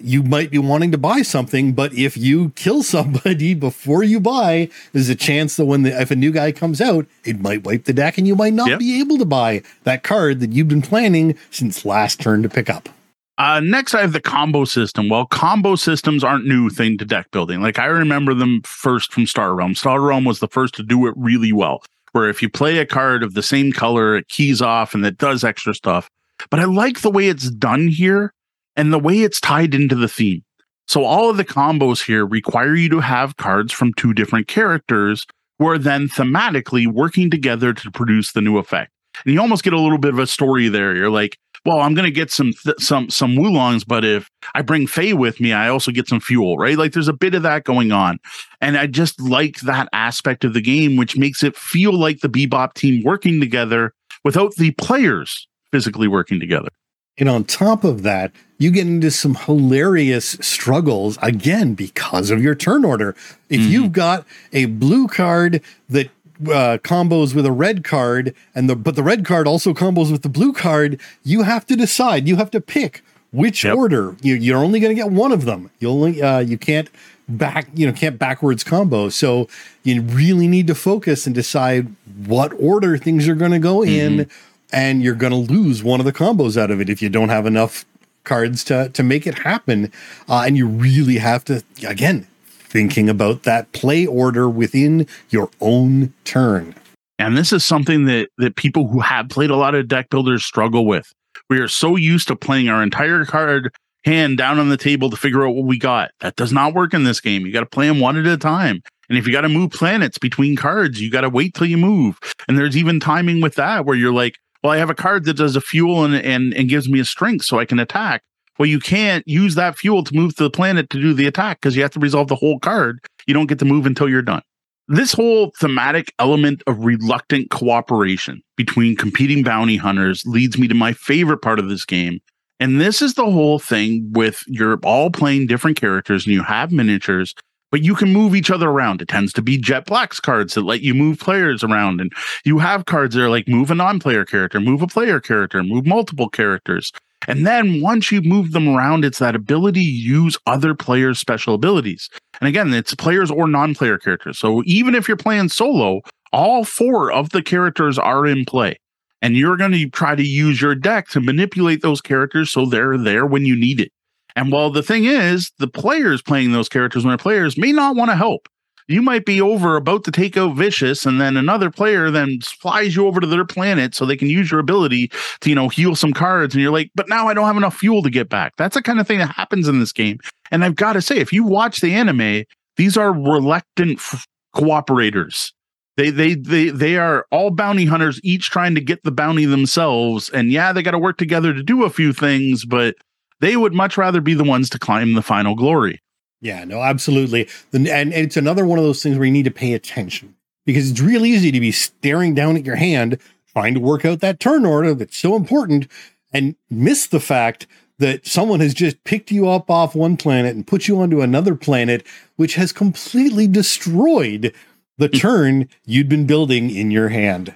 you 0.00 0.22
might 0.22 0.50
be 0.50 0.58
wanting 0.58 0.90
to 0.90 0.98
buy 0.98 1.22
something, 1.22 1.72
but 1.72 1.92
if 1.94 2.16
you 2.16 2.50
kill 2.50 2.82
somebody 2.96 3.54
before 3.54 4.02
you 4.02 4.18
buy, 4.18 4.68
there's 4.92 5.08
a 5.08 5.14
chance 5.14 5.56
that 5.56 5.66
when 5.66 5.82
the 5.82 6.00
if 6.00 6.10
a 6.10 6.16
new 6.16 6.32
guy 6.32 6.52
comes 6.52 6.80
out, 6.80 7.06
it 7.24 7.40
might 7.40 7.64
wipe 7.64 7.84
the 7.84 7.92
deck 7.92 8.18
and 8.18 8.26
you 8.26 8.34
might 8.34 8.54
not 8.54 8.68
yep. 8.68 8.78
be 8.78 8.98
able 9.00 9.18
to 9.18 9.24
buy 9.24 9.62
that 9.84 10.02
card 10.02 10.40
that 10.40 10.52
you've 10.52 10.68
been 10.68 10.82
planning 10.82 11.36
since 11.50 11.84
last 11.84 12.20
turn 12.20 12.42
to 12.42 12.48
pick 12.48 12.68
up. 12.68 12.88
Uh, 13.36 13.60
next, 13.60 13.94
I 13.94 14.00
have 14.00 14.12
the 14.12 14.20
combo 14.20 14.64
system. 14.64 15.08
Well, 15.08 15.26
combo 15.26 15.74
systems 15.74 16.22
aren't 16.22 16.46
new 16.46 16.70
thing 16.70 16.98
to 16.98 17.04
deck 17.04 17.30
building. 17.32 17.60
Like 17.60 17.78
I 17.78 17.86
remember 17.86 18.32
them 18.32 18.62
first 18.64 19.12
from 19.12 19.26
Star 19.26 19.54
Realm. 19.54 19.74
Star 19.74 20.00
Realm 20.00 20.24
was 20.24 20.38
the 20.38 20.48
first 20.48 20.74
to 20.76 20.82
do 20.82 21.06
it 21.06 21.14
really 21.16 21.52
well. 21.52 21.82
Where 22.12 22.28
if 22.28 22.42
you 22.42 22.48
play 22.48 22.78
a 22.78 22.86
card 22.86 23.24
of 23.24 23.34
the 23.34 23.42
same 23.42 23.72
color, 23.72 24.16
it 24.16 24.28
keys 24.28 24.62
off 24.62 24.94
and 24.94 25.04
it 25.04 25.18
does 25.18 25.42
extra 25.42 25.74
stuff. 25.74 26.08
But 26.48 26.60
I 26.60 26.64
like 26.64 27.00
the 27.00 27.10
way 27.10 27.28
it's 27.28 27.50
done 27.50 27.88
here 27.88 28.32
and 28.76 28.92
the 28.92 29.00
way 29.00 29.20
it's 29.20 29.40
tied 29.40 29.74
into 29.74 29.96
the 29.96 30.08
theme. 30.08 30.44
So 30.86 31.04
all 31.04 31.28
of 31.28 31.36
the 31.36 31.44
combos 31.44 32.04
here 32.04 32.24
require 32.24 32.74
you 32.76 32.88
to 32.90 33.00
have 33.00 33.36
cards 33.36 33.72
from 33.72 33.94
two 33.94 34.12
different 34.12 34.46
characters 34.46 35.26
who 35.58 35.66
are 35.66 35.78
then 35.78 36.08
thematically 36.08 36.86
working 36.86 37.30
together 37.30 37.72
to 37.72 37.90
produce 37.90 38.32
the 38.32 38.40
new 38.40 38.58
effect. 38.58 38.92
And 39.24 39.34
you 39.34 39.40
almost 39.40 39.64
get 39.64 39.72
a 39.72 39.80
little 39.80 39.98
bit 39.98 40.12
of 40.12 40.18
a 40.18 40.26
story 40.26 40.68
there. 40.68 40.94
You're 40.94 41.10
like, 41.10 41.38
well, 41.64 41.80
I'm 41.80 41.94
going 41.94 42.04
to 42.04 42.10
get 42.10 42.30
some 42.30 42.52
th- 42.52 42.78
some 42.78 43.08
some 43.10 43.36
Woolongs, 43.36 43.84
but 43.84 44.04
if 44.04 44.30
I 44.54 44.62
bring 44.62 44.86
Faye 44.86 45.14
with 45.14 45.40
me, 45.40 45.52
I 45.52 45.68
also 45.68 45.90
get 45.90 46.08
some 46.08 46.20
fuel, 46.20 46.58
right? 46.58 46.76
Like 46.76 46.92
there's 46.92 47.08
a 47.08 47.14
bit 47.14 47.34
of 47.34 47.42
that 47.42 47.64
going 47.64 47.92
on, 47.92 48.18
and 48.60 48.76
I 48.76 48.86
just 48.86 49.20
like 49.20 49.60
that 49.60 49.88
aspect 49.92 50.44
of 50.44 50.52
the 50.52 50.60
game, 50.60 50.96
which 50.96 51.16
makes 51.16 51.42
it 51.42 51.56
feel 51.56 51.92
like 51.92 52.20
the 52.20 52.28
Bebop 52.28 52.74
team 52.74 53.02
working 53.02 53.40
together 53.40 53.92
without 54.24 54.54
the 54.56 54.72
players 54.72 55.46
physically 55.70 56.08
working 56.08 56.38
together. 56.38 56.68
And 57.16 57.28
on 57.28 57.44
top 57.44 57.84
of 57.84 58.02
that, 58.02 58.32
you 58.58 58.70
get 58.70 58.86
into 58.86 59.10
some 59.10 59.34
hilarious 59.34 60.30
struggles 60.40 61.18
again 61.22 61.74
because 61.74 62.30
of 62.30 62.42
your 62.42 62.54
turn 62.54 62.84
order. 62.84 63.10
If 63.48 63.60
mm-hmm. 63.60 63.70
you've 63.70 63.92
got 63.92 64.26
a 64.52 64.66
blue 64.66 65.06
card 65.06 65.62
that 65.88 66.10
uh, 66.48 66.78
combos 66.78 67.34
with 67.34 67.46
a 67.46 67.52
red 67.52 67.84
card, 67.84 68.34
and 68.54 68.68
the 68.68 68.76
but 68.76 68.96
the 68.96 69.02
red 69.02 69.24
card 69.24 69.46
also 69.46 69.74
combos 69.74 70.10
with 70.10 70.22
the 70.22 70.28
blue 70.28 70.52
card, 70.52 71.00
you 71.22 71.42
have 71.42 71.66
to 71.66 71.76
decide. 71.76 72.28
You 72.28 72.36
have 72.36 72.50
to 72.52 72.60
pick 72.60 73.02
which 73.32 73.64
yep. 73.64 73.76
order. 73.76 74.16
You, 74.22 74.34
you're 74.34 74.58
only 74.58 74.80
going 74.80 74.94
to 74.94 75.02
get 75.02 75.10
one 75.10 75.32
of 75.32 75.44
them. 75.44 75.70
You 75.80 75.90
only 75.90 76.22
uh, 76.22 76.38
you 76.38 76.56
can't 76.56 76.88
back 77.28 77.68
you 77.74 77.86
know 77.86 77.92
can't 77.92 78.18
backwards 78.18 78.64
combo. 78.64 79.08
So 79.08 79.48
you 79.82 80.00
really 80.02 80.46
need 80.46 80.66
to 80.68 80.74
focus 80.74 81.26
and 81.26 81.34
decide 81.34 81.94
what 82.26 82.52
order 82.58 82.96
things 82.96 83.28
are 83.28 83.34
going 83.34 83.52
to 83.52 83.58
go 83.58 83.78
mm-hmm. 83.78 84.20
in 84.20 84.30
and 84.72 85.02
you're 85.02 85.14
going 85.14 85.32
to 85.32 85.52
lose 85.52 85.82
one 85.82 86.00
of 86.00 86.06
the 86.06 86.12
combos 86.12 86.56
out 86.56 86.70
of 86.70 86.80
it 86.80 86.88
if 86.88 87.00
you 87.00 87.08
don't 87.08 87.28
have 87.28 87.46
enough 87.46 87.84
cards 88.24 88.64
to 88.64 88.88
to 88.90 89.02
make 89.02 89.26
it 89.26 89.40
happen. 89.40 89.92
Uh, 90.28 90.44
and 90.46 90.56
you 90.56 90.66
really 90.66 91.18
have 91.18 91.44
to 91.44 91.62
again 91.86 92.26
thinking 92.74 93.08
about 93.08 93.44
that 93.44 93.70
play 93.72 94.04
order 94.04 94.50
within 94.50 95.06
your 95.30 95.48
own 95.60 96.12
turn. 96.24 96.74
And 97.20 97.38
this 97.38 97.52
is 97.52 97.64
something 97.64 98.06
that 98.06 98.28
that 98.38 98.56
people 98.56 98.88
who 98.88 99.00
have 99.00 99.28
played 99.28 99.50
a 99.50 99.56
lot 99.56 99.76
of 99.76 99.88
deck 99.88 100.10
builders 100.10 100.44
struggle 100.44 100.84
with. 100.84 101.10
We 101.48 101.60
are 101.60 101.68
so 101.68 101.94
used 101.94 102.28
to 102.28 102.36
playing 102.36 102.68
our 102.68 102.82
entire 102.82 103.24
card 103.24 103.72
hand 104.04 104.36
down 104.36 104.58
on 104.58 104.68
the 104.68 104.76
table 104.76 105.08
to 105.08 105.16
figure 105.16 105.46
out 105.46 105.54
what 105.54 105.66
we 105.66 105.78
got. 105.78 106.10
That 106.20 106.36
does 106.36 106.52
not 106.52 106.74
work 106.74 106.92
in 106.92 107.04
this 107.04 107.20
game. 107.20 107.46
You 107.46 107.52
got 107.52 107.60
to 107.60 107.66
play 107.66 107.86
them 107.86 108.00
one 108.00 108.16
at 108.16 108.26
a 108.26 108.36
time. 108.36 108.82
And 109.08 109.16
if 109.16 109.26
you 109.26 109.32
got 109.32 109.42
to 109.42 109.48
move 109.48 109.70
planets 109.70 110.18
between 110.18 110.56
cards, 110.56 111.00
you 111.00 111.10
got 111.10 111.22
to 111.22 111.30
wait 111.30 111.54
till 111.54 111.66
you 111.66 111.76
move. 111.76 112.18
And 112.48 112.58
there's 112.58 112.76
even 112.76 113.00
timing 113.00 113.40
with 113.40 113.54
that 113.54 113.86
where 113.86 113.96
you're 113.96 114.12
like, 114.12 114.36
well, 114.62 114.72
I 114.72 114.78
have 114.78 114.90
a 114.90 114.94
card 114.94 115.24
that 115.26 115.34
does 115.34 115.56
a 115.56 115.60
fuel 115.60 116.04
and, 116.04 116.14
and, 116.14 116.52
and 116.54 116.68
gives 116.68 116.88
me 116.88 116.98
a 116.98 117.04
strength 117.04 117.44
so 117.44 117.58
I 117.58 117.66
can 117.66 117.78
attack. 117.78 118.22
Well, 118.58 118.66
you 118.66 118.78
can't 118.78 119.26
use 119.26 119.54
that 119.56 119.76
fuel 119.76 120.04
to 120.04 120.14
move 120.14 120.36
to 120.36 120.44
the 120.44 120.50
planet 120.50 120.90
to 120.90 121.00
do 121.00 121.12
the 121.12 121.26
attack 121.26 121.60
because 121.60 121.74
you 121.74 121.82
have 121.82 121.90
to 121.92 122.00
resolve 122.00 122.28
the 122.28 122.36
whole 122.36 122.58
card. 122.58 123.00
You 123.26 123.34
don't 123.34 123.46
get 123.46 123.58
to 123.60 123.64
move 123.64 123.86
until 123.86 124.08
you're 124.08 124.22
done. 124.22 124.42
This 124.86 125.12
whole 125.12 125.50
thematic 125.58 126.12
element 126.18 126.62
of 126.66 126.84
reluctant 126.84 127.50
cooperation 127.50 128.42
between 128.56 128.96
competing 128.96 129.42
bounty 129.42 129.76
hunters 129.76 130.22
leads 130.26 130.58
me 130.58 130.68
to 130.68 130.74
my 130.74 130.92
favorite 130.92 131.38
part 131.38 131.58
of 131.58 131.68
this 131.68 131.84
game. 131.84 132.20
And 132.60 132.80
this 132.80 133.02
is 133.02 133.14
the 133.14 133.30
whole 133.30 133.58
thing 133.58 134.10
with 134.12 134.42
you're 134.46 134.78
all 134.84 135.10
playing 135.10 135.46
different 135.46 135.78
characters 135.78 136.26
and 136.26 136.34
you 136.34 136.42
have 136.42 136.70
miniatures 136.70 137.34
but 137.74 137.82
you 137.82 137.96
can 137.96 138.12
move 138.12 138.36
each 138.36 138.52
other 138.52 138.70
around. 138.70 139.02
It 139.02 139.08
tends 139.08 139.32
to 139.32 139.42
be 139.42 139.58
Jet 139.58 139.84
Black's 139.86 140.20
cards 140.20 140.54
that 140.54 140.60
let 140.60 140.82
you 140.82 140.94
move 140.94 141.18
players 141.18 141.64
around. 141.64 142.00
And 142.00 142.12
you 142.44 142.60
have 142.60 142.84
cards 142.84 143.16
that 143.16 143.24
are 143.24 143.28
like 143.28 143.48
move 143.48 143.68
a 143.68 143.74
non 143.74 143.98
player 143.98 144.24
character, 144.24 144.60
move 144.60 144.80
a 144.80 144.86
player 144.86 145.18
character, 145.18 145.60
move 145.64 145.84
multiple 145.84 146.28
characters. 146.28 146.92
And 147.28 147.46
then 147.46 147.80
once 147.80 148.10
you 148.10 148.20
move 148.22 148.52
them 148.52 148.68
around, 148.68 149.04
it's 149.04 149.18
that 149.18 149.34
ability 149.34 149.80
to 149.80 149.90
use 149.90 150.38
other 150.46 150.74
players' 150.74 151.18
special 151.18 151.54
abilities. 151.54 152.08
And 152.40 152.48
again, 152.48 152.72
it's 152.72 152.94
players 152.94 153.30
or 153.30 153.48
non 153.48 153.74
player 153.74 153.98
characters. 153.98 154.38
So 154.38 154.62
even 154.66 154.94
if 154.94 155.08
you're 155.08 155.16
playing 155.16 155.48
solo, 155.48 156.00
all 156.32 156.64
four 156.64 157.12
of 157.12 157.30
the 157.30 157.42
characters 157.42 157.98
are 157.98 158.26
in 158.26 158.44
play. 158.44 158.78
And 159.22 159.36
you're 159.36 159.56
going 159.56 159.72
to 159.72 159.88
try 159.88 160.14
to 160.14 160.22
use 160.22 160.60
your 160.60 160.74
deck 160.74 161.08
to 161.08 161.20
manipulate 161.20 161.80
those 161.80 162.00
characters 162.00 162.52
so 162.52 162.66
they're 162.66 162.98
there 162.98 163.24
when 163.24 163.46
you 163.46 163.56
need 163.56 163.80
it. 163.80 163.90
And 164.36 164.52
while 164.52 164.70
the 164.70 164.82
thing 164.82 165.04
is, 165.04 165.50
the 165.58 165.68
players 165.68 166.20
playing 166.20 166.52
those 166.52 166.68
characters 166.68 167.04
when 167.04 167.10
they're 167.10 167.18
players 167.18 167.56
may 167.56 167.72
not 167.72 167.96
want 167.96 168.10
to 168.10 168.16
help. 168.16 168.48
You 168.86 169.00
might 169.00 169.24
be 169.24 169.40
over 169.40 169.76
about 169.76 170.04
to 170.04 170.10
take 170.10 170.36
out 170.36 170.56
Vicious, 170.56 171.06
and 171.06 171.18
then 171.18 171.38
another 171.38 171.70
player 171.70 172.10
then 172.10 172.40
flies 172.42 172.94
you 172.94 173.06
over 173.06 173.18
to 173.18 173.26
their 173.26 173.46
planet 173.46 173.94
so 173.94 174.04
they 174.04 174.16
can 174.16 174.28
use 174.28 174.50
your 174.50 174.60
ability 174.60 175.10
to, 175.40 175.48
you 175.48 175.54
know, 175.54 175.70
heal 175.70 175.96
some 175.96 176.12
cards. 176.12 176.54
And 176.54 176.62
you're 176.62 176.72
like, 176.72 176.90
but 176.94 177.08
now 177.08 177.26
I 177.28 177.34
don't 177.34 177.46
have 177.46 177.56
enough 177.56 177.76
fuel 177.76 178.02
to 178.02 178.10
get 178.10 178.28
back. 178.28 178.52
That's 178.56 178.74
the 178.74 178.82
kind 178.82 179.00
of 179.00 179.06
thing 179.06 179.18
that 179.18 179.34
happens 179.34 179.68
in 179.68 179.80
this 179.80 179.92
game. 179.92 180.18
And 180.50 180.64
I've 180.64 180.76
got 180.76 180.92
to 180.94 181.02
say, 181.02 181.16
if 181.16 181.32
you 181.32 181.44
watch 181.44 181.80
the 181.80 181.94
anime, 181.94 182.44
these 182.76 182.96
are 182.96 183.12
reluctant 183.12 183.98
f- 183.98 184.26
cooperators. 184.54 185.52
They 185.96 186.10
they 186.10 186.34
they 186.34 186.70
they 186.70 186.96
are 186.98 187.24
all 187.30 187.50
bounty 187.50 187.84
hunters, 187.84 188.20
each 188.24 188.50
trying 188.50 188.74
to 188.74 188.80
get 188.80 189.02
the 189.04 189.12
bounty 189.12 189.46
themselves. 189.46 190.28
And 190.30 190.50
yeah, 190.50 190.72
they 190.72 190.82
got 190.82 190.90
to 190.90 190.98
work 190.98 191.18
together 191.18 191.54
to 191.54 191.62
do 191.62 191.84
a 191.84 191.90
few 191.90 192.12
things, 192.12 192.64
but 192.64 192.96
they 193.40 193.56
would 193.56 193.72
much 193.72 193.96
rather 193.96 194.20
be 194.20 194.34
the 194.34 194.44
ones 194.44 194.68
to 194.70 194.78
climb 194.78 195.14
the 195.14 195.22
final 195.22 195.54
glory. 195.54 196.00
Yeah, 196.44 196.62
no, 196.64 196.82
absolutely. 196.82 197.48
And, 197.72 197.88
and 197.88 198.12
it's 198.12 198.36
another 198.36 198.66
one 198.66 198.78
of 198.78 198.84
those 198.84 199.02
things 199.02 199.16
where 199.16 199.24
you 199.24 199.32
need 199.32 199.46
to 199.46 199.50
pay 199.50 199.72
attention 199.72 200.36
because 200.66 200.90
it's 200.90 201.00
real 201.00 201.24
easy 201.24 201.50
to 201.50 201.58
be 201.58 201.72
staring 201.72 202.34
down 202.34 202.54
at 202.54 202.66
your 202.66 202.76
hand 202.76 203.18
trying 203.54 203.72
to 203.72 203.80
work 203.80 204.04
out 204.04 204.20
that 204.20 204.40
turn 204.40 204.66
order 204.66 204.94
that's 204.94 205.16
so 205.16 205.36
important 205.36 205.88
and 206.34 206.54
miss 206.68 207.06
the 207.06 207.18
fact 207.18 207.66
that 207.98 208.26
someone 208.26 208.60
has 208.60 208.74
just 208.74 209.02
picked 209.04 209.30
you 209.30 209.48
up 209.48 209.70
off 209.70 209.94
one 209.94 210.18
planet 210.18 210.54
and 210.54 210.66
put 210.66 210.86
you 210.86 211.00
onto 211.00 211.22
another 211.22 211.54
planet, 211.54 212.06
which 212.36 212.56
has 212.56 212.72
completely 212.72 213.46
destroyed 213.46 214.52
the 214.98 215.08
hmm. 215.08 215.16
turn 215.16 215.68
you'd 215.86 216.10
been 216.10 216.26
building 216.26 216.68
in 216.68 216.90
your 216.90 217.08
hand. 217.08 217.54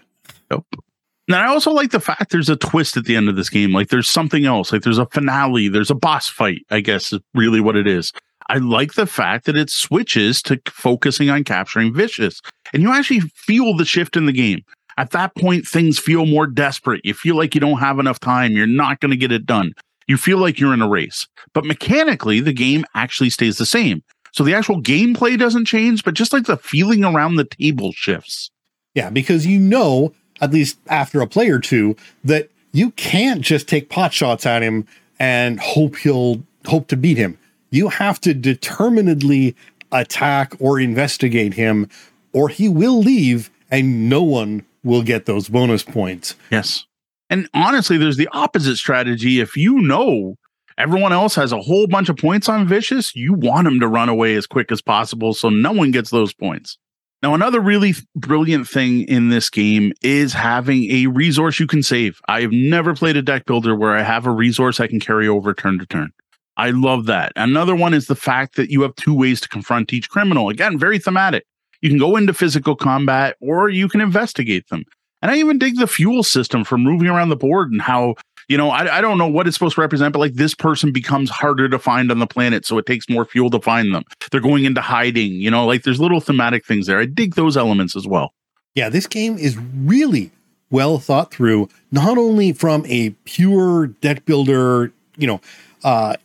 Yep. 0.50 0.64
And 1.26 1.36
I 1.36 1.48
also 1.48 1.72
like 1.72 1.90
the 1.90 2.00
fact 2.00 2.30
there's 2.30 2.48
a 2.48 2.56
twist 2.56 2.96
at 2.96 3.04
the 3.04 3.16
end 3.16 3.28
of 3.28 3.36
this 3.36 3.50
game. 3.50 3.74
Like 3.74 3.88
there's 3.88 4.08
something 4.08 4.46
else. 4.46 4.72
Like 4.72 4.80
there's 4.80 4.96
a 4.96 5.04
finale. 5.04 5.68
There's 5.68 5.90
a 5.90 5.94
boss 5.94 6.30
fight, 6.30 6.64
I 6.70 6.80
guess 6.80 7.12
is 7.12 7.20
really 7.34 7.60
what 7.60 7.76
it 7.76 7.86
is. 7.86 8.14
I 8.48 8.58
like 8.58 8.94
the 8.94 9.06
fact 9.06 9.44
that 9.46 9.56
it 9.56 9.70
switches 9.70 10.40
to 10.42 10.60
focusing 10.66 11.28
on 11.28 11.44
capturing 11.44 11.92
Vicious. 11.92 12.40
And 12.72 12.82
you 12.82 12.92
actually 12.92 13.20
feel 13.20 13.76
the 13.76 13.84
shift 13.84 14.16
in 14.16 14.26
the 14.26 14.32
game. 14.32 14.64
At 14.96 15.10
that 15.10 15.34
point, 15.36 15.66
things 15.66 15.98
feel 15.98 16.26
more 16.26 16.46
desperate. 16.46 17.02
You 17.04 17.14
feel 17.14 17.36
like 17.36 17.54
you 17.54 17.60
don't 17.60 17.78
have 17.78 17.98
enough 17.98 18.18
time. 18.18 18.52
You're 18.52 18.66
not 18.66 19.00
going 19.00 19.10
to 19.10 19.16
get 19.16 19.32
it 19.32 19.46
done. 19.46 19.72
You 20.08 20.16
feel 20.16 20.38
like 20.38 20.58
you're 20.58 20.74
in 20.74 20.82
a 20.82 20.88
race. 20.88 21.26
But 21.52 21.66
mechanically, 21.66 22.40
the 22.40 22.52
game 22.52 22.84
actually 22.94 23.30
stays 23.30 23.58
the 23.58 23.66
same. 23.66 24.02
So 24.32 24.42
the 24.42 24.54
actual 24.54 24.82
gameplay 24.82 25.38
doesn't 25.38 25.66
change, 25.66 26.02
but 26.04 26.14
just 26.14 26.32
like 26.32 26.46
the 26.46 26.56
feeling 26.56 27.04
around 27.04 27.36
the 27.36 27.44
table 27.44 27.92
shifts. 27.92 28.50
Yeah, 28.94 29.10
because 29.10 29.46
you 29.46 29.58
know, 29.58 30.12
at 30.40 30.52
least 30.52 30.78
after 30.88 31.20
a 31.20 31.26
play 31.26 31.48
or 31.48 31.58
two, 31.58 31.96
that 32.24 32.48
you 32.72 32.90
can't 32.92 33.42
just 33.42 33.68
take 33.68 33.90
pot 33.90 34.12
shots 34.12 34.46
at 34.46 34.62
him 34.62 34.86
and 35.18 35.60
hope 35.60 35.96
he'll 35.96 36.42
hope 36.66 36.88
to 36.88 36.96
beat 36.96 37.16
him. 37.16 37.38
You 37.70 37.88
have 37.88 38.20
to 38.22 38.34
determinedly 38.34 39.54
attack 39.92 40.54
or 40.58 40.80
investigate 40.80 41.54
him, 41.54 41.88
or 42.32 42.48
he 42.48 42.68
will 42.68 43.00
leave 43.00 43.50
and 43.70 44.08
no 44.08 44.22
one 44.22 44.64
will 44.84 45.02
get 45.02 45.26
those 45.26 45.48
bonus 45.48 45.82
points. 45.82 46.34
Yes. 46.50 46.86
And 47.30 47.48
honestly, 47.52 47.98
there's 47.98 48.16
the 48.16 48.28
opposite 48.32 48.76
strategy. 48.76 49.40
If 49.40 49.56
you 49.56 49.80
know 49.80 50.36
everyone 50.78 51.12
else 51.12 51.34
has 51.34 51.52
a 51.52 51.60
whole 51.60 51.86
bunch 51.86 52.08
of 52.08 52.16
points 52.16 52.48
on 52.48 52.66
Vicious, 52.66 53.14
you 53.14 53.34
want 53.34 53.66
him 53.66 53.80
to 53.80 53.88
run 53.88 54.08
away 54.08 54.34
as 54.34 54.46
quick 54.46 54.72
as 54.72 54.80
possible 54.80 55.34
so 55.34 55.50
no 55.50 55.72
one 55.72 55.90
gets 55.90 56.10
those 56.10 56.32
points. 56.32 56.78
Now, 57.20 57.34
another 57.34 57.60
really 57.60 57.94
brilliant 58.14 58.68
thing 58.68 59.00
in 59.02 59.28
this 59.28 59.50
game 59.50 59.92
is 60.02 60.32
having 60.32 60.88
a 60.90 61.08
resource 61.08 61.58
you 61.58 61.66
can 61.66 61.82
save. 61.82 62.20
I've 62.28 62.52
never 62.52 62.94
played 62.94 63.16
a 63.16 63.22
deck 63.22 63.44
builder 63.44 63.74
where 63.74 63.96
I 63.96 64.02
have 64.02 64.26
a 64.26 64.30
resource 64.30 64.78
I 64.78 64.86
can 64.86 65.00
carry 65.00 65.26
over 65.26 65.52
turn 65.52 65.80
to 65.80 65.86
turn. 65.86 66.12
I 66.58 66.70
love 66.70 67.06
that. 67.06 67.32
Another 67.36 67.76
one 67.76 67.94
is 67.94 68.06
the 68.06 68.16
fact 68.16 68.56
that 68.56 68.70
you 68.70 68.82
have 68.82 68.94
two 68.96 69.14
ways 69.14 69.40
to 69.40 69.48
confront 69.48 69.92
each 69.92 70.10
criminal. 70.10 70.48
Again, 70.48 70.76
very 70.78 70.98
thematic. 70.98 71.44
You 71.80 71.88
can 71.88 71.98
go 71.98 72.16
into 72.16 72.34
physical 72.34 72.74
combat 72.74 73.36
or 73.40 73.68
you 73.68 73.88
can 73.88 74.00
investigate 74.00 74.68
them. 74.68 74.84
And 75.22 75.30
I 75.30 75.36
even 75.36 75.58
dig 75.58 75.76
the 75.76 75.86
fuel 75.86 76.22
system 76.24 76.64
for 76.64 76.76
moving 76.76 77.06
around 77.06 77.28
the 77.28 77.36
board 77.36 77.70
and 77.70 77.80
how, 77.80 78.16
you 78.48 78.56
know, 78.56 78.70
I, 78.70 78.98
I 78.98 79.00
don't 79.00 79.18
know 79.18 79.28
what 79.28 79.46
it's 79.46 79.56
supposed 79.56 79.76
to 79.76 79.80
represent, 79.80 80.12
but 80.12 80.18
like 80.18 80.34
this 80.34 80.54
person 80.54 80.92
becomes 80.92 81.30
harder 81.30 81.68
to 81.68 81.78
find 81.78 82.10
on 82.10 82.18
the 82.18 82.26
planet. 82.26 82.66
So 82.66 82.76
it 82.78 82.86
takes 82.86 83.08
more 83.08 83.24
fuel 83.24 83.50
to 83.50 83.60
find 83.60 83.94
them. 83.94 84.04
They're 84.30 84.40
going 84.40 84.64
into 84.64 84.80
hiding, 84.80 85.32
you 85.32 85.50
know, 85.50 85.64
like 85.64 85.84
there's 85.84 86.00
little 86.00 86.20
thematic 86.20 86.66
things 86.66 86.86
there. 86.86 86.98
I 86.98 87.06
dig 87.06 87.36
those 87.36 87.56
elements 87.56 87.94
as 87.94 88.06
well. 88.06 88.32
Yeah, 88.74 88.88
this 88.88 89.06
game 89.06 89.38
is 89.38 89.56
really 89.56 90.30
well 90.70 90.98
thought 90.98 91.32
through, 91.32 91.68
not 91.90 92.18
only 92.18 92.52
from 92.52 92.84
a 92.86 93.10
pure 93.24 93.88
deck 93.88 94.24
builder, 94.24 94.92
you 95.16 95.26
know, 95.26 95.40
uh, 95.84 96.16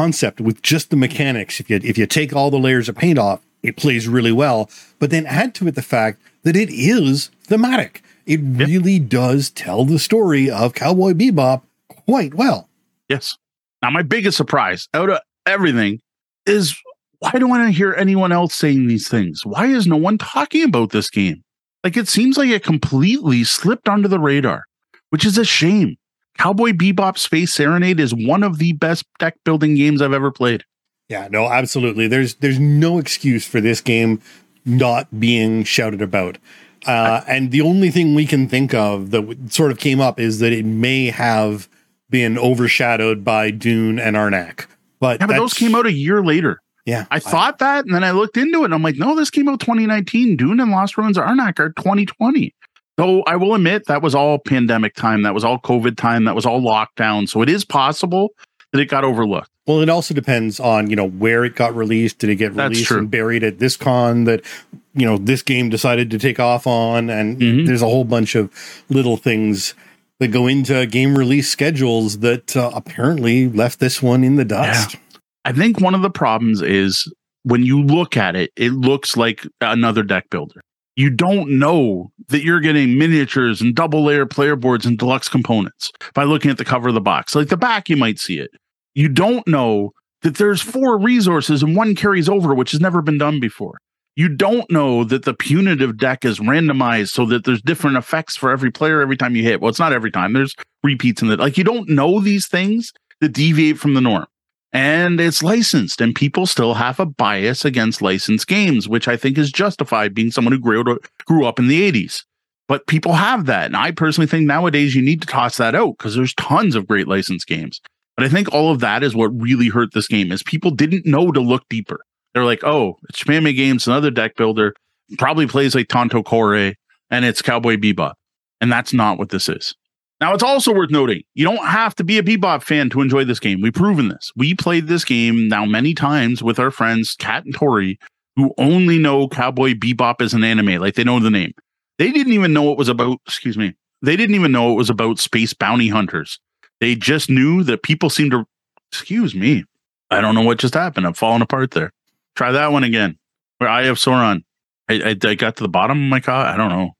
concept 0.00 0.40
with 0.40 0.62
just 0.62 0.88
the 0.88 0.96
mechanics. 0.96 1.60
If 1.60 1.68
you 1.68 1.78
if 1.82 1.98
you 1.98 2.06
take 2.06 2.34
all 2.34 2.50
the 2.50 2.58
layers 2.58 2.88
of 2.88 2.96
paint 2.96 3.18
off, 3.18 3.40
it 3.62 3.76
plays 3.76 4.08
really 4.08 4.32
well. 4.32 4.70
But 4.98 5.10
then 5.10 5.26
add 5.26 5.54
to 5.56 5.68
it 5.68 5.74
the 5.74 5.82
fact 5.82 6.18
that 6.42 6.56
it 6.56 6.70
is 6.70 7.30
thematic. 7.42 8.02
It 8.24 8.40
yep. 8.40 8.66
really 8.66 8.98
does 8.98 9.50
tell 9.50 9.84
the 9.84 9.98
story 9.98 10.50
of 10.50 10.72
Cowboy 10.72 11.12
Bebop 11.12 11.60
quite 12.06 12.32
well. 12.34 12.68
Yes. 13.10 13.36
Now, 13.82 13.90
my 13.90 14.02
biggest 14.02 14.38
surprise 14.38 14.88
out 14.94 15.10
of 15.10 15.18
everything 15.44 16.00
is 16.46 16.74
why 17.18 17.32
don't 17.32 17.52
I 17.52 17.70
hear 17.70 17.92
anyone 17.92 18.32
else 18.32 18.54
saying 18.54 18.86
these 18.86 19.06
things? 19.06 19.44
Why 19.44 19.66
is 19.66 19.86
no 19.86 19.98
one 19.98 20.16
talking 20.16 20.64
about 20.64 20.90
this 20.90 21.10
game? 21.10 21.42
Like 21.84 21.98
it 21.98 22.08
seems 22.08 22.38
like 22.38 22.48
it 22.48 22.64
completely 22.64 23.44
slipped 23.44 23.86
under 23.86 24.08
the 24.08 24.18
radar, 24.18 24.64
which 25.10 25.26
is 25.26 25.36
a 25.36 25.44
shame. 25.44 25.96
Cowboy 26.40 26.70
Bebop 26.70 27.18
Space 27.18 27.52
Serenade 27.52 28.00
is 28.00 28.14
one 28.14 28.42
of 28.42 28.56
the 28.56 28.72
best 28.72 29.04
deck 29.18 29.36
building 29.44 29.74
games 29.74 30.00
I've 30.00 30.14
ever 30.14 30.30
played. 30.30 30.64
Yeah, 31.10 31.28
no, 31.30 31.50
absolutely. 31.50 32.06
There's 32.06 32.36
there's 32.36 32.58
no 32.58 32.96
excuse 32.96 33.46
for 33.46 33.60
this 33.60 33.82
game 33.82 34.22
not 34.64 35.20
being 35.20 35.64
shouted 35.64 36.00
about. 36.00 36.38
Uh, 36.86 37.20
and 37.28 37.50
the 37.50 37.60
only 37.60 37.90
thing 37.90 38.14
we 38.14 38.24
can 38.24 38.48
think 38.48 38.72
of 38.72 39.10
that 39.10 39.52
sort 39.52 39.70
of 39.70 39.78
came 39.78 40.00
up 40.00 40.18
is 40.18 40.38
that 40.38 40.50
it 40.50 40.64
may 40.64 41.06
have 41.10 41.68
been 42.08 42.38
overshadowed 42.38 43.22
by 43.22 43.50
Dune 43.50 43.98
and 43.98 44.16
Arnak. 44.16 44.64
But, 44.98 45.20
yeah, 45.20 45.26
but 45.26 45.36
those 45.36 45.52
came 45.52 45.74
out 45.74 45.84
a 45.84 45.92
year 45.92 46.24
later. 46.24 46.62
Yeah. 46.86 47.04
I 47.10 47.18
thought 47.18 47.58
that, 47.58 47.84
and 47.84 47.94
then 47.94 48.02
I 48.02 48.12
looked 48.12 48.38
into 48.38 48.62
it 48.62 48.66
and 48.66 48.74
I'm 48.74 48.82
like, 48.82 48.96
no, 48.96 49.14
this 49.14 49.28
came 49.28 49.46
out 49.46 49.60
2019. 49.60 50.36
Dune 50.36 50.58
and 50.58 50.70
Lost 50.70 50.96
Ruins 50.96 51.18
Arnak 51.18 51.58
are 51.58 51.68
2020. 51.70 52.54
So 53.00 53.22
I 53.22 53.36
will 53.36 53.54
admit 53.54 53.86
that 53.86 54.02
was 54.02 54.14
all 54.14 54.38
pandemic 54.38 54.94
time. 54.94 55.22
That 55.22 55.32
was 55.32 55.42
all 55.42 55.58
COVID 55.58 55.96
time. 55.96 56.24
That 56.24 56.34
was 56.34 56.44
all 56.44 56.60
lockdown. 56.60 57.26
So 57.26 57.40
it 57.40 57.48
is 57.48 57.64
possible 57.64 58.34
that 58.72 58.80
it 58.80 58.90
got 58.90 59.04
overlooked. 59.04 59.48
Well, 59.66 59.80
it 59.80 59.88
also 59.88 60.12
depends 60.12 60.60
on 60.60 60.90
you 60.90 60.96
know 60.96 61.08
where 61.08 61.46
it 61.46 61.54
got 61.54 61.74
released. 61.74 62.18
Did 62.18 62.28
it 62.28 62.36
get 62.36 62.52
released 62.54 62.90
and 62.90 63.10
buried 63.10 63.42
at 63.42 63.58
this 63.58 63.78
con 63.78 64.24
that 64.24 64.44
you 64.92 65.06
know 65.06 65.16
this 65.16 65.40
game 65.40 65.70
decided 65.70 66.10
to 66.10 66.18
take 66.18 66.38
off 66.38 66.66
on? 66.66 67.08
And 67.08 67.38
mm-hmm. 67.38 67.64
there's 67.64 67.80
a 67.80 67.86
whole 67.86 68.04
bunch 68.04 68.34
of 68.34 68.52
little 68.90 69.16
things 69.16 69.74
that 70.18 70.28
go 70.28 70.46
into 70.46 70.84
game 70.84 71.16
release 71.16 71.48
schedules 71.48 72.18
that 72.18 72.54
uh, 72.54 72.70
apparently 72.74 73.48
left 73.48 73.80
this 73.80 74.02
one 74.02 74.22
in 74.24 74.36
the 74.36 74.44
dust. 74.44 74.92
Yeah. 74.92 75.00
I 75.46 75.52
think 75.52 75.80
one 75.80 75.94
of 75.94 76.02
the 76.02 76.10
problems 76.10 76.60
is 76.60 77.10
when 77.44 77.62
you 77.62 77.82
look 77.82 78.18
at 78.18 78.36
it, 78.36 78.50
it 78.56 78.72
looks 78.72 79.16
like 79.16 79.46
another 79.62 80.02
deck 80.02 80.28
builder. 80.28 80.60
You 81.00 81.10
don't 81.10 81.58
know 81.58 82.12
that 82.28 82.42
you're 82.42 82.60
getting 82.60 82.98
miniatures 82.98 83.60
and 83.60 83.74
double 83.74 84.04
layer 84.04 84.26
player 84.26 84.54
boards 84.54 84.84
and 84.84 84.98
deluxe 84.98 85.28
components 85.28 85.90
by 86.14 86.24
looking 86.24 86.50
at 86.50 86.58
the 86.58 86.64
cover 86.64 86.88
of 86.88 86.94
the 86.94 87.00
box. 87.00 87.34
Like 87.34 87.48
the 87.48 87.56
back, 87.56 87.88
you 87.88 87.96
might 87.96 88.18
see 88.18 88.38
it 88.38 88.50
you 88.94 89.08
don't 89.08 89.46
know 89.46 89.92
that 90.22 90.36
there's 90.36 90.60
four 90.60 90.98
resources 90.98 91.62
and 91.62 91.76
one 91.76 91.94
carries 91.94 92.28
over, 92.28 92.54
which 92.54 92.72
has 92.72 92.80
never 92.80 93.02
been 93.02 93.18
done 93.18 93.40
before. 93.40 93.78
You 94.16 94.28
don't 94.28 94.70
know 94.70 95.04
that 95.04 95.24
the 95.24 95.32
punitive 95.32 95.96
deck 95.96 96.24
is 96.24 96.40
randomized 96.40 97.10
so 97.10 97.24
that 97.26 97.44
there's 97.44 97.62
different 97.62 97.96
effects 97.96 98.36
for 98.36 98.50
every 98.50 98.70
player 98.70 99.00
every 99.00 99.16
time 99.16 99.34
you 99.34 99.42
hit. 99.42 99.60
Well, 99.60 99.70
it's 99.70 99.78
not 99.78 99.92
every 99.92 100.10
time. 100.10 100.32
There's 100.32 100.54
repeats 100.82 101.22
in 101.22 101.30
it. 101.30 101.38
Like 101.38 101.56
you 101.56 101.64
don't 101.64 101.88
know 101.88 102.20
these 102.20 102.46
things 102.46 102.92
that 103.20 103.30
deviate 103.30 103.78
from 103.78 103.94
the 103.94 104.00
norm. 104.00 104.26
And 104.72 105.20
it's 105.20 105.42
licensed, 105.42 106.00
and 106.00 106.14
people 106.14 106.46
still 106.46 106.74
have 106.74 107.00
a 107.00 107.06
bias 107.06 107.64
against 107.64 108.02
licensed 108.02 108.46
games, 108.46 108.88
which 108.88 109.08
I 109.08 109.16
think 109.16 109.36
is 109.36 109.50
justified 109.50 110.14
being 110.14 110.30
someone 110.30 110.52
who 110.52 110.60
grew, 110.60 110.98
grew 111.24 111.44
up 111.44 111.58
in 111.58 111.66
the 111.66 111.90
80s. 111.90 112.22
But 112.68 112.86
people 112.86 113.14
have 113.14 113.46
that. 113.46 113.66
And 113.66 113.76
I 113.76 113.90
personally 113.90 114.28
think 114.28 114.46
nowadays 114.46 114.94
you 114.94 115.02
need 115.02 115.22
to 115.22 115.26
toss 115.26 115.56
that 115.56 115.74
out 115.74 115.98
because 115.98 116.14
there's 116.14 116.34
tons 116.34 116.76
of 116.76 116.86
great 116.86 117.08
licensed 117.08 117.48
games. 117.48 117.80
But 118.16 118.26
I 118.26 118.28
think 118.28 118.52
all 118.52 118.70
of 118.70 118.78
that 118.78 119.02
is 119.02 119.14
what 119.14 119.28
really 119.28 119.68
hurt 119.68 119.92
this 119.92 120.06
game 120.06 120.30
is 120.30 120.42
people 120.44 120.70
didn't 120.70 121.04
know 121.04 121.32
to 121.32 121.40
look 121.40 121.68
deeper. 121.68 122.00
They're 122.32 122.44
like, 122.44 122.62
oh, 122.62 122.96
it's 123.08 123.24
Spammy 123.24 123.56
Games, 123.56 123.88
another 123.88 124.12
deck 124.12 124.36
builder, 124.36 124.74
probably 125.18 125.48
plays 125.48 125.74
like 125.74 125.88
Tanto 125.88 126.22
Cuore, 126.22 126.74
and 127.10 127.24
it's 127.24 127.42
Cowboy 127.42 127.76
Bebop. 127.76 128.12
And 128.60 128.70
that's 128.70 128.92
not 128.92 129.18
what 129.18 129.30
this 129.30 129.48
is. 129.48 129.74
Now, 130.20 130.34
it's 130.34 130.42
also 130.42 130.74
worth 130.74 130.90
noting 130.90 131.22
you 131.34 131.44
don't 131.44 131.64
have 131.66 131.94
to 131.96 132.04
be 132.04 132.18
a 132.18 132.22
Bebop 132.22 132.62
fan 132.62 132.90
to 132.90 133.00
enjoy 133.00 133.24
this 133.24 133.40
game. 133.40 133.60
We've 133.62 133.72
proven 133.72 134.08
this. 134.08 134.30
We 134.36 134.54
played 134.54 134.86
this 134.86 135.04
game 135.04 135.48
now 135.48 135.64
many 135.64 135.94
times 135.94 136.42
with 136.42 136.58
our 136.58 136.70
friends, 136.70 137.14
Kat 137.18 137.44
and 137.44 137.54
Tori, 137.54 137.98
who 138.36 138.52
only 138.58 138.98
know 138.98 139.28
Cowboy 139.28 139.74
Bebop 139.74 140.20
as 140.20 140.34
an 140.34 140.44
anime, 140.44 140.80
like 140.80 140.94
they 140.94 141.04
know 141.04 141.20
the 141.20 141.30
name. 141.30 141.52
They 141.98 142.12
didn't 142.12 142.32
even 142.32 142.52
know 142.52 142.70
it 142.70 142.78
was 142.78 142.88
about, 142.88 143.18
excuse 143.26 143.56
me, 143.56 143.74
they 144.02 144.16
didn't 144.16 144.34
even 144.34 144.52
know 144.52 144.72
it 144.72 144.76
was 144.76 144.90
about 144.90 145.18
space 145.18 145.52
bounty 145.52 145.88
hunters. 145.88 146.38
They 146.80 146.94
just 146.94 147.28
knew 147.28 147.62
that 147.64 147.82
people 147.82 148.08
seemed 148.08 148.30
to, 148.30 148.44
excuse 148.90 149.34
me, 149.34 149.64
I 150.10 150.20
don't 150.20 150.34
know 150.34 150.42
what 150.42 150.58
just 150.58 150.74
happened. 150.74 151.06
I'm 151.06 151.14
falling 151.14 151.42
apart 151.42 151.72
there. 151.72 151.92
Try 152.36 152.52
that 152.52 152.72
one 152.72 152.84
again. 152.84 153.18
Where 153.58 153.68
I 153.68 153.84
have 153.84 153.96
Sauron. 153.96 154.42
I, 154.88 155.10
I, 155.10 155.28
I 155.28 155.34
got 155.34 155.56
to 155.56 155.62
the 155.62 155.68
bottom 155.68 156.02
of 156.02 156.08
my 156.08 156.20
car. 156.20 156.46
I 156.46 156.56
don't 156.56 156.70
know. 156.70 156.90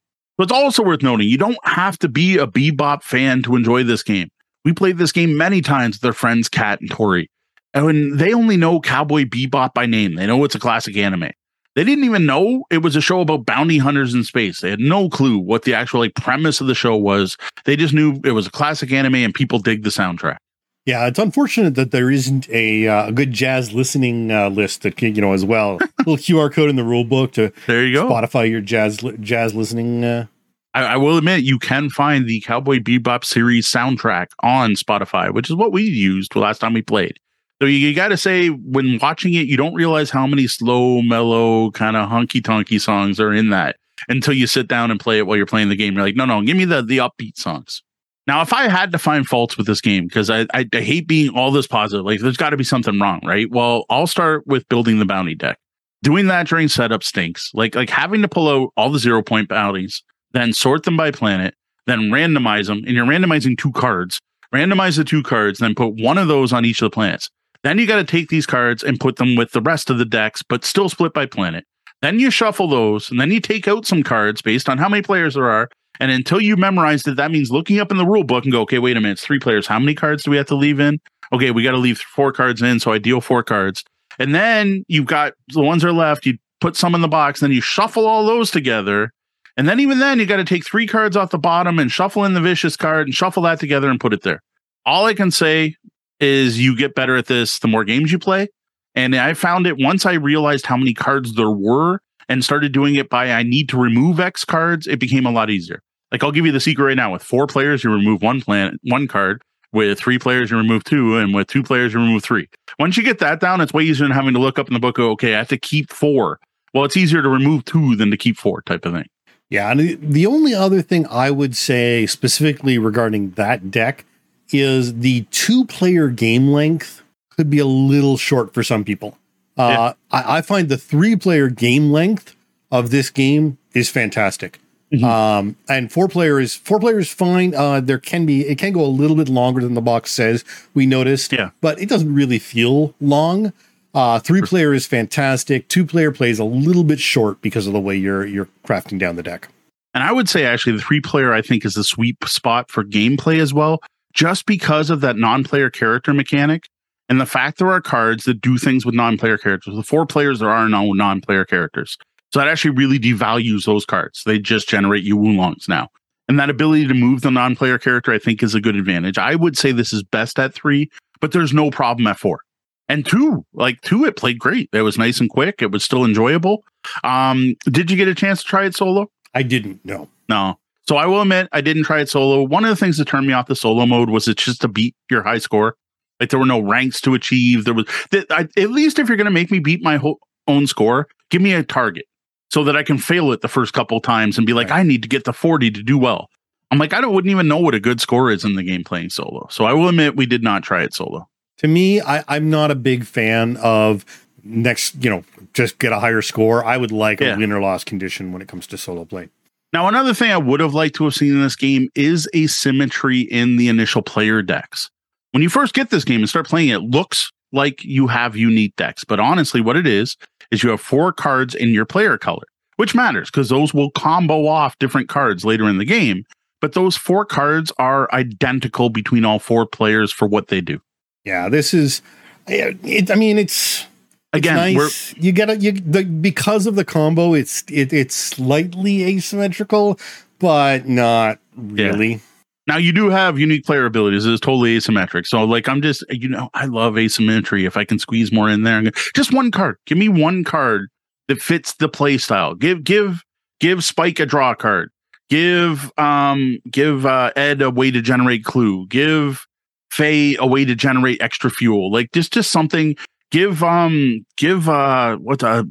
But 0.40 0.44
it's 0.44 0.58
also 0.58 0.82
worth 0.82 1.02
noting 1.02 1.28
you 1.28 1.36
don't 1.36 1.58
have 1.64 1.98
to 1.98 2.08
be 2.08 2.38
a 2.38 2.46
Bebop 2.46 3.02
fan 3.02 3.42
to 3.42 3.56
enjoy 3.56 3.82
this 3.82 4.02
game. 4.02 4.30
We 4.64 4.72
played 4.72 4.96
this 4.96 5.12
game 5.12 5.36
many 5.36 5.60
times 5.60 5.96
with 5.96 6.04
our 6.06 6.14
friends 6.14 6.48
Kat 6.48 6.80
and 6.80 6.90
Tori. 6.90 7.28
And 7.74 8.18
they 8.18 8.32
only 8.32 8.56
know 8.56 8.80
Cowboy 8.80 9.24
Bebop 9.24 9.74
by 9.74 9.84
name. 9.84 10.14
They 10.14 10.26
know 10.26 10.42
it's 10.44 10.54
a 10.54 10.58
classic 10.58 10.96
anime. 10.96 11.28
They 11.76 11.84
didn't 11.84 12.04
even 12.04 12.24
know 12.24 12.64
it 12.70 12.78
was 12.78 12.96
a 12.96 13.02
show 13.02 13.20
about 13.20 13.44
bounty 13.44 13.76
hunters 13.76 14.14
in 14.14 14.24
space. 14.24 14.62
They 14.62 14.70
had 14.70 14.80
no 14.80 15.10
clue 15.10 15.38
what 15.38 15.64
the 15.64 15.74
actual 15.74 16.00
like 16.00 16.14
premise 16.14 16.62
of 16.62 16.68
the 16.68 16.74
show 16.74 16.96
was. 16.96 17.36
They 17.66 17.76
just 17.76 17.92
knew 17.92 18.18
it 18.24 18.32
was 18.32 18.46
a 18.46 18.50
classic 18.50 18.92
anime 18.92 19.16
and 19.16 19.34
people 19.34 19.58
dig 19.58 19.82
the 19.82 19.90
soundtrack. 19.90 20.38
Yeah, 20.86 21.06
it's 21.06 21.18
unfortunate 21.18 21.74
that 21.74 21.90
there 21.90 22.10
isn't 22.10 22.48
a, 22.50 22.88
uh, 22.88 23.10
good 23.10 23.32
jazz 23.32 23.72
listening 23.72 24.30
uh, 24.30 24.48
list 24.48 24.82
that 24.82 24.96
can, 24.96 25.14
you 25.14 25.20
know 25.20 25.32
as 25.32 25.44
well. 25.44 25.78
little 25.98 26.16
QR 26.16 26.52
code 26.52 26.70
in 26.70 26.76
the 26.76 26.84
rule 26.84 27.04
book 27.04 27.32
to 27.32 27.52
there 27.66 27.84
you 27.84 27.94
go 27.94 28.08
Spotify 28.08 28.50
your 28.50 28.60
jazz 28.60 29.04
jazz 29.20 29.54
listening. 29.54 30.04
Uh, 30.04 30.26
I, 30.72 30.84
I, 30.84 30.96
will 30.96 31.18
admit 31.18 31.42
you 31.42 31.58
can 31.58 31.90
find 31.90 32.26
the 32.26 32.40
Cowboy 32.40 32.78
Bebop 32.78 33.24
series 33.24 33.70
soundtrack 33.70 34.28
on 34.40 34.70
Spotify, 34.72 35.32
which 35.32 35.50
is 35.50 35.56
what 35.56 35.72
we 35.72 35.82
used 35.82 36.32
the 36.32 36.38
last 36.38 36.60
time 36.60 36.72
we 36.72 36.82
played. 36.82 37.18
So 37.60 37.66
you, 37.66 37.76
you 37.76 37.94
got 37.94 38.08
to 38.08 38.16
say, 38.16 38.48
when 38.48 38.98
watching 39.02 39.34
it, 39.34 39.46
you 39.46 39.56
don't 39.56 39.74
realize 39.74 40.10
how 40.10 40.26
many 40.26 40.46
slow, 40.46 41.02
mellow, 41.02 41.70
kind 41.72 41.96
of 41.96 42.08
honky 42.08 42.40
tonky 42.40 42.80
songs 42.80 43.20
are 43.20 43.32
in 43.32 43.50
that 43.50 43.76
until 44.08 44.32
you 44.32 44.46
sit 44.46 44.66
down 44.66 44.90
and 44.90 44.98
play 44.98 45.18
it 45.18 45.26
while 45.26 45.36
you're 45.36 45.44
playing 45.44 45.68
the 45.68 45.76
game. 45.76 45.94
You're 45.94 46.04
like, 46.04 46.16
no, 46.16 46.24
no, 46.24 46.40
give 46.42 46.56
me 46.56 46.64
the 46.64 46.82
the 46.82 46.98
upbeat 46.98 47.36
songs. 47.36 47.82
Now, 48.26 48.42
if 48.42 48.52
I 48.52 48.68
had 48.68 48.92
to 48.92 48.98
find 48.98 49.26
faults 49.26 49.56
with 49.56 49.66
this 49.66 49.80
game, 49.80 50.06
because 50.06 50.30
I, 50.30 50.42
I, 50.54 50.66
I 50.72 50.80
hate 50.80 51.08
being 51.08 51.30
all 51.30 51.50
this 51.50 51.66
positive, 51.66 52.04
like 52.04 52.20
there's 52.20 52.36
got 52.36 52.50
to 52.50 52.56
be 52.56 52.64
something 52.64 52.98
wrong, 53.00 53.20
right? 53.24 53.50
Well, 53.50 53.84
I'll 53.90 54.06
start 54.06 54.46
with 54.46 54.68
building 54.68 54.98
the 54.98 55.06
bounty 55.06 55.34
deck. 55.34 55.58
Doing 56.02 56.26
that 56.28 56.46
during 56.46 56.68
setup 56.68 57.02
stinks. 57.02 57.50
Like 57.54 57.74
like 57.74 57.90
having 57.90 58.22
to 58.22 58.28
pull 58.28 58.48
out 58.48 58.72
all 58.76 58.90
the 58.90 58.98
zero 58.98 59.22
point 59.22 59.48
bounties, 59.48 60.02
then 60.32 60.52
sort 60.52 60.84
them 60.84 60.96
by 60.96 61.10
planet, 61.10 61.54
then 61.86 62.10
randomize 62.10 62.66
them, 62.66 62.78
and 62.86 62.90
you're 62.90 63.06
randomizing 63.06 63.58
two 63.58 63.72
cards. 63.72 64.20
Randomize 64.54 64.96
the 64.96 65.04
two 65.04 65.22
cards, 65.22 65.58
then 65.58 65.74
put 65.74 65.94
one 65.94 66.18
of 66.18 66.28
those 66.28 66.52
on 66.52 66.64
each 66.64 66.82
of 66.82 66.86
the 66.86 66.94
planets. 66.94 67.30
Then 67.62 67.78
you 67.78 67.86
got 67.86 67.96
to 67.96 68.04
take 68.04 68.28
these 68.28 68.46
cards 68.46 68.82
and 68.82 68.98
put 68.98 69.16
them 69.16 69.36
with 69.36 69.52
the 69.52 69.60
rest 69.60 69.90
of 69.90 69.98
the 69.98 70.04
decks, 70.04 70.42
but 70.42 70.64
still 70.64 70.88
split 70.88 71.12
by 71.12 71.26
planet. 71.26 71.64
Then 72.02 72.18
you 72.18 72.30
shuffle 72.30 72.66
those, 72.66 73.10
and 73.10 73.20
then 73.20 73.30
you 73.30 73.40
take 73.40 73.68
out 73.68 73.86
some 73.86 74.02
cards 74.02 74.40
based 74.40 74.68
on 74.68 74.78
how 74.78 74.88
many 74.88 75.02
players 75.02 75.34
there 75.34 75.50
are. 75.50 75.68
And 76.00 76.10
until 76.10 76.40
you 76.40 76.56
memorized 76.56 77.06
it, 77.06 77.16
that 77.16 77.30
means 77.30 77.50
looking 77.50 77.78
up 77.78 77.90
in 77.90 77.98
the 77.98 78.06
rule 78.06 78.24
book 78.24 78.44
and 78.44 78.52
go, 78.52 78.62
okay, 78.62 78.78
wait 78.78 78.96
a 78.96 79.00
minute, 79.00 79.12
it's 79.12 79.24
three 79.24 79.38
players. 79.38 79.66
How 79.66 79.78
many 79.78 79.94
cards 79.94 80.22
do 80.22 80.30
we 80.30 80.38
have 80.38 80.46
to 80.46 80.54
leave 80.54 80.80
in? 80.80 80.98
Okay, 81.32 81.50
we 81.50 81.62
got 81.62 81.72
to 81.72 81.76
leave 81.76 82.00
four 82.00 82.32
cards 82.32 82.62
in, 82.62 82.80
so 82.80 82.90
I 82.90 82.98
deal 82.98 83.20
four 83.20 83.44
cards. 83.44 83.84
And 84.18 84.34
then 84.34 84.84
you've 84.88 85.06
got 85.06 85.34
the 85.48 85.60
ones 85.60 85.82
that 85.82 85.88
are 85.88 85.92
left, 85.92 86.26
you 86.26 86.38
put 86.60 86.74
some 86.74 86.94
in 86.94 87.02
the 87.02 87.08
box, 87.08 87.40
then 87.40 87.52
you 87.52 87.60
shuffle 87.60 88.06
all 88.06 88.24
those 88.24 88.50
together. 88.50 89.12
And 89.56 89.68
then 89.68 89.78
even 89.78 89.98
then, 89.98 90.18
you 90.18 90.26
got 90.26 90.36
to 90.36 90.44
take 90.44 90.64
three 90.64 90.86
cards 90.86 91.16
off 91.16 91.30
the 91.30 91.38
bottom 91.38 91.78
and 91.78 91.92
shuffle 91.92 92.24
in 92.24 92.34
the 92.34 92.40
vicious 92.40 92.76
card 92.76 93.06
and 93.06 93.14
shuffle 93.14 93.42
that 93.42 93.60
together 93.60 93.90
and 93.90 94.00
put 94.00 94.14
it 94.14 94.22
there. 94.22 94.42
All 94.86 95.04
I 95.04 95.14
can 95.14 95.30
say 95.30 95.76
is 96.18 96.58
you 96.58 96.76
get 96.76 96.94
better 96.94 97.16
at 97.16 97.26
this 97.26 97.58
the 97.58 97.68
more 97.68 97.84
games 97.84 98.10
you 98.10 98.18
play. 98.18 98.48
And 98.94 99.14
I 99.14 99.34
found 99.34 99.66
it 99.66 99.76
once 99.78 100.06
I 100.06 100.14
realized 100.14 100.66
how 100.66 100.76
many 100.76 100.94
cards 100.94 101.34
there 101.34 101.50
were 101.50 102.00
and 102.28 102.44
started 102.44 102.72
doing 102.72 102.94
it 102.94 103.10
by 103.10 103.32
I 103.32 103.42
need 103.42 103.68
to 103.70 103.78
remove 103.78 104.20
X 104.20 104.44
cards, 104.44 104.86
it 104.86 104.98
became 104.98 105.26
a 105.26 105.30
lot 105.30 105.50
easier. 105.50 105.82
Like 106.12 106.24
I'll 106.24 106.32
give 106.32 106.46
you 106.46 106.52
the 106.52 106.60
secret 106.60 106.84
right 106.84 106.96
now. 106.96 107.12
With 107.12 107.22
four 107.22 107.46
players, 107.46 107.84
you 107.84 107.92
remove 107.92 108.22
one 108.22 108.40
planet, 108.40 108.80
one 108.82 109.08
card. 109.08 109.42
With 109.72 110.00
three 110.00 110.18
players, 110.18 110.50
you 110.50 110.56
remove 110.56 110.82
two, 110.82 111.16
and 111.16 111.32
with 111.32 111.46
two 111.46 111.62
players, 111.62 111.94
you 111.94 112.00
remove 112.00 112.24
three. 112.24 112.48
Once 112.80 112.96
you 112.96 113.04
get 113.04 113.20
that 113.20 113.38
down, 113.38 113.60
it's 113.60 113.72
way 113.72 113.84
easier 113.84 114.04
than 114.08 114.16
having 114.16 114.34
to 114.34 114.40
look 114.40 114.58
up 114.58 114.66
in 114.66 114.74
the 114.74 114.80
book. 114.80 114.98
Okay, 114.98 115.34
I 115.34 115.38
have 115.38 115.48
to 115.48 115.58
keep 115.58 115.92
four. 115.92 116.40
Well, 116.74 116.84
it's 116.84 116.96
easier 116.96 117.22
to 117.22 117.28
remove 117.28 117.64
two 117.64 117.94
than 117.94 118.10
to 118.10 118.16
keep 118.16 118.36
four, 118.36 118.62
type 118.62 118.84
of 118.84 118.94
thing. 118.94 119.06
Yeah, 119.48 119.70
and 119.70 119.80
the 120.00 120.26
only 120.26 120.54
other 120.54 120.80
thing 120.80 121.06
I 121.08 121.30
would 121.30 121.56
say 121.56 122.06
specifically 122.06 122.78
regarding 122.78 123.32
that 123.32 123.70
deck 123.70 124.04
is 124.52 124.98
the 124.98 125.22
two-player 125.30 126.08
game 126.08 126.48
length 126.48 127.02
could 127.30 127.50
be 127.50 127.58
a 127.58 127.66
little 127.66 128.16
short 128.16 128.54
for 128.54 128.62
some 128.62 128.84
people. 128.84 129.18
Uh, 129.56 129.92
yeah. 130.12 130.18
I, 130.18 130.38
I, 130.38 130.42
find 130.42 130.68
the 130.68 130.78
three-player 130.78 131.50
game 131.50 131.90
length 131.90 132.36
of 132.70 132.90
this 132.90 133.10
game 133.10 133.58
is 133.74 133.90
fantastic. 133.90 134.60
Mm-hmm. 134.92 135.04
Um, 135.04 135.56
and 135.68 135.92
four 135.92 136.08
players, 136.08 136.54
four 136.54 136.80
players, 136.80 137.10
fine. 137.10 137.54
Uh, 137.54 137.80
there 137.80 137.98
can 137.98 138.26
be, 138.26 138.46
it 138.46 138.58
can 138.58 138.72
go 138.72 138.84
a 138.84 138.86
little 138.86 139.16
bit 139.16 139.28
longer 139.28 139.60
than 139.60 139.74
the 139.74 139.80
box 139.80 140.10
says. 140.10 140.44
We 140.74 140.86
noticed, 140.86 141.32
yeah, 141.32 141.50
but 141.60 141.80
it 141.80 141.88
doesn't 141.88 142.12
really 142.12 142.38
feel 142.38 142.94
long. 143.00 143.52
Uh, 143.94 144.18
three 144.18 144.42
player 144.42 144.72
is 144.72 144.86
fantastic. 144.86 145.68
Two 145.68 145.84
player 145.84 146.12
plays 146.12 146.38
a 146.38 146.44
little 146.44 146.84
bit 146.84 147.00
short 147.00 147.40
because 147.40 147.66
of 147.66 147.72
the 147.72 147.80
way 147.80 147.96
you're 147.96 148.26
you're 148.26 148.48
crafting 148.64 148.98
down 148.98 149.16
the 149.16 149.22
deck. 149.22 149.48
And 149.94 150.04
I 150.04 150.12
would 150.12 150.28
say 150.28 150.44
actually 150.44 150.76
the 150.76 150.82
three 150.82 151.00
player 151.00 151.32
I 151.32 151.42
think 151.42 151.64
is 151.64 151.74
the 151.74 151.84
sweet 151.84 152.16
spot 152.24 152.70
for 152.70 152.84
gameplay 152.84 153.40
as 153.40 153.52
well, 153.52 153.80
just 154.12 154.46
because 154.46 154.90
of 154.90 155.00
that 155.00 155.16
non 155.16 155.44
player 155.44 155.70
character 155.70 156.12
mechanic 156.12 156.66
and 157.10 157.20
the 157.20 157.26
fact 157.26 157.58
there 157.58 157.72
are 157.72 157.80
cards 157.80 158.24
that 158.24 158.40
do 158.40 158.56
things 158.56 158.86
with 158.86 158.94
non 158.94 159.18
player 159.18 159.36
characters. 159.36 159.74
The 159.74 159.82
four 159.82 160.06
players 160.06 160.38
there 160.38 160.48
are 160.48 160.68
no 160.68 160.92
non 160.92 161.20
player 161.20 161.44
characters. 161.44 161.98
So 162.32 162.38
that 162.38 162.48
actually 162.48 162.72
really 162.72 162.98
devalues 162.98 163.64
those 163.66 163.84
cards. 163.84 164.22
They 164.24 164.38
just 164.38 164.68
generate 164.68 165.04
you 165.04 165.16
Woolongs 165.16 165.68
now. 165.68 165.88
And 166.28 166.38
that 166.38 166.48
ability 166.48 166.86
to 166.86 166.94
move 166.94 167.22
the 167.22 167.30
non 167.30 167.56
player 167.56 167.78
character, 167.78 168.12
I 168.12 168.18
think, 168.18 168.42
is 168.42 168.54
a 168.54 168.60
good 168.60 168.76
advantage. 168.76 169.18
I 169.18 169.34
would 169.34 169.58
say 169.58 169.72
this 169.72 169.92
is 169.92 170.04
best 170.04 170.38
at 170.38 170.54
three, 170.54 170.88
but 171.20 171.32
there's 171.32 171.52
no 171.52 171.70
problem 171.70 172.06
at 172.06 172.18
four. 172.18 172.40
And 172.88 173.04
two, 173.04 173.44
like 173.52 173.80
two, 173.80 174.04
it 174.04 174.16
played 174.16 174.38
great. 174.38 174.68
It 174.72 174.82
was 174.82 174.96
nice 174.96 175.20
and 175.20 175.28
quick. 175.28 175.60
It 175.60 175.72
was 175.72 175.84
still 175.84 176.04
enjoyable. 176.04 176.64
Um, 177.02 177.56
did 177.64 177.90
you 177.90 177.96
get 177.96 178.08
a 178.08 178.14
chance 178.14 178.42
to 178.42 178.48
try 178.48 178.64
it 178.64 178.76
solo? 178.76 179.10
I 179.34 179.42
didn't, 179.42 179.84
no. 179.84 180.08
No. 180.28 180.58
So 180.88 180.96
I 180.96 181.06
will 181.06 181.20
admit 181.20 181.48
I 181.52 181.60
didn't 181.60 181.84
try 181.84 182.00
it 182.00 182.08
solo. 182.08 182.42
One 182.42 182.64
of 182.64 182.70
the 182.70 182.76
things 182.76 182.96
that 182.98 183.06
turned 183.06 183.26
me 183.26 183.32
off 183.32 183.46
the 183.46 183.56
solo 183.56 183.86
mode 183.86 184.10
was 184.10 184.26
it's 184.28 184.44
just 184.44 184.60
to 184.62 184.68
beat 184.68 184.94
your 185.10 185.22
high 185.22 185.38
score. 185.38 185.76
Like 186.18 186.30
there 186.30 186.40
were 186.40 186.46
no 186.46 186.60
ranks 186.60 187.00
to 187.02 187.14
achieve. 187.14 187.64
There 187.64 187.74
was 187.74 187.86
that 188.10 188.30
at 188.30 188.70
least 188.70 188.98
if 188.98 189.08
you're 189.08 189.16
going 189.16 189.24
to 189.24 189.30
make 189.30 189.50
me 189.50 189.58
beat 189.58 189.82
my 189.82 189.96
whole, 189.96 190.18
own 190.46 190.66
score, 190.66 191.06
give 191.30 191.42
me 191.42 191.52
a 191.52 191.62
target 191.62 192.06
so 192.50 192.64
that 192.64 192.76
I 192.76 192.82
can 192.82 192.98
fail 192.98 193.32
it 193.32 193.40
the 193.40 193.48
first 193.48 193.72
couple 193.72 194.00
times 194.00 194.36
and 194.36 194.46
be 194.46 194.52
like, 194.52 194.70
right. 194.70 194.80
I 194.80 194.82
need 194.82 195.02
to 195.02 195.08
get 195.08 195.24
to 195.24 195.32
40 195.32 195.70
to 195.70 195.82
do 195.82 195.96
well. 195.96 196.28
I'm 196.70 196.78
like, 196.78 196.92
I 196.92 197.00
don't, 197.00 197.14
wouldn't 197.14 197.30
even 197.30 197.48
know 197.48 197.58
what 197.58 197.74
a 197.74 197.80
good 197.80 198.00
score 198.00 198.30
is 198.30 198.44
in 198.44 198.54
the 198.54 198.62
game 198.62 198.84
playing 198.84 199.10
solo. 199.10 199.48
So 199.50 199.64
I 199.64 199.72
will 199.72 199.88
admit 199.88 200.16
we 200.16 200.26
did 200.26 200.42
not 200.42 200.62
try 200.62 200.82
it 200.82 200.94
solo. 200.94 201.28
To 201.58 201.68
me, 201.68 202.00
I, 202.00 202.24
I'm 202.28 202.48
not 202.48 202.70
a 202.70 202.74
big 202.74 203.04
fan 203.04 203.56
of 203.58 204.04
next, 204.42 205.02
you 205.02 205.10
know, 205.10 205.24
just 205.52 205.78
get 205.78 205.92
a 205.92 206.00
higher 206.00 206.22
score. 206.22 206.64
I 206.64 206.76
would 206.76 206.92
like 206.92 207.20
yeah. 207.20 207.34
a 207.34 207.38
win 207.38 207.52
or 207.52 207.60
loss 207.60 207.84
condition 207.84 208.32
when 208.32 208.40
it 208.40 208.48
comes 208.48 208.66
to 208.68 208.78
solo 208.78 209.04
play. 209.04 209.28
Now, 209.72 209.86
another 209.86 210.14
thing 210.14 210.32
I 210.32 210.38
would 210.38 210.60
have 210.60 210.74
liked 210.74 210.96
to 210.96 211.04
have 211.04 211.14
seen 211.14 211.32
in 211.32 211.42
this 211.42 211.56
game 211.56 211.88
is 211.94 212.28
asymmetry 212.34 213.20
in 213.20 213.56
the 213.56 213.68
initial 213.68 214.02
player 214.02 214.42
decks. 214.42 214.90
When 215.32 215.42
you 215.42 215.48
first 215.48 215.74
get 215.74 215.90
this 215.90 216.04
game 216.04 216.20
and 216.20 216.28
start 216.28 216.48
playing 216.48 216.70
it, 216.70 216.80
looks 216.80 217.30
like 217.52 217.84
you 217.84 218.08
have 218.08 218.36
unique 218.36 218.74
decks. 218.76 219.04
But 219.04 219.20
honestly, 219.20 219.60
what 219.60 219.76
it 219.76 219.86
is, 219.86 220.16
is 220.50 220.62
you 220.62 220.70
have 220.70 220.80
four 220.80 221.12
cards 221.12 221.54
in 221.54 221.70
your 221.70 221.84
player 221.86 222.18
color, 222.18 222.46
which 222.76 222.94
matters 222.94 223.30
because 223.30 223.48
those 223.48 223.72
will 223.72 223.90
combo 223.90 224.46
off 224.46 224.78
different 224.78 225.08
cards 225.08 225.44
later 225.44 225.68
in 225.68 225.78
the 225.78 225.84
game. 225.84 226.24
But 226.60 226.74
those 226.74 226.96
four 226.96 227.24
cards 227.24 227.72
are 227.78 228.12
identical 228.12 228.90
between 228.90 229.24
all 229.24 229.38
four 229.38 229.66
players 229.66 230.12
for 230.12 230.28
what 230.28 230.48
they 230.48 230.60
do. 230.60 230.80
Yeah, 231.24 231.48
this 231.48 231.72
is. 231.72 232.02
It, 232.46 233.10
I 233.10 233.14
mean, 233.14 233.38
it's 233.38 233.86
again 234.32 234.74
nice. 234.74 235.14
you 235.16 235.32
get 235.32 235.50
it 235.50 235.60
you 235.62 235.72
the, 235.72 236.04
because 236.04 236.66
of 236.66 236.74
the 236.74 236.84
combo. 236.84 237.34
It's 237.34 237.62
it, 237.68 237.92
it's 237.92 238.14
slightly 238.14 239.04
asymmetrical, 239.04 239.98
but 240.38 240.86
not 240.86 241.38
really. 241.56 242.12
Yeah. 242.12 242.18
Now 242.66 242.76
you 242.76 242.92
do 242.92 243.08
have 243.08 243.38
unique 243.38 243.64
player 243.64 243.84
abilities. 243.84 244.26
It's 244.26 244.40
totally 244.40 244.78
asymmetric. 244.78 245.26
So 245.26 245.44
like 245.44 245.68
I'm 245.68 245.82
just 245.82 246.04
you 246.10 246.28
know 246.28 246.50
I 246.54 246.66
love 246.66 246.96
asymmetry. 246.98 247.64
If 247.64 247.76
I 247.76 247.84
can 247.84 247.98
squeeze 247.98 248.32
more 248.32 248.48
in 248.48 248.62
there, 248.62 248.82
just 249.14 249.32
one 249.32 249.50
card. 249.50 249.76
Give 249.86 249.98
me 249.98 250.08
one 250.08 250.44
card 250.44 250.88
that 251.28 251.40
fits 251.40 251.74
the 251.74 251.88
play 251.88 252.18
style. 252.18 252.54
Give 252.54 252.84
give 252.84 253.22
give 253.60 253.84
Spike 253.84 254.20
a 254.20 254.26
draw 254.26 254.54
card. 254.54 254.90
Give 255.28 255.90
um 255.98 256.58
give 256.70 257.06
uh, 257.06 257.32
Ed 257.36 257.62
a 257.62 257.70
way 257.70 257.90
to 257.90 258.02
generate 258.02 258.44
clue. 258.44 258.86
Give 258.88 259.46
Faye 259.90 260.36
a 260.38 260.46
way 260.46 260.64
to 260.64 260.74
generate 260.74 261.20
extra 261.22 261.50
fuel. 261.50 261.90
Like 261.90 262.12
just 262.12 262.32
just 262.32 262.50
something. 262.50 262.96
Give 263.30 263.62
um 263.62 264.24
give 264.36 264.68
uh 264.68 265.16
what's 265.16 265.42
a 265.42 265.66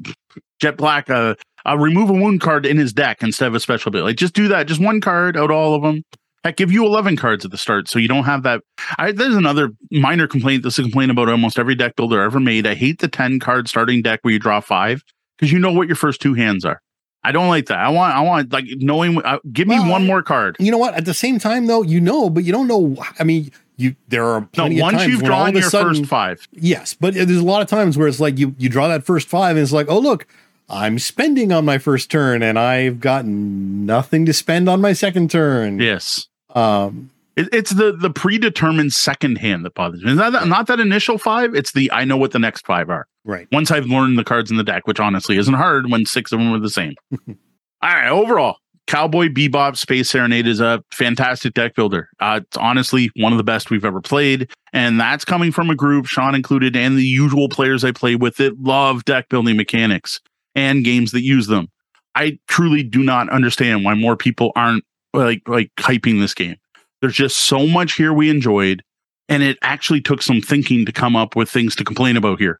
Jet 0.60 0.78
Black 0.78 1.10
a 1.10 1.36
uh, 1.66 1.78
remove 1.78 2.10
a 2.10 2.14
wound 2.14 2.41
card 2.41 2.66
in 2.66 2.78
his 2.78 2.94
deck 2.94 3.22
instead 3.22 3.48
of 3.48 3.56
a 3.56 3.60
special 3.60 3.90
ability. 3.90 4.11
Like 4.11 4.18
just 4.18 4.34
do 4.34 4.48
that. 4.48 4.68
Just 4.68 4.82
one 4.82 5.02
card 5.02 5.38
out 5.38 5.52
all 5.52 5.76
of 5.76 5.82
them. 5.82 6.03
Heck, 6.44 6.56
give 6.56 6.72
you 6.72 6.86
11 6.86 7.18
cards 7.18 7.44
at 7.44 7.52
the 7.52 7.57
start 7.57 7.90
so 7.90 7.99
you 7.99 8.07
don't 8.07 8.24
have 8.24 8.44
that. 8.44 8.61
I, 8.98 9.11
there's 9.11 9.36
another 9.36 9.72
minor 9.91 10.26
complaint. 10.26 10.64
This 10.64 10.74
is 10.74 10.80
a 10.80 10.82
complaint 10.84 11.11
about 11.11 11.28
almost 11.28 11.60
every 11.60 11.76
deck 11.76 11.95
builder 11.95 12.22
ever 12.22 12.40
made. 12.40 12.66
I 12.66 12.76
hate 12.76 12.99
the 12.99 13.10
10 13.10 13.40
card 13.40 13.68
starting 13.68 14.02
deck 14.02 14.20
where 14.22 14.32
you 14.32 14.40
draw 14.40 14.61
five 14.61 15.03
because 15.38 15.52
you 15.52 15.60
know 15.60 15.72
what 15.72 15.88
your 15.88 15.98
first 15.98 16.22
two 16.22 16.34
hands 16.34 16.64
are. 16.64 16.82
I 17.24 17.34
don't 17.34 17.49
like 17.49 17.66
that. 17.66 17.80
I 17.80 17.90
want, 17.90 18.16
I 18.16 18.22
want 18.22 18.53
like 18.53 18.66
knowing. 18.78 19.22
Uh, 19.22 19.40
give 19.52 19.68
me 19.68 19.78
well, 19.78 19.91
one 19.91 20.06
more 20.06 20.24
card. 20.24 20.56
You 20.57 20.72
know 20.72 20.78
what? 20.78 20.94
At 20.94 21.03
the 21.03 21.14
same 21.14 21.38
time, 21.38 21.68
though, 21.68 21.82
you 21.82 21.99
know, 21.99 22.30
but 22.30 22.45
you 22.45 22.53
don't 22.53 22.68
know. 22.68 22.95
I 23.20 23.26
mean, 23.26 23.52
you 23.76 23.95
there 24.07 24.26
are 24.26 24.41
plenty 24.41 24.76
no, 24.76 24.84
once 24.84 25.06
you've 25.06 25.24
drawn 25.24 25.53
your 25.53 25.64
sudden, 25.64 25.95
first 25.95 26.06
five. 26.06 26.48
Yes, 26.53 26.94
but 26.94 27.16
there's 27.16 27.30
a 27.30 27.44
lot 27.44 27.61
of 27.61 27.68
times 27.68 27.98
where 27.98 28.07
it's 28.07 28.22
like 28.22 28.38
you 28.38 28.56
you 28.57 28.70
draw 28.70 28.88
that 28.88 29.03
first 29.03 29.28
five, 29.28 29.57
and 29.57 29.64
it's 29.64 29.74
like, 29.74 29.88
oh 29.90 29.99
look, 29.99 30.28
I'm 30.70 30.98
spending 30.98 31.52
on 31.52 31.66
my 31.66 31.78
first 31.78 32.10
turn, 32.10 32.41
and 32.41 32.57
I've 32.57 33.02
got 33.02 33.26
nothing 33.26 34.26
to 34.26 34.34
spend 34.34 34.70
on 34.70 34.80
my 34.80 34.94
second 34.94 35.30
turn. 35.30 35.80
Yes. 35.80 36.28
Um, 36.60 37.11
it, 37.36 37.48
it's 37.53 37.72
the 37.72 37.94
the 37.94 38.10
predetermined 38.10 38.94
second 38.94 39.38
hand 39.38 39.65
that 39.65 39.73
bothers 39.73 40.03
me. 40.03 40.14
Not 40.14 40.34
that, 40.34 40.48
not 40.48 40.68
that 40.68 40.80
initial 40.80 41.18
five. 41.18 41.56
It's 41.56 41.72
the 41.72 41.91
I 41.91 42.03
know 42.03 42.18
what 42.18 42.31
the 42.31 42.40
next 42.40 42.65
five 42.65 42.90
are. 42.90 43.07
Right. 43.23 43.48
Once 43.52 43.72
I've 43.72 43.86
learned 43.86 44.18
the 44.18 44.23
cards 44.23 44.52
in 44.52 44.57
the 44.57 44.64
deck, 44.64 44.88
which 44.88 44.99
honestly 44.99 45.38
isn't 45.38 45.53
hard 45.53 45.90
when 45.90 46.06
six 46.06 46.31
of 46.31 46.40
them 46.40 46.52
are 46.52 46.60
the 46.60 46.69
same. 46.69 46.95
All 47.30 47.36
right. 47.81 48.10
Overall, 48.10 48.57
Cowboy 48.88 49.27
Bebop 49.27 49.77
Space 49.77 50.10
Serenade 50.10 50.48
is 50.48 50.60
a 50.60 50.84
fantastic 50.91 51.53
deck 51.53 51.76
builder. 51.76 52.10
Uh, 52.19 52.41
it's 52.44 52.57
honestly 52.57 53.11
one 53.15 53.31
of 53.31 53.38
the 53.38 53.44
best 53.44 53.69
we've 53.69 53.86
ever 53.86 54.02
played. 54.02 54.49
And 54.73 54.99
that's 54.99 55.23
coming 55.23 55.52
from 55.52 55.69
a 55.69 55.76
group, 55.76 56.07
Sean 56.07 56.36
included, 56.36 56.76
and 56.76 56.98
the 56.98 57.03
usual 57.03 57.49
players 57.49 57.84
I 57.84 57.91
play 57.91 58.15
with 58.15 58.38
that 58.38 58.60
love 58.60 59.06
deck 59.06 59.30
building 59.30 59.57
mechanics 59.57 60.19
and 60.56 60.84
games 60.84 61.11
that 61.11 61.22
use 61.22 61.48
them. 61.48 61.68
I 62.15 62.40
truly 62.48 62.84
do 62.84 63.03
not 63.03 63.30
understand 63.30 63.86
why 63.86 63.94
more 63.94 64.18
people 64.18 64.52
aren't 64.56 64.84
like 65.14 65.41
like 65.48 65.72
hyping 65.77 66.19
this 66.19 66.34
game. 66.34 66.57
There's 67.02 67.15
just 67.15 67.38
so 67.38 67.65
much 67.68 67.94
here 67.94 68.14
we 68.14 68.30
enjoyed. 68.30 68.84
and 69.30 69.44
it 69.44 69.57
actually 69.61 70.02
took 70.02 70.22
some 70.23 70.41
thinking 70.41 70.86
to 70.86 70.91
come 70.91 71.15
up 71.15 71.36
with 71.36 71.49
things 71.49 71.76
to 71.76 71.84
complain 71.84 72.18
about 72.18 72.40
here. 72.40 72.60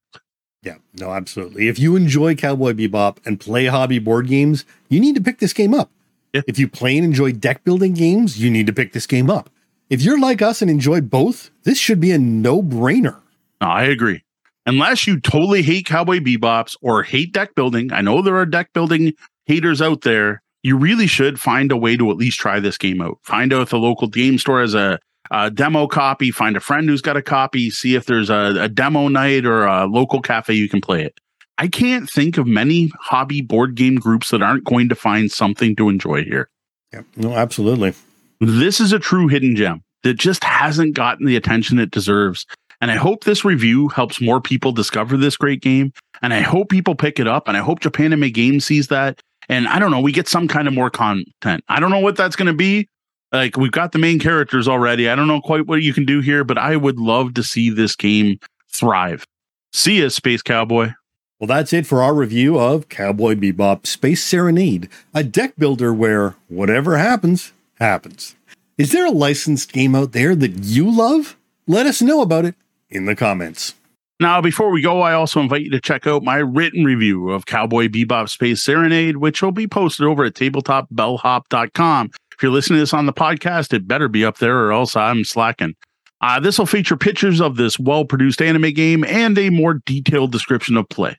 Yeah, 0.62 0.76
no, 1.00 1.12
absolutely. 1.12 1.68
If 1.68 1.80
you 1.80 1.96
enjoy 1.96 2.36
Cowboy 2.36 2.74
Bebop 2.74 3.18
and 3.26 3.40
play 3.40 3.66
hobby 3.66 3.98
board 3.98 4.28
games, 4.28 4.66
you 4.88 5.00
need 5.00 5.16
to 5.16 5.22
pick 5.22 5.40
this 5.40 5.54
game 5.54 5.74
up. 5.74 5.90
Yeah. 6.34 6.42
If 6.48 6.60
you 6.60 6.68
play 6.68 6.96
and 6.98 7.06
enjoy 7.06 7.32
deck 7.32 7.64
building 7.64 7.94
games, 7.94 8.40
you 8.40 8.52
need 8.52 8.68
to 8.68 8.74
pick 8.74 8.94
this 8.94 9.08
game 9.08 9.30
up. 9.32 9.50
If 9.90 10.02
you're 10.04 10.20
like 10.20 10.42
us 10.44 10.62
and 10.62 10.70
enjoy 10.70 11.02
both, 11.02 11.50
this 11.64 11.78
should 11.80 12.00
be 12.00 12.12
a 12.12 12.20
no 12.20 12.62
brainer. 12.62 13.20
No, 13.62 13.68
I 13.68 13.84
agree. 13.86 14.24
Unless 14.68 15.08
you 15.08 15.20
totally 15.20 15.64
hate 15.64 15.88
Cowboy 15.88 16.20
Bebops 16.20 16.76
or 16.82 17.02
hate 17.02 17.34
deck 17.34 17.56
building, 17.56 17.92
I 17.92 18.02
know 18.02 18.22
there 18.22 18.36
are 18.38 18.46
deck 18.46 18.72
building 18.74 19.14
haters 19.48 19.82
out 19.82 20.02
there. 20.02 20.44
You 20.64 20.78
really 20.78 21.08
should 21.08 21.40
find 21.40 21.72
a 21.72 21.78
way 21.78 21.96
to 21.96 22.12
at 22.12 22.18
least 22.18 22.40
try 22.40 22.60
this 22.60 22.78
game 22.78 23.02
out. 23.02 23.18
Find 23.24 23.54
out 23.54 23.62
if 23.62 23.70
the 23.70 23.80
local 23.80 24.08
game 24.08 24.38
store 24.38 24.62
has 24.62 24.74
a, 24.74 25.00
a 25.32 25.50
demo 25.50 25.88
copy. 25.88 26.32
Find 26.32 26.58
a 26.58 26.60
friend 26.60 26.90
who's 26.90 27.02
got 27.02 27.18
a 27.18 27.22
copy. 27.22 27.70
See 27.70 27.96
if 27.96 28.06
there's 28.06 28.30
a, 28.30 28.56
a 28.60 28.68
demo 28.68 29.08
night 29.08 29.46
or 29.46 29.66
a 29.66 29.86
local 29.86 30.22
cafe 30.22 30.54
you 30.54 30.68
can 30.68 30.82
play 30.82 31.04
it. 31.04 31.20
I 31.58 31.68
can't 31.68 32.10
think 32.10 32.38
of 32.38 32.48
many 32.48 32.90
hobby 33.00 33.42
board 33.42 33.76
game 33.76 33.96
groups 33.96 34.30
that 34.32 34.42
aren't 34.42 34.64
going 34.64 34.90
to 34.90 34.96
find 34.96 35.32
something 35.32 35.76
to 35.76 35.90
enjoy 35.90 36.24
here. 36.24 36.50
Yeah, 36.94 37.02
no, 37.18 37.34
absolutely. 37.34 37.94
This 38.40 38.80
is 38.80 38.94
a 38.94 39.00
true 39.00 39.28
hidden 39.28 39.56
gem 39.56 39.84
that 40.04 40.16
just 40.16 40.44
hasn't 40.44 40.96
gotten 40.96 41.26
the 41.26 41.36
attention 41.36 41.80
it 41.80 41.92
deserves. 41.92 42.46
And 42.82 42.92
I 42.92 42.96
hope 42.96 43.24
this 43.24 43.44
review 43.44 43.90
helps 43.90 44.22
more 44.22 44.40
people 44.40 44.72
discover 44.72 45.18
this 45.18 45.36
great 45.36 45.62
game. 45.62 45.92
And 46.22 46.34
I 46.34 46.40
hope 46.40 46.70
people 46.70 46.96
pick 46.96 47.20
it 47.20 47.28
up. 47.28 47.48
And 47.48 47.58
I 47.58 47.60
hope 47.60 47.82
Japan 47.82 48.14
Anime 48.14 48.32
Game 48.32 48.60
sees 48.62 48.88
that. 48.88 49.20
And 49.50 49.68
I 49.68 49.80
don't 49.80 49.92
know, 49.92 50.00
we 50.00 50.12
get 50.12 50.28
some 50.28 50.48
kind 50.48 50.68
of 50.68 50.74
more 50.74 50.90
content. 50.92 51.64
I 51.68 51.80
don't 51.80 51.92
know 51.92 52.00
what 52.00 52.16
that's 52.16 52.36
going 52.36 52.48
to 52.48 52.54
be. 52.54 52.88
Like 53.32 53.58
we've 53.58 53.72
got 53.72 53.92
the 53.92 54.00
main 54.00 54.20
characters 54.20 54.68
already. 54.68 55.10
I 55.10 55.16
don't 55.16 55.28
know 55.28 55.42
quite 55.42 55.68
what 55.68 55.82
you 55.82 55.94
can 55.94 56.06
do 56.06 56.22
here, 56.22 56.44
but 56.44 56.58
I 56.58 56.76
would 56.76 57.00
love 57.00 57.34
to 57.36 57.44
see 57.44 57.70
this 57.70 57.96
game 57.96 58.40
thrive. 58.72 59.26
See 59.74 60.02
ya, 60.02 60.10
Space 60.10 60.42
Cowboy. 60.42 60.94
Well, 61.40 61.48
that's 61.48 61.74
it 61.74 61.86
for 61.86 62.02
our 62.02 62.14
review 62.14 62.60
of 62.60 62.90
Cowboy 62.90 63.36
Bebop 63.36 63.88
Space 63.88 64.24
Serenade, 64.24 64.90
a 65.14 65.24
deck 65.24 65.54
builder 65.58 65.94
where 65.94 66.36
whatever 66.48 66.98
happens, 66.98 67.54
happens. 67.80 68.36
Is 68.78 68.92
there 68.92 69.06
a 69.06 69.12
licensed 69.12 69.72
game 69.72 69.96
out 69.96 70.12
there 70.12 70.36
that 70.36 70.64
you 70.64 70.90
love? 70.90 71.38
Let 71.66 71.86
us 71.86 72.02
know 72.02 72.22
about 72.22 72.46
it 72.46 72.56
in 72.90 73.06
the 73.06 73.16
comments. 73.16 73.74
Now, 74.22 74.42
before 74.42 74.70
we 74.70 74.82
go, 74.82 75.02
I 75.02 75.14
also 75.14 75.40
invite 75.40 75.62
you 75.62 75.72
to 75.72 75.80
check 75.80 76.06
out 76.06 76.24
my 76.24 76.38
written 76.38 76.84
review 76.84 77.30
of 77.30 77.46
Cowboy 77.46 77.88
Bebop 77.88 78.28
Space 78.28 78.62
Serenade, 78.62 79.18
which 79.18 79.42
will 79.42 79.54
be 79.54 79.66
posted 79.66 80.06
over 80.06 80.26
at 80.26 80.34
tabletopbellhop.com. 80.34 82.12
If 82.34 82.44
you're 82.44 82.52
listening 82.52 82.78
to 82.78 82.82
this 82.82 82.94
on 82.94 83.06
the 83.06 83.14
podcast, 83.14 83.74
it 83.74 83.88
better 83.88 84.10
be 84.10 84.26
up 84.26 84.40
there 84.40 84.66
or 84.66 84.74
else 84.74 84.98
I'm 84.98 85.24
slacking. 85.24 85.76
Uh, 86.20 86.38
this 86.42 86.60
will 86.60 86.66
feature 86.66 86.98
pictures 86.98 87.40
of 87.40 87.56
this 87.56 87.80
well 87.80 88.04
produced 88.04 88.42
anime 88.42 88.74
game 88.74 89.06
and 89.06 89.38
a 89.38 89.50
more 89.50 89.76
detailed 89.86 90.34
description 90.34 90.76
of 90.76 90.90
play. 90.90 91.18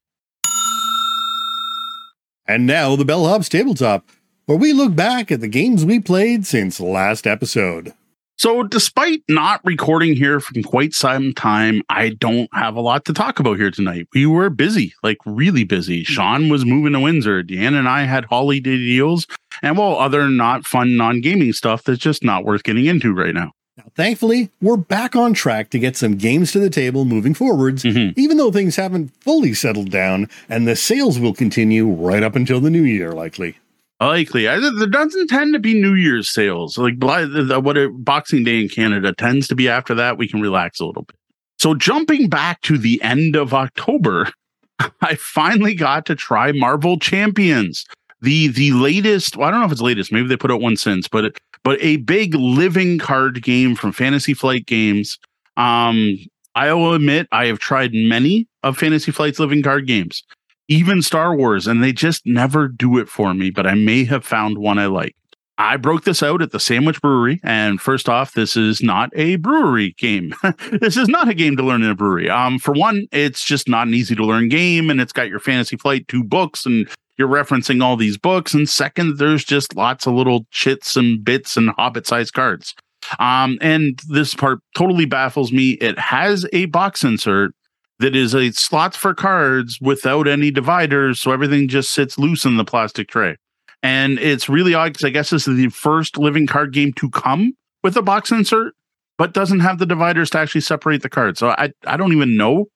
And 2.46 2.66
now 2.66 2.96
the 2.96 3.04
Bellhop's 3.04 3.48
Tabletop, 3.48 4.06
where 4.44 4.58
we 4.58 4.74
look 4.74 4.94
back 4.94 5.32
at 5.32 5.40
the 5.40 5.48
games 5.48 5.86
we 5.86 6.00
played 6.00 6.44
since 6.44 6.80
last 6.80 7.26
episode. 7.26 7.94
So, 8.40 8.62
despite 8.62 9.22
not 9.28 9.60
recording 9.66 10.16
here 10.16 10.40
for 10.40 10.54
quite 10.62 10.94
some 10.94 11.34
time, 11.34 11.82
I 11.90 12.08
don't 12.08 12.48
have 12.54 12.74
a 12.74 12.80
lot 12.80 13.04
to 13.04 13.12
talk 13.12 13.38
about 13.38 13.58
here 13.58 13.70
tonight. 13.70 14.08
We 14.14 14.24
were 14.24 14.48
busy, 14.48 14.94
like 15.02 15.18
really 15.26 15.64
busy. 15.64 16.04
Sean 16.04 16.48
was 16.48 16.64
moving 16.64 16.94
to 16.94 17.00
Windsor. 17.00 17.42
Deanne 17.42 17.78
and 17.78 17.86
I 17.86 18.04
had 18.04 18.24
holiday 18.24 18.78
deals, 18.78 19.26
and 19.60 19.76
well, 19.76 19.98
other 19.98 20.30
not 20.30 20.66
fun, 20.66 20.96
non 20.96 21.20
gaming 21.20 21.52
stuff 21.52 21.84
that's 21.84 21.98
just 21.98 22.24
not 22.24 22.46
worth 22.46 22.62
getting 22.62 22.86
into 22.86 23.12
right 23.12 23.34
now. 23.34 23.52
Now, 23.76 23.84
thankfully, 23.94 24.48
we're 24.62 24.78
back 24.78 25.14
on 25.14 25.34
track 25.34 25.68
to 25.68 25.78
get 25.78 25.94
some 25.98 26.14
games 26.14 26.50
to 26.52 26.60
the 26.60 26.70
table 26.70 27.04
moving 27.04 27.34
forwards, 27.34 27.82
Mhm. 27.84 28.14
even 28.16 28.38
though 28.38 28.50
things 28.50 28.76
haven't 28.76 29.10
fully 29.20 29.52
settled 29.52 29.90
down, 29.90 30.30
and 30.48 30.66
the 30.66 30.76
sales 30.76 31.18
will 31.18 31.34
continue 31.34 31.86
right 31.86 32.22
up 32.22 32.36
until 32.36 32.60
the 32.60 32.70
new 32.70 32.84
year, 32.84 33.12
likely. 33.12 33.56
Likely, 34.00 34.48
I, 34.48 34.58
there 34.58 34.88
doesn't 34.88 35.28
tend 35.28 35.52
to 35.52 35.58
be 35.58 35.74
New 35.74 35.94
Year's 35.94 36.32
sales. 36.32 36.78
Like 36.78 36.94
what 37.02 37.76
Boxing 38.02 38.44
Day 38.44 38.62
in 38.62 38.68
Canada 38.68 39.12
tends 39.12 39.46
to 39.48 39.54
be 39.54 39.68
after 39.68 39.94
that. 39.94 40.16
We 40.16 40.26
can 40.26 40.40
relax 40.40 40.80
a 40.80 40.86
little 40.86 41.02
bit. 41.02 41.16
So 41.58 41.74
jumping 41.74 42.30
back 42.30 42.62
to 42.62 42.78
the 42.78 43.00
end 43.02 43.36
of 43.36 43.52
October, 43.52 44.32
I 45.02 45.16
finally 45.16 45.74
got 45.74 46.06
to 46.06 46.14
try 46.14 46.52
Marvel 46.52 46.98
Champions, 46.98 47.84
the 48.22 48.48
the 48.48 48.72
latest. 48.72 49.36
Well, 49.36 49.48
I 49.48 49.50
don't 49.50 49.60
know 49.60 49.66
if 49.66 49.72
it's 49.72 49.82
latest. 49.82 50.12
Maybe 50.12 50.28
they 50.28 50.36
put 50.36 50.50
out 50.50 50.62
one 50.62 50.76
since, 50.76 51.06
but 51.06 51.38
but 51.62 51.78
a 51.82 51.98
big 51.98 52.34
living 52.34 52.98
card 52.98 53.42
game 53.42 53.74
from 53.74 53.92
Fantasy 53.92 54.32
Flight 54.32 54.64
Games. 54.64 55.18
Um, 55.58 56.16
I 56.54 56.72
will 56.72 56.94
admit 56.94 57.28
I 57.32 57.46
have 57.46 57.58
tried 57.58 57.92
many 57.92 58.48
of 58.62 58.78
Fantasy 58.78 59.12
Flight's 59.12 59.38
living 59.38 59.62
card 59.62 59.86
games 59.86 60.24
even 60.70 61.02
Star 61.02 61.34
Wars, 61.34 61.66
and 61.66 61.82
they 61.82 61.92
just 61.92 62.24
never 62.24 62.68
do 62.68 62.96
it 62.96 63.08
for 63.08 63.34
me, 63.34 63.50
but 63.50 63.66
I 63.66 63.74
may 63.74 64.04
have 64.04 64.24
found 64.24 64.56
one 64.56 64.78
I 64.78 64.86
like. 64.86 65.16
I 65.58 65.76
broke 65.76 66.04
this 66.04 66.22
out 66.22 66.40
at 66.40 66.52
the 66.52 66.60
Sandwich 66.60 67.02
Brewery, 67.02 67.40
and 67.42 67.80
first 67.80 68.08
off, 68.08 68.32
this 68.32 68.56
is 68.56 68.80
not 68.80 69.10
a 69.14 69.36
brewery 69.36 69.94
game. 69.98 70.32
this 70.80 70.96
is 70.96 71.08
not 71.08 71.28
a 71.28 71.34
game 71.34 71.56
to 71.56 71.62
learn 71.62 71.82
in 71.82 71.90
a 71.90 71.94
brewery. 71.94 72.30
Um, 72.30 72.58
for 72.58 72.72
one, 72.72 73.08
it's 73.12 73.44
just 73.44 73.68
not 73.68 73.88
an 73.88 73.94
easy 73.94 74.14
to 74.14 74.24
learn 74.24 74.48
game, 74.48 74.88
and 74.88 75.00
it's 75.00 75.12
got 75.12 75.28
your 75.28 75.40
Fantasy 75.40 75.76
Flight 75.76 76.08
two 76.08 76.24
books, 76.24 76.64
and 76.64 76.88
you're 77.18 77.28
referencing 77.28 77.82
all 77.82 77.96
these 77.96 78.16
books. 78.16 78.54
And 78.54 78.68
second, 78.68 79.18
there's 79.18 79.44
just 79.44 79.76
lots 79.76 80.06
of 80.06 80.14
little 80.14 80.46
chits 80.50 80.96
and 80.96 81.22
bits 81.22 81.56
and 81.56 81.70
hobbit 81.70 82.06
sized 82.06 82.32
cards. 82.32 82.74
Um, 83.18 83.58
and 83.60 84.00
this 84.08 84.34
part 84.34 84.60
totally 84.76 85.04
baffles 85.04 85.52
me. 85.52 85.72
It 85.72 85.98
has 85.98 86.46
a 86.52 86.66
box 86.66 87.02
insert 87.02 87.54
that 88.00 88.16
is 88.16 88.34
a 88.34 88.50
slots 88.52 88.96
for 88.96 89.14
cards 89.14 89.78
without 89.80 90.26
any 90.26 90.50
dividers, 90.50 91.20
so 91.20 91.32
everything 91.32 91.68
just 91.68 91.90
sits 91.90 92.18
loose 92.18 92.44
in 92.44 92.56
the 92.56 92.64
plastic 92.64 93.08
tray. 93.08 93.36
And 93.82 94.18
it's 94.18 94.48
really 94.48 94.74
odd 94.74 94.92
because 94.92 95.04
I 95.04 95.10
guess 95.10 95.30
this 95.30 95.46
is 95.48 95.56
the 95.56 95.68
first 95.70 96.18
living 96.18 96.46
card 96.46 96.72
game 96.72 96.92
to 96.94 97.08
come 97.10 97.54
with 97.82 97.96
a 97.96 98.02
box 98.02 98.30
insert, 98.30 98.74
but 99.16 99.32
doesn't 99.32 99.60
have 99.60 99.78
the 99.78 99.86
dividers 99.86 100.28
to 100.30 100.38
actually 100.38 100.60
separate 100.62 101.02
the 101.02 101.08
cards. 101.08 101.38
So 101.38 101.48
I 101.50 101.72
I 101.86 101.96
don't 101.96 102.12
even 102.12 102.36
know 102.36 102.66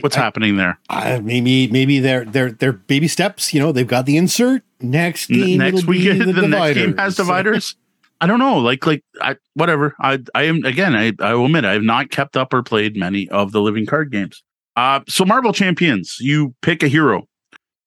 what's 0.00 0.16
I- 0.16 0.20
happening 0.20 0.56
there. 0.56 0.78
I- 0.88 1.20
maybe 1.20 1.68
maybe 1.68 2.00
they're 2.00 2.24
they're 2.24 2.50
they're 2.52 2.72
baby 2.72 3.06
steps. 3.08 3.54
You 3.54 3.60
know, 3.60 3.70
they've 3.72 3.86
got 3.86 4.06
the 4.06 4.16
insert. 4.16 4.62
Next 4.80 5.30
N- 5.30 5.58
next 5.58 5.86
week, 5.86 6.04
the, 6.18 6.32
the, 6.32 6.46
next 6.48 6.74
game 6.74 6.96
has 6.96 7.16
dividers. 7.22 7.76
I 8.20 8.26
don't 8.26 8.40
know, 8.40 8.58
like 8.58 8.84
like 8.84 9.04
I 9.20 9.36
whatever. 9.54 9.94
I 10.00 10.18
I 10.34 10.44
am 10.44 10.64
again. 10.64 10.96
I 10.96 11.12
I 11.20 11.34
will 11.34 11.46
admit 11.46 11.64
I 11.64 11.72
have 11.74 11.82
not 11.82 12.10
kept 12.10 12.36
up 12.36 12.52
or 12.52 12.62
played 12.64 12.96
many 12.96 13.28
of 13.28 13.52
the 13.52 13.60
living 13.60 13.86
card 13.86 14.10
games. 14.10 14.42
Uh, 14.78 15.00
so 15.08 15.24
Marvel 15.24 15.52
Champions, 15.52 16.18
you 16.20 16.54
pick 16.62 16.84
a 16.84 16.88
hero. 16.88 17.26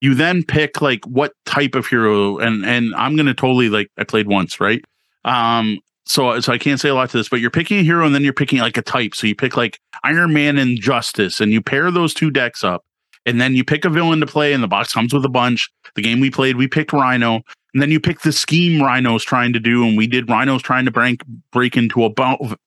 You 0.01 0.13
then 0.13 0.43
pick 0.43 0.81
like 0.81 1.05
what 1.05 1.31
type 1.45 1.73
of 1.73 1.87
hero, 1.87 2.37
and 2.37 2.65
and 2.65 2.93
I'm 2.95 3.15
gonna 3.15 3.33
totally 3.33 3.69
like 3.69 3.87
I 3.97 4.03
played 4.03 4.27
once, 4.27 4.59
right? 4.59 4.83
Um, 5.23 5.79
so 6.05 6.37
so 6.41 6.51
I 6.51 6.57
can't 6.57 6.81
say 6.81 6.89
a 6.89 6.93
lot 6.93 7.09
to 7.11 7.17
this, 7.17 7.29
but 7.29 7.39
you're 7.39 7.49
picking 7.49 7.79
a 7.79 7.83
hero 7.83 8.05
and 8.05 8.13
then 8.13 8.25
you're 8.25 8.33
picking 8.33 8.59
like 8.59 8.75
a 8.75 8.81
type. 8.81 9.15
So 9.15 9.25
you 9.25 9.35
pick 9.35 9.55
like 9.55 9.79
Iron 10.03 10.33
Man 10.33 10.57
and 10.57 10.81
Justice, 10.81 11.39
and 11.39 11.53
you 11.53 11.61
pair 11.61 11.91
those 11.91 12.13
two 12.13 12.29
decks 12.29 12.61
up, 12.61 12.83
and 13.25 13.39
then 13.39 13.55
you 13.55 13.63
pick 13.63 13.85
a 13.85 13.89
villain 13.89 14.19
to 14.19 14.25
play, 14.25 14.51
and 14.51 14.61
the 14.61 14.67
box 14.67 14.91
comes 14.91 15.13
with 15.13 15.23
a 15.23 15.29
bunch. 15.29 15.69
The 15.95 16.01
game 16.01 16.19
we 16.19 16.29
played, 16.29 16.57
we 16.57 16.67
picked 16.67 16.91
Rhino, 16.91 17.35
and 17.73 17.81
then 17.81 17.89
you 17.89 18.01
pick 18.01 18.19
the 18.19 18.33
scheme 18.33 18.81
Rhino's 18.81 19.23
trying 19.23 19.53
to 19.53 19.61
do, 19.61 19.87
and 19.87 19.95
we 19.95 20.07
did 20.07 20.29
Rhino's 20.29 20.61
trying 20.61 20.83
to 20.83 20.91
break 20.91 21.21
break 21.53 21.77
into 21.77 22.03
a, 22.03 22.11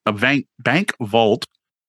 a 0.07 0.13
bank 0.13 0.47
bank 0.57 0.95
vault. 0.99 1.45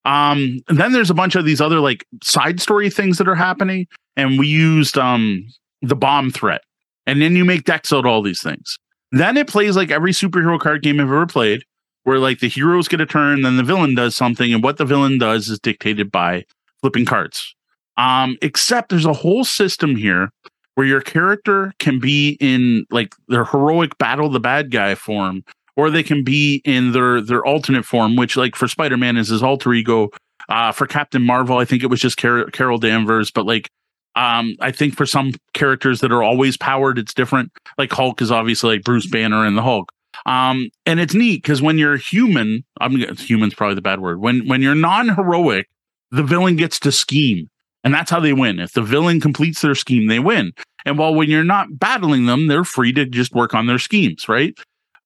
Um, 0.07 0.61
then 0.69 0.93
there's 0.93 1.11
a 1.11 1.15
bunch 1.15 1.35
of 1.35 1.45
these 1.45 1.61
other 1.61 1.81
like 1.81 2.07
side 2.23 2.61
story 2.61 2.89
things 2.89 3.19
that 3.19 3.29
are 3.29 3.35
happening, 3.35 3.87
and 4.17 4.39
we 4.39 4.47
used 4.47 4.97
um 4.97 5.45
the 5.83 5.97
bomb 5.97 6.31
threat, 6.31 6.63
and 7.07 7.21
then 7.21 7.37
you 7.37 7.45
make 7.45 7.65
decks 7.65 7.93
out 7.93 8.07
all 8.07 8.23
these 8.23 8.43
things. 8.43 8.79
Then 9.13 9.37
it 9.37 9.49
plays 9.49 9.77
like 9.77 9.91
every 9.91 10.13
superhero 10.13 10.59
card 10.59 10.83
game 10.83 11.01
I've 11.01 11.09
ever 11.09 11.27
played, 11.27 11.65
where 12.05 12.21
like 12.21 12.39
the 12.39 12.49
heroes 12.49 12.89
get 12.89 13.01
a 13.01 13.07
turn, 13.07 13.43
then 13.43 13.57
the 13.57 13.65
villain 13.65 13.95
does 13.97 14.17
something, 14.17 14.55
and 14.55 14.63
what 14.63 14.77
the 14.77 14.85
villain 14.85 15.19
does 15.19 15.49
is 15.49 15.59
dictated 15.59 16.13
by 16.13 16.45
flipping 16.81 17.05
cards. 17.05 17.55
Um, 17.97 18.37
except 18.43 18.91
there's 18.91 19.07
a 19.07 19.13
whole 19.13 19.45
system 19.45 19.97
here 19.97 20.31
where 20.77 20.87
your 20.87 21.01
character 21.01 21.73
can 21.79 21.99
be 21.99 22.37
in 22.39 22.85
like 22.91 23.15
their 23.29 23.45
heroic 23.45 23.97
battle 23.99 24.29
the 24.29 24.39
bad 24.39 24.71
guy 24.71 24.95
form, 24.95 25.43
or 25.77 25.91
they 25.91 26.03
can 26.03 26.25
be 26.25 26.63
in 26.65 26.93
their 26.93 27.21
their 27.21 27.45
alternate 27.45 27.85
form, 27.85 28.17
which 28.17 28.37
like 28.37 28.57
for 28.57 28.69
Spider 28.69 28.97
Man 28.97 29.17
is 29.17 29.29
his 29.29 29.43
alter 29.43 29.73
ego. 29.73 30.11
Uh, 30.49 30.71
for 30.71 30.87
Captain 30.87 31.23
Marvel, 31.23 31.59
I 31.59 31.65
think 31.65 31.83
it 31.83 31.89
was 31.89 32.01
just 32.01 32.19
Car- 32.19 32.47
Carol 32.47 32.79
Danvers, 32.79 33.33
but 33.33 33.47
like 33.47 33.69
um, 34.15 34.57
I 34.61 34.73
think 34.73 34.97
for 34.97 35.05
some 35.05 35.33
characters 35.53 36.01
that 36.01 36.13
are 36.13 36.23
always 36.23 36.57
powered, 36.57 36.99
it's 36.99 37.13
different. 37.13 37.53
Like 37.77 37.93
Hulk 37.93 38.23
is 38.23 38.31
obviously 38.31 38.77
like 38.77 38.85
Bruce 38.85 39.07
Banner 39.07 39.45
and 39.45 39.57
the 39.57 39.63
Hulk. 39.63 39.93
Um, 40.25 40.71
and 40.87 40.99
it's 40.99 41.15
neat 41.15 41.43
because 41.43 41.61
when 41.61 41.77
you're 41.77 41.99
human, 41.99 42.65
I'm 42.81 42.97
human's 43.17 43.55
probably 43.55 43.75
the 43.75 43.83
bad 43.83 44.01
word. 44.01 44.21
When 44.21 44.49
when 44.49 44.63
you're 44.63 44.75
non-heroic, 44.75 45.69
the 46.11 46.23
villain 46.23 46.57
gets 46.57 46.81
to 46.81 46.93
scheme. 46.93 47.51
And 47.85 47.95
that's 47.95 48.11
how 48.11 48.19
they 48.19 48.33
win. 48.33 48.59
If 48.59 48.73
the 48.73 48.83
villain 48.83 49.21
completes 49.21 49.61
their 49.61 49.77
scheme, 49.77 50.09
they 50.09 50.19
win. 50.19 50.53
And 50.85 50.99
while 50.99 51.15
when 51.15 51.31
you're 51.31 51.45
not 51.45 51.79
battling 51.79 52.27
them, 52.27 52.49
they're 52.49 52.65
free 52.65 52.93
to 52.95 53.05
just 53.05 53.33
work 53.33 53.55
on 53.55 53.67
their 53.67 53.79
schemes, 53.79 54.29
right? 54.29 54.59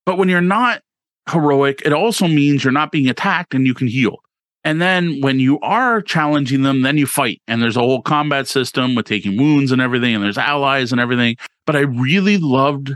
But 0.05 0.17
when 0.17 0.29
you're 0.29 0.41
not 0.41 0.81
heroic, 1.29 1.81
it 1.85 1.93
also 1.93 2.27
means 2.27 2.63
you're 2.63 2.73
not 2.73 2.91
being 2.91 3.09
attacked 3.09 3.53
and 3.53 3.65
you 3.65 3.73
can 3.73 3.87
heal. 3.87 4.17
And 4.63 4.81
then 4.81 5.21
when 5.21 5.39
you 5.39 5.59
are 5.61 6.01
challenging 6.01 6.61
them, 6.61 6.83
then 6.83 6.97
you 6.97 7.07
fight. 7.07 7.41
And 7.47 7.61
there's 7.61 7.77
a 7.77 7.81
whole 7.81 8.01
combat 8.01 8.47
system 8.47 8.93
with 8.95 9.07
taking 9.07 9.37
wounds 9.37 9.71
and 9.71 9.81
everything, 9.81 10.13
and 10.13 10.23
there's 10.23 10.37
allies 10.37 10.91
and 10.91 11.01
everything. 11.01 11.35
But 11.65 11.75
I 11.75 11.81
really 11.81 12.37
loved 12.37 12.91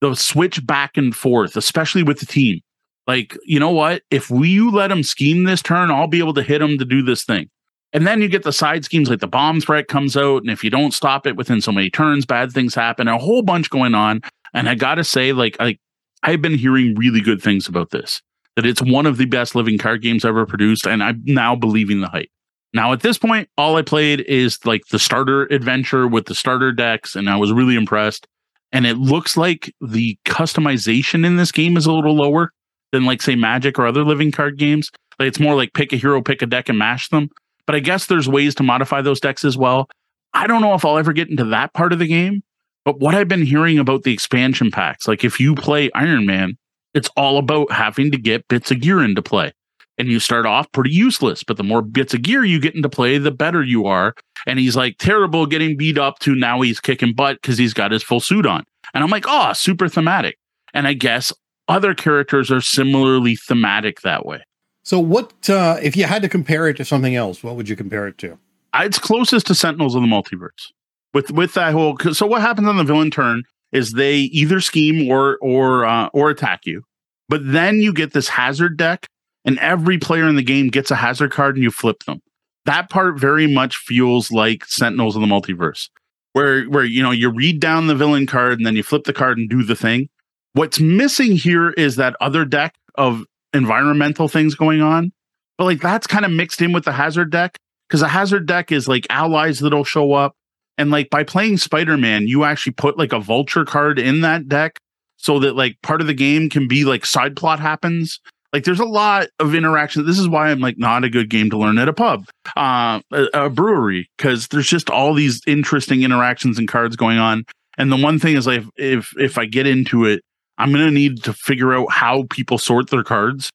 the 0.00 0.14
switch 0.14 0.64
back 0.64 0.96
and 0.96 1.14
forth, 1.14 1.56
especially 1.56 2.04
with 2.04 2.20
the 2.20 2.26
team. 2.26 2.60
Like, 3.08 3.36
you 3.44 3.58
know 3.58 3.70
what? 3.70 4.02
If 4.10 4.30
we 4.30 4.48
you 4.48 4.70
let 4.70 4.88
them 4.88 5.02
scheme 5.02 5.44
this 5.44 5.62
turn, 5.62 5.90
I'll 5.90 6.06
be 6.06 6.18
able 6.18 6.34
to 6.34 6.42
hit 6.42 6.60
them 6.60 6.78
to 6.78 6.84
do 6.84 7.02
this 7.02 7.24
thing. 7.24 7.48
And 7.92 8.06
then 8.06 8.20
you 8.20 8.28
get 8.28 8.42
the 8.42 8.52
side 8.52 8.84
schemes 8.84 9.08
like 9.08 9.20
the 9.20 9.26
bomb 9.26 9.60
threat 9.60 9.88
comes 9.88 10.16
out, 10.16 10.42
and 10.42 10.50
if 10.50 10.62
you 10.62 10.70
don't 10.70 10.92
stop 10.92 11.26
it 11.26 11.36
within 11.36 11.60
so 11.60 11.72
many 11.72 11.88
turns, 11.90 12.26
bad 12.26 12.52
things 12.52 12.74
happen. 12.74 13.08
A 13.08 13.18
whole 13.18 13.42
bunch 13.42 13.70
going 13.70 13.94
on. 13.94 14.20
And 14.54 14.68
I 14.68 14.74
gotta 14.74 15.04
say, 15.04 15.32
like, 15.32 15.56
I 15.58 15.78
I've 16.22 16.42
been 16.42 16.58
hearing 16.58 16.94
really 16.94 17.20
good 17.20 17.42
things 17.42 17.68
about 17.68 17.90
this. 17.90 18.22
That 18.56 18.66
it's 18.66 18.82
one 18.82 19.06
of 19.06 19.18
the 19.18 19.26
best 19.26 19.54
living 19.54 19.78
card 19.78 20.02
games 20.02 20.24
ever 20.24 20.44
produced, 20.44 20.86
and 20.86 21.02
I'm 21.02 21.22
now 21.24 21.54
believing 21.54 22.00
the 22.00 22.08
hype. 22.08 22.30
Now 22.74 22.92
at 22.92 23.00
this 23.00 23.16
point, 23.16 23.48
all 23.56 23.76
I 23.76 23.82
played 23.82 24.20
is 24.22 24.58
like 24.66 24.82
the 24.90 24.98
starter 24.98 25.44
adventure 25.44 26.08
with 26.08 26.26
the 26.26 26.34
starter 26.34 26.72
decks, 26.72 27.14
and 27.14 27.30
I 27.30 27.36
was 27.36 27.52
really 27.52 27.76
impressed. 27.76 28.26
And 28.72 28.84
it 28.84 28.98
looks 28.98 29.36
like 29.36 29.72
the 29.80 30.18
customization 30.26 31.24
in 31.24 31.36
this 31.36 31.52
game 31.52 31.76
is 31.76 31.86
a 31.86 31.92
little 31.92 32.14
lower 32.14 32.52
than 32.92 33.06
like 33.06 33.22
say 33.22 33.34
Magic 33.34 33.78
or 33.78 33.86
other 33.86 34.04
living 34.04 34.32
card 34.32 34.58
games. 34.58 34.90
Like 35.18 35.28
it's 35.28 35.40
more 35.40 35.54
like 35.54 35.72
pick 35.72 35.92
a 35.92 35.96
hero, 35.96 36.20
pick 36.20 36.42
a 36.42 36.46
deck, 36.46 36.68
and 36.68 36.78
mash 36.78 37.08
them 37.08 37.30
but 37.68 37.74
I 37.74 37.80
guess 37.80 38.06
there's 38.06 38.26
ways 38.26 38.54
to 38.54 38.62
modify 38.62 39.02
those 39.02 39.20
decks 39.20 39.44
as 39.44 39.58
well. 39.58 39.90
I 40.32 40.46
don't 40.46 40.62
know 40.62 40.72
if 40.72 40.86
I'll 40.86 40.96
ever 40.96 41.12
get 41.12 41.28
into 41.28 41.44
that 41.44 41.74
part 41.74 41.92
of 41.92 41.98
the 41.98 42.06
game, 42.06 42.42
but 42.88 43.00
what 43.00 43.14
I've 43.14 43.28
been 43.28 43.44
hearing 43.44 43.78
about 43.78 44.04
the 44.04 44.14
expansion 44.14 44.70
packs, 44.70 45.06
like 45.06 45.22
if 45.22 45.38
you 45.38 45.54
play 45.54 45.90
Iron 45.94 46.24
Man, 46.24 46.56
it's 46.94 47.10
all 47.18 47.36
about 47.36 47.70
having 47.70 48.10
to 48.12 48.16
get 48.16 48.48
bits 48.48 48.70
of 48.70 48.80
gear 48.80 49.04
into 49.04 49.20
play. 49.20 49.52
And 49.98 50.08
you 50.08 50.18
start 50.18 50.46
off 50.46 50.72
pretty 50.72 50.92
useless, 50.92 51.44
but 51.44 51.58
the 51.58 51.62
more 51.62 51.82
bits 51.82 52.14
of 52.14 52.22
gear 52.22 52.46
you 52.46 52.58
get 52.58 52.74
into 52.74 52.88
play, 52.88 53.18
the 53.18 53.30
better 53.30 53.62
you 53.62 53.84
are. 53.84 54.14
And 54.46 54.58
he's 54.58 54.74
like 54.74 54.96
terrible 54.96 55.44
getting 55.44 55.76
beat 55.76 55.98
up 55.98 56.18
to 56.20 56.34
now 56.34 56.62
he's 56.62 56.80
kicking 56.80 57.12
butt 57.12 57.36
because 57.42 57.58
he's 57.58 57.74
got 57.74 57.92
his 57.92 58.02
full 58.02 58.20
suit 58.20 58.46
on. 58.46 58.64
And 58.94 59.04
I'm 59.04 59.10
like, 59.10 59.26
oh, 59.28 59.52
super 59.52 59.86
thematic. 59.86 60.38
And 60.72 60.88
I 60.88 60.94
guess 60.94 61.30
other 61.68 61.92
characters 61.92 62.50
are 62.50 62.62
similarly 62.62 63.36
thematic 63.36 64.00
that 64.00 64.24
way. 64.24 64.42
So, 64.82 64.98
what 64.98 65.50
uh, 65.50 65.76
if 65.82 65.94
you 65.94 66.04
had 66.04 66.22
to 66.22 66.28
compare 66.30 66.68
it 66.68 66.78
to 66.78 66.86
something 66.86 67.14
else? 67.14 67.44
What 67.44 67.56
would 67.56 67.68
you 67.68 67.76
compare 67.76 68.08
it 68.08 68.16
to? 68.16 68.38
It's 68.76 68.98
closest 68.98 69.46
to 69.48 69.54
Sentinels 69.54 69.94
of 69.94 70.00
the 70.00 70.08
Multiverse. 70.08 70.72
With 71.14 71.30
with 71.30 71.54
that 71.54 71.72
whole, 71.72 71.98
so 72.12 72.26
what 72.26 72.42
happens 72.42 72.68
on 72.68 72.76
the 72.76 72.84
villain 72.84 73.10
turn 73.10 73.44
is 73.72 73.92
they 73.92 74.16
either 74.18 74.60
scheme 74.60 75.10
or 75.10 75.38
or 75.40 75.84
uh, 75.84 76.08
or 76.12 76.30
attack 76.30 76.66
you, 76.66 76.82
but 77.28 77.40
then 77.44 77.80
you 77.80 77.92
get 77.92 78.12
this 78.12 78.28
hazard 78.28 78.76
deck, 78.76 79.06
and 79.44 79.58
every 79.58 79.98
player 79.98 80.28
in 80.28 80.36
the 80.36 80.42
game 80.42 80.68
gets 80.68 80.90
a 80.90 80.96
hazard 80.96 81.32
card, 81.32 81.56
and 81.56 81.64
you 81.64 81.70
flip 81.70 82.04
them. 82.04 82.20
That 82.66 82.90
part 82.90 83.18
very 83.18 83.46
much 83.46 83.76
feels 83.76 84.30
like 84.30 84.66
Sentinels 84.66 85.16
of 85.16 85.22
the 85.22 85.28
Multiverse, 85.28 85.88
where 86.34 86.64
where 86.64 86.84
you 86.84 87.02
know 87.02 87.10
you 87.10 87.30
read 87.30 87.60
down 87.60 87.86
the 87.86 87.94
villain 87.94 88.26
card 88.26 88.58
and 88.58 88.66
then 88.66 88.76
you 88.76 88.82
flip 88.82 89.04
the 89.04 89.14
card 89.14 89.38
and 89.38 89.48
do 89.48 89.62
the 89.62 89.76
thing. 89.76 90.08
What's 90.52 90.80
missing 90.80 91.32
here 91.32 91.70
is 91.70 91.96
that 91.96 92.16
other 92.20 92.44
deck 92.44 92.74
of 92.94 93.24
environmental 93.52 94.28
things 94.28 94.54
going 94.54 94.82
on. 94.82 95.12
But 95.56 95.64
like 95.64 95.80
that's 95.80 96.06
kind 96.06 96.24
of 96.24 96.30
mixed 96.30 96.62
in 96.62 96.72
with 96.72 96.84
the 96.84 96.92
hazard 96.92 97.30
deck 97.30 97.56
because 97.88 98.00
the 98.00 98.08
hazard 98.08 98.46
deck 98.46 98.70
is 98.70 98.86
like 98.88 99.06
allies 99.10 99.58
that'll 99.58 99.84
show 99.84 100.12
up. 100.12 100.34
And 100.78 100.90
like 100.90 101.10
by 101.10 101.24
playing 101.24 101.58
Spider 101.58 101.96
Man, 101.96 102.26
you 102.28 102.44
actually 102.44 102.72
put 102.72 102.96
like 102.96 103.12
a 103.12 103.20
vulture 103.20 103.64
card 103.64 103.98
in 103.98 104.20
that 104.22 104.48
deck 104.48 104.78
so 105.16 105.38
that 105.40 105.56
like 105.56 105.76
part 105.82 106.00
of 106.00 106.06
the 106.06 106.14
game 106.14 106.48
can 106.48 106.68
be 106.68 106.84
like 106.84 107.04
side 107.04 107.36
plot 107.36 107.60
happens. 107.60 108.20
Like 108.52 108.64
there's 108.64 108.80
a 108.80 108.86
lot 108.86 109.26
of 109.40 109.54
interaction. 109.54 110.06
This 110.06 110.18
is 110.18 110.28
why 110.28 110.48
I'm 110.48 110.60
like 110.60 110.78
not 110.78 111.04
a 111.04 111.10
good 111.10 111.28
game 111.28 111.50
to 111.50 111.58
learn 111.58 111.76
at 111.76 111.88
a 111.88 111.92
pub, 111.92 112.26
uh, 112.56 113.00
a, 113.12 113.26
a 113.34 113.50
brewery, 113.50 114.08
because 114.16 114.48
there's 114.48 114.68
just 114.68 114.88
all 114.88 115.12
these 115.12 115.42
interesting 115.46 116.02
interactions 116.02 116.58
and 116.58 116.66
cards 116.66 116.96
going 116.96 117.18
on. 117.18 117.44
And 117.76 117.92
the 117.92 117.96
one 117.96 118.18
thing 118.18 118.36
is 118.36 118.46
like 118.46 118.62
if 118.76 119.12
if 119.18 119.36
I 119.36 119.44
get 119.44 119.66
into 119.66 120.06
it, 120.06 120.22
I'm 120.56 120.72
to 120.72 120.90
need 120.90 121.22
to 121.24 121.32
figure 121.32 121.74
out 121.74 121.90
how 121.90 122.24
people 122.30 122.56
sort 122.56 122.88
their 122.90 123.04
cards. 123.04 123.50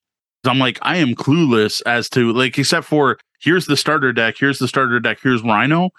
I'm 0.46 0.60
like, 0.60 0.78
I 0.82 0.98
am 0.98 1.16
clueless 1.16 1.82
as 1.86 2.10
to 2.10 2.34
like, 2.34 2.58
except 2.58 2.86
for 2.86 3.18
here's 3.40 3.66
the 3.66 3.78
starter 3.78 4.12
deck, 4.12 4.36
here's 4.38 4.60
the 4.60 4.68
starter 4.68 5.00
deck, 5.00 5.20
here's 5.24 5.42
Rhino. 5.42 5.90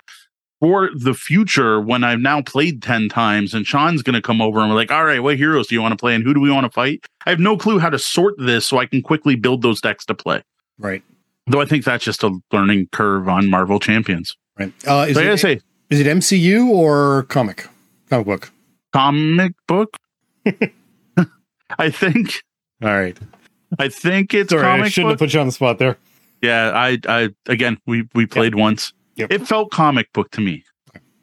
For 0.61 0.91
the 0.95 1.15
future, 1.15 1.81
when 1.81 2.05
I've 2.05 2.21
now 2.21 2.41
played 2.41 2.83
10 2.83 3.09
times 3.09 3.53
and 3.53 3.67
Sean's 3.67 4.03
going 4.03 4.15
to 4.15 4.23
come 4.23 4.41
over 4.41 4.61
and 4.61 4.71
we're 4.71 4.77
like, 4.77 4.91
all 4.91 5.05
right, 5.05 5.23
what 5.23 5.37
heroes 5.37 5.67
do 5.67 5.75
you 5.75 5.83
want 5.83 5.93
to 5.93 5.97
play 5.97 6.15
and 6.15 6.25
who 6.25 6.33
do 6.33 6.41
we 6.41 6.51
want 6.51 6.65
to 6.65 6.71
fight? 6.71 7.05
I 7.27 7.31
have 7.31 7.41
no 7.41 7.57
clue 7.57 7.79
how 7.79 7.91
to 7.91 7.99
sort 7.99 8.35
this 8.39 8.67
so 8.67 8.79
I 8.79 8.87
can 8.87 9.03
quickly 9.03 9.37
build 9.37 9.63
those 9.63 9.81
decks 9.81 10.07
to 10.07 10.15
play. 10.15 10.43
Right. 10.79 11.03
Though 11.47 11.61
I 11.61 11.67
think 11.67 11.85
that's 11.85 12.05
just 12.05 12.23
a 12.23 12.39
learning 12.53 12.89
curve 12.93 13.29
on 13.29 13.51
Marvel 13.51 13.79
Champions. 13.79 14.37
Right. 14.59 14.73
Uh, 14.87 15.07
is, 15.09 15.17
so 15.17 15.23
it, 15.23 15.39
say, 15.39 15.61
is 15.91 16.01
it 16.01 16.07
MCU 16.07 16.69
or 16.69 17.25
comic? 17.25 17.69
Comic 18.09 18.27
book? 18.27 18.53
Comic 18.93 19.53
book? 19.67 19.97
I 21.79 21.91
think. 21.91 22.43
All 22.83 22.89
right. 22.89 23.19
I 23.79 23.89
think 23.89 24.33
it's. 24.33 24.51
Sorry, 24.51 24.65
I 24.65 24.89
shouldn't 24.89 25.09
book. 25.09 25.13
have 25.13 25.19
put 25.19 25.35
you 25.35 25.41
on 25.41 25.47
the 25.47 25.53
spot 25.53 25.79
there. 25.79 25.99
Yeah, 26.43 26.73
I, 26.75 26.99
I 27.09 27.31
again, 27.47 27.79
we 27.87 28.09
we 28.15 28.27
played 28.27 28.53
yep. 28.53 28.61
once. 28.61 28.93
Yep. 29.17 29.33
It 29.33 29.47
felt 29.47 29.71
comic 29.71 30.13
book 30.13 30.31
to 30.33 30.41
me. 30.41 30.65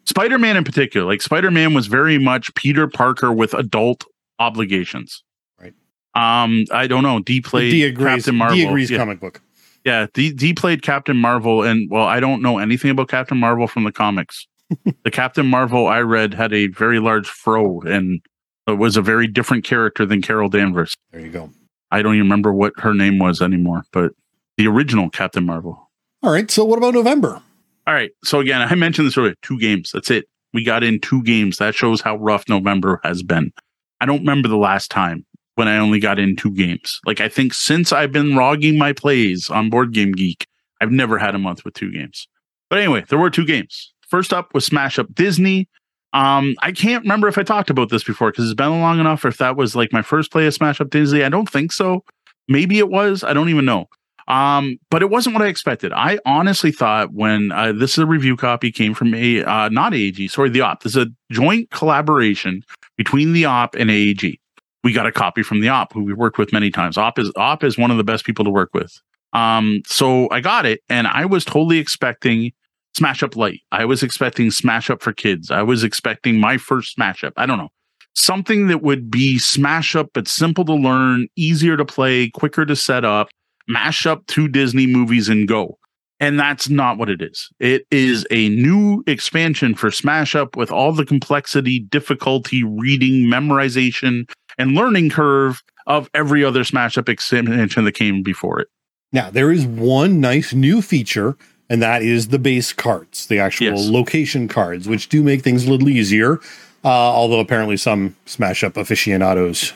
Spider 0.05 0.39
Man 0.39 0.57
in 0.57 0.63
particular, 0.63 1.05
like 1.05 1.21
Spider 1.21 1.51
Man 1.51 1.73
was 1.73 1.87
very 1.87 2.17
much 2.17 2.53
Peter 2.55 2.87
Parker 2.87 3.31
with 3.31 3.53
adult 3.53 4.05
obligations. 4.39 5.23
Right. 5.59 5.73
Um, 6.15 6.65
I 6.71 6.87
don't 6.87 7.03
know. 7.03 7.19
D 7.19 7.41
played 7.41 7.71
D 7.71 7.83
agrees, 7.83 8.07
Captain 8.07 8.35
Marvel. 8.35 8.57
D 8.57 8.65
agrees 8.65 8.91
yeah. 8.91 8.97
comic 8.97 9.19
book. 9.19 9.41
Yeah, 9.85 10.07
D, 10.13 10.31
D 10.33 10.53
played 10.53 10.81
Captain 10.81 11.17
Marvel, 11.17 11.63
and 11.63 11.89
well, 11.89 12.05
I 12.05 12.19
don't 12.19 12.41
know 12.41 12.57
anything 12.57 12.91
about 12.91 13.09
Captain 13.09 13.37
Marvel 13.37 13.67
from 13.67 13.83
the 13.83 13.91
comics. 13.91 14.47
the 15.03 15.11
Captain 15.11 15.47
Marvel 15.47 15.87
I 15.87 15.99
read 15.99 16.33
had 16.33 16.53
a 16.53 16.67
very 16.67 16.99
large 16.99 17.27
fro 17.27 17.81
and 17.81 18.21
was 18.67 18.95
a 18.97 19.01
very 19.01 19.27
different 19.27 19.63
character 19.63 20.05
than 20.05 20.21
Carol 20.21 20.49
Danvers. 20.49 20.95
There 21.11 21.21
you 21.21 21.31
go. 21.31 21.49
I 21.91 22.01
don't 22.01 22.15
even 22.15 22.25
remember 22.25 22.53
what 22.53 22.73
her 22.77 22.93
name 22.93 23.19
was 23.19 23.41
anymore, 23.41 23.83
but 23.91 24.13
the 24.57 24.67
original 24.67 25.09
Captain 25.09 25.45
Marvel. 25.45 25.89
All 26.23 26.31
right. 26.31 26.49
So 26.49 26.63
what 26.63 26.77
about 26.77 26.93
November? 26.93 27.41
All 27.87 27.93
right. 27.93 28.11
So 28.23 28.39
again, 28.39 28.61
I 28.61 28.75
mentioned 28.75 29.07
this 29.07 29.17
earlier. 29.17 29.35
Two 29.41 29.59
games. 29.59 29.91
That's 29.91 30.11
it. 30.11 30.25
We 30.53 30.63
got 30.63 30.83
in 30.83 30.99
two 30.99 31.23
games. 31.23 31.57
That 31.57 31.75
shows 31.75 32.01
how 32.01 32.17
rough 32.17 32.47
November 32.49 32.99
has 33.03 33.23
been. 33.23 33.51
I 33.99 34.05
don't 34.05 34.19
remember 34.19 34.47
the 34.47 34.57
last 34.57 34.91
time 34.91 35.25
when 35.55 35.67
I 35.67 35.77
only 35.77 35.99
got 35.99 36.19
in 36.19 36.35
two 36.35 36.51
games. 36.51 36.99
Like 37.05 37.21
I 37.21 37.29
think 37.29 37.53
since 37.53 37.91
I've 37.91 38.11
been 38.11 38.35
logging 38.35 38.77
my 38.77 38.93
plays 38.93 39.49
on 39.49 39.69
Board 39.69 39.93
Game 39.93 40.11
Geek, 40.11 40.47
I've 40.81 40.91
never 40.91 41.17
had 41.17 41.35
a 41.35 41.39
month 41.39 41.63
with 41.63 41.73
two 41.73 41.91
games. 41.91 42.27
But 42.69 42.79
anyway, 42.79 43.05
there 43.09 43.19
were 43.19 43.29
two 43.29 43.45
games. 43.45 43.93
First 44.09 44.33
up 44.33 44.53
was 44.53 44.65
Smash 44.65 44.97
Up 44.99 45.13
Disney. 45.13 45.69
Um, 46.13 46.55
I 46.61 46.71
can't 46.71 47.03
remember 47.03 47.27
if 47.27 47.37
I 47.37 47.43
talked 47.43 47.69
about 47.69 47.89
this 47.89 48.03
before 48.03 48.31
because 48.31 48.45
it's 48.45 48.55
been 48.55 48.81
long 48.81 48.99
enough, 48.99 49.23
or 49.23 49.29
if 49.29 49.37
that 49.37 49.55
was 49.55 49.75
like 49.75 49.93
my 49.93 50.01
first 50.01 50.31
play 50.31 50.45
of 50.47 50.53
Smash 50.53 50.81
Up 50.81 50.89
Disney. 50.89 51.23
I 51.23 51.29
don't 51.29 51.49
think 51.49 51.71
so. 51.71 52.03
Maybe 52.47 52.79
it 52.79 52.89
was. 52.89 53.23
I 53.23 53.33
don't 53.33 53.49
even 53.49 53.65
know. 53.65 53.87
Um, 54.27 54.77
but 54.89 55.01
it 55.01 55.09
wasn't 55.09 55.33
what 55.33 55.43
I 55.43 55.47
expected. 55.47 55.91
I 55.93 56.19
honestly 56.25 56.71
thought 56.71 57.13
when 57.13 57.51
uh, 57.51 57.73
this 57.73 57.91
is 57.91 57.99
a 57.99 58.05
review 58.05 58.37
copy 58.37 58.71
came 58.71 58.93
from 58.93 59.13
a 59.13 59.43
uh, 59.43 59.69
not 59.69 59.93
AEG, 59.93 60.29
sorry, 60.29 60.49
the 60.49 60.61
op. 60.61 60.83
This 60.83 60.95
is 60.95 61.05
a 61.05 61.11
joint 61.31 61.69
collaboration 61.71 62.63
between 62.97 63.33
the 63.33 63.45
op 63.45 63.75
and 63.75 63.89
AEG. 63.89 64.37
We 64.83 64.93
got 64.93 65.05
a 65.05 65.11
copy 65.11 65.43
from 65.43 65.61
the 65.61 65.69
op, 65.69 65.93
who 65.93 66.03
we 66.03 66.13
worked 66.13 66.37
with 66.37 66.53
many 66.53 66.71
times. 66.71 66.97
Op 66.97 67.19
is 67.19 67.31
op 67.35 67.63
is 67.63 67.77
one 67.77 67.91
of 67.91 67.97
the 67.97 68.03
best 68.03 68.25
people 68.25 68.45
to 68.45 68.51
work 68.51 68.71
with. 68.73 68.99
Um, 69.33 69.81
so 69.85 70.29
I 70.31 70.41
got 70.41 70.65
it, 70.65 70.81
and 70.89 71.07
I 71.07 71.25
was 71.25 71.45
totally 71.45 71.77
expecting 71.77 72.51
Smash 72.95 73.23
Up 73.23 73.35
Light. 73.35 73.61
I 73.71 73.85
was 73.85 74.03
expecting 74.03 74.51
Smash 74.51 74.89
Up 74.89 75.01
for 75.01 75.13
kids. 75.13 75.51
I 75.51 75.61
was 75.61 75.83
expecting 75.83 76.39
my 76.39 76.57
first 76.57 76.93
Smash 76.93 77.23
Up. 77.23 77.33
I 77.37 77.45
don't 77.45 77.57
know. 77.57 77.69
Something 78.13 78.67
that 78.67 78.81
would 78.81 79.09
be 79.09 79.39
Smash 79.39 79.95
Up, 79.95 80.09
but 80.13 80.27
simple 80.27 80.65
to 80.65 80.73
learn, 80.73 81.27
easier 81.37 81.77
to 81.77 81.85
play, 81.85 82.29
quicker 82.29 82.65
to 82.65 82.75
set 82.75 83.05
up, 83.05 83.29
mash 83.67 84.05
up 84.05 84.25
two 84.27 84.47
Disney 84.47 84.87
movies 84.87 85.29
and 85.29 85.47
go. 85.47 85.77
And 86.19 86.39
that's 86.39 86.69
not 86.69 86.99
what 86.99 87.09
it 87.09 87.21
is. 87.21 87.49
It 87.59 87.85
is 87.89 88.27
a 88.29 88.49
new 88.49 89.03
expansion 89.07 89.73
for 89.73 89.89
Smash 89.89 90.35
Up 90.35 90.55
with 90.55 90.71
all 90.71 90.93
the 90.93 91.05
complexity, 91.05 91.79
difficulty, 91.79 92.63
reading, 92.63 93.23
memorization, 93.23 94.29
and 94.59 94.73
learning 94.73 95.09
curve 95.09 95.63
of 95.87 96.11
every 96.13 96.45
other 96.45 96.63
Smash 96.63 96.95
Up 96.95 97.09
expansion 97.09 97.85
that 97.85 97.93
came 97.93 98.21
before 98.21 98.59
it. 98.59 98.67
Now, 99.11 99.31
there 99.31 99.51
is 99.51 99.65
one 99.65 100.21
nice 100.21 100.53
new 100.53 100.83
feature 100.83 101.37
and 101.71 101.81
that 101.81 102.03
is 102.03 102.27
the 102.27 102.37
base 102.37 102.73
cards, 102.73 103.27
the 103.27 103.39
actual 103.39 103.67
yes. 103.67 103.87
location 103.87 104.49
cards, 104.49 104.89
which 104.89 105.07
do 105.07 105.23
make 105.23 105.41
things 105.41 105.65
a 105.65 105.71
little 105.71 105.87
easier. 105.87 106.37
Uh, 106.83 106.89
although 106.89 107.39
apparently 107.39 107.77
some 107.77 108.15
smash 108.25 108.61
up 108.63 108.75
aficionados 108.75 109.71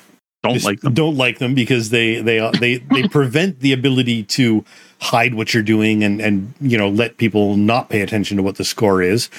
don't 0.48 0.64
like 0.64 0.82
them. 0.82 0.94
Don't 0.94 1.18
like 1.18 1.40
them 1.40 1.54
because 1.56 1.90
they 1.90 2.22
they 2.22 2.40
uh, 2.40 2.52
they 2.52 2.78
they 2.78 3.08
prevent 3.10 3.60
the 3.60 3.74
ability 3.74 4.24
to 4.24 4.64
hide 5.02 5.34
what 5.36 5.54
you're 5.54 5.64
doing 5.64 6.04
and 6.04 6.22
and 6.22 6.54
you 6.62 6.78
know 6.78 6.90
let 6.90 7.18
people 7.18 7.56
not 7.58 7.90
pay 7.90 8.02
attention 8.02 8.38
to 8.38 8.44
what 8.44 8.56
the 8.56 8.64
score 8.66 9.02
is. 9.02 9.30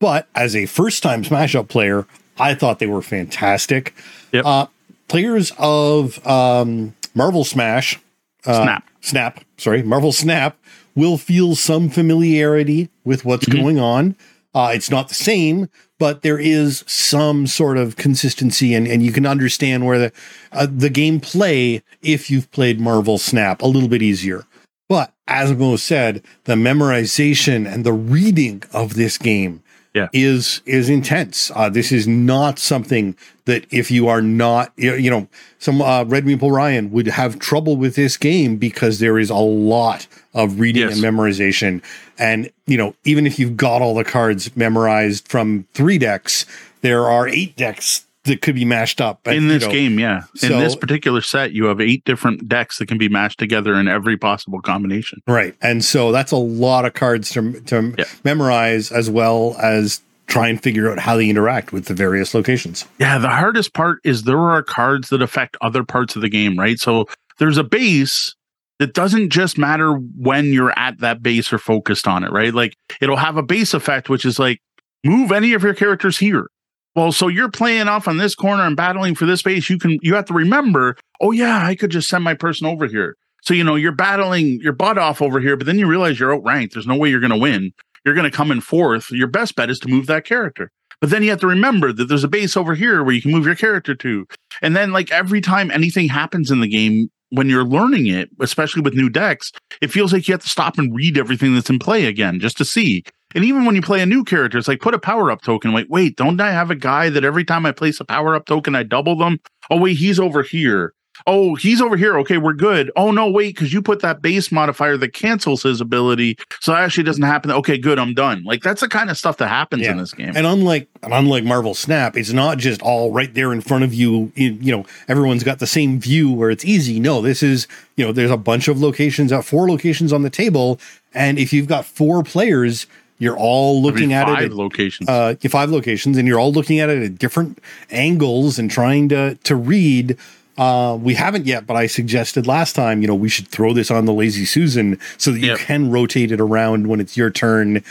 But 0.00 0.28
as 0.34 0.54
a 0.56 0.66
first 0.66 1.02
time 1.02 1.24
smash 1.24 1.54
up 1.54 1.68
player, 1.68 2.06
I 2.38 2.54
thought 2.54 2.78
they 2.78 2.86
were 2.86 3.02
fantastic. 3.02 3.94
Yep. 4.32 4.44
Uh, 4.44 4.66
players 5.08 5.52
of 5.58 6.24
um, 6.26 6.94
Marvel 7.14 7.44
Smash 7.44 7.98
uh, 8.46 8.62
Snap. 8.62 8.84
Snap, 9.00 9.40
sorry, 9.56 9.82
Marvel 9.82 10.12
Snap 10.12 10.58
will 10.94 11.16
feel 11.18 11.54
some 11.54 11.88
familiarity 11.90 12.88
with 13.04 13.24
what's 13.24 13.46
Mhm. 13.46 13.52
going 13.60 13.78
on. 13.78 14.16
Uh, 14.54 14.70
it's 14.74 14.90
not 14.90 15.08
the 15.08 15.14
same, 15.14 15.68
but 16.04 16.20
there 16.20 16.38
is 16.38 16.84
some 16.86 17.46
sort 17.46 17.78
of 17.78 17.96
consistency, 17.96 18.74
and, 18.74 18.86
and 18.86 19.02
you 19.02 19.10
can 19.10 19.24
understand 19.24 19.86
where 19.86 19.98
the 19.98 20.12
uh, 20.52 20.66
the 20.70 20.90
gameplay, 20.90 21.80
if 22.02 22.30
you've 22.30 22.50
played 22.50 22.78
Marvel 22.78 23.16
Snap, 23.16 23.62
a 23.62 23.66
little 23.66 23.88
bit 23.88 24.02
easier. 24.02 24.44
But 24.86 25.14
as 25.26 25.54
Mo 25.54 25.76
said, 25.76 26.22
the 26.44 26.56
memorization 26.56 27.66
and 27.66 27.84
the 27.84 27.94
reading 27.94 28.62
of 28.70 28.96
this 28.96 29.16
game 29.16 29.62
Yeah. 29.94 30.08
is 30.12 30.60
is 30.66 30.90
intense. 30.90 31.50
Uh, 31.54 31.70
this 31.70 31.90
is 31.90 32.06
not 32.06 32.58
something 32.58 33.16
that 33.46 33.64
if 33.70 33.90
you 33.90 34.06
are 34.06 34.20
not, 34.20 34.72
you 34.76 35.08
know, 35.10 35.26
some 35.58 35.80
uh, 35.80 36.04
Red 36.04 36.26
Meeple 36.26 36.52
Ryan 36.52 36.90
would 36.90 37.06
have 37.06 37.38
trouble 37.38 37.76
with 37.78 37.94
this 37.94 38.18
game 38.18 38.56
because 38.58 38.98
there 38.98 39.18
is 39.18 39.30
a 39.30 39.36
lot 39.36 40.06
of 40.34 40.60
reading 40.60 40.82
Yes. 40.88 40.92
and 40.94 41.02
memorization. 41.02 41.80
And 42.18 42.50
you 42.66 42.76
know, 42.76 42.94
even 43.04 43.26
if 43.26 43.38
you've 43.38 43.56
got 43.56 43.82
all 43.82 43.94
the 43.94 44.04
cards 44.04 44.54
memorized 44.56 45.28
from 45.28 45.66
three 45.74 45.98
decks, 45.98 46.46
there 46.82 47.04
are 47.08 47.28
eight 47.28 47.56
decks 47.56 48.04
that 48.24 48.40
could 48.40 48.54
be 48.54 48.64
mashed 48.64 49.02
up 49.02 49.20
And, 49.26 49.36
in 49.36 49.42
you 49.44 49.48
this 49.50 49.62
know, 49.64 49.70
game, 49.70 49.98
yeah. 49.98 50.22
In 50.42 50.48
so- 50.48 50.60
this 50.60 50.74
particular 50.74 51.20
set, 51.20 51.52
you 51.52 51.66
have 51.66 51.78
eight 51.80 52.04
different 52.04 52.48
decks 52.48 52.78
that 52.78 52.86
can 52.86 52.96
be 52.96 53.08
mashed 53.08 53.38
together 53.38 53.74
in 53.74 53.86
every 53.86 54.16
possible 54.16 54.62
combination. 54.62 55.20
Right. 55.26 55.54
And 55.60 55.84
so 55.84 56.10
that's 56.10 56.32
a 56.32 56.36
lot 56.38 56.86
of 56.86 56.94
cards 56.94 57.28
to, 57.32 57.60
to 57.60 57.94
Yeah. 57.98 58.04
memorize 58.24 58.90
as 58.90 59.10
well 59.10 59.56
as 59.62 60.00
try 60.26 60.48
and 60.48 60.62
figure 60.62 60.90
out 60.90 60.98
how 60.98 61.16
they 61.18 61.28
interact 61.28 61.70
with 61.74 61.84
the 61.84 61.92
various 61.92 62.32
locations. 62.32 62.86
Yeah, 62.98 63.18
the 63.18 63.28
hardest 63.28 63.74
part 63.74 63.98
is 64.04 64.22
there 64.22 64.38
are 64.38 64.62
cards 64.62 65.10
that 65.10 65.20
affect 65.20 65.58
other 65.60 65.84
parts 65.84 66.16
of 66.16 66.22
the 66.22 66.30
game, 66.30 66.58
right? 66.58 66.78
So 66.78 67.04
there's 67.38 67.58
a 67.58 67.64
base 67.64 68.34
that 68.78 68.94
doesn't 68.94 69.30
just 69.30 69.56
matter 69.58 69.92
when 69.92 70.52
you're 70.52 70.76
at 70.78 70.98
that 71.00 71.22
base 71.22 71.52
or 71.52 71.58
focused 71.58 72.08
on 72.08 72.24
it, 72.24 72.32
right? 72.32 72.52
Like 72.52 72.74
it'll 73.00 73.16
have 73.16 73.36
a 73.36 73.42
base 73.42 73.74
effect, 73.74 74.08
which 74.08 74.24
is 74.24 74.38
like 74.38 74.60
move 75.04 75.32
any 75.32 75.52
of 75.52 75.62
your 75.62 75.74
characters 75.74 76.18
here. 76.18 76.48
Well, 76.96 77.10
so 77.10 77.28
you're 77.28 77.50
playing 77.50 77.88
off 77.88 78.06
on 78.06 78.18
this 78.18 78.34
corner 78.34 78.64
and 78.64 78.76
battling 78.76 79.14
for 79.14 79.26
this 79.26 79.42
base. 79.42 79.68
You 79.68 79.78
can 79.78 79.98
you 80.02 80.14
have 80.14 80.26
to 80.26 80.34
remember, 80.34 80.96
oh 81.20 81.32
yeah, 81.32 81.64
I 81.64 81.74
could 81.74 81.90
just 81.90 82.08
send 82.08 82.24
my 82.24 82.34
person 82.34 82.66
over 82.66 82.86
here. 82.86 83.16
So 83.42 83.52
you 83.52 83.64
know 83.64 83.74
you're 83.74 83.92
battling 83.92 84.60
your 84.60 84.72
butt 84.72 84.98
off 84.98 85.20
over 85.20 85.40
here, 85.40 85.56
but 85.56 85.66
then 85.66 85.78
you 85.78 85.86
realize 85.86 86.18
you're 86.18 86.34
outranked. 86.34 86.74
There's 86.74 86.86
no 86.86 86.96
way 86.96 87.10
you're 87.10 87.20
going 87.20 87.30
to 87.30 87.36
win. 87.36 87.72
You're 88.04 88.14
going 88.14 88.30
to 88.30 88.36
come 88.36 88.50
in 88.50 88.60
fourth. 88.60 89.10
Your 89.10 89.28
best 89.28 89.56
bet 89.56 89.70
is 89.70 89.78
to 89.80 89.88
move 89.88 90.06
that 90.06 90.24
character. 90.24 90.70
But 91.00 91.10
then 91.10 91.22
you 91.22 91.30
have 91.30 91.40
to 91.40 91.46
remember 91.46 91.92
that 91.92 92.06
there's 92.06 92.24
a 92.24 92.28
base 92.28 92.56
over 92.56 92.74
here 92.74 93.02
where 93.02 93.14
you 93.14 93.20
can 93.20 93.32
move 93.32 93.46
your 93.46 93.54
character 93.54 93.94
to. 93.94 94.26
And 94.62 94.76
then, 94.76 94.92
like, 94.92 95.10
every 95.10 95.40
time 95.40 95.70
anything 95.70 96.08
happens 96.08 96.50
in 96.50 96.60
the 96.60 96.68
game, 96.68 97.10
when 97.34 97.48
you're 97.48 97.64
learning 97.64 98.06
it, 98.06 98.30
especially 98.40 98.82
with 98.82 98.94
new 98.94 99.08
decks, 99.08 99.52
it 99.80 99.90
feels 99.90 100.12
like 100.12 100.26
you 100.28 100.32
have 100.32 100.42
to 100.42 100.48
stop 100.48 100.78
and 100.78 100.94
read 100.94 101.18
everything 101.18 101.54
that's 101.54 101.70
in 101.70 101.78
play 101.78 102.06
again 102.06 102.40
just 102.40 102.56
to 102.58 102.64
see. 102.64 103.04
And 103.34 103.44
even 103.44 103.64
when 103.64 103.74
you 103.74 103.82
play 103.82 104.00
a 104.00 104.06
new 104.06 104.22
character, 104.22 104.58
it's 104.58 104.68
like 104.68 104.80
put 104.80 104.94
a 104.94 104.98
power 104.98 105.30
up 105.30 105.42
token. 105.42 105.72
Wait, 105.72 105.90
wait, 105.90 106.16
don't 106.16 106.40
I 106.40 106.52
have 106.52 106.70
a 106.70 106.76
guy 106.76 107.10
that 107.10 107.24
every 107.24 107.44
time 107.44 107.66
I 107.66 107.72
place 107.72 107.98
a 108.00 108.04
power 108.04 108.34
up 108.34 108.46
token, 108.46 108.76
I 108.76 108.84
double 108.84 109.16
them? 109.16 109.38
Oh, 109.70 109.78
wait, 109.78 109.96
he's 109.96 110.20
over 110.20 110.42
here. 110.42 110.94
Oh, 111.26 111.54
he's 111.54 111.80
over 111.80 111.96
here. 111.96 112.18
Okay, 112.18 112.38
we're 112.38 112.52
good. 112.52 112.90
Oh, 112.96 113.10
no, 113.10 113.30
wait, 113.30 113.54
because 113.54 113.72
you 113.72 113.80
put 113.80 114.00
that 114.00 114.20
base 114.20 114.50
modifier 114.52 114.96
that 114.96 115.12
cancels 115.12 115.62
his 115.62 115.80
ability. 115.80 116.36
So 116.60 116.72
that 116.72 116.82
actually 116.82 117.04
doesn't 117.04 117.22
happen. 117.22 117.50
Okay, 117.50 117.78
good, 117.78 117.98
I'm 117.98 118.14
done. 118.14 118.42
Like, 118.44 118.62
that's 118.62 118.80
the 118.80 118.88
kind 118.88 119.10
of 119.10 119.16
stuff 119.16 119.36
that 119.38 119.48
happens 119.48 119.82
Yeah. 119.82 119.92
in 119.92 119.98
this 119.98 120.12
game. 120.12 120.32
And 120.36 120.46
unlike 120.46 120.88
unlike 121.02 121.44
Marvel 121.44 121.74
Snap, 121.74 122.16
it's 122.16 122.32
not 122.32 122.58
just 122.58 122.82
all 122.82 123.12
right 123.12 123.32
there 123.34 123.52
in 123.52 123.60
front 123.60 123.84
of 123.84 123.92
you. 123.94 124.32
You 124.34 124.52
know, 124.76 124.86
everyone's 125.08 125.44
got 125.44 125.58
the 125.60 125.66
same 125.66 126.00
view 126.00 126.32
where 126.32 126.50
it's 126.50 126.64
easy. 126.64 126.98
No, 127.00 127.20
this 127.22 127.42
is 127.42 127.66
you 127.96 128.04
know, 128.04 128.10
there's 128.12 128.30
a 128.30 128.36
bunch 128.36 128.66
of 128.68 128.80
locations, 128.80 129.30
uh, 129.32 129.40
four 129.42 129.68
locations 129.68 130.12
on 130.12 130.22
the 130.22 130.30
table, 130.30 130.80
and 131.14 131.38
if 131.38 131.52
you've 131.52 131.68
got 131.68 131.84
four 131.84 132.22
players, 132.24 132.86
you're 133.20 133.36
all 133.36 133.80
looking 133.80 134.12
Every 134.12 134.32
at 134.32 134.36
five 134.36 134.42
it. 134.42 134.46
At, 134.46 134.52
locations. 134.56 135.08
uh, 135.08 135.34
five 135.48 135.70
locations, 135.70 136.16
and 136.18 136.26
you're 136.26 136.40
all 136.40 136.52
looking 136.52 136.80
at 136.80 136.90
it 136.90 137.02
at 137.04 137.18
different 137.18 137.60
angles 137.90 138.58
and 138.58 138.70
trying 138.70 139.08
to 139.10 139.36
to 139.44 139.54
read. 139.56 140.16
Uh, 140.56 140.96
we 141.00 141.14
haven't 141.14 141.46
yet, 141.46 141.66
but 141.66 141.76
I 141.76 141.86
suggested 141.86 142.46
last 142.46 142.74
time, 142.74 143.02
you 143.02 143.08
know, 143.08 143.14
we 143.14 143.28
should 143.28 143.48
throw 143.48 143.72
this 143.72 143.90
on 143.90 144.04
the 144.04 144.12
lazy 144.12 144.44
Susan 144.44 144.98
so 145.18 145.32
that 145.32 145.40
you 145.40 145.48
Yep. 145.48 145.58
can 145.58 145.90
rotate 145.90 146.30
it 146.30 146.40
around 146.40 146.86
when 146.86 147.00
it's 147.00 147.16
your 147.16 147.30
turn 147.30 147.82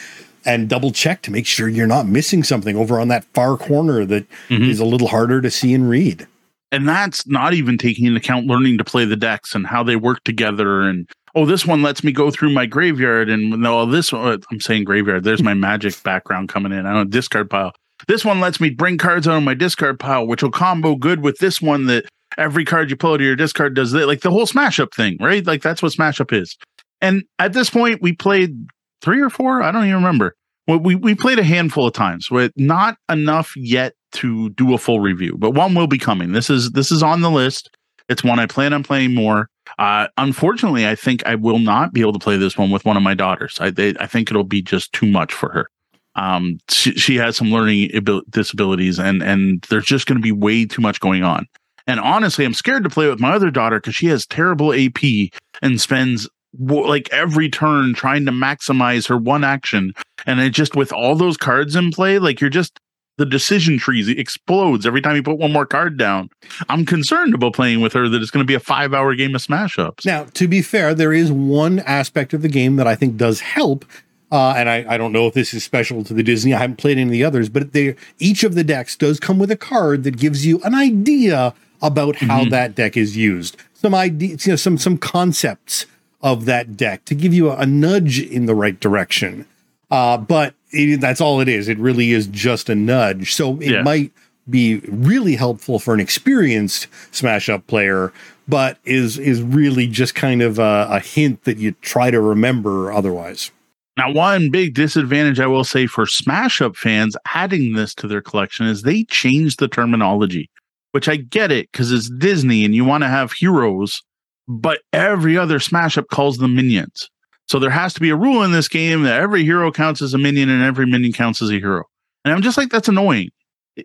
and 0.45 0.69
double 0.69 0.91
check 0.91 1.21
to 1.23 1.31
make 1.31 1.45
sure 1.45 1.67
you're 1.67 1.87
not 1.87 2.07
missing 2.07 2.43
something 2.43 2.75
over 2.75 2.99
on 2.99 3.07
that 3.09 3.25
far 3.33 3.57
corner 3.57 4.05
that 4.05 4.25
is 4.49 4.79
Mhm. 4.79 4.81
a 4.81 4.85
little 4.85 5.07
harder 5.09 5.41
to 5.41 5.49
see 5.51 5.73
and 5.73 5.89
read. 5.89 6.27
and 6.71 6.87
that's 6.89 7.27
not 7.27 7.53
even 7.53 7.77
taking 7.77 8.05
into 8.05 8.17
account 8.17 8.47
learning 8.47 8.79
to 8.79 8.83
play 8.83 9.05
the 9.05 9.15
decks 9.15 9.53
and 9.53 9.67
how 9.67 9.83
they 9.83 9.95
work 9.95 10.23
together 10.23 10.81
and 10.81 11.07
oh 11.35 11.45
this 11.45 11.67
one 11.67 11.83
lets 11.83 12.03
me 12.03 12.11
go 12.11 12.31
through 12.31 12.49
my 12.51 12.65
graveyard 12.65 13.29
and 13.29 13.51
no 13.61 13.85
this 13.85 14.11
one 14.11 14.41
i'm 14.51 14.59
saying 14.59 14.83
graveyard 14.83 15.23
there's 15.23 15.43
my 15.43 15.53
magic 15.53 15.93
background 16.01 16.49
coming 16.49 16.71
in 16.71 16.87
i 16.87 16.91
don't 16.93 17.11
discard 17.11 17.47
pile 17.47 17.71
this 18.07 18.25
one 18.25 18.39
lets 18.39 18.59
me 18.59 18.71
bring 18.71 18.97
cards 18.97 19.27
out 19.27 19.37
of 19.37 19.43
my 19.43 19.53
discard 19.53 19.99
pile 19.99 20.25
which 20.25 20.41
will 20.41 20.49
combo 20.49 20.95
good 20.95 21.19
with 21.21 21.37
this 21.37 21.61
one 21.61 21.85
that 21.85 22.05
every 22.37 22.65
card 22.65 22.89
you 22.89 22.95
pull 22.95 23.15
of 23.15 23.21
your 23.21 23.35
discard 23.35 23.73
does 23.73 23.91
that 23.91 24.07
like 24.07 24.21
the 24.21 24.31
whole 24.31 24.45
smash 24.45 24.79
up 24.79 24.93
thing 24.93 25.17
right 25.19 25.45
like 25.45 25.61
that's 25.61 25.81
what 25.81 25.91
smash 25.91 26.19
up 26.19 26.33
is 26.33 26.57
and 27.01 27.23
at 27.39 27.53
this 27.53 27.69
point 27.69 28.01
we 28.01 28.13
played 28.13 28.55
three 29.01 29.21
or 29.21 29.29
four 29.29 29.61
i 29.61 29.71
don't 29.71 29.83
even 29.83 29.95
remember 29.95 30.35
well, 30.67 30.79
we, 30.79 30.95
we 30.95 31.13
played 31.13 31.39
a 31.39 31.43
handful 31.43 31.87
of 31.87 31.93
times 31.93 32.31
with 32.31 32.51
not 32.55 32.97
enough 33.09 33.53
yet 33.57 33.93
to 34.13 34.49
do 34.51 34.73
a 34.73 34.77
full 34.77 34.99
review, 34.99 35.35
but 35.37 35.51
one 35.51 35.73
will 35.73 35.87
be 35.87 35.97
coming. 35.97 36.31
This 36.31 36.49
is 36.49 36.71
this 36.71 36.91
is 36.91 37.03
on 37.03 37.21
the 37.21 37.31
list. 37.31 37.69
It's 38.09 38.23
one 38.23 38.39
I 38.39 38.45
plan 38.45 38.73
on 38.73 38.83
playing 38.83 39.13
more. 39.13 39.49
Uh, 39.79 40.07
unfortunately, 40.17 40.87
I 40.87 40.95
think 40.95 41.25
I 41.25 41.35
will 41.35 41.59
not 41.59 41.93
be 41.93 42.01
able 42.01 42.13
to 42.13 42.19
play 42.19 42.37
this 42.37 42.57
one 42.57 42.69
with 42.69 42.85
one 42.85 42.95
of 42.95 43.03
my 43.03 43.13
daughters. 43.13 43.57
I 43.59 43.71
they, 43.71 43.93
I 43.99 44.07
think 44.07 44.29
it'll 44.29 44.43
be 44.43 44.61
just 44.61 44.93
too 44.93 45.07
much 45.07 45.33
for 45.33 45.51
her. 45.51 45.69
Um, 46.15 46.59
she, 46.69 46.93
she 46.93 47.15
has 47.15 47.35
some 47.35 47.51
learning 47.51 47.89
abil- 47.95 48.21
disabilities, 48.29 48.99
and 48.99 49.21
and 49.21 49.61
there's 49.69 49.85
just 49.85 50.05
going 50.05 50.17
to 50.17 50.23
be 50.23 50.31
way 50.31 50.65
too 50.65 50.81
much 50.81 50.99
going 50.99 51.23
on. 51.23 51.47
And 51.87 51.99
honestly, 51.99 52.45
I'm 52.45 52.53
scared 52.53 52.83
to 52.83 52.89
play 52.89 53.09
with 53.09 53.19
my 53.19 53.33
other 53.33 53.51
daughter 53.51 53.77
because 53.79 53.95
she 53.95 54.07
has 54.07 54.25
terrible 54.25 54.73
AP 54.73 55.31
and 55.61 55.79
spends 55.81 56.29
like 56.59 57.09
every 57.11 57.49
turn 57.49 57.93
trying 57.93 58.25
to 58.25 58.31
maximize 58.31 59.07
her 59.07 59.17
one 59.17 59.43
action. 59.43 59.93
And 60.25 60.39
it 60.39 60.51
just 60.51 60.75
with 60.75 60.93
all 60.93 61.15
those 61.15 61.37
cards 61.37 61.75
in 61.75 61.91
play, 61.91 62.19
like 62.19 62.39
you're 62.39 62.49
just 62.49 62.79
the 63.17 63.25
decision 63.25 63.77
trees 63.77 64.09
explodes 64.09 64.85
every 64.85 65.01
time 65.01 65.15
you 65.15 65.23
put 65.23 65.37
one 65.37 65.51
more 65.51 65.65
card 65.65 65.97
down. 65.97 66.29
I'm 66.69 66.85
concerned 66.85 67.35
about 67.35 67.53
playing 67.53 67.81
with 67.81 67.93
her 67.93 68.09
that 68.09 68.21
it's 68.21 68.31
going 68.31 68.43
to 68.43 68.47
be 68.47 68.55
a 68.55 68.59
five 68.59 68.93
hour 68.93 69.13
game 69.15 69.35
of 69.35 69.41
smash 69.41 69.77
ups. 69.77 70.05
Now, 70.05 70.25
to 70.33 70.47
be 70.47 70.61
fair, 70.61 70.95
there 70.95 71.13
is 71.13 71.31
one 71.31 71.79
aspect 71.79 72.33
of 72.33 72.41
the 72.41 72.49
game 72.49 72.75
that 72.77 72.87
I 72.87 72.95
think 72.95 73.17
does 73.17 73.41
help. 73.41 73.85
Uh, 74.31 74.55
and 74.57 74.67
I, 74.67 74.83
I 74.89 74.97
don't 74.97 75.11
know 75.11 75.27
if 75.27 75.35
this 75.35 75.53
is 75.53 75.63
special 75.63 76.03
to 76.05 76.13
the 76.13 76.23
Disney. 76.23 76.55
I 76.55 76.59
haven't 76.59 76.77
played 76.77 76.97
any 76.97 77.03
of 77.03 77.11
the 77.11 77.23
others, 77.23 77.49
but 77.49 77.71
they, 77.71 77.95
each 78.17 78.43
of 78.43 78.55
the 78.55 78.63
decks 78.63 78.95
does 78.95 79.19
come 79.19 79.37
with 79.37 79.51
a 79.51 79.55
card 79.55 80.03
that 80.05 80.17
gives 80.17 80.43
you 80.43 80.59
an 80.63 80.73
idea 80.73 81.53
about 81.83 82.15
how 82.15 82.45
Mhm. 82.45 82.49
that 82.49 82.73
deck 82.75 82.97
is 82.97 83.15
used. 83.15 83.57
Some 83.73 83.93
ideas, 83.93 84.47
you 84.47 84.53
know, 84.53 84.57
some 84.57 84.77
some 84.79 84.97
concepts 84.97 85.85
of 86.21 86.45
that 86.45 86.75
deck 86.77 87.05
to 87.05 87.13
give 87.13 87.33
you 87.33 87.49
a, 87.51 87.57
a 87.57 87.65
nudge 87.65 88.19
in 88.19 88.45
the 88.47 88.55
right 88.55 88.79
direction. 88.79 89.45
Uh, 89.91 90.17
but 90.17 90.55
it, 90.71 90.99
that's 91.01 91.21
all 91.21 91.39
it 91.41 91.47
is. 91.49 91.67
It 91.67 91.77
really 91.77 92.11
is 92.13 92.25
just 92.27 92.69
a 92.69 92.73
nudge. 92.75 93.33
So 93.33 93.57
it 93.59 93.71
Yeah. 93.71 93.83
might 93.83 94.11
be 94.49 94.77
really 94.87 95.35
helpful 95.35 95.77
for 95.79 95.93
an 95.93 95.99
experienced 95.99 96.87
smash 97.11 97.47
up 97.49 97.67
player, 97.67 98.11
but 98.47 98.77
is 98.85 99.17
is 99.19 99.41
really 99.41 99.85
just 99.87 100.15
kind 100.15 100.41
of 100.41 100.57
a, 100.59 100.87
a 100.89 100.99
hint 100.99 101.43
that 101.43 101.57
you 101.57 101.75
try 101.81 102.09
to 102.09 102.19
remember 102.19 102.91
otherwise. 102.91 103.51
Now, 103.95 104.11
one 104.11 104.49
big 104.49 104.73
disadvantage 104.73 105.39
I 105.39 105.45
will 105.45 105.63
say 105.63 105.85
for 105.85 106.07
Smash 106.07 106.61
Up 106.61 106.75
fans 106.75 107.15
adding 107.35 107.73
this 107.73 107.93
to 107.95 108.07
their 108.07 108.21
collection 108.21 108.65
is 108.65 108.81
they 108.81 109.03
changed 109.03 109.59
the 109.59 109.67
terminology, 109.67 110.49
which 110.93 111.07
I 111.09 111.17
get 111.17 111.51
it 111.51 111.69
because 111.71 111.91
it's 111.91 112.09
Disney 112.09 112.63
and 112.63 112.73
you 112.73 112.85
want 112.85 113.03
to 113.03 113.07
have 113.09 113.31
heroes, 113.31 114.01
but 114.47 114.81
every 114.93 115.37
other 115.37 115.59
Smash 115.59 115.97
Up 115.97 116.07
calls 116.07 116.37
them 116.37 116.55
minions. 116.55 117.09
So 117.47 117.59
there 117.59 117.69
has 117.69 117.93
to 117.95 117.99
be 117.99 118.09
a 118.09 118.15
rule 118.15 118.43
in 118.43 118.51
this 118.51 118.67
game 118.67 119.03
that 119.03 119.19
every 119.19 119.43
hero 119.43 119.71
counts 119.71 120.01
as 120.01 120.13
a 120.13 120.17
minion 120.17 120.49
and 120.49 120.63
every 120.63 120.85
minion 120.85 121.11
counts 121.11 121.41
as 121.41 121.49
a 121.49 121.55
hero. 121.59 121.83
And 122.23 122.33
I'm 122.33 122.41
just 122.41 122.57
like, 122.57 122.69
that's 122.69 122.87
annoying. 122.87 123.29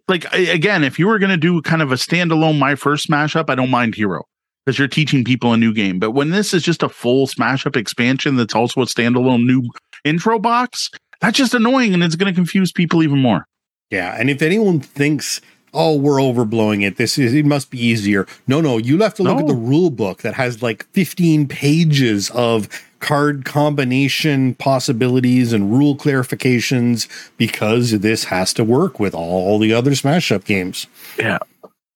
Like, 0.06 0.32
I- 0.34 0.38
again, 0.38 0.84
if 0.84 0.98
you 0.98 1.06
were 1.06 1.18
going 1.18 1.30
to 1.30 1.36
do 1.36 1.60
kind 1.62 1.82
of 1.82 1.90
a 1.90 1.96
standalone 1.96 2.58
My 2.58 2.74
First 2.74 3.04
Smash 3.04 3.34
Up, 3.36 3.50
I 3.50 3.54
don't 3.54 3.70
mind 3.70 3.94
hero 3.94 4.24
because 4.64 4.78
you're 4.78 4.86
teaching 4.86 5.24
people 5.24 5.52
a 5.52 5.56
new 5.56 5.72
game. 5.72 5.98
But 5.98 6.10
when 6.10 6.30
this 6.30 6.52
is 6.52 6.62
just 6.62 6.82
a 6.82 6.88
full 6.88 7.26
Smash 7.26 7.66
Up 7.66 7.74
expansion 7.74 8.36
that's 8.36 8.54
also 8.54 8.82
a 8.82 8.86
standalone 8.86 9.44
new 9.44 9.62
intro 10.04 10.38
box, 10.38 10.90
that's 11.20 11.38
just 11.38 11.54
annoying 11.54 11.94
and 11.94 12.02
it's 12.04 12.16
going 12.16 12.32
to 12.32 12.36
confuse 12.36 12.70
people 12.70 13.02
even 13.02 13.18
more. 13.18 13.46
Yeah, 13.90 14.14
and 14.18 14.28
if 14.28 14.42
anyone 14.42 14.80
thinks, 14.80 15.40
"Oh, 15.72 15.96
we're 15.96 16.18
overblowing 16.18 16.84
it. 16.86 16.96
This 16.96 17.18
is 17.18 17.34
it 17.34 17.46
must 17.46 17.70
be 17.70 17.84
easier." 17.84 18.26
No, 18.46 18.60
no, 18.60 18.78
you 18.78 18.98
have 18.98 19.14
to 19.14 19.22
look 19.22 19.38
at 19.38 19.46
the 19.46 19.54
rule 19.54 19.90
book 19.90 20.22
that 20.22 20.34
has 20.34 20.62
like 20.62 20.86
15 20.92 21.48
pages 21.48 22.30
of 22.30 22.68
card 23.00 23.44
combination 23.44 24.54
possibilities 24.54 25.52
and 25.52 25.72
rule 25.72 25.96
clarifications 25.96 27.08
because 27.36 27.92
this 28.00 28.24
has 28.24 28.52
to 28.54 28.64
work 28.64 28.98
with 28.98 29.14
all 29.14 29.58
the 29.58 29.72
other 29.72 29.94
Smash 29.94 30.32
Up 30.32 30.44
games. 30.44 30.86
Yeah. 31.18 31.38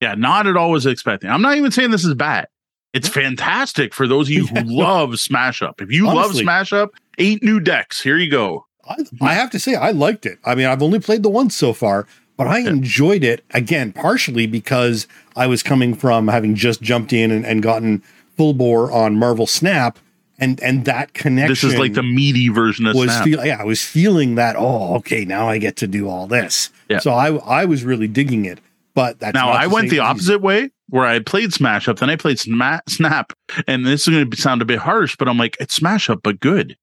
Yeah. 0.01 0.15
Not 0.15 0.47
at 0.47 0.57
all 0.57 0.71
was 0.71 0.87
expecting. 0.87 1.31
I'm 1.31 1.43
not 1.43 1.57
even 1.57 1.71
saying 1.71 1.91
this 1.91 2.05
is 2.05 2.15
bad. 2.15 2.49
It's 2.93 3.09
fantastic 3.09 3.95
for 3.95 4.07
those 4.07 4.29
of 4.29 4.33
you 4.33 4.47
who 4.47 4.61
love 4.65 5.19
Smash 5.19 5.63
Up. 5.63 5.81
If 5.81 5.91
you 5.91 6.09
Honestly, 6.09 6.23
love 6.23 6.37
Smash 6.37 6.73
Up, 6.73 6.91
eight 7.19 7.43
new 7.43 7.59
decks. 7.59 8.03
Here 8.03 8.19
you 8.19 8.31
go. 8.31 8.67
I, 8.89 8.97
I, 9.21 9.35
have 9.35 9.51
to 9.51 9.61
say, 9.61 9.77
I 9.77 9.93
liked 9.93 10.27
it. 10.27 10.39
I 10.45 10.55
mean, 10.57 10.67
I've 10.67 10.83
only 10.83 10.99
played 10.99 11.23
the 11.23 11.31
once 11.31 11.55
so 11.55 11.73
far, 11.73 12.07
but 12.37 12.47
I 12.47 12.61
enjoyed 12.61 13.25
it 13.25 13.45
again, 13.51 13.93
partially 13.93 14.47
because 14.47 15.07
I 15.37 15.47
was 15.47 15.63
coming 15.63 15.95
from 15.95 16.29
having 16.29 16.55
just 16.55 16.83
jumped 16.83 17.13
in 17.13 17.31
and, 17.31 17.45
and 17.47 17.63
gotten 17.63 18.03
full 18.37 18.55
bore 18.55 18.91
on 18.91 19.17
Marvel 19.17 19.47
Snap. 19.47 19.99
And, 20.39 20.61
and 20.61 20.87
that 20.87 21.15
connection. 21.15 21.53
This 21.53 21.63
is 21.63 21.77
like 21.77 21.93
the 21.93 22.03
meaty 22.03 22.49
version 22.49 22.87
of 22.87 22.97
was 22.97 23.11
Snap. 23.11 23.25
Feel, 23.25 23.47
yeah, 23.47 23.59
I 23.61 23.65
was 23.65 23.85
feeling 23.85 24.35
that. 24.35 24.57
Oh, 24.59 24.97
okay, 24.97 25.25
now 25.25 25.49
I 25.49 25.59
get 25.59 25.77
to 25.77 25.87
do 25.87 26.09
all 26.09 26.27
this. 26.27 26.71
Yeah. 26.89 26.99
So 26.99 27.13
I 27.13 27.37
I 27.37 27.65
was 27.65 27.85
really 27.85 28.09
digging 28.09 28.45
it. 28.45 28.59
But 28.95 29.21
that's 29.21 29.35
now 29.35 29.51
I 29.51 29.69
went 29.69 29.91
the 29.91 30.01
opposite 30.01 30.41
way 30.41 30.71
where 30.93 31.07
I 31.07 31.21
played 31.21 31.55
Smash 31.55 31.89
Up, 31.89 31.99
then 31.99 32.11
I 32.11 32.17
played 32.17 32.39
Snap, 32.39 33.33
and 33.67 33.87
this 33.87 34.03
is 34.03 34.09
going 34.09 34.31
to 34.31 34.37
sound 34.37 34.61
a 34.61 34.67
bit 34.67 34.79
harsh, 34.79 35.17
but 35.17 35.27
I'm 35.27 35.39
like, 35.39 35.57
it's 35.59 35.75
Smash 35.75 36.11
Up, 36.11 36.21
but 36.23 36.39
good 36.39 36.77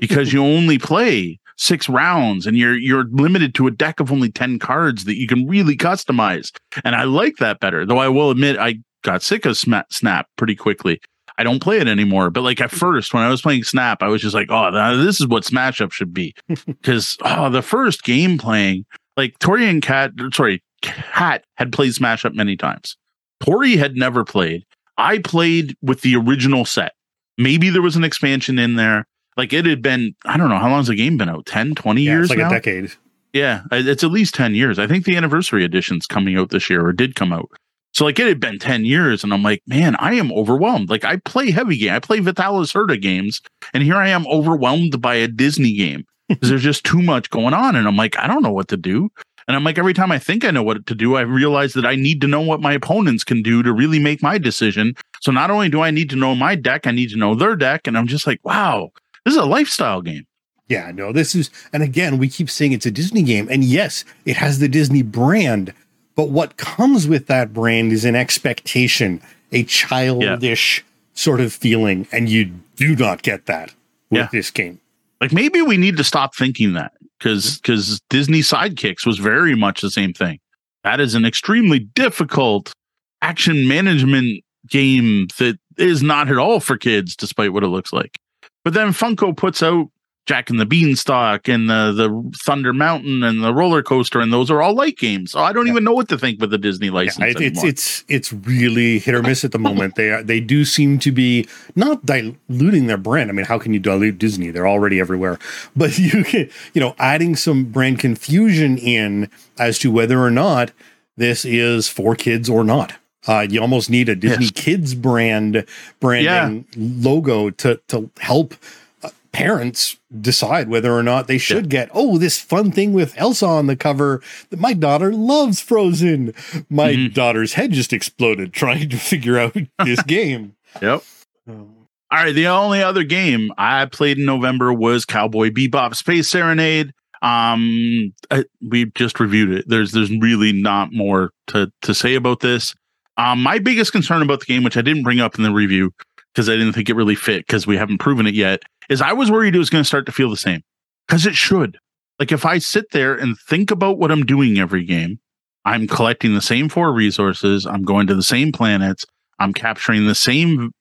because 0.00 0.32
you 0.32 0.42
only 0.44 0.78
play 0.78 1.38
six 1.56 1.88
rounds 1.88 2.46
and 2.46 2.56
you're 2.56 2.76
you're 2.76 3.04
limited 3.10 3.54
to 3.54 3.66
a 3.66 3.70
deck 3.70 4.00
of 4.00 4.10
only 4.10 4.30
10 4.30 4.58
cards 4.58 5.04
that 5.04 5.16
you 5.16 5.26
can 5.26 5.46
really 5.46 5.76
customize. 5.76 6.50
And 6.84 6.94
i 6.94 7.04
like 7.04 7.36
that 7.36 7.60
better 7.60 7.84
though 7.86 7.98
i 7.98 8.08
will 8.08 8.30
admit 8.30 8.58
i 8.58 8.76
got 9.02 9.22
sick 9.22 9.46
of 9.46 9.56
snap 9.56 10.26
pretty 10.36 10.54
quickly. 10.54 11.00
I 11.38 11.44
don't 11.44 11.62
play 11.62 11.78
it 11.78 11.88
anymore 11.88 12.30
but 12.30 12.42
like 12.42 12.60
at 12.60 12.70
first 12.70 13.14
when 13.14 13.22
i 13.22 13.30
was 13.30 13.42
playing 13.42 13.64
snap 13.64 14.02
i 14.02 14.08
was 14.08 14.22
just 14.22 14.34
like 14.34 14.48
oh 14.50 14.96
this 15.04 15.20
is 15.20 15.26
what 15.26 15.44
smash 15.44 15.80
up 15.80 15.92
should 15.92 16.14
be. 16.14 16.34
Because 16.66 17.16
oh 17.22 17.50
the 17.50 17.62
first 17.62 18.04
game 18.04 18.38
playing 18.38 18.84
like 19.16 19.38
tori 19.38 19.68
and 19.68 19.82
cat 19.82 20.12
sorry 20.32 20.62
cat 20.82 21.44
had 21.56 21.72
played 21.72 21.94
smash 21.94 22.24
up 22.24 22.34
many 22.34 22.56
times. 22.56 22.96
Tori 23.40 23.76
had 23.76 23.96
never 23.96 24.24
played. 24.24 24.64
I 24.98 25.18
played 25.18 25.76
with 25.80 26.02
the 26.02 26.16
original 26.16 26.64
set. 26.64 26.92
Maybe 27.38 27.70
there 27.70 27.82
was 27.82 27.96
an 27.96 28.04
expansion 28.04 28.58
in 28.58 28.76
there 28.76 29.06
like 29.36 29.52
it 29.52 29.66
had 29.66 29.82
been, 29.82 30.14
I 30.24 30.36
don't 30.36 30.48
know, 30.48 30.58
how 30.58 30.70
long's 30.70 30.88
the 30.88 30.94
game 30.94 31.16
been 31.16 31.28
out? 31.28 31.46
10, 31.46 31.74
20 31.74 32.02
yeah, 32.02 32.12
years? 32.12 32.30
like 32.30 32.38
now? 32.38 32.48
a 32.48 32.50
decade. 32.50 32.92
Yeah, 33.32 33.62
it's 33.72 34.04
at 34.04 34.10
least 34.10 34.34
10 34.34 34.54
years. 34.54 34.78
I 34.78 34.86
think 34.86 35.04
the 35.04 35.16
anniversary 35.16 35.64
edition's 35.64 36.06
coming 36.06 36.36
out 36.36 36.50
this 36.50 36.68
year 36.68 36.86
or 36.86 36.92
did 36.92 37.14
come 37.14 37.32
out. 37.32 37.50
So 37.94 38.04
like 38.04 38.18
it 38.18 38.26
had 38.26 38.40
been 38.40 38.58
10 38.58 38.84
years 38.84 39.22
and 39.22 39.32
I'm 39.32 39.42
like, 39.42 39.62
man, 39.66 39.96
I 39.98 40.14
am 40.14 40.32
overwhelmed. 40.32 40.90
Like 40.90 41.04
I 41.04 41.16
play 41.16 41.50
heavy 41.50 41.76
game. 41.76 41.92
I 41.92 41.98
play 41.98 42.20
Vital 42.20 42.60
Lacerda 42.60 43.00
games 43.00 43.40
and 43.74 43.82
here 43.82 43.96
I 43.96 44.08
am 44.08 44.26
overwhelmed 44.26 45.00
by 45.00 45.14
a 45.14 45.28
Disney 45.28 45.74
game 45.74 46.04
because 46.28 46.48
there's 46.48 46.62
just 46.62 46.84
too 46.84 47.02
much 47.02 47.30
going 47.30 47.54
on. 47.54 47.76
And 47.76 47.86
I'm 47.86 47.96
like, 47.96 48.18
I 48.18 48.26
don't 48.26 48.42
know 48.42 48.52
what 48.52 48.68
to 48.68 48.76
do. 48.76 49.10
And 49.48 49.56
I'm 49.56 49.64
like, 49.64 49.78
every 49.78 49.92
time 49.92 50.12
I 50.12 50.18
think 50.18 50.44
I 50.44 50.50
know 50.50 50.62
what 50.62 50.86
to 50.86 50.94
do, 50.94 51.16
I 51.16 51.22
realize 51.22 51.72
that 51.74 51.84
I 51.84 51.96
need 51.96 52.20
to 52.20 52.28
know 52.28 52.40
what 52.40 52.60
my 52.60 52.72
opponents 52.72 53.24
can 53.24 53.42
do 53.42 53.62
to 53.62 53.72
really 53.72 53.98
make 53.98 54.22
my 54.22 54.38
decision. 54.38 54.94
So 55.20 55.32
not 55.32 55.50
only 55.50 55.68
do 55.68 55.80
I 55.82 55.90
need 55.90 56.10
to 56.10 56.16
know 56.16 56.34
my 56.34 56.54
deck, 56.54 56.86
I 56.86 56.92
need 56.92 57.10
to 57.10 57.16
know 57.16 57.34
their 57.34 57.56
deck. 57.56 57.86
And 57.86 57.98
I'm 57.98 58.06
just 58.06 58.26
like, 58.26 58.40
wow, 58.44 58.90
this 59.24 59.34
is 59.34 59.40
a 59.40 59.46
lifestyle 59.46 60.02
game. 60.02 60.26
Yeah, 60.68 60.90
no, 60.94 61.12
this 61.12 61.34
is, 61.34 61.50
and 61.72 61.82
again, 61.82 62.18
we 62.18 62.28
keep 62.28 62.48
saying 62.48 62.72
it's 62.72 62.86
a 62.86 62.90
Disney 62.90 63.22
game. 63.22 63.48
And 63.50 63.62
yes, 63.62 64.04
it 64.24 64.36
has 64.36 64.58
the 64.58 64.68
Disney 64.68 65.02
brand, 65.02 65.74
but 66.14 66.30
what 66.30 66.56
comes 66.56 67.06
with 67.06 67.26
that 67.26 67.52
brand 67.52 67.92
is 67.92 68.04
an 68.04 68.16
expectation, 68.16 69.20
a 69.50 69.64
childish 69.64 70.78
yeah. 70.78 70.84
sort 71.14 71.40
of 71.40 71.52
feeling. 71.52 72.06
And 72.10 72.28
you 72.28 72.52
do 72.76 72.96
not 72.96 73.22
get 73.22 73.46
that 73.46 73.74
with 74.10 74.20
yeah. 74.20 74.28
this 74.32 74.50
game. 74.50 74.80
Like 75.20 75.32
maybe 75.32 75.62
we 75.62 75.76
need 75.76 75.96
to 75.98 76.04
stop 76.04 76.34
thinking 76.34 76.72
that 76.72 76.92
because 77.18 77.58
because 77.58 77.86
mm-hmm. 77.86 78.16
Disney 78.16 78.40
Sidekicks 78.40 79.06
was 79.06 79.18
very 79.18 79.54
much 79.54 79.80
the 79.80 79.90
same 79.90 80.12
thing. 80.12 80.38
That 80.84 81.00
is 81.00 81.14
an 81.14 81.24
extremely 81.24 81.78
difficult 81.78 82.72
action 83.20 83.68
management 83.68 84.42
game 84.66 85.28
that 85.38 85.58
is 85.78 86.02
not 86.02 86.28
at 86.28 86.38
all 86.38 86.60
for 86.60 86.76
kids, 86.76 87.14
despite 87.14 87.52
what 87.52 87.62
it 87.62 87.68
looks 87.68 87.92
like. 87.92 88.18
But 88.64 88.74
then 88.74 88.88
Funko 88.88 89.36
puts 89.36 89.62
out 89.62 89.88
Jack 90.24 90.50
and 90.50 90.60
the 90.60 90.66
Beanstalk 90.66 91.48
and 91.48 91.68
the 91.68 91.92
the 91.92 92.38
Thunder 92.44 92.72
Mountain 92.72 93.24
and 93.24 93.42
the 93.42 93.52
roller 93.52 93.82
coaster, 93.82 94.20
and 94.20 94.32
those 94.32 94.52
are 94.52 94.62
all 94.62 94.72
light 94.72 94.96
games. 94.96 95.32
So 95.32 95.40
I 95.40 95.52
don't 95.52 95.66
yeah. 95.66 95.72
even 95.72 95.84
know 95.84 95.92
what 95.92 96.08
to 96.10 96.18
think 96.18 96.40
with 96.40 96.50
the 96.50 96.58
Disney 96.58 96.90
license. 96.90 97.18
Yeah, 97.18 97.30
it, 97.30 97.40
it's 97.40 97.64
it's 97.64 98.04
it's 98.06 98.32
really 98.32 99.00
hit 99.00 99.16
or 99.16 99.22
miss 99.22 99.44
at 99.44 99.50
the 99.50 99.58
moment. 99.58 99.96
they 99.96 100.10
are, 100.10 100.22
they 100.22 100.38
do 100.38 100.64
seem 100.64 101.00
to 101.00 101.10
be 101.10 101.48
not 101.74 102.06
diluting 102.06 102.86
their 102.86 102.96
brand. 102.96 103.30
I 103.30 103.32
mean, 103.32 103.46
how 103.46 103.58
can 103.58 103.74
you 103.74 103.80
dilute 103.80 104.18
Disney? 104.18 104.50
They're 104.50 104.68
already 104.68 105.00
everywhere. 105.00 105.38
But 105.74 105.98
you 105.98 106.22
can 106.22 106.48
you 106.74 106.80
know 106.80 106.94
adding 106.98 107.34
some 107.34 107.64
brand 107.64 107.98
confusion 107.98 108.78
in 108.78 109.28
as 109.58 109.78
to 109.80 109.90
whether 109.90 110.20
or 110.20 110.30
not 110.30 110.70
this 111.16 111.44
is 111.44 111.88
for 111.88 112.14
kids 112.14 112.48
or 112.48 112.62
not. 112.62 112.94
Uh, 113.26 113.46
you 113.48 113.60
almost 113.60 113.88
need 113.88 114.08
a 114.08 114.16
Disney 114.16 114.46
yes. 114.46 114.52
Kids 114.54 114.94
brand 114.94 115.64
branding 116.00 116.66
yeah. 116.70 117.08
logo 117.08 117.50
to 117.50 117.80
to 117.88 118.10
help 118.18 118.54
uh, 119.02 119.10
parents 119.30 119.96
decide 120.20 120.68
whether 120.68 120.92
or 120.92 121.02
not 121.02 121.28
they 121.28 121.38
should 121.38 121.66
yeah. 121.66 121.84
get 121.84 121.90
oh 121.94 122.18
this 122.18 122.40
fun 122.40 122.72
thing 122.72 122.92
with 122.92 123.14
Elsa 123.16 123.46
on 123.46 123.66
the 123.66 123.76
cover 123.76 124.20
that 124.50 124.58
my 124.58 124.72
daughter 124.72 125.12
loves 125.12 125.60
Frozen. 125.60 126.34
My 126.68 126.92
mm-hmm. 126.92 127.12
daughter's 127.12 127.54
head 127.54 127.72
just 127.72 127.92
exploded 127.92 128.52
trying 128.52 128.88
to 128.90 128.96
figure 128.96 129.38
out 129.38 129.56
this 129.84 130.02
game. 130.02 130.56
Yep. 130.80 131.04
Um, 131.48 131.82
all 132.12 132.18
right, 132.18 132.34
the 132.34 132.48
only 132.48 132.82
other 132.82 133.04
game 133.04 133.50
I 133.56 133.86
played 133.86 134.18
in 134.18 134.26
November 134.26 134.70
was 134.70 135.06
Cowboy 135.06 135.48
Bebop 135.48 135.94
Space 135.96 136.28
Serenade. 136.28 136.92
Um, 137.22 138.12
I, 138.30 138.44
we 138.60 138.86
just 138.94 139.18
reviewed 139.18 139.50
it. 139.50 139.64
There's 139.66 139.92
there's 139.92 140.10
really 140.10 140.52
not 140.52 140.92
more 140.92 141.30
to 141.48 141.72
to 141.82 141.94
say 141.94 142.14
about 142.14 142.40
this. 142.40 142.74
Um, 143.16 143.42
my 143.42 143.58
biggest 143.58 143.92
concern 143.92 144.22
about 144.22 144.40
the 144.40 144.46
game, 144.46 144.62
which 144.62 144.76
I 144.76 144.82
didn't 144.82 145.02
bring 145.02 145.20
up 145.20 145.36
in 145.36 145.42
the 145.42 145.52
review 145.52 145.92
because 146.32 146.48
I 146.48 146.52
didn't 146.52 146.72
think 146.72 146.88
it 146.88 146.96
really 146.96 147.14
fit 147.14 147.46
because 147.46 147.66
we 147.66 147.76
haven't 147.76 147.98
proven 147.98 148.26
it 148.26 148.34
yet, 148.34 148.62
is 148.88 149.02
I 149.02 149.12
was 149.12 149.30
worried 149.30 149.54
it 149.54 149.58
was 149.58 149.70
going 149.70 149.84
to 149.84 149.88
start 149.88 150.06
to 150.06 150.12
feel 150.12 150.30
the 150.30 150.36
same 150.36 150.62
because 151.06 151.26
it 151.26 151.34
should. 151.34 151.78
Like 152.18 152.32
if 152.32 152.46
I 152.46 152.58
sit 152.58 152.90
there 152.92 153.14
and 153.14 153.38
think 153.38 153.70
about 153.70 153.98
what 153.98 154.10
I'm 154.10 154.24
doing 154.24 154.58
every 154.58 154.84
game, 154.84 155.18
I'm 155.64 155.86
collecting 155.86 156.34
the 156.34 156.40
same 156.40 156.68
four 156.68 156.92
resources, 156.92 157.66
I'm 157.66 157.82
going 157.82 158.06
to 158.08 158.14
the 158.14 158.22
same 158.22 158.52
planets, 158.52 159.04
I'm 159.38 159.52
capturing 159.52 160.06
the 160.06 160.14
same 160.14 160.72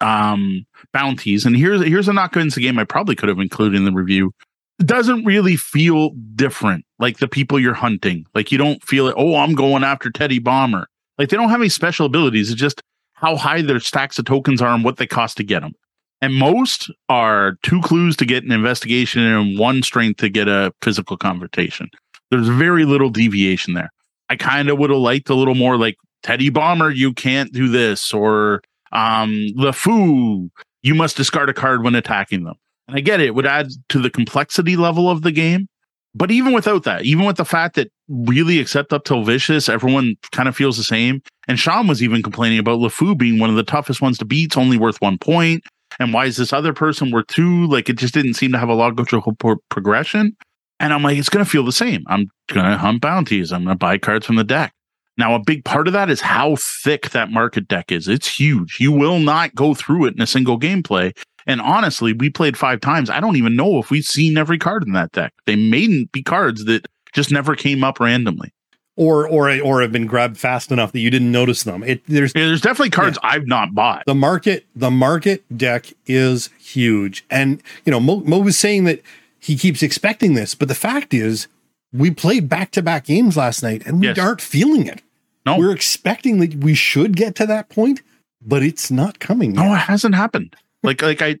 um, 0.00 0.66
bounties. 0.92 1.44
And 1.44 1.56
here's 1.56 1.82
here's 1.84 2.08
a 2.08 2.12
knock 2.12 2.36
against 2.36 2.56
the 2.56 2.62
game 2.62 2.78
I 2.78 2.84
probably 2.84 3.16
could 3.16 3.28
have 3.28 3.38
included 3.38 3.76
in 3.76 3.84
the 3.84 3.92
review. 3.92 4.32
It 4.78 4.86
doesn't 4.86 5.24
really 5.24 5.56
feel 5.56 6.10
different, 6.34 6.84
like 6.98 7.18
the 7.18 7.28
people 7.28 7.60
you're 7.60 7.74
hunting. 7.74 8.26
Like 8.34 8.50
you 8.50 8.58
don't 8.58 8.82
feel 8.82 9.08
it. 9.08 9.14
Oh, 9.16 9.36
I'm 9.36 9.54
going 9.54 9.84
after 9.84 10.10
Teddy 10.10 10.38
Bomber. 10.38 10.86
Like 11.18 11.28
they 11.28 11.36
don't 11.36 11.50
have 11.50 11.60
any 11.60 11.68
special 11.68 12.06
abilities. 12.06 12.50
It's 12.50 12.60
just 12.60 12.80
how 13.14 13.36
high 13.36 13.62
their 13.62 13.80
stacks 13.80 14.18
of 14.18 14.24
tokens 14.24 14.60
are 14.60 14.74
and 14.74 14.84
what 14.84 14.96
they 14.96 15.06
cost 15.06 15.36
to 15.38 15.44
get 15.44 15.60
them. 15.60 15.72
And 16.20 16.34
most 16.34 16.90
are 17.08 17.56
two 17.62 17.80
clues 17.82 18.16
to 18.16 18.24
get 18.24 18.44
an 18.44 18.52
investigation 18.52 19.22
and 19.22 19.58
one 19.58 19.82
strength 19.82 20.18
to 20.20 20.28
get 20.28 20.48
a 20.48 20.72
physical 20.82 21.16
confrontation. 21.16 21.88
There's 22.30 22.48
very 22.48 22.84
little 22.84 23.10
deviation 23.10 23.74
there. 23.74 23.90
I 24.28 24.36
kind 24.36 24.68
of 24.68 24.78
would 24.78 24.90
have 24.90 24.98
liked 24.98 25.28
a 25.28 25.34
little 25.34 25.54
more 25.54 25.76
like 25.76 25.96
Teddy 26.22 26.48
Bomber, 26.48 26.90
you 26.90 27.12
can't 27.12 27.52
do 27.52 27.68
this, 27.68 28.12
or 28.12 28.62
um, 28.92 29.48
LeFou, 29.56 30.48
you 30.82 30.94
must 30.94 31.16
discard 31.16 31.50
a 31.50 31.54
card 31.54 31.84
when 31.84 31.94
attacking 31.94 32.44
them. 32.44 32.54
And 32.88 32.96
I 32.96 33.00
get 33.00 33.20
it, 33.20 33.26
it 33.26 33.34
would 33.34 33.46
add 33.46 33.68
to 33.90 33.98
the 33.98 34.10
complexity 34.10 34.76
level 34.76 35.10
of 35.10 35.22
the 35.22 35.32
game, 35.32 35.68
but 36.14 36.30
even 36.30 36.52
without 36.52 36.84
that, 36.84 37.04
even 37.04 37.26
with 37.26 37.36
the 37.36 37.44
fact 37.44 37.76
that 37.76 37.90
really, 38.08 38.58
except 38.58 38.92
up 38.92 39.04
till 39.04 39.24
Vicious, 39.24 39.68
everyone 39.68 40.14
kind 40.32 40.48
of 40.48 40.56
feels 40.56 40.76
the 40.76 40.84
same. 40.84 41.22
And 41.48 41.58
Sean 41.58 41.86
was 41.86 42.02
even 42.02 42.22
complaining 42.22 42.58
about 42.58 42.78
LeFou 42.78 43.16
being 43.16 43.38
one 43.38 43.50
of 43.50 43.56
the 43.56 43.62
toughest 43.62 44.00
ones 44.00 44.18
to 44.18 44.24
beat. 44.24 44.46
It's 44.46 44.56
only 44.56 44.78
worth 44.78 45.00
one 45.00 45.18
point. 45.18 45.62
And 45.98 46.12
why 46.12 46.26
is 46.26 46.36
this 46.36 46.52
other 46.52 46.72
person 46.72 47.10
worth 47.10 47.26
two? 47.28 47.66
Like 47.66 47.88
it 47.88 47.96
just 47.96 48.14
didn't 48.14 48.34
seem 48.34 48.52
to 48.52 48.58
have 48.58 48.68
a 48.68 48.74
logical 48.74 49.34
pro- 49.38 49.56
progression. 49.68 50.36
And 50.80 50.92
I'm 50.92 51.02
like, 51.02 51.16
it's 51.16 51.28
going 51.28 51.44
to 51.44 51.50
feel 51.50 51.64
the 51.64 51.72
same. 51.72 52.02
I'm 52.08 52.26
going 52.48 52.66
to 52.66 52.76
hunt 52.76 53.00
bounties. 53.00 53.52
I'm 53.52 53.64
going 53.64 53.74
to 53.74 53.78
buy 53.78 53.98
cards 53.98 54.26
from 54.26 54.36
the 54.36 54.44
deck. 54.44 54.72
Now, 55.16 55.34
a 55.34 55.38
big 55.38 55.64
part 55.64 55.86
of 55.86 55.92
that 55.92 56.10
is 56.10 56.20
how 56.20 56.56
thick 56.56 57.10
that 57.10 57.30
market 57.30 57.68
deck 57.68 57.92
is. 57.92 58.08
It's 58.08 58.38
huge. 58.38 58.78
You 58.80 58.90
will 58.90 59.20
not 59.20 59.54
go 59.54 59.72
through 59.72 60.06
it 60.06 60.14
in 60.14 60.20
a 60.20 60.26
single 60.26 60.58
gameplay. 60.58 61.16
And 61.46 61.60
honestly, 61.60 62.12
we 62.12 62.30
played 62.30 62.56
five 62.56 62.80
times. 62.80 63.10
I 63.10 63.20
don't 63.20 63.36
even 63.36 63.54
know 63.54 63.78
if 63.78 63.90
we've 63.90 64.04
seen 64.04 64.36
every 64.36 64.58
card 64.58 64.84
in 64.84 64.92
that 64.94 65.12
deck. 65.12 65.32
They 65.46 65.56
may 65.56 65.86
not 65.86 66.10
be 66.10 66.22
cards 66.22 66.64
that 66.64 66.86
just 67.14 67.30
never 67.30 67.56
came 67.56 67.82
up 67.82 67.98
randomly. 68.00 68.52
Or 68.96 69.26
or 69.26 69.50
or 69.60 69.80
have 69.80 69.90
been 69.90 70.06
grabbed 70.06 70.38
fast 70.38 70.70
enough 70.70 70.92
that 70.92 71.00
you 71.00 71.10
didn't 71.10 71.32
notice 71.32 71.64
them. 71.64 71.82
It 71.82 72.02
there's 72.06 72.32
yeah, 72.34 72.46
there's 72.46 72.60
definitely 72.60 72.90
cards 72.90 73.18
yeah. 73.24 73.30
I've 73.30 73.46
not 73.46 73.74
bought. 73.74 74.04
The 74.06 74.14
market 74.14 74.66
the 74.76 74.90
market 74.90 75.42
deck 75.56 75.86
is 76.06 76.48
huge, 76.60 77.24
and 77.28 77.60
you 77.84 77.90
know 77.90 77.98
Mo, 77.98 78.20
Mo 78.20 78.38
was 78.38 78.56
saying 78.56 78.84
that 78.84 79.02
he 79.40 79.56
keeps 79.56 79.82
expecting 79.82 80.34
this, 80.34 80.54
but 80.54 80.68
the 80.68 80.76
fact 80.76 81.12
is 81.12 81.48
we 81.92 82.12
played 82.12 82.48
back 82.48 82.70
to 82.72 82.82
back 82.82 83.06
games 83.06 83.36
last 83.36 83.64
night 83.64 83.82
and 83.84 84.00
we 84.00 84.06
yes. 84.06 84.18
aren't 84.18 84.40
feeling 84.40 84.86
it. 84.86 85.02
No, 85.44 85.58
we're 85.58 85.72
expecting 85.72 86.38
that 86.38 86.54
we 86.54 86.74
should 86.74 87.16
get 87.16 87.34
to 87.34 87.46
that 87.46 87.68
point, 87.68 88.00
but 88.40 88.62
it's 88.62 88.92
not 88.92 89.18
coming. 89.18 89.54
Yet. 89.54 89.64
No, 89.64 89.74
it 89.74 89.78
hasn't 89.78 90.14
happened. 90.14 90.54
Like 90.84 91.02
like 91.02 91.20
I 91.20 91.40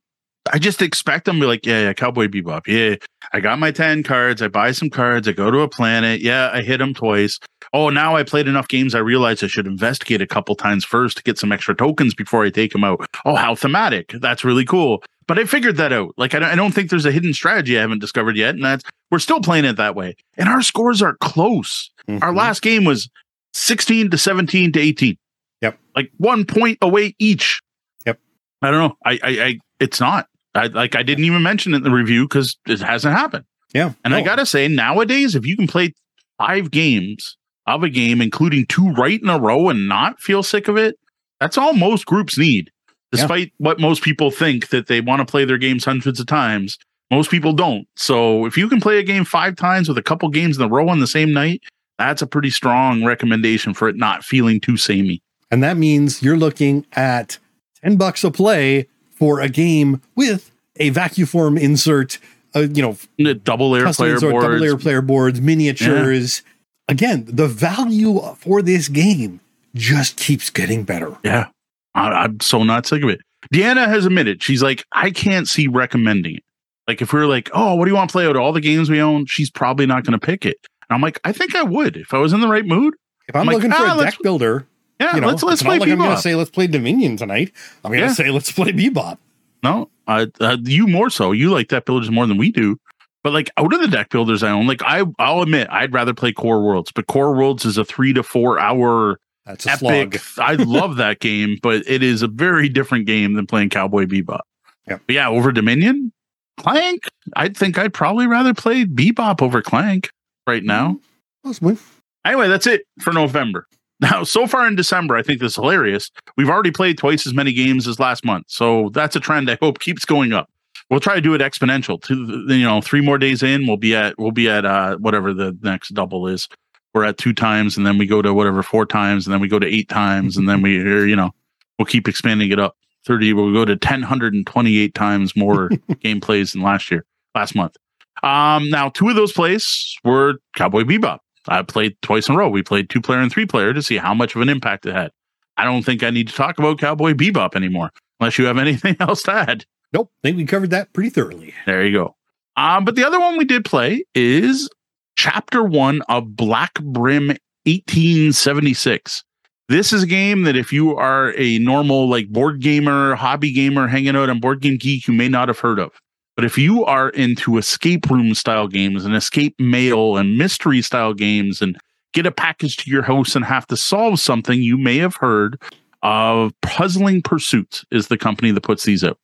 I 0.52 0.58
just 0.58 0.82
expect 0.82 1.24
them 1.24 1.36
to 1.36 1.40
be 1.40 1.46
like, 1.46 1.64
yeah, 1.64 1.84
yeah, 1.84 1.92
Cowboy 1.94 2.28
Bebop. 2.28 2.66
Yeah, 2.66 2.96
I 3.32 3.40
got 3.40 3.58
my 3.58 3.70
10 3.70 4.02
cards. 4.02 4.42
I 4.42 4.48
buy 4.48 4.72
some 4.72 4.90
cards. 4.90 5.26
I 5.26 5.32
go 5.32 5.50
to 5.50 5.60
a 5.60 5.68
planet. 5.68 6.20
Yeah, 6.20 6.50
I 6.52 6.62
hit 6.62 6.78
them 6.78 6.92
twice. 6.92 7.38
Oh, 7.72 7.88
now 7.88 8.14
I 8.14 8.24
played 8.24 8.46
enough 8.46 8.68
games. 8.68 8.94
I 8.94 8.98
realize 8.98 9.42
I 9.42 9.46
should 9.46 9.66
investigate 9.66 10.20
a 10.20 10.26
couple 10.26 10.54
times 10.54 10.84
first 10.84 11.16
to 11.16 11.22
get 11.22 11.38
some 11.38 11.50
extra 11.50 11.74
tokens 11.74 12.14
before 12.14 12.44
I 12.44 12.50
take 12.50 12.72
them 12.72 12.84
out. 12.84 13.08
Oh, 13.24 13.36
how 13.36 13.54
thematic. 13.54 14.12
That's 14.20 14.44
really 14.44 14.66
cool. 14.66 15.02
But 15.26 15.38
I 15.38 15.44
figured 15.44 15.78
that 15.78 15.92
out. 15.92 16.12
Like, 16.18 16.34
I 16.34 16.40
don't, 16.40 16.50
I 16.50 16.54
don't 16.54 16.72
think 16.72 16.90
there's 16.90 17.06
a 17.06 17.12
hidden 17.12 17.32
strategy 17.32 17.78
I 17.78 17.80
haven't 17.80 18.00
discovered 18.00 18.36
yet. 18.36 18.54
And 18.54 18.62
that's, 18.62 18.84
we're 19.10 19.18
still 19.20 19.40
playing 19.40 19.64
it 19.64 19.76
that 19.78 19.96
way. 19.96 20.14
And 20.36 20.48
our 20.48 20.60
scores 20.60 21.00
are 21.00 21.16
close. 21.16 21.90
Mm-hmm. 22.06 22.22
Our 22.22 22.34
last 22.34 22.60
game 22.60 22.84
was 22.84 23.08
16 23.54 24.10
to 24.10 24.18
17 24.18 24.72
to 24.72 24.80
18. 24.80 25.16
Yep. 25.62 25.78
Like 25.96 26.10
one 26.18 26.44
point 26.44 26.78
away 26.82 27.14
each. 27.18 27.62
Yep. 28.04 28.20
I 28.60 28.70
don't 28.70 28.88
know. 28.88 28.96
I, 29.04 29.12
I, 29.12 29.44
I 29.44 29.58
it's 29.80 30.00
not. 30.00 30.28
I 30.54 30.66
like 30.66 30.94
I 30.94 31.02
didn't 31.02 31.24
even 31.24 31.42
mention 31.42 31.74
it 31.74 31.78
in 31.78 31.82
the 31.82 31.90
review 31.90 32.28
because 32.28 32.56
it 32.66 32.80
hasn't 32.80 33.16
happened. 33.16 33.44
Yeah. 33.72 33.92
And 34.04 34.12
no. 34.12 34.18
I 34.18 34.22
gotta 34.22 34.46
say, 34.46 34.68
nowadays, 34.68 35.34
if 35.34 35.44
you 35.44 35.56
can 35.56 35.66
play 35.66 35.92
five 36.38 36.70
games 36.70 37.36
of 37.66 37.82
a 37.82 37.88
game, 37.88 38.20
including 38.20 38.66
two 38.66 38.92
right 38.92 39.20
in 39.20 39.28
a 39.28 39.38
row, 39.38 39.68
and 39.68 39.88
not 39.88 40.20
feel 40.20 40.42
sick 40.42 40.68
of 40.68 40.76
it, 40.76 40.96
that's 41.40 41.58
all 41.58 41.74
most 41.74 42.06
groups 42.06 42.38
need. 42.38 42.70
Despite 43.10 43.48
yeah. 43.48 43.66
what 43.66 43.80
most 43.80 44.02
people 44.02 44.30
think 44.30 44.68
that 44.68 44.86
they 44.86 45.00
want 45.00 45.20
to 45.20 45.30
play 45.30 45.44
their 45.44 45.58
games 45.58 45.84
hundreds 45.84 46.18
of 46.18 46.26
times, 46.26 46.78
most 47.10 47.30
people 47.30 47.52
don't. 47.52 47.86
So 47.96 48.44
if 48.44 48.56
you 48.56 48.68
can 48.68 48.80
play 48.80 48.98
a 48.98 49.02
game 49.02 49.24
five 49.24 49.56
times 49.56 49.88
with 49.88 49.98
a 49.98 50.02
couple 50.02 50.28
games 50.30 50.56
in 50.56 50.62
a 50.62 50.68
row 50.68 50.88
on 50.88 51.00
the 51.00 51.06
same 51.06 51.32
night, 51.32 51.62
that's 51.98 52.22
a 52.22 52.26
pretty 52.26 52.50
strong 52.50 53.04
recommendation 53.04 53.72
for 53.72 53.88
it 53.88 53.96
not 53.96 54.24
feeling 54.24 54.60
too 54.60 54.76
samey. 54.76 55.22
And 55.50 55.62
that 55.62 55.76
means 55.76 56.22
you're 56.22 56.36
looking 56.36 56.86
at 56.94 57.38
10 57.84 57.96
bucks 57.96 58.24
a 58.24 58.30
play 58.30 58.88
for 59.14 59.40
a 59.40 59.48
game 59.48 60.00
with 60.14 60.50
a 60.76 60.90
vacuform 60.90 61.60
insert, 61.60 62.18
uh, 62.54 62.66
you 62.72 62.82
know, 62.82 63.34
double 63.34 63.70
layer 63.70 63.92
player 63.92 64.14
insert, 64.14 64.30
boards, 64.30 64.44
double 64.44 64.58
layer 64.58 64.76
player 64.76 65.02
boards, 65.02 65.40
miniatures. 65.40 66.42
Yeah. 66.44 66.50
Again, 66.86 67.24
the 67.26 67.48
value 67.48 68.20
for 68.36 68.60
this 68.60 68.88
game 68.88 69.40
just 69.74 70.16
keeps 70.16 70.50
getting 70.50 70.84
better. 70.84 71.16
Yeah, 71.24 71.48
I, 71.94 72.24
am 72.24 72.40
so 72.40 72.62
not 72.62 72.86
sick 72.86 73.02
of 73.02 73.08
it. 73.08 73.20
Deanna 73.52 73.86
has 73.86 74.06
admitted 74.06 74.42
she's 74.42 74.62
like, 74.62 74.84
I 74.92 75.10
can't 75.10 75.48
see 75.48 75.68
recommending 75.68 76.36
it. 76.36 76.42
Like, 76.86 77.00
if 77.00 77.12
we 77.12 77.20
are 77.20 77.26
like, 77.26 77.50
oh, 77.54 77.74
what 77.74 77.86
do 77.86 77.90
you 77.90 77.96
want 77.96 78.10
to 78.10 78.12
play 78.12 78.26
out 78.26 78.36
of 78.36 78.42
all 78.42 78.52
the 78.52 78.60
games 78.60 78.90
we 78.90 79.00
own? 79.00 79.26
She's 79.26 79.50
probably 79.50 79.86
not 79.86 80.04
going 80.04 80.18
to 80.18 80.24
pick 80.24 80.44
it. 80.44 80.56
And 80.88 80.94
I'm 80.94 81.00
like, 81.00 81.18
I 81.24 81.32
think 81.32 81.54
I 81.54 81.62
would 81.62 81.96
if 81.96 82.12
I 82.12 82.18
was 82.18 82.32
in 82.32 82.40
the 82.40 82.48
right 82.48 82.66
mood. 82.66 82.94
If 83.26 83.34
I'm, 83.34 83.48
I'm 83.48 83.54
looking 83.54 83.70
like, 83.70 83.78
for 83.78 83.86
ah, 83.86 83.98
a 83.98 84.04
deck 84.04 84.18
builder, 84.22 84.66
yeah, 85.00 85.14
you 85.14 85.20
know, 85.20 85.28
let's 85.28 85.42
let's 85.42 85.62
play. 85.62 85.78
Like 85.78 85.88
Bebop. 85.88 86.06
I'm 86.06 86.16
to 86.16 86.22
say 86.22 86.34
let's 86.34 86.50
play 86.50 86.66
Dominion 86.66 87.16
tonight. 87.16 87.52
I'm 87.84 87.92
to 87.92 87.98
yeah. 87.98 88.12
say 88.12 88.30
let's 88.30 88.52
play 88.52 88.72
Bebop. 88.72 89.18
No, 89.62 89.90
uh, 90.06 90.26
you 90.62 90.86
more 90.86 91.10
so. 91.10 91.32
You 91.32 91.50
like 91.50 91.68
deck 91.68 91.86
builders 91.86 92.10
more 92.10 92.26
than 92.26 92.36
we 92.36 92.50
do. 92.52 92.78
But 93.22 93.32
like 93.32 93.50
out 93.56 93.72
of 93.72 93.80
the 93.80 93.88
deck 93.88 94.10
builders 94.10 94.42
I 94.42 94.50
own, 94.50 94.66
like 94.66 94.82
I, 94.82 95.02
I'll 95.18 95.40
admit 95.40 95.66
I'd 95.70 95.94
rather 95.94 96.12
play 96.12 96.32
Core 96.32 96.62
Worlds, 96.62 96.92
but 96.92 97.06
Core 97.06 97.34
Worlds 97.34 97.64
is 97.64 97.78
a 97.78 97.84
three 97.84 98.12
to 98.12 98.22
four 98.22 98.58
hour 98.58 99.18
That's 99.46 99.66
a 99.66 99.70
epic. 99.70 100.20
I 100.38 100.54
love 100.54 100.96
that 100.98 101.20
game, 101.20 101.58
but 101.62 101.82
it 101.86 102.02
is 102.02 102.20
a 102.20 102.28
very 102.28 102.68
different 102.68 103.06
game 103.06 103.32
than 103.32 103.46
playing 103.46 103.70
Cowboy 103.70 104.04
Bebop. 104.04 104.42
Yeah, 104.86 104.98
but 105.06 105.14
yeah, 105.14 105.28
over 105.30 105.50
Dominion, 105.50 106.12
Clank. 106.58 107.08
I 107.34 107.48
think 107.48 107.78
I'd 107.78 107.94
probably 107.94 108.26
rather 108.26 108.52
play 108.52 108.84
Bebop 108.84 109.40
over 109.40 109.62
Clank 109.62 110.10
right 110.46 110.62
now. 110.62 111.00
Possibly. 111.42 111.78
Anyway, 112.26 112.48
that's 112.48 112.66
it 112.66 112.82
for 113.00 113.14
November. 113.14 113.66
Now, 114.04 114.22
so 114.22 114.46
far 114.46 114.68
in 114.68 114.76
December, 114.76 115.16
I 115.16 115.22
think 115.22 115.40
this 115.40 115.52
is 115.52 115.56
hilarious. 115.56 116.10
We've 116.36 116.50
already 116.50 116.70
played 116.70 116.98
twice 116.98 117.26
as 117.26 117.32
many 117.32 117.54
games 117.54 117.88
as 117.88 117.98
last 117.98 118.22
month. 118.22 118.44
So 118.48 118.90
that's 118.92 119.16
a 119.16 119.20
trend 119.20 119.50
I 119.50 119.56
hope 119.62 119.78
keeps 119.78 120.04
going 120.04 120.34
up. 120.34 120.50
We'll 120.90 121.00
try 121.00 121.14
to 121.14 121.22
do 121.22 121.32
it 121.32 121.40
exponential. 121.40 122.02
To 122.02 122.54
you 122.54 122.64
know, 122.64 122.82
three 122.82 123.00
more 123.00 123.16
days 123.16 123.42
in, 123.42 123.66
we'll 123.66 123.78
be 123.78 123.96
at 123.96 124.18
we'll 124.18 124.30
be 124.30 124.46
at 124.50 124.66
uh 124.66 124.98
whatever 124.98 125.32
the 125.32 125.56
next 125.62 125.88
double 125.94 126.26
is. 126.26 126.50
We're 126.92 127.04
at 127.04 127.16
two 127.16 127.32
times, 127.32 127.78
and 127.78 127.86
then 127.86 127.96
we 127.96 128.04
go 128.06 128.20
to 128.20 128.34
whatever 128.34 128.62
four 128.62 128.84
times, 128.84 129.26
and 129.26 129.32
then 129.32 129.40
we 129.40 129.48
go 129.48 129.58
to 129.58 129.66
eight 129.66 129.88
times, 129.88 130.36
and 130.36 130.46
then 130.46 130.60
we 130.60 130.76
you 131.08 131.16
know 131.16 131.30
we'll 131.78 131.86
keep 131.86 132.06
expanding 132.06 132.50
it 132.50 132.58
up. 132.58 132.76
Thirty, 133.06 133.32
we'll 133.32 133.54
go 133.54 133.64
to 133.64 133.74
ten 133.74 134.02
hundred 134.02 134.34
and 134.34 134.46
twenty-eight 134.46 134.94
times 134.94 135.34
more 135.34 135.68
gameplays 136.04 136.52
than 136.52 136.60
last 136.60 136.90
year, 136.90 137.06
last 137.34 137.54
month. 137.54 137.78
Um, 138.22 138.68
now 138.68 138.90
two 138.90 139.08
of 139.08 139.16
those 139.16 139.32
plays 139.32 139.96
were 140.04 140.34
Cowboy 140.56 140.82
Bebop. 140.82 141.20
I 141.48 141.62
played 141.62 142.00
twice 142.02 142.28
in 142.28 142.34
a 142.34 142.38
row. 142.38 142.48
We 142.48 142.62
played 142.62 142.90
two 142.90 143.00
player 143.00 143.20
and 143.20 143.30
three 143.30 143.46
player 143.46 143.72
to 143.72 143.82
see 143.82 143.96
how 143.96 144.14
much 144.14 144.34
of 144.34 144.42
an 144.42 144.48
impact 144.48 144.86
it 144.86 144.94
had. 144.94 145.10
I 145.56 145.64
don't 145.64 145.82
think 145.82 146.02
I 146.02 146.10
need 146.10 146.28
to 146.28 146.34
talk 146.34 146.58
about 146.58 146.78
Cowboy 146.78 147.12
Bebop 147.12 147.54
anymore, 147.54 147.90
unless 148.20 148.38
you 148.38 148.46
have 148.46 148.58
anything 148.58 148.96
else 149.00 149.22
to 149.24 149.32
add. 149.32 149.64
Nope. 149.92 150.10
I 150.24 150.28
think 150.28 150.36
we 150.36 150.44
covered 150.44 150.70
that 150.70 150.92
pretty 150.92 151.10
thoroughly. 151.10 151.54
There 151.66 151.84
you 151.86 151.96
go. 151.96 152.16
Um, 152.56 152.84
but 152.84 152.94
the 152.96 153.04
other 153.04 153.20
one 153.20 153.36
we 153.36 153.44
did 153.44 153.64
play 153.64 154.04
is 154.14 154.68
chapter 155.16 155.62
one 155.62 156.02
of 156.08 156.36
Black 156.36 156.74
Brim 156.80 157.28
1876. 157.66 159.24
This 159.68 159.92
is 159.92 160.02
a 160.02 160.06
game 160.06 160.42
that 160.42 160.56
if 160.56 160.72
you 160.72 160.94
are 160.96 161.32
a 161.38 161.58
normal 161.58 162.08
like 162.08 162.28
board 162.28 162.60
gamer, 162.60 163.14
hobby 163.14 163.52
gamer 163.52 163.86
hanging 163.88 164.14
out 164.14 164.28
on 164.28 164.40
Board 164.40 164.60
Game 164.60 164.76
Geek, 164.76 165.08
you 165.08 165.14
may 165.14 165.28
not 165.28 165.48
have 165.48 165.58
heard 165.58 165.78
of. 165.78 165.92
But 166.36 166.44
if 166.44 166.58
you 166.58 166.84
are 166.84 167.10
into 167.10 167.58
escape 167.58 168.10
room 168.10 168.34
style 168.34 168.66
games 168.66 169.04
and 169.04 169.14
escape 169.14 169.54
mail 169.58 170.16
and 170.16 170.36
mystery 170.36 170.82
style 170.82 171.14
games 171.14 171.62
and 171.62 171.78
get 172.12 172.26
a 172.26 172.32
package 172.32 172.76
to 172.78 172.90
your 172.90 173.02
house 173.02 173.36
and 173.36 173.44
have 173.44 173.66
to 173.68 173.76
solve 173.76 174.18
something, 174.20 174.60
you 174.60 174.76
may 174.76 174.98
have 174.98 175.16
heard 175.16 175.60
of 176.02 176.52
Puzzling 176.60 177.22
Pursuits 177.22 177.84
is 177.90 178.08
the 178.08 178.18
company 178.18 178.50
that 178.50 178.62
puts 178.62 178.84
these 178.84 179.04
out. 179.04 179.18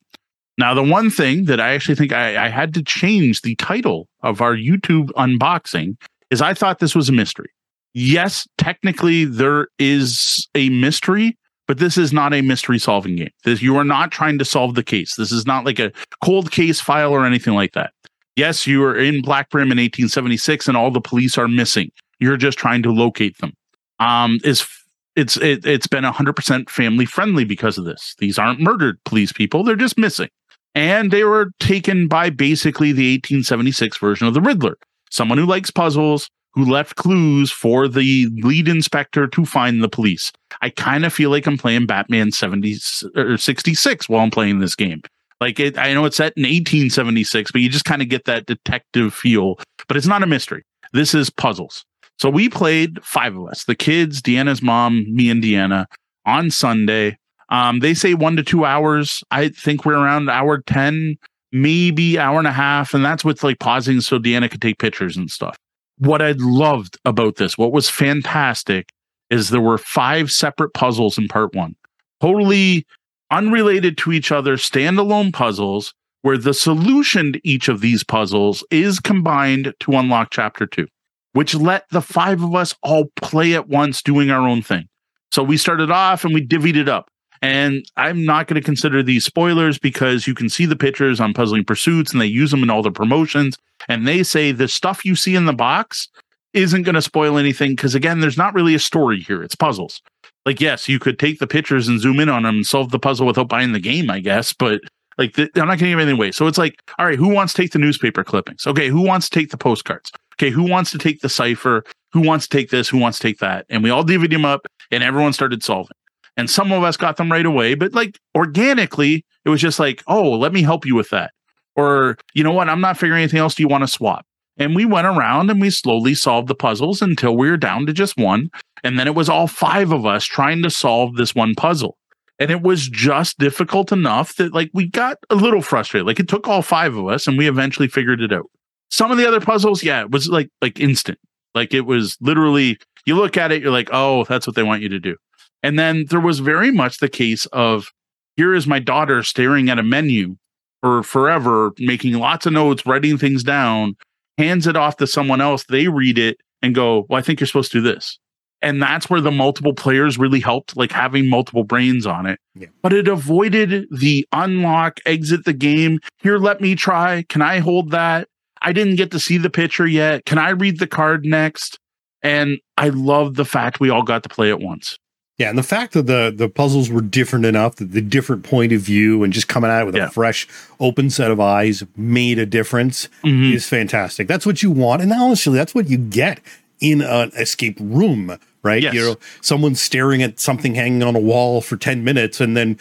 Now, 0.57 0.73
the 0.73 0.83
one 0.83 1.09
thing 1.09 1.45
that 1.45 1.59
I 1.59 1.73
actually 1.73 1.95
think 1.95 2.11
I, 2.11 2.45
I 2.45 2.49
had 2.49 2.73
to 2.75 2.83
change 2.83 3.41
the 3.41 3.55
title 3.55 4.07
of 4.21 4.41
our 4.41 4.55
YouTube 4.55 5.09
unboxing 5.11 5.95
is 6.29 6.41
I 6.41 6.53
thought 6.53 6.79
this 6.79 6.95
was 6.95 7.09
a 7.09 7.13
mystery. 7.13 7.49
Yes, 7.93 8.47
technically 8.57 9.25
there 9.25 9.67
is 9.79 10.47
a 10.55 10.69
mystery, 10.69 11.37
but 11.71 11.77
this 11.77 11.97
is 11.97 12.11
not 12.11 12.33
a 12.33 12.41
mystery 12.41 12.77
solving 12.77 13.15
game. 13.15 13.29
This, 13.45 13.61
you 13.61 13.77
are 13.77 13.85
not 13.85 14.11
trying 14.11 14.37
to 14.39 14.43
solve 14.43 14.75
the 14.75 14.83
case. 14.83 15.15
This 15.15 15.31
is 15.31 15.45
not 15.45 15.63
like 15.63 15.79
a 15.79 15.93
cold 16.21 16.51
case 16.51 16.81
file 16.81 17.13
or 17.13 17.25
anything 17.25 17.53
like 17.53 17.71
that. 17.75 17.93
Yes, 18.35 18.67
you 18.67 18.83
are 18.83 18.93
in 18.93 19.21
Black 19.21 19.49
Brim 19.49 19.71
in 19.71 19.77
1876 19.77 20.67
and 20.67 20.75
all 20.75 20.91
the 20.91 20.99
police 20.99 21.37
are 21.37 21.47
missing. 21.47 21.89
You're 22.19 22.35
just 22.35 22.57
trying 22.57 22.83
to 22.83 22.91
locate 22.91 23.37
them. 23.37 23.53
Um, 23.99 24.39
is 24.43 24.67
it's 25.15 25.37
it, 25.37 25.65
it's 25.65 25.87
been 25.87 26.03
100% 26.03 26.69
family 26.69 27.05
friendly 27.05 27.45
because 27.45 27.77
of 27.77 27.85
this. 27.85 28.15
These 28.19 28.37
aren't 28.37 28.59
murdered 28.59 29.01
police 29.05 29.31
people, 29.31 29.63
they're 29.63 29.77
just 29.77 29.97
missing. 29.97 30.27
And 30.75 31.09
they 31.09 31.23
were 31.23 31.51
taken 31.61 32.09
by 32.09 32.31
basically 32.31 32.91
the 32.91 33.13
1876 33.13 33.97
version 33.97 34.27
of 34.27 34.33
the 34.33 34.41
Riddler. 34.41 34.75
Someone 35.09 35.37
who 35.37 35.45
likes 35.45 35.71
puzzles, 35.71 36.29
who 36.53 36.65
left 36.65 36.95
clues 36.95 37.51
for 37.51 37.87
the 37.87 38.27
lead 38.43 38.67
inspector 38.67 39.27
to 39.27 39.45
find 39.45 39.81
the 39.81 39.89
police. 39.89 40.31
I 40.61 40.69
kind 40.69 41.05
of 41.05 41.13
feel 41.13 41.29
like 41.29 41.47
I'm 41.47 41.57
playing 41.57 41.85
Batman 41.85 42.31
70 42.31 42.77
or 43.15 43.37
66 43.37 44.09
while 44.09 44.21
I'm 44.21 44.31
playing 44.31 44.59
this 44.59 44.75
game. 44.75 45.01
Like 45.39 45.59
it, 45.59 45.77
I 45.77 45.93
know 45.93 46.05
it's 46.05 46.17
set 46.17 46.33
in 46.35 46.43
1876, 46.43 47.51
but 47.51 47.61
you 47.61 47.69
just 47.69 47.85
kind 47.85 48.01
of 48.01 48.09
get 48.09 48.25
that 48.25 48.45
detective 48.45 49.13
feel. 49.13 49.57
But 49.87 49.97
it's 49.97 50.07
not 50.07 50.23
a 50.23 50.27
mystery. 50.27 50.63
This 50.93 51.13
is 51.15 51.29
puzzles. 51.29 51.83
So 52.19 52.29
we 52.29 52.49
played 52.49 53.03
five 53.03 53.35
of 53.35 53.47
us: 53.47 53.63
the 53.63 53.73
kids, 53.73 54.21
Deanna's 54.21 54.61
mom, 54.61 55.05
me, 55.13 55.29
and 55.29 55.41
Deanna 55.41 55.85
on 56.25 56.51
Sunday. 56.51 57.17
Um, 57.49 57.79
they 57.79 57.93
say 57.93 58.13
one 58.13 58.35
to 58.35 58.43
two 58.43 58.65
hours. 58.65 59.23
I 59.31 59.49
think 59.49 59.83
we're 59.83 59.95
around 59.95 60.29
hour 60.29 60.61
ten, 60.61 61.15
maybe 61.51 62.19
hour 62.19 62.37
and 62.37 62.47
a 62.47 62.51
half, 62.51 62.93
and 62.93 63.03
that's 63.03 63.25
with 63.25 63.43
like 63.43 63.57
pausing 63.59 63.99
so 64.01 64.19
Deanna 64.19 64.51
could 64.51 64.61
take 64.61 64.77
pictures 64.77 65.17
and 65.17 65.31
stuff 65.31 65.57
what 66.01 66.19
I 66.19 66.33
loved 66.37 66.97
about 67.05 67.35
this, 67.35 67.59
what 67.59 67.71
was 67.71 67.87
fantastic, 67.87 68.89
is 69.29 69.49
there 69.49 69.61
were 69.61 69.77
five 69.77 70.31
separate 70.31 70.73
puzzles 70.73 71.19
in 71.19 71.27
part 71.27 71.53
one, 71.53 71.75
totally 72.19 72.87
unrelated 73.29 73.99
to 73.99 74.11
each 74.11 74.31
other, 74.31 74.57
standalone 74.57 75.31
puzzles, 75.31 75.93
where 76.23 76.39
the 76.39 76.55
solution 76.55 77.33
to 77.33 77.47
each 77.47 77.67
of 77.67 77.81
these 77.81 78.03
puzzles 78.03 78.63
is 78.71 78.99
combined 78.99 79.75
to 79.79 79.91
unlock 79.91 80.29
chapter 80.31 80.65
two, 80.65 80.87
which 81.33 81.53
let 81.53 81.87
the 81.91 82.01
five 82.01 82.41
of 82.41 82.55
us 82.55 82.75
all 82.81 83.05
play 83.15 83.53
at 83.53 83.67
once 83.69 84.01
doing 84.01 84.31
our 84.31 84.47
own 84.47 84.63
thing. 84.63 84.87
So 85.31 85.43
we 85.43 85.55
started 85.55 85.91
off 85.91 86.25
and 86.25 86.33
we 86.33 86.45
divvied 86.45 86.77
it 86.77 86.89
up. 86.89 87.10
And 87.41 87.83
I'm 87.97 88.23
not 88.23 88.47
going 88.47 88.61
to 88.61 88.65
consider 88.65 89.01
these 89.01 89.25
spoilers 89.25 89.79
because 89.79 90.27
you 90.27 90.35
can 90.35 90.47
see 90.47 90.65
the 90.65 90.75
pictures 90.75 91.19
on 91.19 91.33
Puzzling 91.33 91.65
Pursuits 91.65 92.11
and 92.11 92.21
they 92.21 92.27
use 92.27 92.51
them 92.51 92.61
in 92.61 92.69
all 92.69 92.83
the 92.83 92.91
promotions. 92.91 93.57
And 93.87 94.07
they 94.07 94.21
say 94.23 94.51
the 94.51 94.67
stuff 94.67 95.03
you 95.03 95.15
see 95.15 95.35
in 95.35 95.45
the 95.45 95.53
box 95.53 96.07
isn't 96.53 96.83
going 96.83 96.95
to 96.95 97.01
spoil 97.01 97.37
anything 97.37 97.71
because, 97.71 97.95
again, 97.95 98.19
there's 98.19 98.37
not 98.37 98.53
really 98.53 98.75
a 98.75 98.79
story 98.79 99.21
here. 99.21 99.41
It's 99.41 99.55
puzzles. 99.55 100.01
Like, 100.45 100.61
yes, 100.61 100.87
you 100.87 100.99
could 100.99 101.17
take 101.17 101.39
the 101.39 101.47
pictures 101.47 101.87
and 101.87 101.99
zoom 101.99 102.19
in 102.19 102.29
on 102.29 102.43
them 102.43 102.57
and 102.57 102.67
solve 102.67 102.91
the 102.91 102.99
puzzle 102.99 103.25
without 103.25 103.49
buying 103.49 103.71
the 103.71 103.79
game, 103.79 104.09
I 104.09 104.19
guess. 104.19 104.53
But 104.53 104.81
like, 105.17 105.33
the, 105.33 105.49
I'm 105.55 105.67
not 105.67 105.79
going 105.79 105.79
to 105.79 105.89
give 105.89 105.99
anything 105.99 106.17
away. 106.17 106.31
So 106.31 106.45
it's 106.45 106.57
like, 106.57 106.79
all 106.99 107.05
right, 107.05 107.17
who 107.17 107.29
wants 107.29 107.53
to 107.53 107.61
take 107.61 107.71
the 107.71 107.79
newspaper 107.79 108.23
clippings? 108.23 108.67
Okay, 108.67 108.89
who 108.89 109.01
wants 109.01 109.29
to 109.29 109.39
take 109.39 109.49
the 109.49 109.57
postcards? 109.57 110.11
Okay, 110.35 110.51
who 110.51 110.63
wants 110.63 110.91
to 110.91 110.97
take 110.97 111.21
the 111.21 111.29
cipher? 111.29 111.83
Who 112.13 112.21
wants 112.21 112.47
to 112.47 112.57
take 112.57 112.69
this? 112.69 112.89
Who 112.89 112.97
wants 112.97 113.19
to 113.19 113.27
take 113.27 113.39
that? 113.39 113.65
And 113.69 113.83
we 113.83 113.89
all 113.89 114.03
divvied 114.03 114.31
them 114.31 114.45
up 114.45 114.67
and 114.91 115.03
everyone 115.03 115.33
started 115.33 115.63
solving 115.63 115.95
and 116.37 116.49
some 116.49 116.71
of 116.71 116.83
us 116.83 116.97
got 116.97 117.17
them 117.17 117.31
right 117.31 117.45
away 117.45 117.75
but 117.75 117.93
like 117.93 118.19
organically 118.35 119.25
It 119.45 119.49
was 119.49 119.61
just 119.61 119.79
like, 119.79 120.03
oh, 120.07 120.31
let 120.31 120.53
me 120.53 120.61
help 120.61 120.85
you 120.85 120.95
with 120.95 121.09
that. 121.09 121.31
Or, 121.75 122.17
you 122.33 122.43
know 122.43 122.51
what? 122.51 122.69
I'm 122.69 122.81
not 122.81 122.97
figuring 122.97 123.21
anything 123.23 123.39
else. 123.39 123.55
Do 123.55 123.63
you 123.63 123.67
want 123.67 123.83
to 123.83 123.87
swap? 123.87 124.25
And 124.57 124.75
we 124.75 124.85
went 124.85 125.07
around 125.07 125.49
and 125.49 125.59
we 125.59 125.69
slowly 125.69 126.13
solved 126.13 126.47
the 126.47 126.55
puzzles 126.55 127.01
until 127.01 127.35
we 127.35 127.49
were 127.49 127.57
down 127.57 127.85
to 127.87 127.93
just 127.93 128.17
one. 128.17 128.49
And 128.83 128.99
then 128.99 129.07
it 129.07 129.15
was 129.15 129.29
all 129.29 129.47
five 129.47 129.91
of 129.91 130.05
us 130.05 130.25
trying 130.25 130.61
to 130.63 130.69
solve 130.69 131.15
this 131.15 131.33
one 131.33 131.55
puzzle. 131.55 131.97
And 132.37 132.51
it 132.51 132.61
was 132.61 132.87
just 132.87 133.37
difficult 133.39 133.91
enough 133.91 134.35
that 134.35 134.53
like 134.53 134.69
we 134.73 134.87
got 134.87 135.17
a 135.29 135.35
little 135.35 135.61
frustrated. 135.61 136.07
Like 136.07 136.19
it 136.19 136.27
took 136.27 136.47
all 136.47 136.61
five 136.61 136.95
of 136.95 137.07
us 137.07 137.27
and 137.27 137.37
we 137.37 137.47
eventually 137.47 137.87
figured 137.87 138.21
it 138.21 138.33
out. 138.33 138.49
Some 138.89 139.11
of 139.11 139.17
the 139.17 139.27
other 139.27 139.39
puzzles, 139.39 139.83
yeah, 139.83 140.01
it 140.01 140.11
was 140.11 140.27
like 140.27 140.49
like 140.61 140.79
instant. 140.79 141.19
Like 141.55 141.73
it 141.73 141.81
was 141.81 142.17
literally 142.19 142.77
you 143.05 143.15
look 143.15 143.37
at 143.37 143.51
it, 143.51 143.61
you're 143.61 143.71
like, 143.71 143.89
oh, 143.91 144.25
that's 144.25 144.45
what 144.45 144.55
they 144.55 144.63
want 144.63 144.81
you 144.81 144.89
to 144.89 144.99
do. 144.99 145.15
And 145.63 145.77
then 145.77 146.05
there 146.09 146.19
was 146.19 146.39
very 146.39 146.71
much 146.71 146.97
the 146.97 147.09
case 147.09 147.45
of 147.47 147.91
here 148.37 148.53
is 148.53 148.65
my 148.65 148.79
daughter 148.79 149.23
staring 149.23 149.69
at 149.69 149.79
a 149.79 149.83
menu 149.83 150.37
for 150.81 151.03
forever, 151.03 151.71
making 151.77 152.13
lots 152.13 152.45
of 152.45 152.53
notes, 152.53 152.85
writing 152.85 153.17
things 153.17 153.43
down, 153.43 153.95
hands 154.37 154.67
it 154.67 154.75
off 154.75 154.97
to 154.97 155.07
someone 155.07 155.41
else. 155.41 155.65
They 155.65 155.87
read 155.87 156.17
it 156.17 156.37
and 156.61 156.73
go, 156.73 157.05
Well, 157.09 157.19
I 157.19 157.21
think 157.21 157.39
you're 157.39 157.47
supposed 157.47 157.71
to 157.73 157.81
do 157.81 157.93
this. 157.93 158.17
And 158.63 158.81
that's 158.81 159.09
where 159.09 159.21
the 159.21 159.31
multiple 159.31 159.73
players 159.73 160.19
really 160.19 160.39
helped, 160.39 160.77
like 160.77 160.91
having 160.91 161.27
multiple 161.27 161.63
brains 161.63 162.05
on 162.05 162.27
it. 162.27 162.39
Yeah. 162.53 162.67
But 162.83 162.93
it 162.93 163.07
avoided 163.07 163.87
the 163.91 164.27
unlock, 164.31 164.99
exit 165.05 165.45
the 165.45 165.53
game. 165.53 165.99
Here, 166.19 166.37
let 166.37 166.61
me 166.61 166.75
try. 166.75 167.23
Can 167.27 167.41
I 167.41 167.57
hold 167.57 167.89
that? 167.91 168.27
I 168.61 168.71
didn't 168.71 168.97
get 168.97 169.09
to 169.11 169.19
see 169.19 169.39
the 169.39 169.49
picture 169.49 169.87
yet. 169.87 170.25
Can 170.25 170.37
I 170.37 170.51
read 170.51 170.77
the 170.77 170.85
card 170.85 171.25
next? 171.25 171.79
And 172.21 172.59
I 172.77 172.89
love 172.89 173.33
the 173.33 173.45
fact 173.45 173.79
we 173.79 173.89
all 173.89 174.03
got 174.03 174.21
to 174.23 174.29
play 174.29 174.49
it 174.49 174.59
once. 174.59 174.97
Yeah, 175.41 175.49
and 175.49 175.57
the 175.57 175.63
fact 175.63 175.93
that 175.93 176.05
the 176.05 176.31
the 176.35 176.47
puzzles 176.47 176.91
were 176.91 177.01
different 177.01 177.45
enough 177.45 177.77
that 177.77 177.93
the 177.93 178.01
different 178.01 178.43
point 178.43 178.71
of 178.73 178.81
view 178.81 179.23
and 179.23 179.33
just 179.33 179.47
coming 179.47 179.71
at 179.71 179.81
it 179.81 179.85
with 179.85 179.95
yeah. 179.95 180.05
a 180.05 180.09
fresh, 180.11 180.47
open 180.79 181.09
set 181.09 181.31
of 181.31 181.39
eyes 181.39 181.83
made 181.95 182.37
a 182.37 182.45
difference 182.45 183.09
mm-hmm. 183.23 183.51
is 183.51 183.67
fantastic. 183.67 184.27
That's 184.27 184.45
what 184.45 184.61
you 184.61 184.69
want, 184.69 185.01
and 185.01 185.11
honestly, 185.11 185.57
that's 185.57 185.73
what 185.73 185.89
you 185.89 185.97
get 185.97 186.41
in 186.79 187.01
an 187.01 187.31
escape 187.35 187.77
room, 187.79 188.37
right? 188.61 188.83
Yes. 188.83 188.93
You 188.93 189.01
know, 189.01 189.15
someone's 189.41 189.81
staring 189.81 190.21
at 190.21 190.39
something 190.39 190.75
hanging 190.75 191.01
on 191.01 191.15
a 191.15 191.19
wall 191.19 191.59
for 191.61 191.75
ten 191.75 192.03
minutes, 192.03 192.39
and 192.39 192.55
then 192.55 192.77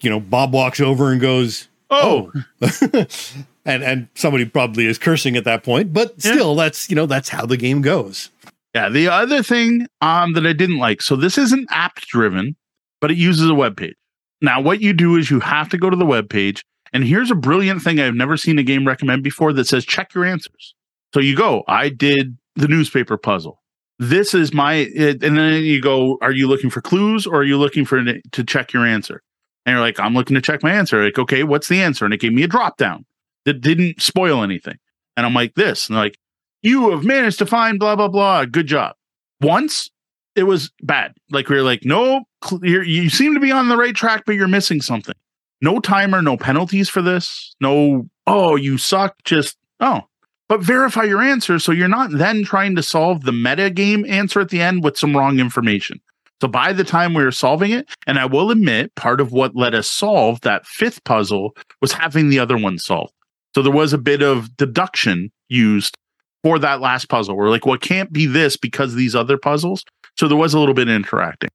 you 0.00 0.10
know 0.10 0.18
Bob 0.18 0.52
walks 0.52 0.80
over 0.80 1.12
and 1.12 1.20
goes, 1.20 1.68
"Oh." 1.90 2.32
oh. 2.60 3.06
and 3.64 3.84
and 3.84 4.08
somebody 4.16 4.46
probably 4.46 4.86
is 4.86 4.98
cursing 4.98 5.36
at 5.36 5.44
that 5.44 5.62
point, 5.62 5.92
but 5.92 6.20
still, 6.20 6.56
yeah. 6.56 6.64
that's 6.64 6.90
you 6.90 6.96
know 6.96 7.06
that's 7.06 7.28
how 7.28 7.46
the 7.46 7.56
game 7.56 7.82
goes. 7.82 8.30
Yeah. 8.74 8.88
The 8.88 9.08
other 9.08 9.42
thing 9.42 9.86
um, 10.00 10.34
that 10.34 10.46
I 10.46 10.52
didn't 10.52 10.78
like 10.78 11.02
so 11.02 11.16
this 11.16 11.38
isn't 11.38 11.68
app 11.70 11.96
driven, 12.02 12.56
but 13.00 13.10
it 13.10 13.16
uses 13.16 13.48
a 13.48 13.54
web 13.54 13.76
page. 13.76 13.96
Now, 14.40 14.60
what 14.60 14.80
you 14.80 14.92
do 14.92 15.16
is 15.16 15.30
you 15.30 15.40
have 15.40 15.68
to 15.70 15.78
go 15.78 15.90
to 15.90 15.96
the 15.96 16.06
web 16.06 16.30
page, 16.30 16.64
and 16.92 17.04
here's 17.04 17.30
a 17.30 17.34
brilliant 17.34 17.82
thing 17.82 18.00
I've 18.00 18.14
never 18.14 18.36
seen 18.36 18.58
a 18.58 18.62
game 18.62 18.86
recommend 18.86 19.22
before 19.22 19.52
that 19.52 19.66
says 19.66 19.84
check 19.84 20.14
your 20.14 20.24
answers. 20.24 20.74
So 21.12 21.20
you 21.20 21.36
go, 21.36 21.64
I 21.68 21.88
did 21.88 22.36
the 22.56 22.68
newspaper 22.68 23.16
puzzle. 23.16 23.60
This 23.98 24.32
is 24.32 24.54
my, 24.54 24.74
it, 24.74 25.22
and 25.22 25.36
then 25.36 25.62
you 25.62 25.82
go, 25.82 26.16
are 26.22 26.32
you 26.32 26.48
looking 26.48 26.70
for 26.70 26.80
clues 26.80 27.26
or 27.26 27.40
are 27.40 27.44
you 27.44 27.58
looking 27.58 27.84
for 27.84 28.02
to 28.02 28.44
check 28.44 28.72
your 28.72 28.86
answer? 28.86 29.22
And 29.66 29.74
you're 29.74 29.82
like, 29.82 30.00
I'm 30.00 30.14
looking 30.14 30.36
to 30.36 30.40
check 30.40 30.62
my 30.62 30.72
answer. 30.72 31.04
Like, 31.04 31.18
okay, 31.18 31.44
what's 31.44 31.68
the 31.68 31.82
answer? 31.82 32.06
And 32.06 32.14
it 32.14 32.20
gave 32.20 32.32
me 32.32 32.42
a 32.42 32.48
drop 32.48 32.78
down 32.78 33.04
that 33.44 33.60
didn't 33.60 34.00
spoil 34.00 34.42
anything. 34.42 34.78
And 35.16 35.26
I'm 35.26 35.34
like, 35.34 35.54
this. 35.54 35.88
And 35.88 35.98
like, 35.98 36.16
you 36.62 36.90
have 36.90 37.04
managed 37.04 37.38
to 37.38 37.46
find 37.46 37.78
blah 37.78 37.96
blah 37.96 38.08
blah. 38.08 38.44
Good 38.44 38.66
job. 38.66 38.94
Once 39.40 39.90
it 40.36 40.44
was 40.44 40.70
bad. 40.82 41.14
Like 41.30 41.48
we 41.48 41.56
were 41.56 41.62
like, 41.62 41.84
no, 41.84 42.24
you 42.62 43.10
seem 43.10 43.34
to 43.34 43.40
be 43.40 43.52
on 43.52 43.68
the 43.68 43.76
right 43.76 43.94
track, 43.94 44.22
but 44.26 44.36
you're 44.36 44.48
missing 44.48 44.80
something. 44.80 45.14
No 45.60 45.80
timer, 45.80 46.22
no 46.22 46.36
penalties 46.36 46.88
for 46.88 47.02
this. 47.02 47.54
No, 47.60 48.08
oh, 48.26 48.56
you 48.56 48.78
suck. 48.78 49.16
Just 49.24 49.58
oh, 49.80 50.02
but 50.48 50.62
verify 50.62 51.04
your 51.04 51.22
answer 51.22 51.58
so 51.58 51.72
you're 51.72 51.88
not 51.88 52.10
then 52.12 52.44
trying 52.44 52.74
to 52.76 52.82
solve 52.82 53.24
the 53.24 53.32
meta 53.32 53.70
game 53.70 54.04
answer 54.08 54.40
at 54.40 54.48
the 54.48 54.60
end 54.60 54.82
with 54.82 54.96
some 54.96 55.16
wrong 55.16 55.38
information. 55.38 56.00
So 56.40 56.48
by 56.48 56.72
the 56.72 56.84
time 56.84 57.12
we 57.12 57.22
were 57.22 57.32
solving 57.32 57.70
it, 57.70 57.88
and 58.06 58.18
I 58.18 58.24
will 58.24 58.50
admit, 58.50 58.94
part 58.94 59.20
of 59.20 59.30
what 59.30 59.54
let 59.54 59.74
us 59.74 59.88
solve 59.88 60.40
that 60.40 60.66
fifth 60.66 61.04
puzzle 61.04 61.54
was 61.82 61.92
having 61.92 62.30
the 62.30 62.38
other 62.38 62.56
one 62.56 62.78
solved. 62.78 63.12
So 63.54 63.62
there 63.62 63.72
was 63.72 63.92
a 63.92 63.98
bit 63.98 64.22
of 64.22 64.56
deduction 64.56 65.30
used 65.48 65.98
for 66.42 66.58
that 66.58 66.80
last 66.80 67.08
puzzle. 67.08 67.36
We're 67.36 67.50
like, 67.50 67.66
well, 67.66 67.74
it 67.74 67.80
can't 67.80 68.12
be 68.12 68.26
this 68.26 68.56
because 68.56 68.94
these 68.94 69.14
other 69.14 69.36
puzzles. 69.38 69.84
So 70.16 70.28
there 70.28 70.36
was 70.36 70.54
a 70.54 70.58
little 70.58 70.74
bit 70.74 70.88
interacting. 70.88 71.50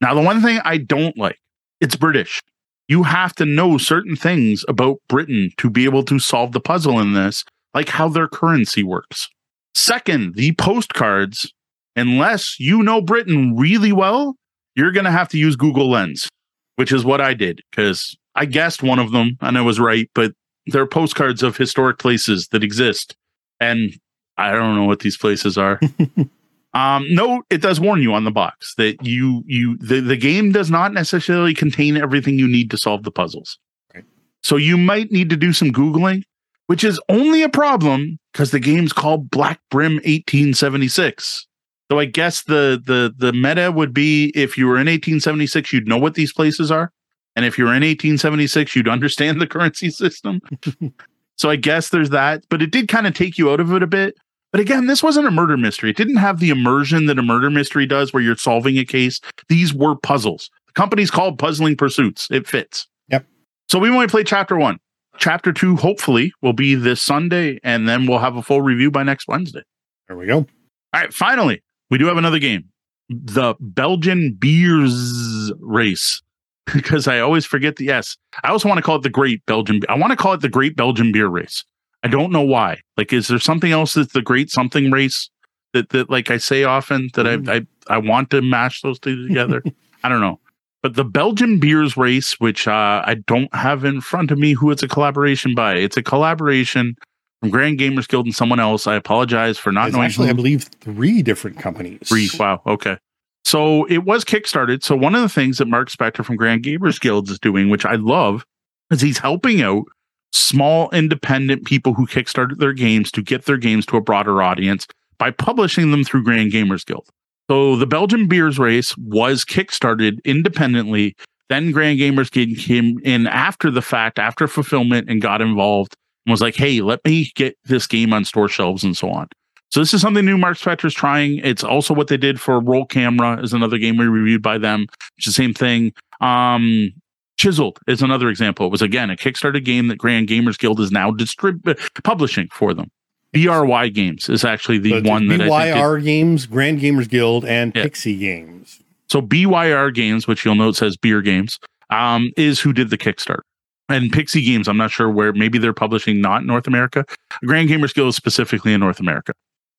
Now, 0.00 0.14
the 0.14 0.20
one 0.20 0.42
thing 0.42 0.60
I 0.64 0.78
don't 0.78 1.16
like, 1.16 1.38
it's 1.80 1.96
British. 1.96 2.42
You 2.88 3.04
have 3.04 3.34
to 3.36 3.46
know 3.46 3.78
certain 3.78 4.16
things 4.16 4.64
about 4.68 4.98
Britain 5.08 5.50
to 5.58 5.70
be 5.70 5.84
able 5.84 6.02
to 6.04 6.18
solve 6.18 6.52
the 6.52 6.60
puzzle 6.60 6.98
in 6.98 7.14
this, 7.14 7.44
like 7.74 7.88
how 7.88 8.08
their 8.08 8.28
currency 8.28 8.82
works. 8.82 9.28
Second, 9.74 10.34
the 10.34 10.52
postcards, 10.56 11.52
unless 11.96 12.58
you 12.58 12.82
know 12.82 13.00
Britain 13.00 13.56
really 13.56 13.92
well, 13.92 14.36
you're 14.74 14.92
going 14.92 15.04
to 15.04 15.10
have 15.10 15.28
to 15.30 15.38
use 15.38 15.56
Google 15.56 15.90
Lens, 15.90 16.28
which 16.76 16.92
is 16.92 17.04
what 17.04 17.20
I 17.20 17.34
did 17.34 17.62
because 17.70 18.16
I 18.34 18.46
guessed 18.46 18.82
one 18.82 18.98
of 18.98 19.12
them 19.12 19.36
and 19.40 19.56
I 19.56 19.62
was 19.62 19.78
right, 19.78 20.10
but 20.14 20.32
they're 20.66 20.86
postcards 20.86 21.42
of 21.42 21.56
historic 21.56 21.98
places 21.98 22.48
that 22.48 22.64
exist. 22.64 23.14
And 23.60 23.94
I 24.38 24.52
don't 24.52 24.74
know 24.74 24.84
what 24.84 25.00
these 25.00 25.16
places 25.16 25.58
are. 25.58 25.80
um, 26.74 27.06
no, 27.10 27.42
it 27.50 27.60
does 27.60 27.80
warn 27.80 28.02
you 28.02 28.14
on 28.14 28.24
the 28.24 28.30
box 28.30 28.74
that 28.76 29.04
you 29.04 29.42
you 29.46 29.76
the, 29.78 30.00
the 30.00 30.16
game 30.16 30.52
does 30.52 30.70
not 30.70 30.92
necessarily 30.92 31.54
contain 31.54 31.96
everything 31.96 32.38
you 32.38 32.48
need 32.48 32.70
to 32.70 32.78
solve 32.78 33.02
the 33.04 33.10
puzzles. 33.10 33.58
Right. 33.94 34.04
So 34.42 34.56
you 34.56 34.76
might 34.76 35.10
need 35.10 35.30
to 35.30 35.36
do 35.36 35.52
some 35.52 35.70
googling, 35.70 36.22
which 36.66 36.84
is 36.84 37.00
only 37.08 37.42
a 37.42 37.48
problem 37.48 38.18
because 38.32 38.50
the 38.50 38.60
game's 38.60 38.92
called 38.92 39.30
Black 39.30 39.60
Brim 39.70 39.94
1876. 39.96 41.46
So 41.90 41.98
I 41.98 42.06
guess 42.06 42.44
the 42.44 42.82
the 42.84 43.12
the 43.16 43.34
meta 43.34 43.70
would 43.70 43.92
be 43.92 44.32
if 44.34 44.56
you 44.56 44.66
were 44.66 44.76
in 44.76 44.86
1876, 44.86 45.72
you'd 45.72 45.86
know 45.86 45.98
what 45.98 46.14
these 46.14 46.32
places 46.32 46.70
are. 46.70 46.90
And 47.36 47.44
if 47.44 47.56
you're 47.56 47.68
in 47.68 47.82
1876, 47.82 48.76
you'd 48.76 48.88
understand 48.88 49.40
the 49.40 49.46
currency 49.46 49.90
system. 49.90 50.40
So 51.36 51.50
I 51.50 51.56
guess 51.56 51.88
there's 51.88 52.10
that, 52.10 52.44
but 52.48 52.62
it 52.62 52.70
did 52.70 52.88
kind 52.88 53.06
of 53.06 53.14
take 53.14 53.38
you 53.38 53.50
out 53.50 53.60
of 53.60 53.72
it 53.72 53.82
a 53.82 53.86
bit. 53.86 54.16
But 54.52 54.60
again, 54.60 54.86
this 54.86 55.02
wasn't 55.02 55.26
a 55.26 55.30
murder 55.30 55.56
mystery. 55.56 55.90
It 55.90 55.96
didn't 55.96 56.16
have 56.16 56.38
the 56.38 56.50
immersion 56.50 57.06
that 57.06 57.18
a 57.18 57.22
murder 57.22 57.50
mystery 57.50 57.86
does 57.86 58.12
where 58.12 58.22
you're 58.22 58.36
solving 58.36 58.76
a 58.76 58.84
case. 58.84 59.20
These 59.48 59.72
were 59.72 59.96
puzzles. 59.96 60.50
The 60.66 60.72
company's 60.74 61.10
called 61.10 61.38
Puzzling 61.38 61.76
Pursuits. 61.76 62.28
It 62.30 62.46
fits. 62.46 62.86
Yep. 63.08 63.26
So 63.70 63.78
we 63.78 63.88
only 63.88 64.08
play 64.08 64.24
chapter 64.24 64.56
one. 64.56 64.78
Chapter 65.18 65.52
two, 65.52 65.76
hopefully, 65.76 66.32
will 66.42 66.52
be 66.52 66.74
this 66.74 67.02
Sunday, 67.02 67.60
and 67.62 67.88
then 67.88 68.06
we'll 68.06 68.18
have 68.18 68.36
a 68.36 68.42
full 68.42 68.62
review 68.62 68.90
by 68.90 69.02
next 69.02 69.28
Wednesday. 69.28 69.62
There 70.08 70.16
we 70.16 70.26
go. 70.26 70.38
All 70.38 70.46
right. 70.94 71.12
Finally, 71.12 71.62
we 71.90 71.98
do 71.98 72.06
have 72.06 72.16
another 72.16 72.38
game 72.38 72.64
the 73.08 73.54
Belgian 73.60 74.34
Beers 74.34 75.52
Race. 75.60 76.22
because 76.74 77.08
I 77.08 77.18
always 77.18 77.44
forget 77.44 77.76
the 77.76 77.90
S. 77.90 78.16
I 78.44 78.50
also 78.50 78.68
want 78.68 78.78
to 78.78 78.82
call 78.82 78.96
it 78.96 79.02
the 79.02 79.10
Great 79.10 79.44
Belgian. 79.46 79.80
I 79.88 79.96
want 79.96 80.12
to 80.12 80.16
call 80.16 80.32
it 80.32 80.40
the 80.40 80.48
Great 80.48 80.76
Belgian 80.76 81.12
Beer 81.12 81.28
Race. 81.28 81.64
I 82.02 82.08
don't 82.08 82.32
know 82.32 82.42
why. 82.42 82.80
Like, 82.96 83.12
is 83.12 83.28
there 83.28 83.38
something 83.38 83.72
else 83.72 83.94
that's 83.94 84.12
the 84.12 84.22
Great 84.22 84.50
Something 84.50 84.90
Race 84.90 85.30
that 85.72 85.90
that 85.90 86.10
like 86.10 86.30
I 86.30 86.36
say 86.36 86.64
often 86.64 87.10
that 87.14 87.26
mm. 87.26 87.48
I 87.48 87.56
I 87.56 87.94
I 87.94 87.98
want 87.98 88.30
to 88.30 88.42
mash 88.42 88.80
those 88.82 88.98
two 88.98 89.28
together? 89.28 89.62
I 90.04 90.08
don't 90.08 90.20
know. 90.20 90.40
But 90.82 90.96
the 90.96 91.04
Belgian 91.04 91.60
Beers 91.60 91.96
Race, 91.96 92.40
which 92.40 92.66
uh, 92.66 93.02
I 93.04 93.14
don't 93.26 93.54
have 93.54 93.84
in 93.84 94.00
front 94.00 94.32
of 94.32 94.38
me, 94.38 94.52
who 94.52 94.72
it's 94.72 94.82
a 94.82 94.88
collaboration 94.88 95.54
by. 95.54 95.74
It's 95.74 95.96
a 95.96 96.02
collaboration 96.02 96.96
from 97.40 97.50
Grand 97.50 97.78
Gamers 97.78 98.08
Guild 98.08 98.26
and 98.26 98.34
someone 98.34 98.58
else. 98.58 98.88
I 98.88 98.96
apologize 98.96 99.58
for 99.58 99.70
not 99.70 99.92
knowing. 99.92 100.06
Actually, 100.06 100.26
who. 100.26 100.32
I 100.32 100.34
believe 100.34 100.64
three 100.80 101.22
different 101.22 101.60
companies. 101.60 102.08
Three. 102.08 102.28
Wow. 102.36 102.62
Okay. 102.66 102.96
So 103.44 103.84
it 103.86 104.04
was 104.04 104.24
kickstarted. 104.24 104.82
So 104.82 104.96
one 104.96 105.14
of 105.14 105.22
the 105.22 105.28
things 105.28 105.58
that 105.58 105.68
Mark 105.68 105.90
Spector 105.90 106.24
from 106.24 106.36
Grand 106.36 106.62
Gamers 106.64 107.00
Guild 107.00 107.28
is 107.30 107.38
doing, 107.38 107.68
which 107.68 107.84
I 107.84 107.96
love, 107.96 108.44
is 108.90 109.00
he's 109.00 109.18
helping 109.18 109.62
out 109.62 109.84
small 110.32 110.90
independent 110.90 111.66
people 111.66 111.92
who 111.94 112.06
kickstarted 112.06 112.58
their 112.58 112.72
games 112.72 113.10
to 113.12 113.22
get 113.22 113.44
their 113.44 113.58
games 113.58 113.84
to 113.86 113.96
a 113.96 114.00
broader 114.00 114.42
audience 114.42 114.86
by 115.18 115.30
publishing 115.30 115.90
them 115.90 116.04
through 116.04 116.24
Grand 116.24 116.52
Gamers 116.52 116.86
Guild. 116.86 117.08
So 117.50 117.76
the 117.76 117.86
Belgian 117.86 118.28
Beers 118.28 118.58
race 118.58 118.96
was 118.96 119.44
kickstarted 119.44 120.24
independently. 120.24 121.14
Then 121.48 121.70
Grand 121.72 121.98
Gamers 121.98 122.30
Guild 122.30 122.56
came 122.56 122.98
in 123.04 123.26
after 123.26 123.70
the 123.70 123.82
fact, 123.82 124.18
after 124.18 124.48
fulfillment, 124.48 125.10
and 125.10 125.20
got 125.20 125.42
involved 125.42 125.94
and 126.24 126.30
was 126.30 126.40
like, 126.40 126.56
"Hey, 126.56 126.80
let 126.80 127.04
me 127.04 127.30
get 127.34 127.56
this 127.64 127.86
game 127.86 128.12
on 128.12 128.24
store 128.24 128.48
shelves 128.48 128.84
and 128.84 128.96
so 128.96 129.10
on." 129.10 129.28
So 129.72 129.80
this 129.80 129.94
is 129.94 130.02
something 130.02 130.26
new 130.26 130.36
Mark 130.36 130.58
Spector's 130.58 130.92
trying. 130.92 131.38
It's 131.38 131.64
also 131.64 131.94
what 131.94 132.08
they 132.08 132.18
did 132.18 132.38
for 132.38 132.60
Roll 132.60 132.84
Camera 132.84 133.42
is 133.42 133.54
another 133.54 133.78
game 133.78 133.96
we 133.96 134.06
reviewed 134.06 134.42
by 134.42 134.58
them, 134.58 134.86
It's 135.16 135.24
the 135.24 135.32
same 135.32 135.54
thing. 135.54 135.94
Um, 136.20 136.92
Chiseled 137.38 137.78
is 137.88 138.02
another 138.02 138.28
example. 138.28 138.66
It 138.66 138.68
was 138.68 138.82
again 138.82 139.08
a 139.08 139.16
Kickstarter 139.16 139.64
game 139.64 139.88
that 139.88 139.96
Grand 139.96 140.28
Gamers 140.28 140.58
Guild 140.58 140.78
is 140.78 140.92
now 140.92 141.10
distrib- 141.10 141.78
publishing 142.04 142.48
for 142.52 142.74
them. 142.74 142.90
BRY 143.32 143.88
Games 143.88 144.28
is 144.28 144.44
actually 144.44 144.76
the 144.76 145.02
so 145.02 145.10
one 145.10 145.28
that 145.28 145.40
BYR 145.40 145.98
it, 145.98 146.04
Games, 146.04 146.44
Grand 146.44 146.78
Gamers 146.78 147.08
Guild, 147.08 147.46
and 147.46 147.72
yeah. 147.74 147.82
Pixie 147.82 148.18
Games. 148.18 148.82
So 149.08 149.22
BYR 149.22 149.94
Games, 149.94 150.28
which 150.28 150.44
you'll 150.44 150.54
note 150.54 150.76
says 150.76 150.98
Beer 150.98 151.22
Games, 151.22 151.58
um, 151.88 152.30
is 152.36 152.60
who 152.60 152.74
did 152.74 152.90
the 152.90 152.98
Kickstarter. 152.98 153.40
and 153.88 154.12
Pixie 154.12 154.44
Games, 154.44 154.68
I'm 154.68 154.76
not 154.76 154.90
sure 154.90 155.08
where. 155.08 155.32
Maybe 155.32 155.56
they're 155.56 155.72
publishing 155.72 156.20
not 156.20 156.42
in 156.42 156.46
North 156.46 156.66
America. 156.66 157.06
Grand 157.46 157.70
Gamers 157.70 157.94
Guild 157.94 158.10
is 158.10 158.16
specifically 158.16 158.74
in 158.74 158.80
North 158.80 159.00
America. 159.00 159.32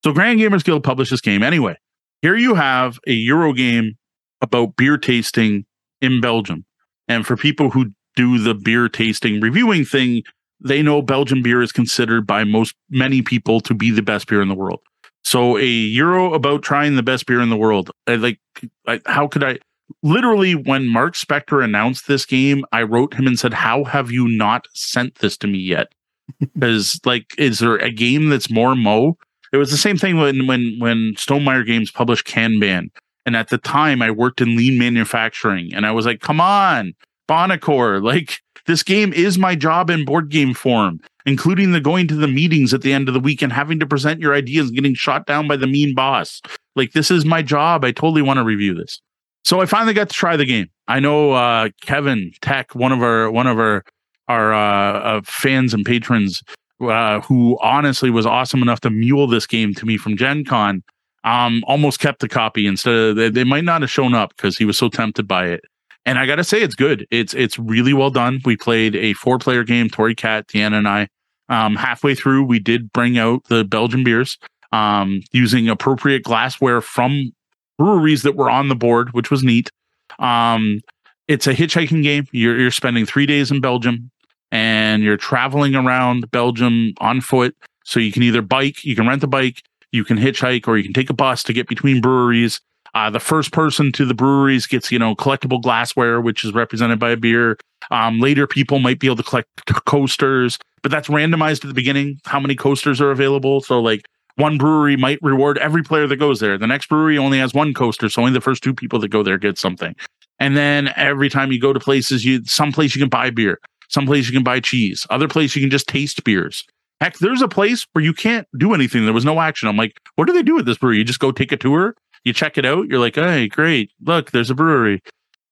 So 0.04 0.12
Grand 0.12 0.38
Gamers 0.38 0.62
Guild 0.62 0.84
published 0.84 1.10
this 1.10 1.22
game 1.22 1.42
anyway. 1.42 1.78
Here 2.20 2.36
you 2.36 2.54
have 2.54 2.98
a 3.06 3.12
Euro 3.12 3.54
game 3.54 3.96
about 4.42 4.76
beer 4.76 4.98
tasting 4.98 5.64
in 6.02 6.20
Belgium, 6.20 6.66
and 7.08 7.26
for 7.26 7.38
people 7.38 7.70
who 7.70 7.86
do 8.14 8.38
the 8.38 8.54
beer 8.54 8.90
tasting 8.90 9.40
reviewing 9.40 9.86
thing, 9.86 10.22
they 10.62 10.82
know 10.82 11.00
Belgian 11.00 11.42
beer 11.42 11.62
is 11.62 11.72
considered 11.72 12.26
by 12.26 12.44
most 12.44 12.74
many 12.90 13.22
people 13.22 13.60
to 13.60 13.72
be 13.72 13.90
the 13.90 14.02
best 14.02 14.28
beer 14.28 14.42
in 14.42 14.48
the 14.48 14.54
world. 14.54 14.80
So 15.22 15.56
a 15.56 15.64
Euro 15.64 16.34
about 16.34 16.62
trying 16.62 16.96
the 16.96 17.02
best 17.02 17.24
beer 17.24 17.40
in 17.40 17.48
the 17.48 17.56
world. 17.56 17.90
I, 18.06 18.16
like, 18.16 18.40
I, 18.86 19.00
how 19.06 19.26
could 19.26 19.42
I? 19.42 19.58
Literally, 20.02 20.54
when 20.54 20.86
Mark 20.86 21.14
Spector 21.14 21.64
announced 21.64 22.08
this 22.08 22.26
game, 22.26 22.66
I 22.72 22.82
wrote 22.82 23.14
him 23.14 23.26
and 23.26 23.38
said, 23.38 23.54
"How 23.54 23.84
have 23.84 24.10
you 24.10 24.28
not 24.28 24.66
sent 24.74 25.16
this 25.20 25.38
to 25.38 25.46
me 25.46 25.60
yet?" 25.60 25.94
Because, 26.52 27.00
like, 27.06 27.34
is 27.38 27.60
there 27.60 27.76
a 27.76 27.90
game 27.90 28.28
that's 28.28 28.50
more 28.50 28.74
mo? 28.74 29.16
It 29.54 29.58
was 29.58 29.70
the 29.70 29.76
same 29.76 29.96
thing 29.96 30.18
when 30.18 30.46
when 30.46 30.76
when 30.78 31.14
Stonemaier 31.14 31.64
Games 31.64 31.90
published 31.90 32.26
Kanban, 32.26 32.88
and 33.24 33.36
at 33.36 33.50
the 33.50 33.58
time 33.58 34.02
I 34.02 34.10
worked 34.10 34.40
in 34.40 34.56
lean 34.56 34.78
manufacturing, 34.78 35.72
and 35.72 35.86
I 35.86 35.92
was 35.92 36.06
like, 36.06 36.20
"Come 36.20 36.40
on, 36.40 36.94
Buonocore, 37.28 38.02
like." 38.02 38.40
This 38.66 38.82
game 38.82 39.12
is 39.12 39.36
my 39.36 39.54
job 39.54 39.90
in 39.90 40.06
board 40.06 40.30
game 40.30 40.54
form 40.54 41.02
including 41.26 41.72
the 41.72 41.80
going 41.80 42.06
to 42.08 42.14
the 42.14 42.28
meetings 42.28 42.74
at 42.74 42.82
the 42.82 42.92
end 42.92 43.08
of 43.08 43.14
the 43.14 43.20
week 43.20 43.42
and 43.42 43.52
having 43.52 43.80
to 43.80 43.86
present 43.86 44.20
your 44.20 44.34
ideas 44.34 44.68
and 44.68 44.76
getting 44.76 44.94
shot 44.94 45.26
down 45.26 45.48
by 45.48 45.56
the 45.56 45.66
mean 45.66 45.94
boss. 45.94 46.40
Like 46.76 46.92
this 46.92 47.10
is 47.10 47.24
my 47.24 47.42
job. 47.42 47.84
I 47.84 47.92
totally 47.92 48.22
want 48.22 48.38
to 48.38 48.44
review 48.44 48.74
this. 48.74 49.00
So 49.44 49.60
I 49.60 49.66
finally 49.66 49.94
got 49.94 50.08
to 50.08 50.14
try 50.14 50.36
the 50.36 50.44
game. 50.44 50.68
I 50.88 51.00
know 51.00 51.32
uh, 51.32 51.70
Kevin 51.82 52.32
Tech, 52.40 52.74
one 52.74 52.92
of 52.92 53.02
our 53.02 53.30
one 53.30 53.46
of 53.46 53.58
our 53.58 53.84
our 54.28 54.54
uh, 54.54 54.98
uh, 55.00 55.20
fans 55.24 55.74
and 55.74 55.84
patrons, 55.84 56.42
uh, 56.90 57.20
who 57.20 57.58
honestly 57.62 58.10
was 58.10 58.26
awesome 58.26 58.62
enough 58.62 58.80
to 58.80 58.90
mule 58.90 59.26
this 59.26 59.46
game 59.46 59.74
to 59.74 59.86
me 59.86 59.96
from 59.96 60.16
Gen 60.16 60.44
Con, 60.44 60.82
um, 61.24 61.62
almost 61.66 62.00
kept 62.00 62.20
the 62.20 62.28
copy 62.28 62.66
instead 62.66 62.94
of 62.94 63.16
they, 63.16 63.28
they 63.30 63.44
might 63.44 63.64
not 63.64 63.80
have 63.82 63.90
shown 63.90 64.14
up 64.14 64.36
because 64.36 64.56
he 64.56 64.64
was 64.64 64.78
so 64.78 64.88
tempted 64.88 65.26
by 65.26 65.46
it. 65.46 65.62
And 66.06 66.18
I 66.18 66.26
gotta 66.26 66.44
say, 66.44 66.60
it's 66.62 66.74
good. 66.74 67.06
It's 67.10 67.32
it's 67.34 67.58
really 67.58 67.94
well 67.94 68.10
done. 68.10 68.40
We 68.44 68.56
played 68.56 68.94
a 68.94 69.14
four 69.14 69.38
player 69.38 69.64
game, 69.64 69.88
Tori 69.88 70.14
Cat, 70.14 70.46
Deanna 70.48 70.78
and 70.78 70.88
I. 70.88 71.08
Um, 71.48 71.76
halfway 71.76 72.14
through, 72.14 72.44
we 72.44 72.58
did 72.58 72.92
bring 72.92 73.18
out 73.18 73.44
the 73.48 73.64
Belgian 73.64 74.04
beers 74.04 74.38
um, 74.72 75.22
using 75.32 75.68
appropriate 75.68 76.24
glassware 76.24 76.80
from 76.80 77.32
breweries 77.78 78.22
that 78.22 78.36
were 78.36 78.50
on 78.50 78.68
the 78.68 78.74
board, 78.74 79.12
which 79.12 79.30
was 79.30 79.42
neat. 79.42 79.70
Um, 80.18 80.80
it's 81.28 81.46
a 81.46 81.54
hitchhiking 81.54 82.02
game. 82.02 82.26
You're, 82.32 82.58
you're 82.58 82.70
spending 82.70 83.06
three 83.06 83.26
days 83.26 83.50
in 83.50 83.60
Belgium 83.60 84.10
and 84.54 85.02
you're 85.02 85.16
traveling 85.16 85.74
around 85.74 86.30
Belgium 86.30 86.94
on 86.98 87.20
foot. 87.20 87.56
So 87.84 87.98
you 87.98 88.12
can 88.12 88.22
either 88.22 88.40
bike, 88.40 88.84
you 88.84 88.94
can 88.94 89.06
rent 89.06 89.24
a 89.24 89.26
bike, 89.26 89.62
you 89.90 90.04
can 90.04 90.16
hitchhike, 90.16 90.68
or 90.68 90.78
you 90.78 90.84
can 90.84 90.92
take 90.92 91.10
a 91.10 91.14
bus 91.14 91.42
to 91.42 91.52
get 91.52 91.66
between 91.66 92.00
breweries. 92.00 92.60
Uh, 92.94 93.10
the 93.10 93.18
first 93.18 93.52
person 93.52 93.90
to 93.90 94.04
the 94.04 94.14
breweries 94.14 94.68
gets, 94.68 94.92
you 94.92 94.98
know, 94.98 95.16
collectible 95.16 95.60
glassware, 95.60 96.20
which 96.20 96.44
is 96.44 96.54
represented 96.54 97.00
by 97.00 97.10
a 97.10 97.16
beer. 97.16 97.58
Um, 97.90 98.20
later, 98.20 98.46
people 98.46 98.78
might 98.78 99.00
be 99.00 99.08
able 99.08 99.16
to 99.16 99.24
collect 99.24 99.48
coasters, 99.86 100.56
but 100.82 100.92
that's 100.92 101.08
randomized 101.08 101.64
at 101.64 101.68
the 101.68 101.74
beginning. 101.74 102.20
How 102.24 102.38
many 102.38 102.54
coasters 102.54 103.00
are 103.00 103.10
available? 103.10 103.60
So, 103.60 103.80
like, 103.80 104.02
one 104.36 104.56
brewery 104.56 104.96
might 104.96 105.18
reward 105.20 105.58
every 105.58 105.82
player 105.82 106.06
that 106.06 106.16
goes 106.16 106.38
there. 106.38 106.56
The 106.56 106.68
next 106.68 106.88
brewery 106.88 107.18
only 107.18 107.38
has 107.38 107.52
one 107.52 107.74
coaster, 107.74 108.08
so 108.08 108.22
only 108.22 108.32
the 108.32 108.40
first 108.40 108.62
two 108.62 108.72
people 108.72 109.00
that 109.00 109.08
go 109.08 109.24
there 109.24 109.36
get 109.36 109.58
something. 109.58 109.96
And 110.38 110.56
then 110.56 110.92
every 110.96 111.28
time 111.28 111.52
you 111.52 111.60
go 111.60 111.72
to 111.72 111.80
places, 111.80 112.24
you 112.24 112.44
some 112.44 112.72
place 112.72 112.94
you 112.94 113.00
can 113.00 113.08
buy 113.08 113.30
beer, 113.30 113.58
some 113.88 114.06
place 114.06 114.26
you 114.26 114.32
can 114.32 114.44
buy 114.44 114.60
cheese, 114.60 115.06
other 115.10 115.28
place 115.28 115.54
you 115.54 115.62
can 115.62 115.70
just 115.70 115.88
taste 115.88 116.24
beers. 116.24 116.64
Heck, 117.00 117.18
there's 117.18 117.42
a 117.42 117.48
place 117.48 117.86
where 117.92 118.04
you 118.04 118.12
can't 118.12 118.46
do 118.56 118.72
anything. 118.72 119.04
There 119.04 119.12
was 119.12 119.24
no 119.24 119.40
action. 119.40 119.68
I'm 119.68 119.76
like, 119.76 119.98
what 120.14 120.26
do 120.26 120.32
they 120.32 120.42
do 120.42 120.54
with 120.54 120.66
this 120.66 120.78
brewery? 120.78 120.98
You 120.98 121.04
just 121.04 121.18
go 121.18 121.32
take 121.32 121.52
a 121.52 121.56
tour 121.56 121.94
you 122.24 122.32
check 122.32 122.58
it 122.58 122.64
out, 122.64 122.88
you're 122.88 122.98
like, 122.98 123.14
hey, 123.14 123.48
great, 123.48 123.92
look, 124.02 124.30
there's 124.30 124.50
a 124.50 124.54
brewery. 124.54 125.02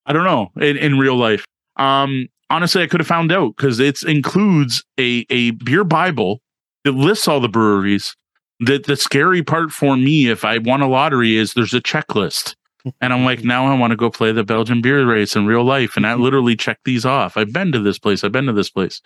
I 0.06 0.12
don't 0.12 0.24
know 0.24 0.50
in, 0.60 0.76
in 0.76 0.98
real 0.98 1.16
life. 1.16 1.44
Um, 1.76 2.28
honestly, 2.50 2.82
I 2.82 2.86
could 2.86 3.00
have 3.00 3.06
found 3.06 3.30
out 3.30 3.56
because 3.56 3.78
it 3.78 4.02
includes 4.02 4.82
a 4.98 5.24
a 5.30 5.52
beer 5.52 5.84
bible 5.84 6.40
that 6.84 6.92
lists 6.92 7.28
all 7.28 7.40
the 7.40 7.48
breweries. 7.48 8.16
That 8.60 8.86
the 8.86 8.96
scary 8.96 9.42
part 9.42 9.72
for 9.72 9.96
me, 9.96 10.28
if 10.28 10.44
I 10.44 10.58
won 10.58 10.82
a 10.82 10.88
lottery, 10.88 11.36
is 11.36 11.54
there's 11.54 11.74
a 11.74 11.80
checklist. 11.80 12.54
And 13.00 13.12
I'm 13.12 13.24
like, 13.24 13.44
now 13.44 13.66
I 13.66 13.76
want 13.78 13.92
to 13.92 13.96
go 13.96 14.10
play 14.10 14.32
the 14.32 14.44
Belgian 14.44 14.82
beer 14.82 15.06
race 15.06 15.36
in 15.36 15.46
real 15.46 15.64
life. 15.64 15.96
And 15.96 16.06
I 16.06 16.14
literally 16.14 16.56
check 16.56 16.78
these 16.84 17.04
off. 17.04 17.36
I've 17.36 17.52
been 17.52 17.72
to 17.72 17.78
this 17.78 17.98
place. 17.98 18.24
I've 18.24 18.32
been 18.32 18.46
to 18.46 18.52
this 18.52 18.70
place. 18.70 19.00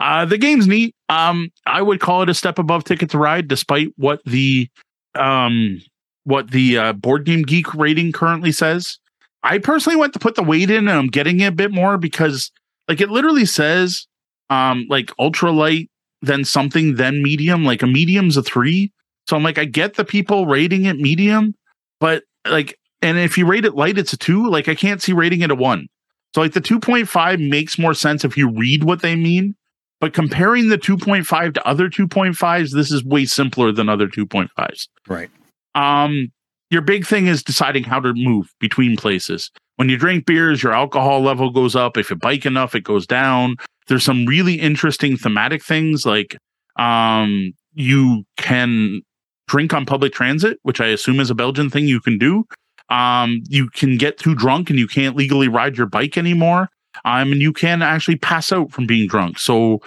Uh, 0.00 0.24
the 0.24 0.38
game's 0.38 0.66
neat. 0.66 0.94
Um, 1.08 1.50
I 1.66 1.82
would 1.82 2.00
call 2.00 2.22
it 2.22 2.28
a 2.28 2.34
step 2.34 2.58
above 2.58 2.84
Ticket 2.84 3.10
to 3.10 3.18
Ride, 3.18 3.48
despite 3.48 3.88
what 3.96 4.20
the 4.24 4.68
um 5.14 5.80
what 6.24 6.50
the 6.50 6.78
uh, 6.78 6.92
board 6.92 7.24
game 7.24 7.42
geek 7.42 7.74
rating 7.74 8.12
currently 8.12 8.52
says. 8.52 8.98
I 9.42 9.58
personally 9.58 9.96
went 9.96 10.12
to 10.12 10.18
put 10.18 10.36
the 10.36 10.42
weight 10.42 10.70
in 10.70 10.88
and 10.88 10.98
I'm 10.98 11.08
getting 11.08 11.40
it 11.40 11.46
a 11.46 11.52
bit 11.52 11.72
more 11.72 11.98
because 11.98 12.50
like 12.88 13.00
it 13.00 13.10
literally 13.10 13.44
says 13.44 14.06
um 14.50 14.86
like 14.88 15.10
ultra 15.18 15.50
light 15.50 15.90
then 16.20 16.44
something 16.44 16.94
then 16.94 17.22
medium 17.22 17.64
like 17.64 17.82
a 17.82 17.86
medium's 17.86 18.36
a 18.36 18.42
3 18.42 18.92
so 19.28 19.36
I'm 19.36 19.42
like 19.42 19.58
I 19.58 19.64
get 19.64 19.94
the 19.94 20.04
people 20.04 20.46
rating 20.46 20.84
it 20.84 20.98
medium 20.98 21.54
but 21.98 22.22
like 22.48 22.78
and 23.02 23.18
if 23.18 23.36
you 23.36 23.46
rate 23.46 23.64
it 23.64 23.74
light 23.74 23.98
it's 23.98 24.12
a 24.12 24.16
2 24.16 24.48
like 24.48 24.68
I 24.68 24.74
can't 24.74 25.02
see 25.02 25.12
rating 25.12 25.42
it 25.42 25.50
a 25.50 25.54
1 25.54 25.86
so 26.34 26.40
like 26.40 26.52
the 26.52 26.60
2.5 26.60 27.50
makes 27.50 27.78
more 27.78 27.94
sense 27.94 28.24
if 28.24 28.36
you 28.36 28.48
read 28.50 28.84
what 28.84 29.02
they 29.02 29.16
mean 29.16 29.54
but 30.00 30.14
comparing 30.14 30.68
the 30.68 30.78
2.5 30.78 31.54
to 31.54 31.66
other 31.66 31.88
2.5s 31.88 32.72
this 32.72 32.90
is 32.90 33.04
way 33.04 33.24
simpler 33.24 33.72
than 33.72 33.88
other 33.88 34.08
2.5s 34.08 34.88
right 35.08 35.30
um, 35.74 36.30
your 36.72 36.80
big 36.80 37.06
thing 37.06 37.26
is 37.26 37.42
deciding 37.42 37.84
how 37.84 38.00
to 38.00 38.14
move 38.14 38.52
between 38.58 38.96
places. 38.96 39.50
When 39.76 39.90
you 39.90 39.98
drink 39.98 40.24
beers, 40.24 40.62
your 40.62 40.72
alcohol 40.72 41.20
level 41.20 41.50
goes 41.50 41.76
up. 41.76 41.98
If 41.98 42.08
you 42.08 42.16
bike 42.16 42.46
enough, 42.46 42.74
it 42.74 42.82
goes 42.82 43.06
down. 43.06 43.56
There's 43.88 44.04
some 44.04 44.24
really 44.24 44.54
interesting 44.54 45.18
thematic 45.18 45.62
things 45.62 46.06
like 46.06 46.34
um, 46.78 47.52
you 47.74 48.24
can 48.38 49.02
drink 49.48 49.74
on 49.74 49.84
public 49.84 50.14
transit, 50.14 50.58
which 50.62 50.80
I 50.80 50.86
assume 50.86 51.20
is 51.20 51.28
a 51.28 51.34
Belgian 51.34 51.68
thing 51.68 51.86
you 51.88 52.00
can 52.00 52.16
do. 52.16 52.44
Um, 52.88 53.42
you 53.48 53.68
can 53.70 53.96
get 53.96 54.18
too 54.18 54.34
drunk 54.34 54.70
and 54.70 54.78
you 54.78 54.86
can't 54.86 55.16
legally 55.16 55.48
ride 55.48 55.76
your 55.76 55.86
bike 55.86 56.18
anymore. 56.18 56.68
Um, 57.04 57.32
and 57.32 57.40
you 57.40 57.52
can 57.52 57.82
actually 57.82 58.16
pass 58.16 58.52
out 58.52 58.70
from 58.70 58.86
being 58.86 59.08
drunk. 59.08 59.38
So 59.38 59.80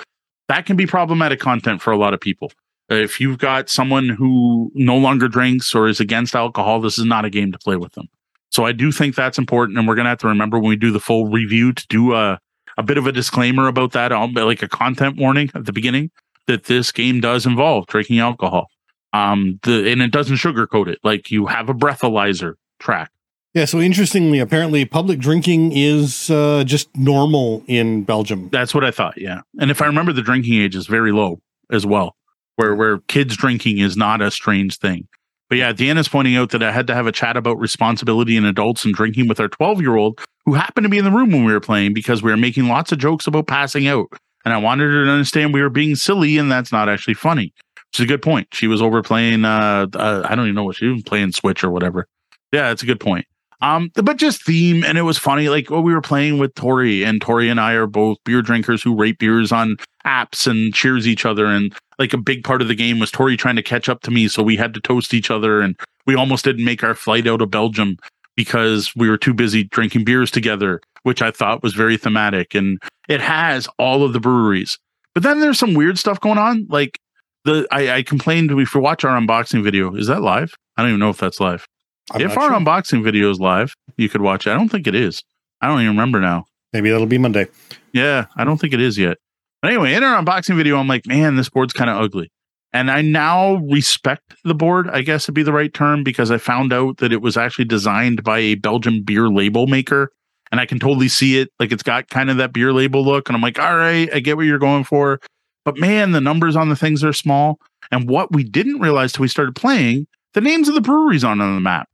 that 0.48 0.66
can 0.66 0.76
be 0.76 0.88
problematic 0.88 1.40
content 1.40 1.82
for 1.82 1.92
a 1.92 1.98
lot 1.98 2.14
of 2.14 2.20
people. 2.20 2.52
If 2.90 3.20
you've 3.20 3.38
got 3.38 3.70
someone 3.70 4.10
who 4.10 4.72
no 4.76 4.98
longer 4.98 5.28
drinks 5.28 5.74
or 5.74 5.88
is 5.88 6.00
against 6.00 6.36
alcohol, 6.36 6.82
this 6.82 6.98
is 6.98 7.06
not 7.06 7.26
a 7.26 7.30
game 7.30 7.52
to 7.52 7.58
play 7.58 7.78
with 7.78 7.94
them. 7.94 8.08
So 8.52 8.66
I 8.66 8.72
do 8.72 8.92
think 8.92 9.16
that's 9.16 9.38
important, 9.38 9.78
and 9.78 9.88
we're 9.88 9.96
going 9.96 10.06
to 10.06 10.10
have 10.10 10.20
to 10.20 10.28
remember 10.28 10.60
when 10.60 10.70
we 10.70 10.76
do 10.76 10.92
the 10.92 11.00
full 11.00 11.28
review 11.28 11.74
to 11.74 11.88
do 11.88 12.14
a 12.14 12.40
a 12.78 12.84
bit 12.84 12.98
of 12.98 13.08
a 13.08 13.12
disclaimer 13.12 13.68
about 13.68 13.94
that, 13.94 14.12
like 14.12 14.62
a 14.62 14.68
content 14.68 15.18
warning 15.18 15.50
at 15.56 15.66
the 15.66 15.74
beginning 15.74 16.12
that 16.48 16.66
this 16.66 16.92
game 16.92 17.22
does 17.22 17.46
involve 17.46 17.88
drinking 17.88 18.20
alcohol. 18.20 18.68
Um, 19.14 19.60
the 19.64 19.90
and 19.90 20.02
it 20.02 20.12
doesn't 20.12 20.38
sugarcoat 20.38 20.88
it. 20.88 21.00
Like 21.04 21.32
you 21.32 21.46
have 21.46 21.70
a 21.70 21.74
breathalyzer 21.74 22.56
track. 22.80 23.12
Yeah. 23.54 23.66
So 23.66 23.80
interestingly, 23.80 24.40
apparently, 24.40 24.86
public 24.86 25.20
drinking 25.20 25.72
is 25.72 26.30
uh, 26.30 26.64
just 26.66 26.96
normal 26.96 27.64
in 27.68 28.04
Belgium. 28.04 28.50
That's 28.52 28.74
what 28.74 28.84
I 28.84 28.92
thought. 28.92 29.18
Yeah, 29.18 29.42
and 29.60 29.72
if 29.72 29.82
I 29.82 29.86
remember, 29.86 30.14
the 30.14 30.22
drinking 30.22 30.62
age 30.62 30.76
is 30.76 30.88
very 30.88 31.12
low 31.12 31.40
as 31.72 31.86
well 31.86 32.16
where 32.56 32.76
where 32.76 33.00
kids 33.00 33.36
drinking 33.36 33.80
is 33.80 33.98
not 33.98 34.22
a 34.22 34.32
strange 34.32 34.78
thing. 34.78 35.08
But 35.50 35.60
yeah, 35.60 35.74
Deanna's 35.74 36.08
pointing 36.08 36.36
out 36.36 36.50
that 36.52 36.64
I 36.64 36.72
had 36.72 36.88
to 36.88 36.96
have 36.96 37.06
a 37.06 37.12
chat 37.12 37.38
about 37.38 37.60
responsibility 37.60 38.36
in 38.36 38.46
adults 38.46 38.84
and 38.84 38.94
drinking 38.94 39.28
with 39.28 39.40
our 39.40 39.48
12 39.48 39.82
year 39.82 39.96
old 39.96 40.20
who 40.46 40.54
happened 40.54 40.86
to 40.86 40.90
be 40.90 40.98
in 40.98 41.06
the 41.06 41.12
room 41.12 41.32
when 41.32 41.46
we 41.46 41.54
were 41.54 41.60
playing 41.60 41.94
because 41.94 42.24
we 42.24 42.32
were 42.32 42.38
making 42.38 42.68
lots 42.68 42.92
of 42.92 42.98
jokes 42.98 43.28
about 43.28 43.48
passing 43.48 43.88
out. 43.88 44.08
And 44.44 44.54
I 44.54 44.58
wanted 44.58 44.92
her 44.92 45.06
to 45.06 45.12
understand 45.12 45.54
we 45.54 45.62
were 45.62 45.70
being 45.70 45.96
silly 45.96 46.38
and 46.38 46.52
that's 46.52 46.72
not 46.72 46.90
actually 46.90 47.14
funny. 47.14 47.54
Which 47.92 48.00
is 48.00 48.04
a 48.04 48.08
good 48.08 48.22
point. 48.22 48.48
She 48.54 48.68
was 48.68 48.82
over 48.82 49.04
playing, 49.04 49.46
uh, 49.46 49.88
uh 49.94 50.26
I 50.28 50.36
don't 50.36 50.46
even 50.46 50.56
know 50.56 50.64
what 50.64 50.78
she 50.78 50.88
was 50.88 51.04
playing 51.04 51.32
Switch 51.32 51.64
or 51.64 51.70
whatever. 51.70 52.08
Yeah, 52.52 52.72
it's 52.72 52.84
a 52.84 52.86
good 52.86 53.00
point. 53.00 53.26
Um, 53.62 53.90
but 53.96 54.18
just 54.18 54.44
theme, 54.46 54.84
and 54.84 54.98
it 54.98 55.04
was 55.04 55.18
funny. 55.18 55.50
Like 55.50 55.70
what 55.70 55.84
we 55.84 55.94
were 55.94 56.02
playing 56.02 56.38
with 56.40 56.54
Tori, 56.56 57.04
and 57.04 57.22
Tori 57.22 57.50
and 57.50 57.60
I 57.60 57.74
are 57.74 57.88
both 57.88 58.18
beer 58.26 58.42
drinkers 58.42 58.84
who 58.84 58.96
rate 58.96 59.18
beers 59.18 59.52
on 59.52 59.78
apps 60.06 60.46
and 60.46 60.74
cheers 60.74 61.08
each 61.08 61.26
other. 61.26 61.46
And 61.48 61.74
like 61.98 62.14
a 62.14 62.18
big 62.18 62.44
part 62.44 62.62
of 62.62 62.68
the 62.68 62.76
game 62.76 63.00
was 63.00 63.12
Tori 63.12 63.38
trying 63.38 63.56
to 63.56 63.64
catch 63.64 63.90
up 63.90 64.02
to 64.02 64.12
me, 64.12 64.28
so 64.28 64.44
we 64.44 64.56
had 64.56 64.74
to 64.74 64.82
toast 64.82 65.14
each 65.14 65.32
other, 65.32 65.62
and 65.62 65.76
we 66.06 66.16
almost 66.16 66.46
didn't 66.46 66.66
make 66.66 66.84
our 66.84 66.94
flight 66.94 67.28
out 67.28 67.42
of 67.42 67.50
Belgium 67.50 67.98
because 68.36 68.94
we 68.96 69.10
were 69.10 69.18
too 69.18 69.34
busy 69.34 69.64
drinking 69.64 70.04
beers 70.04 70.30
together, 70.30 70.82
which 71.04 71.22
I 71.22 71.32
thought 71.32 71.64
was 71.64 71.74
very 71.74 71.98
thematic. 71.98 72.54
And 72.54 72.82
it 73.08 73.22
has 73.22 73.68
all 73.80 74.04
of 74.04 74.14
the 74.14 74.20
breweries, 74.20 74.78
but 75.14 75.24
then 75.24 75.40
there's 75.40 75.60
some 75.60 75.74
weird 75.74 75.98
stuff 75.98 76.20
going 76.20 76.38
on. 76.38 76.68
Like 76.70 77.00
the 77.46 77.66
I, 77.72 77.90
I 77.98 78.04
complained 78.04 78.52
if 78.52 78.76
you 78.76 78.82
watch 78.82 79.06
our 79.06 79.20
unboxing 79.20 79.64
video, 79.64 79.96
is 79.96 80.08
that 80.08 80.22
live? 80.22 80.54
I 80.76 80.82
don't 80.82 80.90
even 80.90 81.00
know 81.00 81.10
if 81.10 81.18
that's 81.18 81.40
live. 81.40 81.66
I'm 82.12 82.22
if 82.22 82.38
our 82.38 82.50
sure. 82.50 82.60
unboxing 82.60 83.04
video 83.04 83.30
is 83.32 83.40
live, 83.40 83.76
you 83.98 84.10
could 84.10 84.22
watch 84.22 84.46
it. 84.48 84.52
I 84.52 84.54
don't 84.54 84.70
think 84.70 84.88
it 84.88 84.96
is. 84.96 85.24
I 85.62 85.68
don't 85.68 85.80
even 85.82 85.92
remember 85.92 86.20
now. 86.20 86.46
Maybe 86.74 86.90
that'll 86.90 87.08
be 87.08 87.18
Monday. 87.18 87.48
Yeah, 87.94 88.26
I 88.36 88.44
don't 88.44 88.58
think 88.58 88.74
it 88.74 88.82
is 88.82 88.98
yet. 88.98 89.18
But 89.62 89.72
anyway, 89.72 89.94
in 89.94 90.04
our 90.04 90.22
unboxing 90.22 90.56
video, 90.56 90.78
I'm 90.78 90.88
like, 90.88 91.08
man, 91.08 91.36
this 91.36 91.50
board's 91.50 91.74
kind 91.74 91.90
of 91.90 91.98
ugly. 91.98 92.32
And 92.74 92.92
I 92.92 93.02
now 93.02 93.56
respect 93.72 94.36
the 94.44 94.54
board, 94.54 94.90
I 94.90 95.02
guess 95.02 95.28
would 95.28 95.34
be 95.34 95.44
the 95.44 95.54
right 95.54 95.74
term, 95.74 96.04
because 96.04 96.30
I 96.30 96.38
found 96.38 96.74
out 96.74 96.98
that 96.98 97.14
it 97.14 97.22
was 97.22 97.38
actually 97.38 97.66
designed 97.66 98.24
by 98.24 98.40
a 98.40 98.56
Belgian 98.56 99.02
beer 99.02 99.30
label 99.30 99.66
maker. 99.66 100.12
And 100.52 100.60
I 100.60 100.66
can 100.66 100.78
totally 100.78 101.08
see 101.08 101.40
it. 101.40 101.50
Like 101.60 101.72
it's 101.72 101.84
got 101.84 102.10
kind 102.10 102.30
of 102.30 102.38
that 102.38 102.54
beer 102.54 102.74
label 102.74 103.04
look. 103.04 103.30
And 103.30 103.36
I'm 103.36 103.42
like, 103.42 103.58
all 103.58 103.78
right, 103.78 104.14
I 104.14 104.20
get 104.20 104.36
what 104.36 104.46
you're 104.46 104.60
going 104.60 104.84
for. 104.84 105.20
But 105.64 105.78
man, 105.78 106.12
the 106.12 106.22
numbers 106.22 106.56
on 106.56 106.70
the 106.70 106.76
things 106.76 107.04
are 107.04 107.14
small. 107.14 107.60
And 107.92 108.10
what 108.10 108.32
we 108.34 108.44
didn't 108.44 108.80
realize 108.80 109.14
till 109.14 109.24
we 109.24 109.28
started 109.28 109.56
playing, 109.56 110.06
the 110.34 110.42
names 110.42 110.68
of 110.68 110.76
the 110.76 110.82
breweries 110.82 111.24
on 111.24 111.42
on 111.42 111.56
the 111.56 111.62
map. 111.62 111.88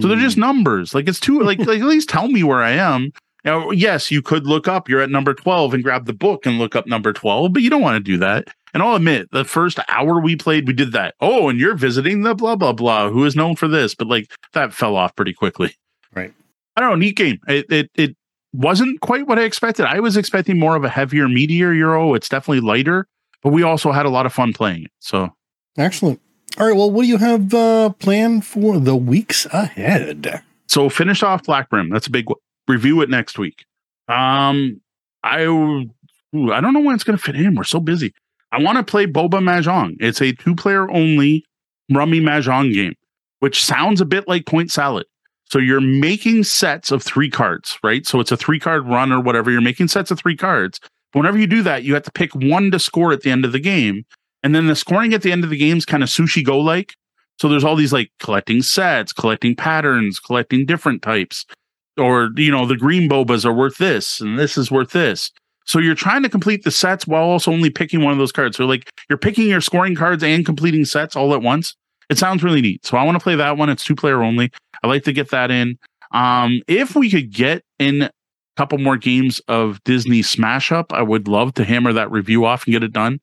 So 0.00 0.08
they're 0.08 0.18
just 0.18 0.36
hmm. 0.36 0.42
numbers. 0.42 0.94
Like 0.94 1.08
it's 1.08 1.20
too 1.20 1.40
like 1.42 1.58
like 1.58 1.80
at 1.80 1.86
least 1.86 2.08
tell 2.08 2.28
me 2.28 2.42
where 2.42 2.62
I 2.62 2.72
am. 2.72 3.12
Now, 3.44 3.70
yes, 3.70 4.10
you 4.10 4.20
could 4.20 4.46
look 4.46 4.68
up. 4.68 4.88
You're 4.88 5.00
at 5.00 5.10
number 5.10 5.34
twelve 5.34 5.72
and 5.72 5.82
grab 5.82 6.06
the 6.06 6.12
book 6.12 6.46
and 6.46 6.58
look 6.58 6.76
up 6.76 6.86
number 6.86 7.12
twelve, 7.12 7.52
but 7.52 7.62
you 7.62 7.70
don't 7.70 7.82
want 7.82 7.96
to 7.96 8.00
do 8.00 8.18
that. 8.18 8.48
And 8.72 8.82
I'll 8.82 8.94
admit, 8.94 9.28
the 9.32 9.44
first 9.44 9.80
hour 9.88 10.20
we 10.20 10.36
played, 10.36 10.68
we 10.68 10.74
did 10.74 10.92
that. 10.92 11.14
Oh, 11.20 11.48
and 11.48 11.58
you're 11.58 11.74
visiting 11.74 12.22
the 12.22 12.34
blah 12.34 12.56
blah 12.56 12.72
blah. 12.72 13.10
Who 13.10 13.24
is 13.24 13.34
known 13.34 13.56
for 13.56 13.66
this? 13.66 13.94
But 13.94 14.08
like 14.08 14.30
that 14.52 14.72
fell 14.72 14.96
off 14.96 15.16
pretty 15.16 15.32
quickly. 15.32 15.74
Right. 16.14 16.32
I 16.76 16.80
don't 16.80 16.90
know. 16.90 16.96
Neat 16.96 17.16
game. 17.16 17.38
It 17.48 17.66
it 17.70 17.90
it 17.94 18.16
wasn't 18.52 19.00
quite 19.00 19.26
what 19.26 19.38
I 19.38 19.42
expected. 19.42 19.86
I 19.86 20.00
was 20.00 20.16
expecting 20.16 20.58
more 20.58 20.76
of 20.76 20.84
a 20.84 20.88
heavier, 20.88 21.26
meatier 21.26 21.76
Euro. 21.76 22.14
It's 22.14 22.28
definitely 22.28 22.60
lighter, 22.60 23.06
but 23.42 23.52
we 23.52 23.62
also 23.62 23.92
had 23.92 24.06
a 24.06 24.10
lot 24.10 24.26
of 24.26 24.32
fun 24.32 24.52
playing 24.52 24.84
it. 24.84 24.92
So 25.00 25.30
Excellent. 25.78 26.20
All 26.58 26.66
right. 26.66 26.76
Well, 26.76 26.90
what 26.90 27.02
do 27.02 27.08
you 27.08 27.18
have 27.18 27.54
uh, 27.54 27.90
planned 27.90 28.44
for 28.44 28.78
the 28.78 28.96
weeks 28.96 29.46
ahead? 29.46 30.42
so 30.66 30.88
finish 30.88 31.22
off 31.22 31.44
Black. 31.44 31.68
That's 31.70 32.06
a 32.06 32.10
big 32.10 32.28
one. 32.28 32.38
Review 32.68 33.00
it 33.00 33.10
next 33.10 33.38
week. 33.38 33.64
Um, 34.08 34.80
I 35.22 35.42
I 35.42 36.60
don't 36.60 36.72
know 36.72 36.80
when 36.80 36.94
it's 36.94 37.04
going 37.04 37.18
to 37.18 37.22
fit 37.22 37.36
in. 37.36 37.54
We're 37.54 37.64
so 37.64 37.80
busy. 37.80 38.12
I 38.52 38.60
want 38.60 38.78
to 38.78 38.84
play 38.84 39.06
Boba 39.06 39.40
Mahjong. 39.40 39.96
It's 40.00 40.20
a 40.20 40.32
two 40.32 40.54
player 40.54 40.90
only 40.90 41.44
rummy 41.90 42.20
Mahjong 42.20 42.72
game, 42.72 42.94
which 43.40 43.64
sounds 43.64 44.00
a 44.00 44.04
bit 44.04 44.28
like 44.28 44.46
Point 44.46 44.70
Salad. 44.70 45.06
So 45.44 45.58
you're 45.58 45.80
making 45.80 46.44
sets 46.44 46.92
of 46.92 47.02
three 47.02 47.30
cards, 47.30 47.78
right? 47.82 48.06
So 48.06 48.20
it's 48.20 48.30
a 48.30 48.36
three 48.36 48.60
card 48.60 48.86
run 48.86 49.12
or 49.12 49.20
whatever. 49.20 49.50
You're 49.50 49.60
making 49.60 49.88
sets 49.88 50.10
of 50.10 50.18
three 50.18 50.36
cards. 50.36 50.78
But 51.12 51.20
whenever 51.20 51.38
you 51.38 51.48
do 51.48 51.62
that, 51.62 51.82
you 51.82 51.94
have 51.94 52.04
to 52.04 52.12
pick 52.12 52.32
one 52.34 52.70
to 52.70 52.78
score 52.78 53.12
at 53.12 53.22
the 53.22 53.30
end 53.30 53.44
of 53.44 53.50
the 53.52 53.58
game. 53.58 54.04
And 54.42 54.54
then 54.54 54.66
the 54.66 54.76
scoring 54.76 55.14
at 55.14 55.22
the 55.22 55.32
end 55.32 55.44
of 55.44 55.50
the 55.50 55.56
game 55.56 55.76
is 55.76 55.84
kind 55.84 56.02
of 56.02 56.08
sushi 56.08 56.44
go 56.44 56.58
like. 56.58 56.94
So 57.38 57.48
there's 57.48 57.64
all 57.64 57.76
these 57.76 57.92
like 57.92 58.10
collecting 58.18 58.62
sets, 58.62 59.12
collecting 59.12 59.56
patterns, 59.56 60.20
collecting 60.20 60.66
different 60.66 61.02
types. 61.02 61.46
Or, 61.96 62.30
you 62.36 62.50
know, 62.50 62.66
the 62.66 62.76
green 62.76 63.08
bobas 63.08 63.44
are 63.44 63.52
worth 63.52 63.78
this 63.78 64.20
and 64.20 64.38
this 64.38 64.56
is 64.56 64.70
worth 64.70 64.90
this. 64.90 65.30
So 65.66 65.78
you're 65.78 65.94
trying 65.94 66.22
to 66.22 66.28
complete 66.28 66.64
the 66.64 66.70
sets 66.70 67.06
while 67.06 67.24
also 67.24 67.52
only 67.52 67.70
picking 67.70 68.02
one 68.02 68.12
of 68.12 68.18
those 68.18 68.32
cards. 68.32 68.56
So 68.56 68.66
like 68.66 68.90
you're 69.08 69.18
picking 69.18 69.48
your 69.48 69.60
scoring 69.60 69.94
cards 69.94 70.22
and 70.22 70.44
completing 70.44 70.84
sets 70.84 71.16
all 71.16 71.34
at 71.34 71.42
once. 71.42 71.76
It 72.08 72.18
sounds 72.18 72.42
really 72.42 72.60
neat. 72.60 72.84
So 72.84 72.96
I 72.96 73.04
want 73.04 73.16
to 73.16 73.22
play 73.22 73.36
that 73.36 73.56
one. 73.56 73.68
It's 73.68 73.84
two 73.84 73.94
player 73.94 74.22
only. 74.22 74.50
I 74.82 74.88
like 74.88 75.04
to 75.04 75.12
get 75.12 75.30
that 75.30 75.50
in. 75.50 75.78
Um, 76.12 76.62
if 76.66 76.96
we 76.96 77.08
could 77.08 77.32
get 77.32 77.62
in 77.78 78.02
a 78.02 78.10
couple 78.56 78.78
more 78.78 78.96
games 78.96 79.40
of 79.46 79.82
Disney 79.84 80.22
Smash 80.22 80.72
Up, 80.72 80.92
I 80.92 81.02
would 81.02 81.28
love 81.28 81.54
to 81.54 81.64
hammer 81.64 81.92
that 81.92 82.10
review 82.10 82.44
off 82.44 82.66
and 82.66 82.72
get 82.72 82.82
it 82.82 82.92
done. 82.92 83.20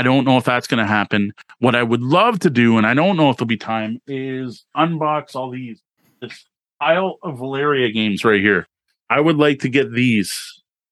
I 0.00 0.02
don't 0.02 0.24
know 0.24 0.38
if 0.38 0.44
that's 0.44 0.66
going 0.66 0.82
to 0.82 0.86
happen. 0.86 1.34
What 1.58 1.74
I 1.74 1.82
would 1.82 2.00
love 2.00 2.38
to 2.38 2.48
do, 2.48 2.78
and 2.78 2.86
I 2.86 2.94
don't 2.94 3.18
know 3.18 3.28
if 3.28 3.36
there'll 3.36 3.46
be 3.46 3.58
time, 3.58 4.00
is 4.06 4.64
unbox 4.74 5.36
all 5.36 5.50
these 5.50 5.82
this 6.22 6.46
pile 6.80 7.18
of 7.22 7.36
Valeria 7.36 7.92
games 7.92 8.24
right 8.24 8.40
here. 8.40 8.66
I 9.10 9.20
would 9.20 9.36
like 9.36 9.58
to 9.58 9.68
get 9.68 9.92
these 9.92 10.32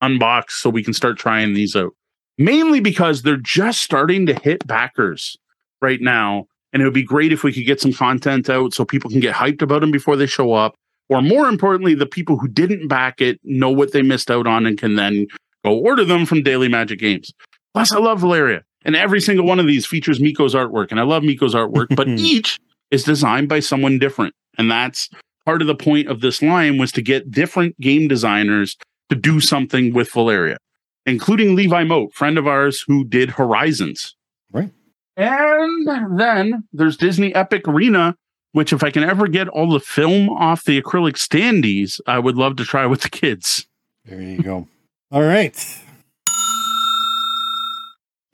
unboxed 0.03 0.61
so 0.61 0.69
we 0.69 0.85
can 0.85 0.93
start 0.93 1.17
trying 1.17 1.55
these 1.55 1.75
out. 1.75 1.95
Mainly 2.37 2.81
because 2.81 3.23
they're 3.23 3.39
just 3.39 3.81
starting 3.81 4.27
to 4.27 4.35
hit 4.35 4.67
backers 4.67 5.39
right 5.81 6.03
now. 6.03 6.45
And 6.75 6.83
it 6.83 6.85
would 6.85 6.93
be 6.93 7.03
great 7.03 7.33
if 7.33 7.43
we 7.43 7.51
could 7.55 7.65
get 7.65 7.81
some 7.81 7.95
content 7.95 8.51
out 8.51 8.75
so 8.75 8.85
people 8.85 9.09
can 9.09 9.21
get 9.21 9.35
hyped 9.35 9.63
about 9.63 9.81
them 9.81 9.91
before 9.91 10.17
they 10.17 10.27
show 10.27 10.53
up. 10.53 10.75
Or 11.09 11.23
more 11.23 11.49
importantly, 11.49 11.95
the 11.95 12.05
people 12.05 12.37
who 12.37 12.47
didn't 12.47 12.89
back 12.89 13.23
it 13.23 13.41
know 13.43 13.71
what 13.71 13.93
they 13.93 14.03
missed 14.03 14.31
out 14.31 14.47
on 14.47 14.67
and 14.67 14.77
can 14.77 14.97
then 14.97 15.29
go 15.65 15.79
order 15.79 16.05
them 16.05 16.27
from 16.27 16.43
Daily 16.43 16.69
Magic 16.69 16.99
Games. 16.99 17.33
Plus, 17.73 17.91
I 17.91 17.99
love 18.01 18.21
Valeria. 18.21 18.65
And 18.85 18.97
every 18.97 19.21
single 19.21 19.47
one 19.47 19.61
of 19.61 19.67
these 19.67 19.87
features 19.87 20.21
Mico's 20.21 20.55
artwork. 20.55 20.91
And 20.91 21.01
I 21.01 21.03
love 21.03 21.23
Mico's 21.23 21.55
artwork, 21.55 21.95
but 21.95 22.09
each 22.19 22.59
is 22.91 23.05
designed 23.05 23.49
by 23.49 23.61
someone 23.61 23.99
different. 23.99 24.35
And 24.57 24.71
that's 24.71 25.09
part 25.45 25.61
of 25.61 25.69
the 25.69 25.75
point 25.75 26.09
of 26.09 26.21
this 26.21 26.43
line 26.43 26.79
was 26.79 26.93
to 26.93 27.03
get 27.03 27.31
different 27.31 27.79
game 27.81 28.09
designers 28.09 28.77
to 29.09 29.17
do 29.17 29.41
something 29.41 29.95
with 29.95 30.13
Valeria, 30.13 30.59
including 31.07 31.55
Levi 31.55 31.85
Mote, 31.85 32.13
friend 32.13 32.39
of 32.39 32.47
ours 32.47 32.85
who 32.87 33.05
did 33.05 33.31
Horizons. 33.31 34.15
Right. 34.53 34.71
And 35.17 36.19
then 36.19 36.65
there's 36.73 36.97
Disney 36.97 37.35
Epic 37.35 37.67
Arena, 37.67 38.15
which 38.53 38.73
if 38.73 38.85
I 38.85 38.91
can 38.91 39.03
ever 39.03 39.27
get 39.27 39.49
all 39.49 39.71
the 39.71 39.81
film 39.81 40.29
off 40.31 40.65
the 40.65 40.81
acrylic 40.81 41.15
standees, 41.15 42.01
I 42.07 42.19
would 42.19 42.37
love 42.37 42.57
to 42.57 42.65
try 42.65 42.87
with 42.87 43.03
the 43.03 43.11
kids. 43.11 43.67
There 44.05 44.21
you 44.21 44.43
go. 44.43 44.69
All 45.11 45.23
right. 45.23 45.57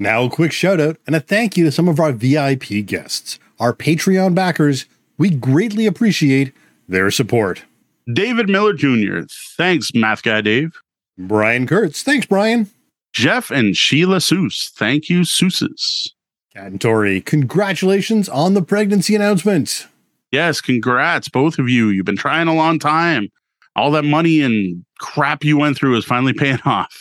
Now, 0.05 0.25
a 0.25 0.29
quick 0.29 0.53
shout 0.53 0.81
out 0.81 0.99
and 1.07 1.17
a 1.17 1.21
thank 1.21 1.57
you 1.57 1.65
to 1.65 1.73
some 1.73 1.89
of 1.89 1.99
our 1.99 2.13
VIP 2.13 2.85
guests, 2.85 3.39
our 3.59 3.73
Patreon 3.73 4.35
backers. 4.35 4.85
We 5.17 5.31
greatly 5.31 5.87
appreciate 5.87 6.53
their 6.87 7.11
support. 7.11 7.65
David 8.13 8.51
Miller 8.51 8.75
Jr., 8.75 9.21
thanks, 9.57 9.95
Math 9.95 10.23
Guy 10.23 10.43
Dave. 10.43 10.75
Brian 11.17 11.67
Kurtz, 11.67 12.03
thanks, 12.03 12.27
Brian. 12.27 12.71
Jeff 13.15 13.51
and 13.51 13.75
Sheila 13.75 14.19
Seuss, 14.19 14.71
thank 14.73 15.09
you, 15.09 15.21
Seuss's. 15.21 16.13
Kat 16.55 16.67
and 16.67 16.79
Tori, 16.79 17.23
congratulations 17.23 18.29
on 18.29 18.53
the 18.53 18.61
pregnancy 18.61 19.15
announcement. 19.15 19.87
Yes, 20.31 20.61
congrats, 20.61 21.31
both 21.31 21.59
of 21.59 21.71
you. 21.71 21.89
You've 21.89 22.05
been 22.05 22.15
trying 22.15 22.49
a 22.49 22.55
long 22.55 22.79
time. 22.79 23.31
All 23.75 23.91
that 23.93 24.05
money 24.05 24.43
and 24.43 24.85
crap 24.99 25.45
you 25.45 25.57
went 25.57 25.79
through 25.79 25.97
is 25.97 26.05
finally 26.05 26.35
paying 26.35 26.61
off. 26.67 26.95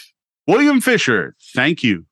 William 0.47 0.80
Fisher, 0.80 1.35
thank 1.53 1.84
you. 1.84 2.05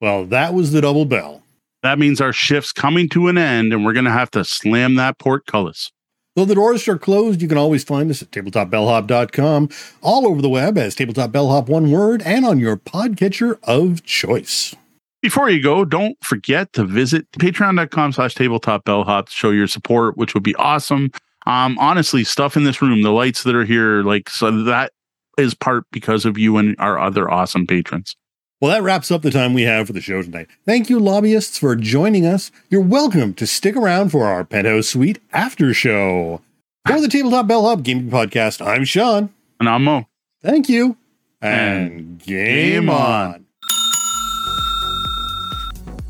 Well, 0.00 0.24
that 0.26 0.54
was 0.54 0.72
the 0.72 0.80
double 0.80 1.04
bell. 1.04 1.42
That 1.82 1.98
means 1.98 2.20
our 2.20 2.32
shift's 2.32 2.72
coming 2.72 3.08
to 3.10 3.28
an 3.28 3.38
end 3.38 3.72
and 3.72 3.84
we're 3.84 3.92
going 3.92 4.04
to 4.04 4.10
have 4.10 4.30
to 4.32 4.44
slam 4.44 4.96
that 4.96 5.18
portcullis. 5.18 5.90
Though 6.34 6.44
the 6.44 6.54
doors 6.54 6.86
are 6.86 6.98
closed, 6.98 7.40
you 7.40 7.48
can 7.48 7.56
always 7.56 7.82
find 7.82 8.10
us 8.10 8.20
at 8.20 8.30
tabletopbellhop.com, 8.30 9.70
all 10.02 10.26
over 10.26 10.42
the 10.42 10.50
web 10.50 10.76
as 10.76 10.94
tabletopbellhop 10.94 11.68
one 11.68 11.90
word, 11.90 12.22
and 12.26 12.44
on 12.44 12.58
your 12.58 12.76
podcatcher 12.76 13.58
of 13.62 14.04
choice. 14.04 14.74
Before 15.22 15.48
you 15.48 15.62
go, 15.62 15.86
don't 15.86 16.22
forget 16.22 16.74
to 16.74 16.84
visit 16.84 17.30
patreon.com 17.32 18.12
slash 18.12 18.34
tabletopbellhop 18.34 19.26
to 19.26 19.32
show 19.32 19.50
your 19.50 19.66
support, 19.66 20.18
which 20.18 20.34
would 20.34 20.42
be 20.42 20.54
awesome. 20.56 21.10
Um, 21.46 21.78
honestly, 21.78 22.22
stuff 22.22 22.54
in 22.54 22.64
this 22.64 22.82
room, 22.82 23.00
the 23.00 23.12
lights 23.12 23.42
that 23.44 23.54
are 23.54 23.64
here, 23.64 24.02
like, 24.02 24.28
so 24.28 24.64
that 24.64 24.92
is 25.38 25.54
part 25.54 25.84
because 25.90 26.26
of 26.26 26.36
you 26.36 26.58
and 26.58 26.76
our 26.78 26.98
other 26.98 27.30
awesome 27.30 27.66
patrons. 27.66 28.14
Well, 28.58 28.70
that 28.70 28.82
wraps 28.82 29.10
up 29.10 29.20
the 29.20 29.30
time 29.30 29.52
we 29.52 29.64
have 29.64 29.86
for 29.86 29.92
the 29.92 30.00
show 30.00 30.22
tonight. 30.22 30.48
Thank 30.64 30.88
you, 30.88 30.98
lobbyists, 30.98 31.58
for 31.58 31.76
joining 31.76 32.24
us. 32.24 32.50
You're 32.70 32.80
welcome 32.80 33.34
to 33.34 33.46
stick 33.46 33.76
around 33.76 34.12
for 34.12 34.24
our 34.24 34.44
Penthouse 34.44 34.88
Suite 34.88 35.18
after 35.30 35.74
show. 35.74 36.40
For 36.88 36.98
the 36.98 37.08
Tabletop 37.08 37.46
Bellhop 37.48 37.82
Gaming 37.82 38.08
Podcast, 38.08 38.66
I'm 38.66 38.84
Sean. 38.84 39.28
And 39.60 39.68
I'm 39.68 39.84
Mo. 39.84 40.06
Thank 40.42 40.70
you. 40.70 40.96
And 41.42 42.18
game 42.18 42.88
on. 42.88 43.45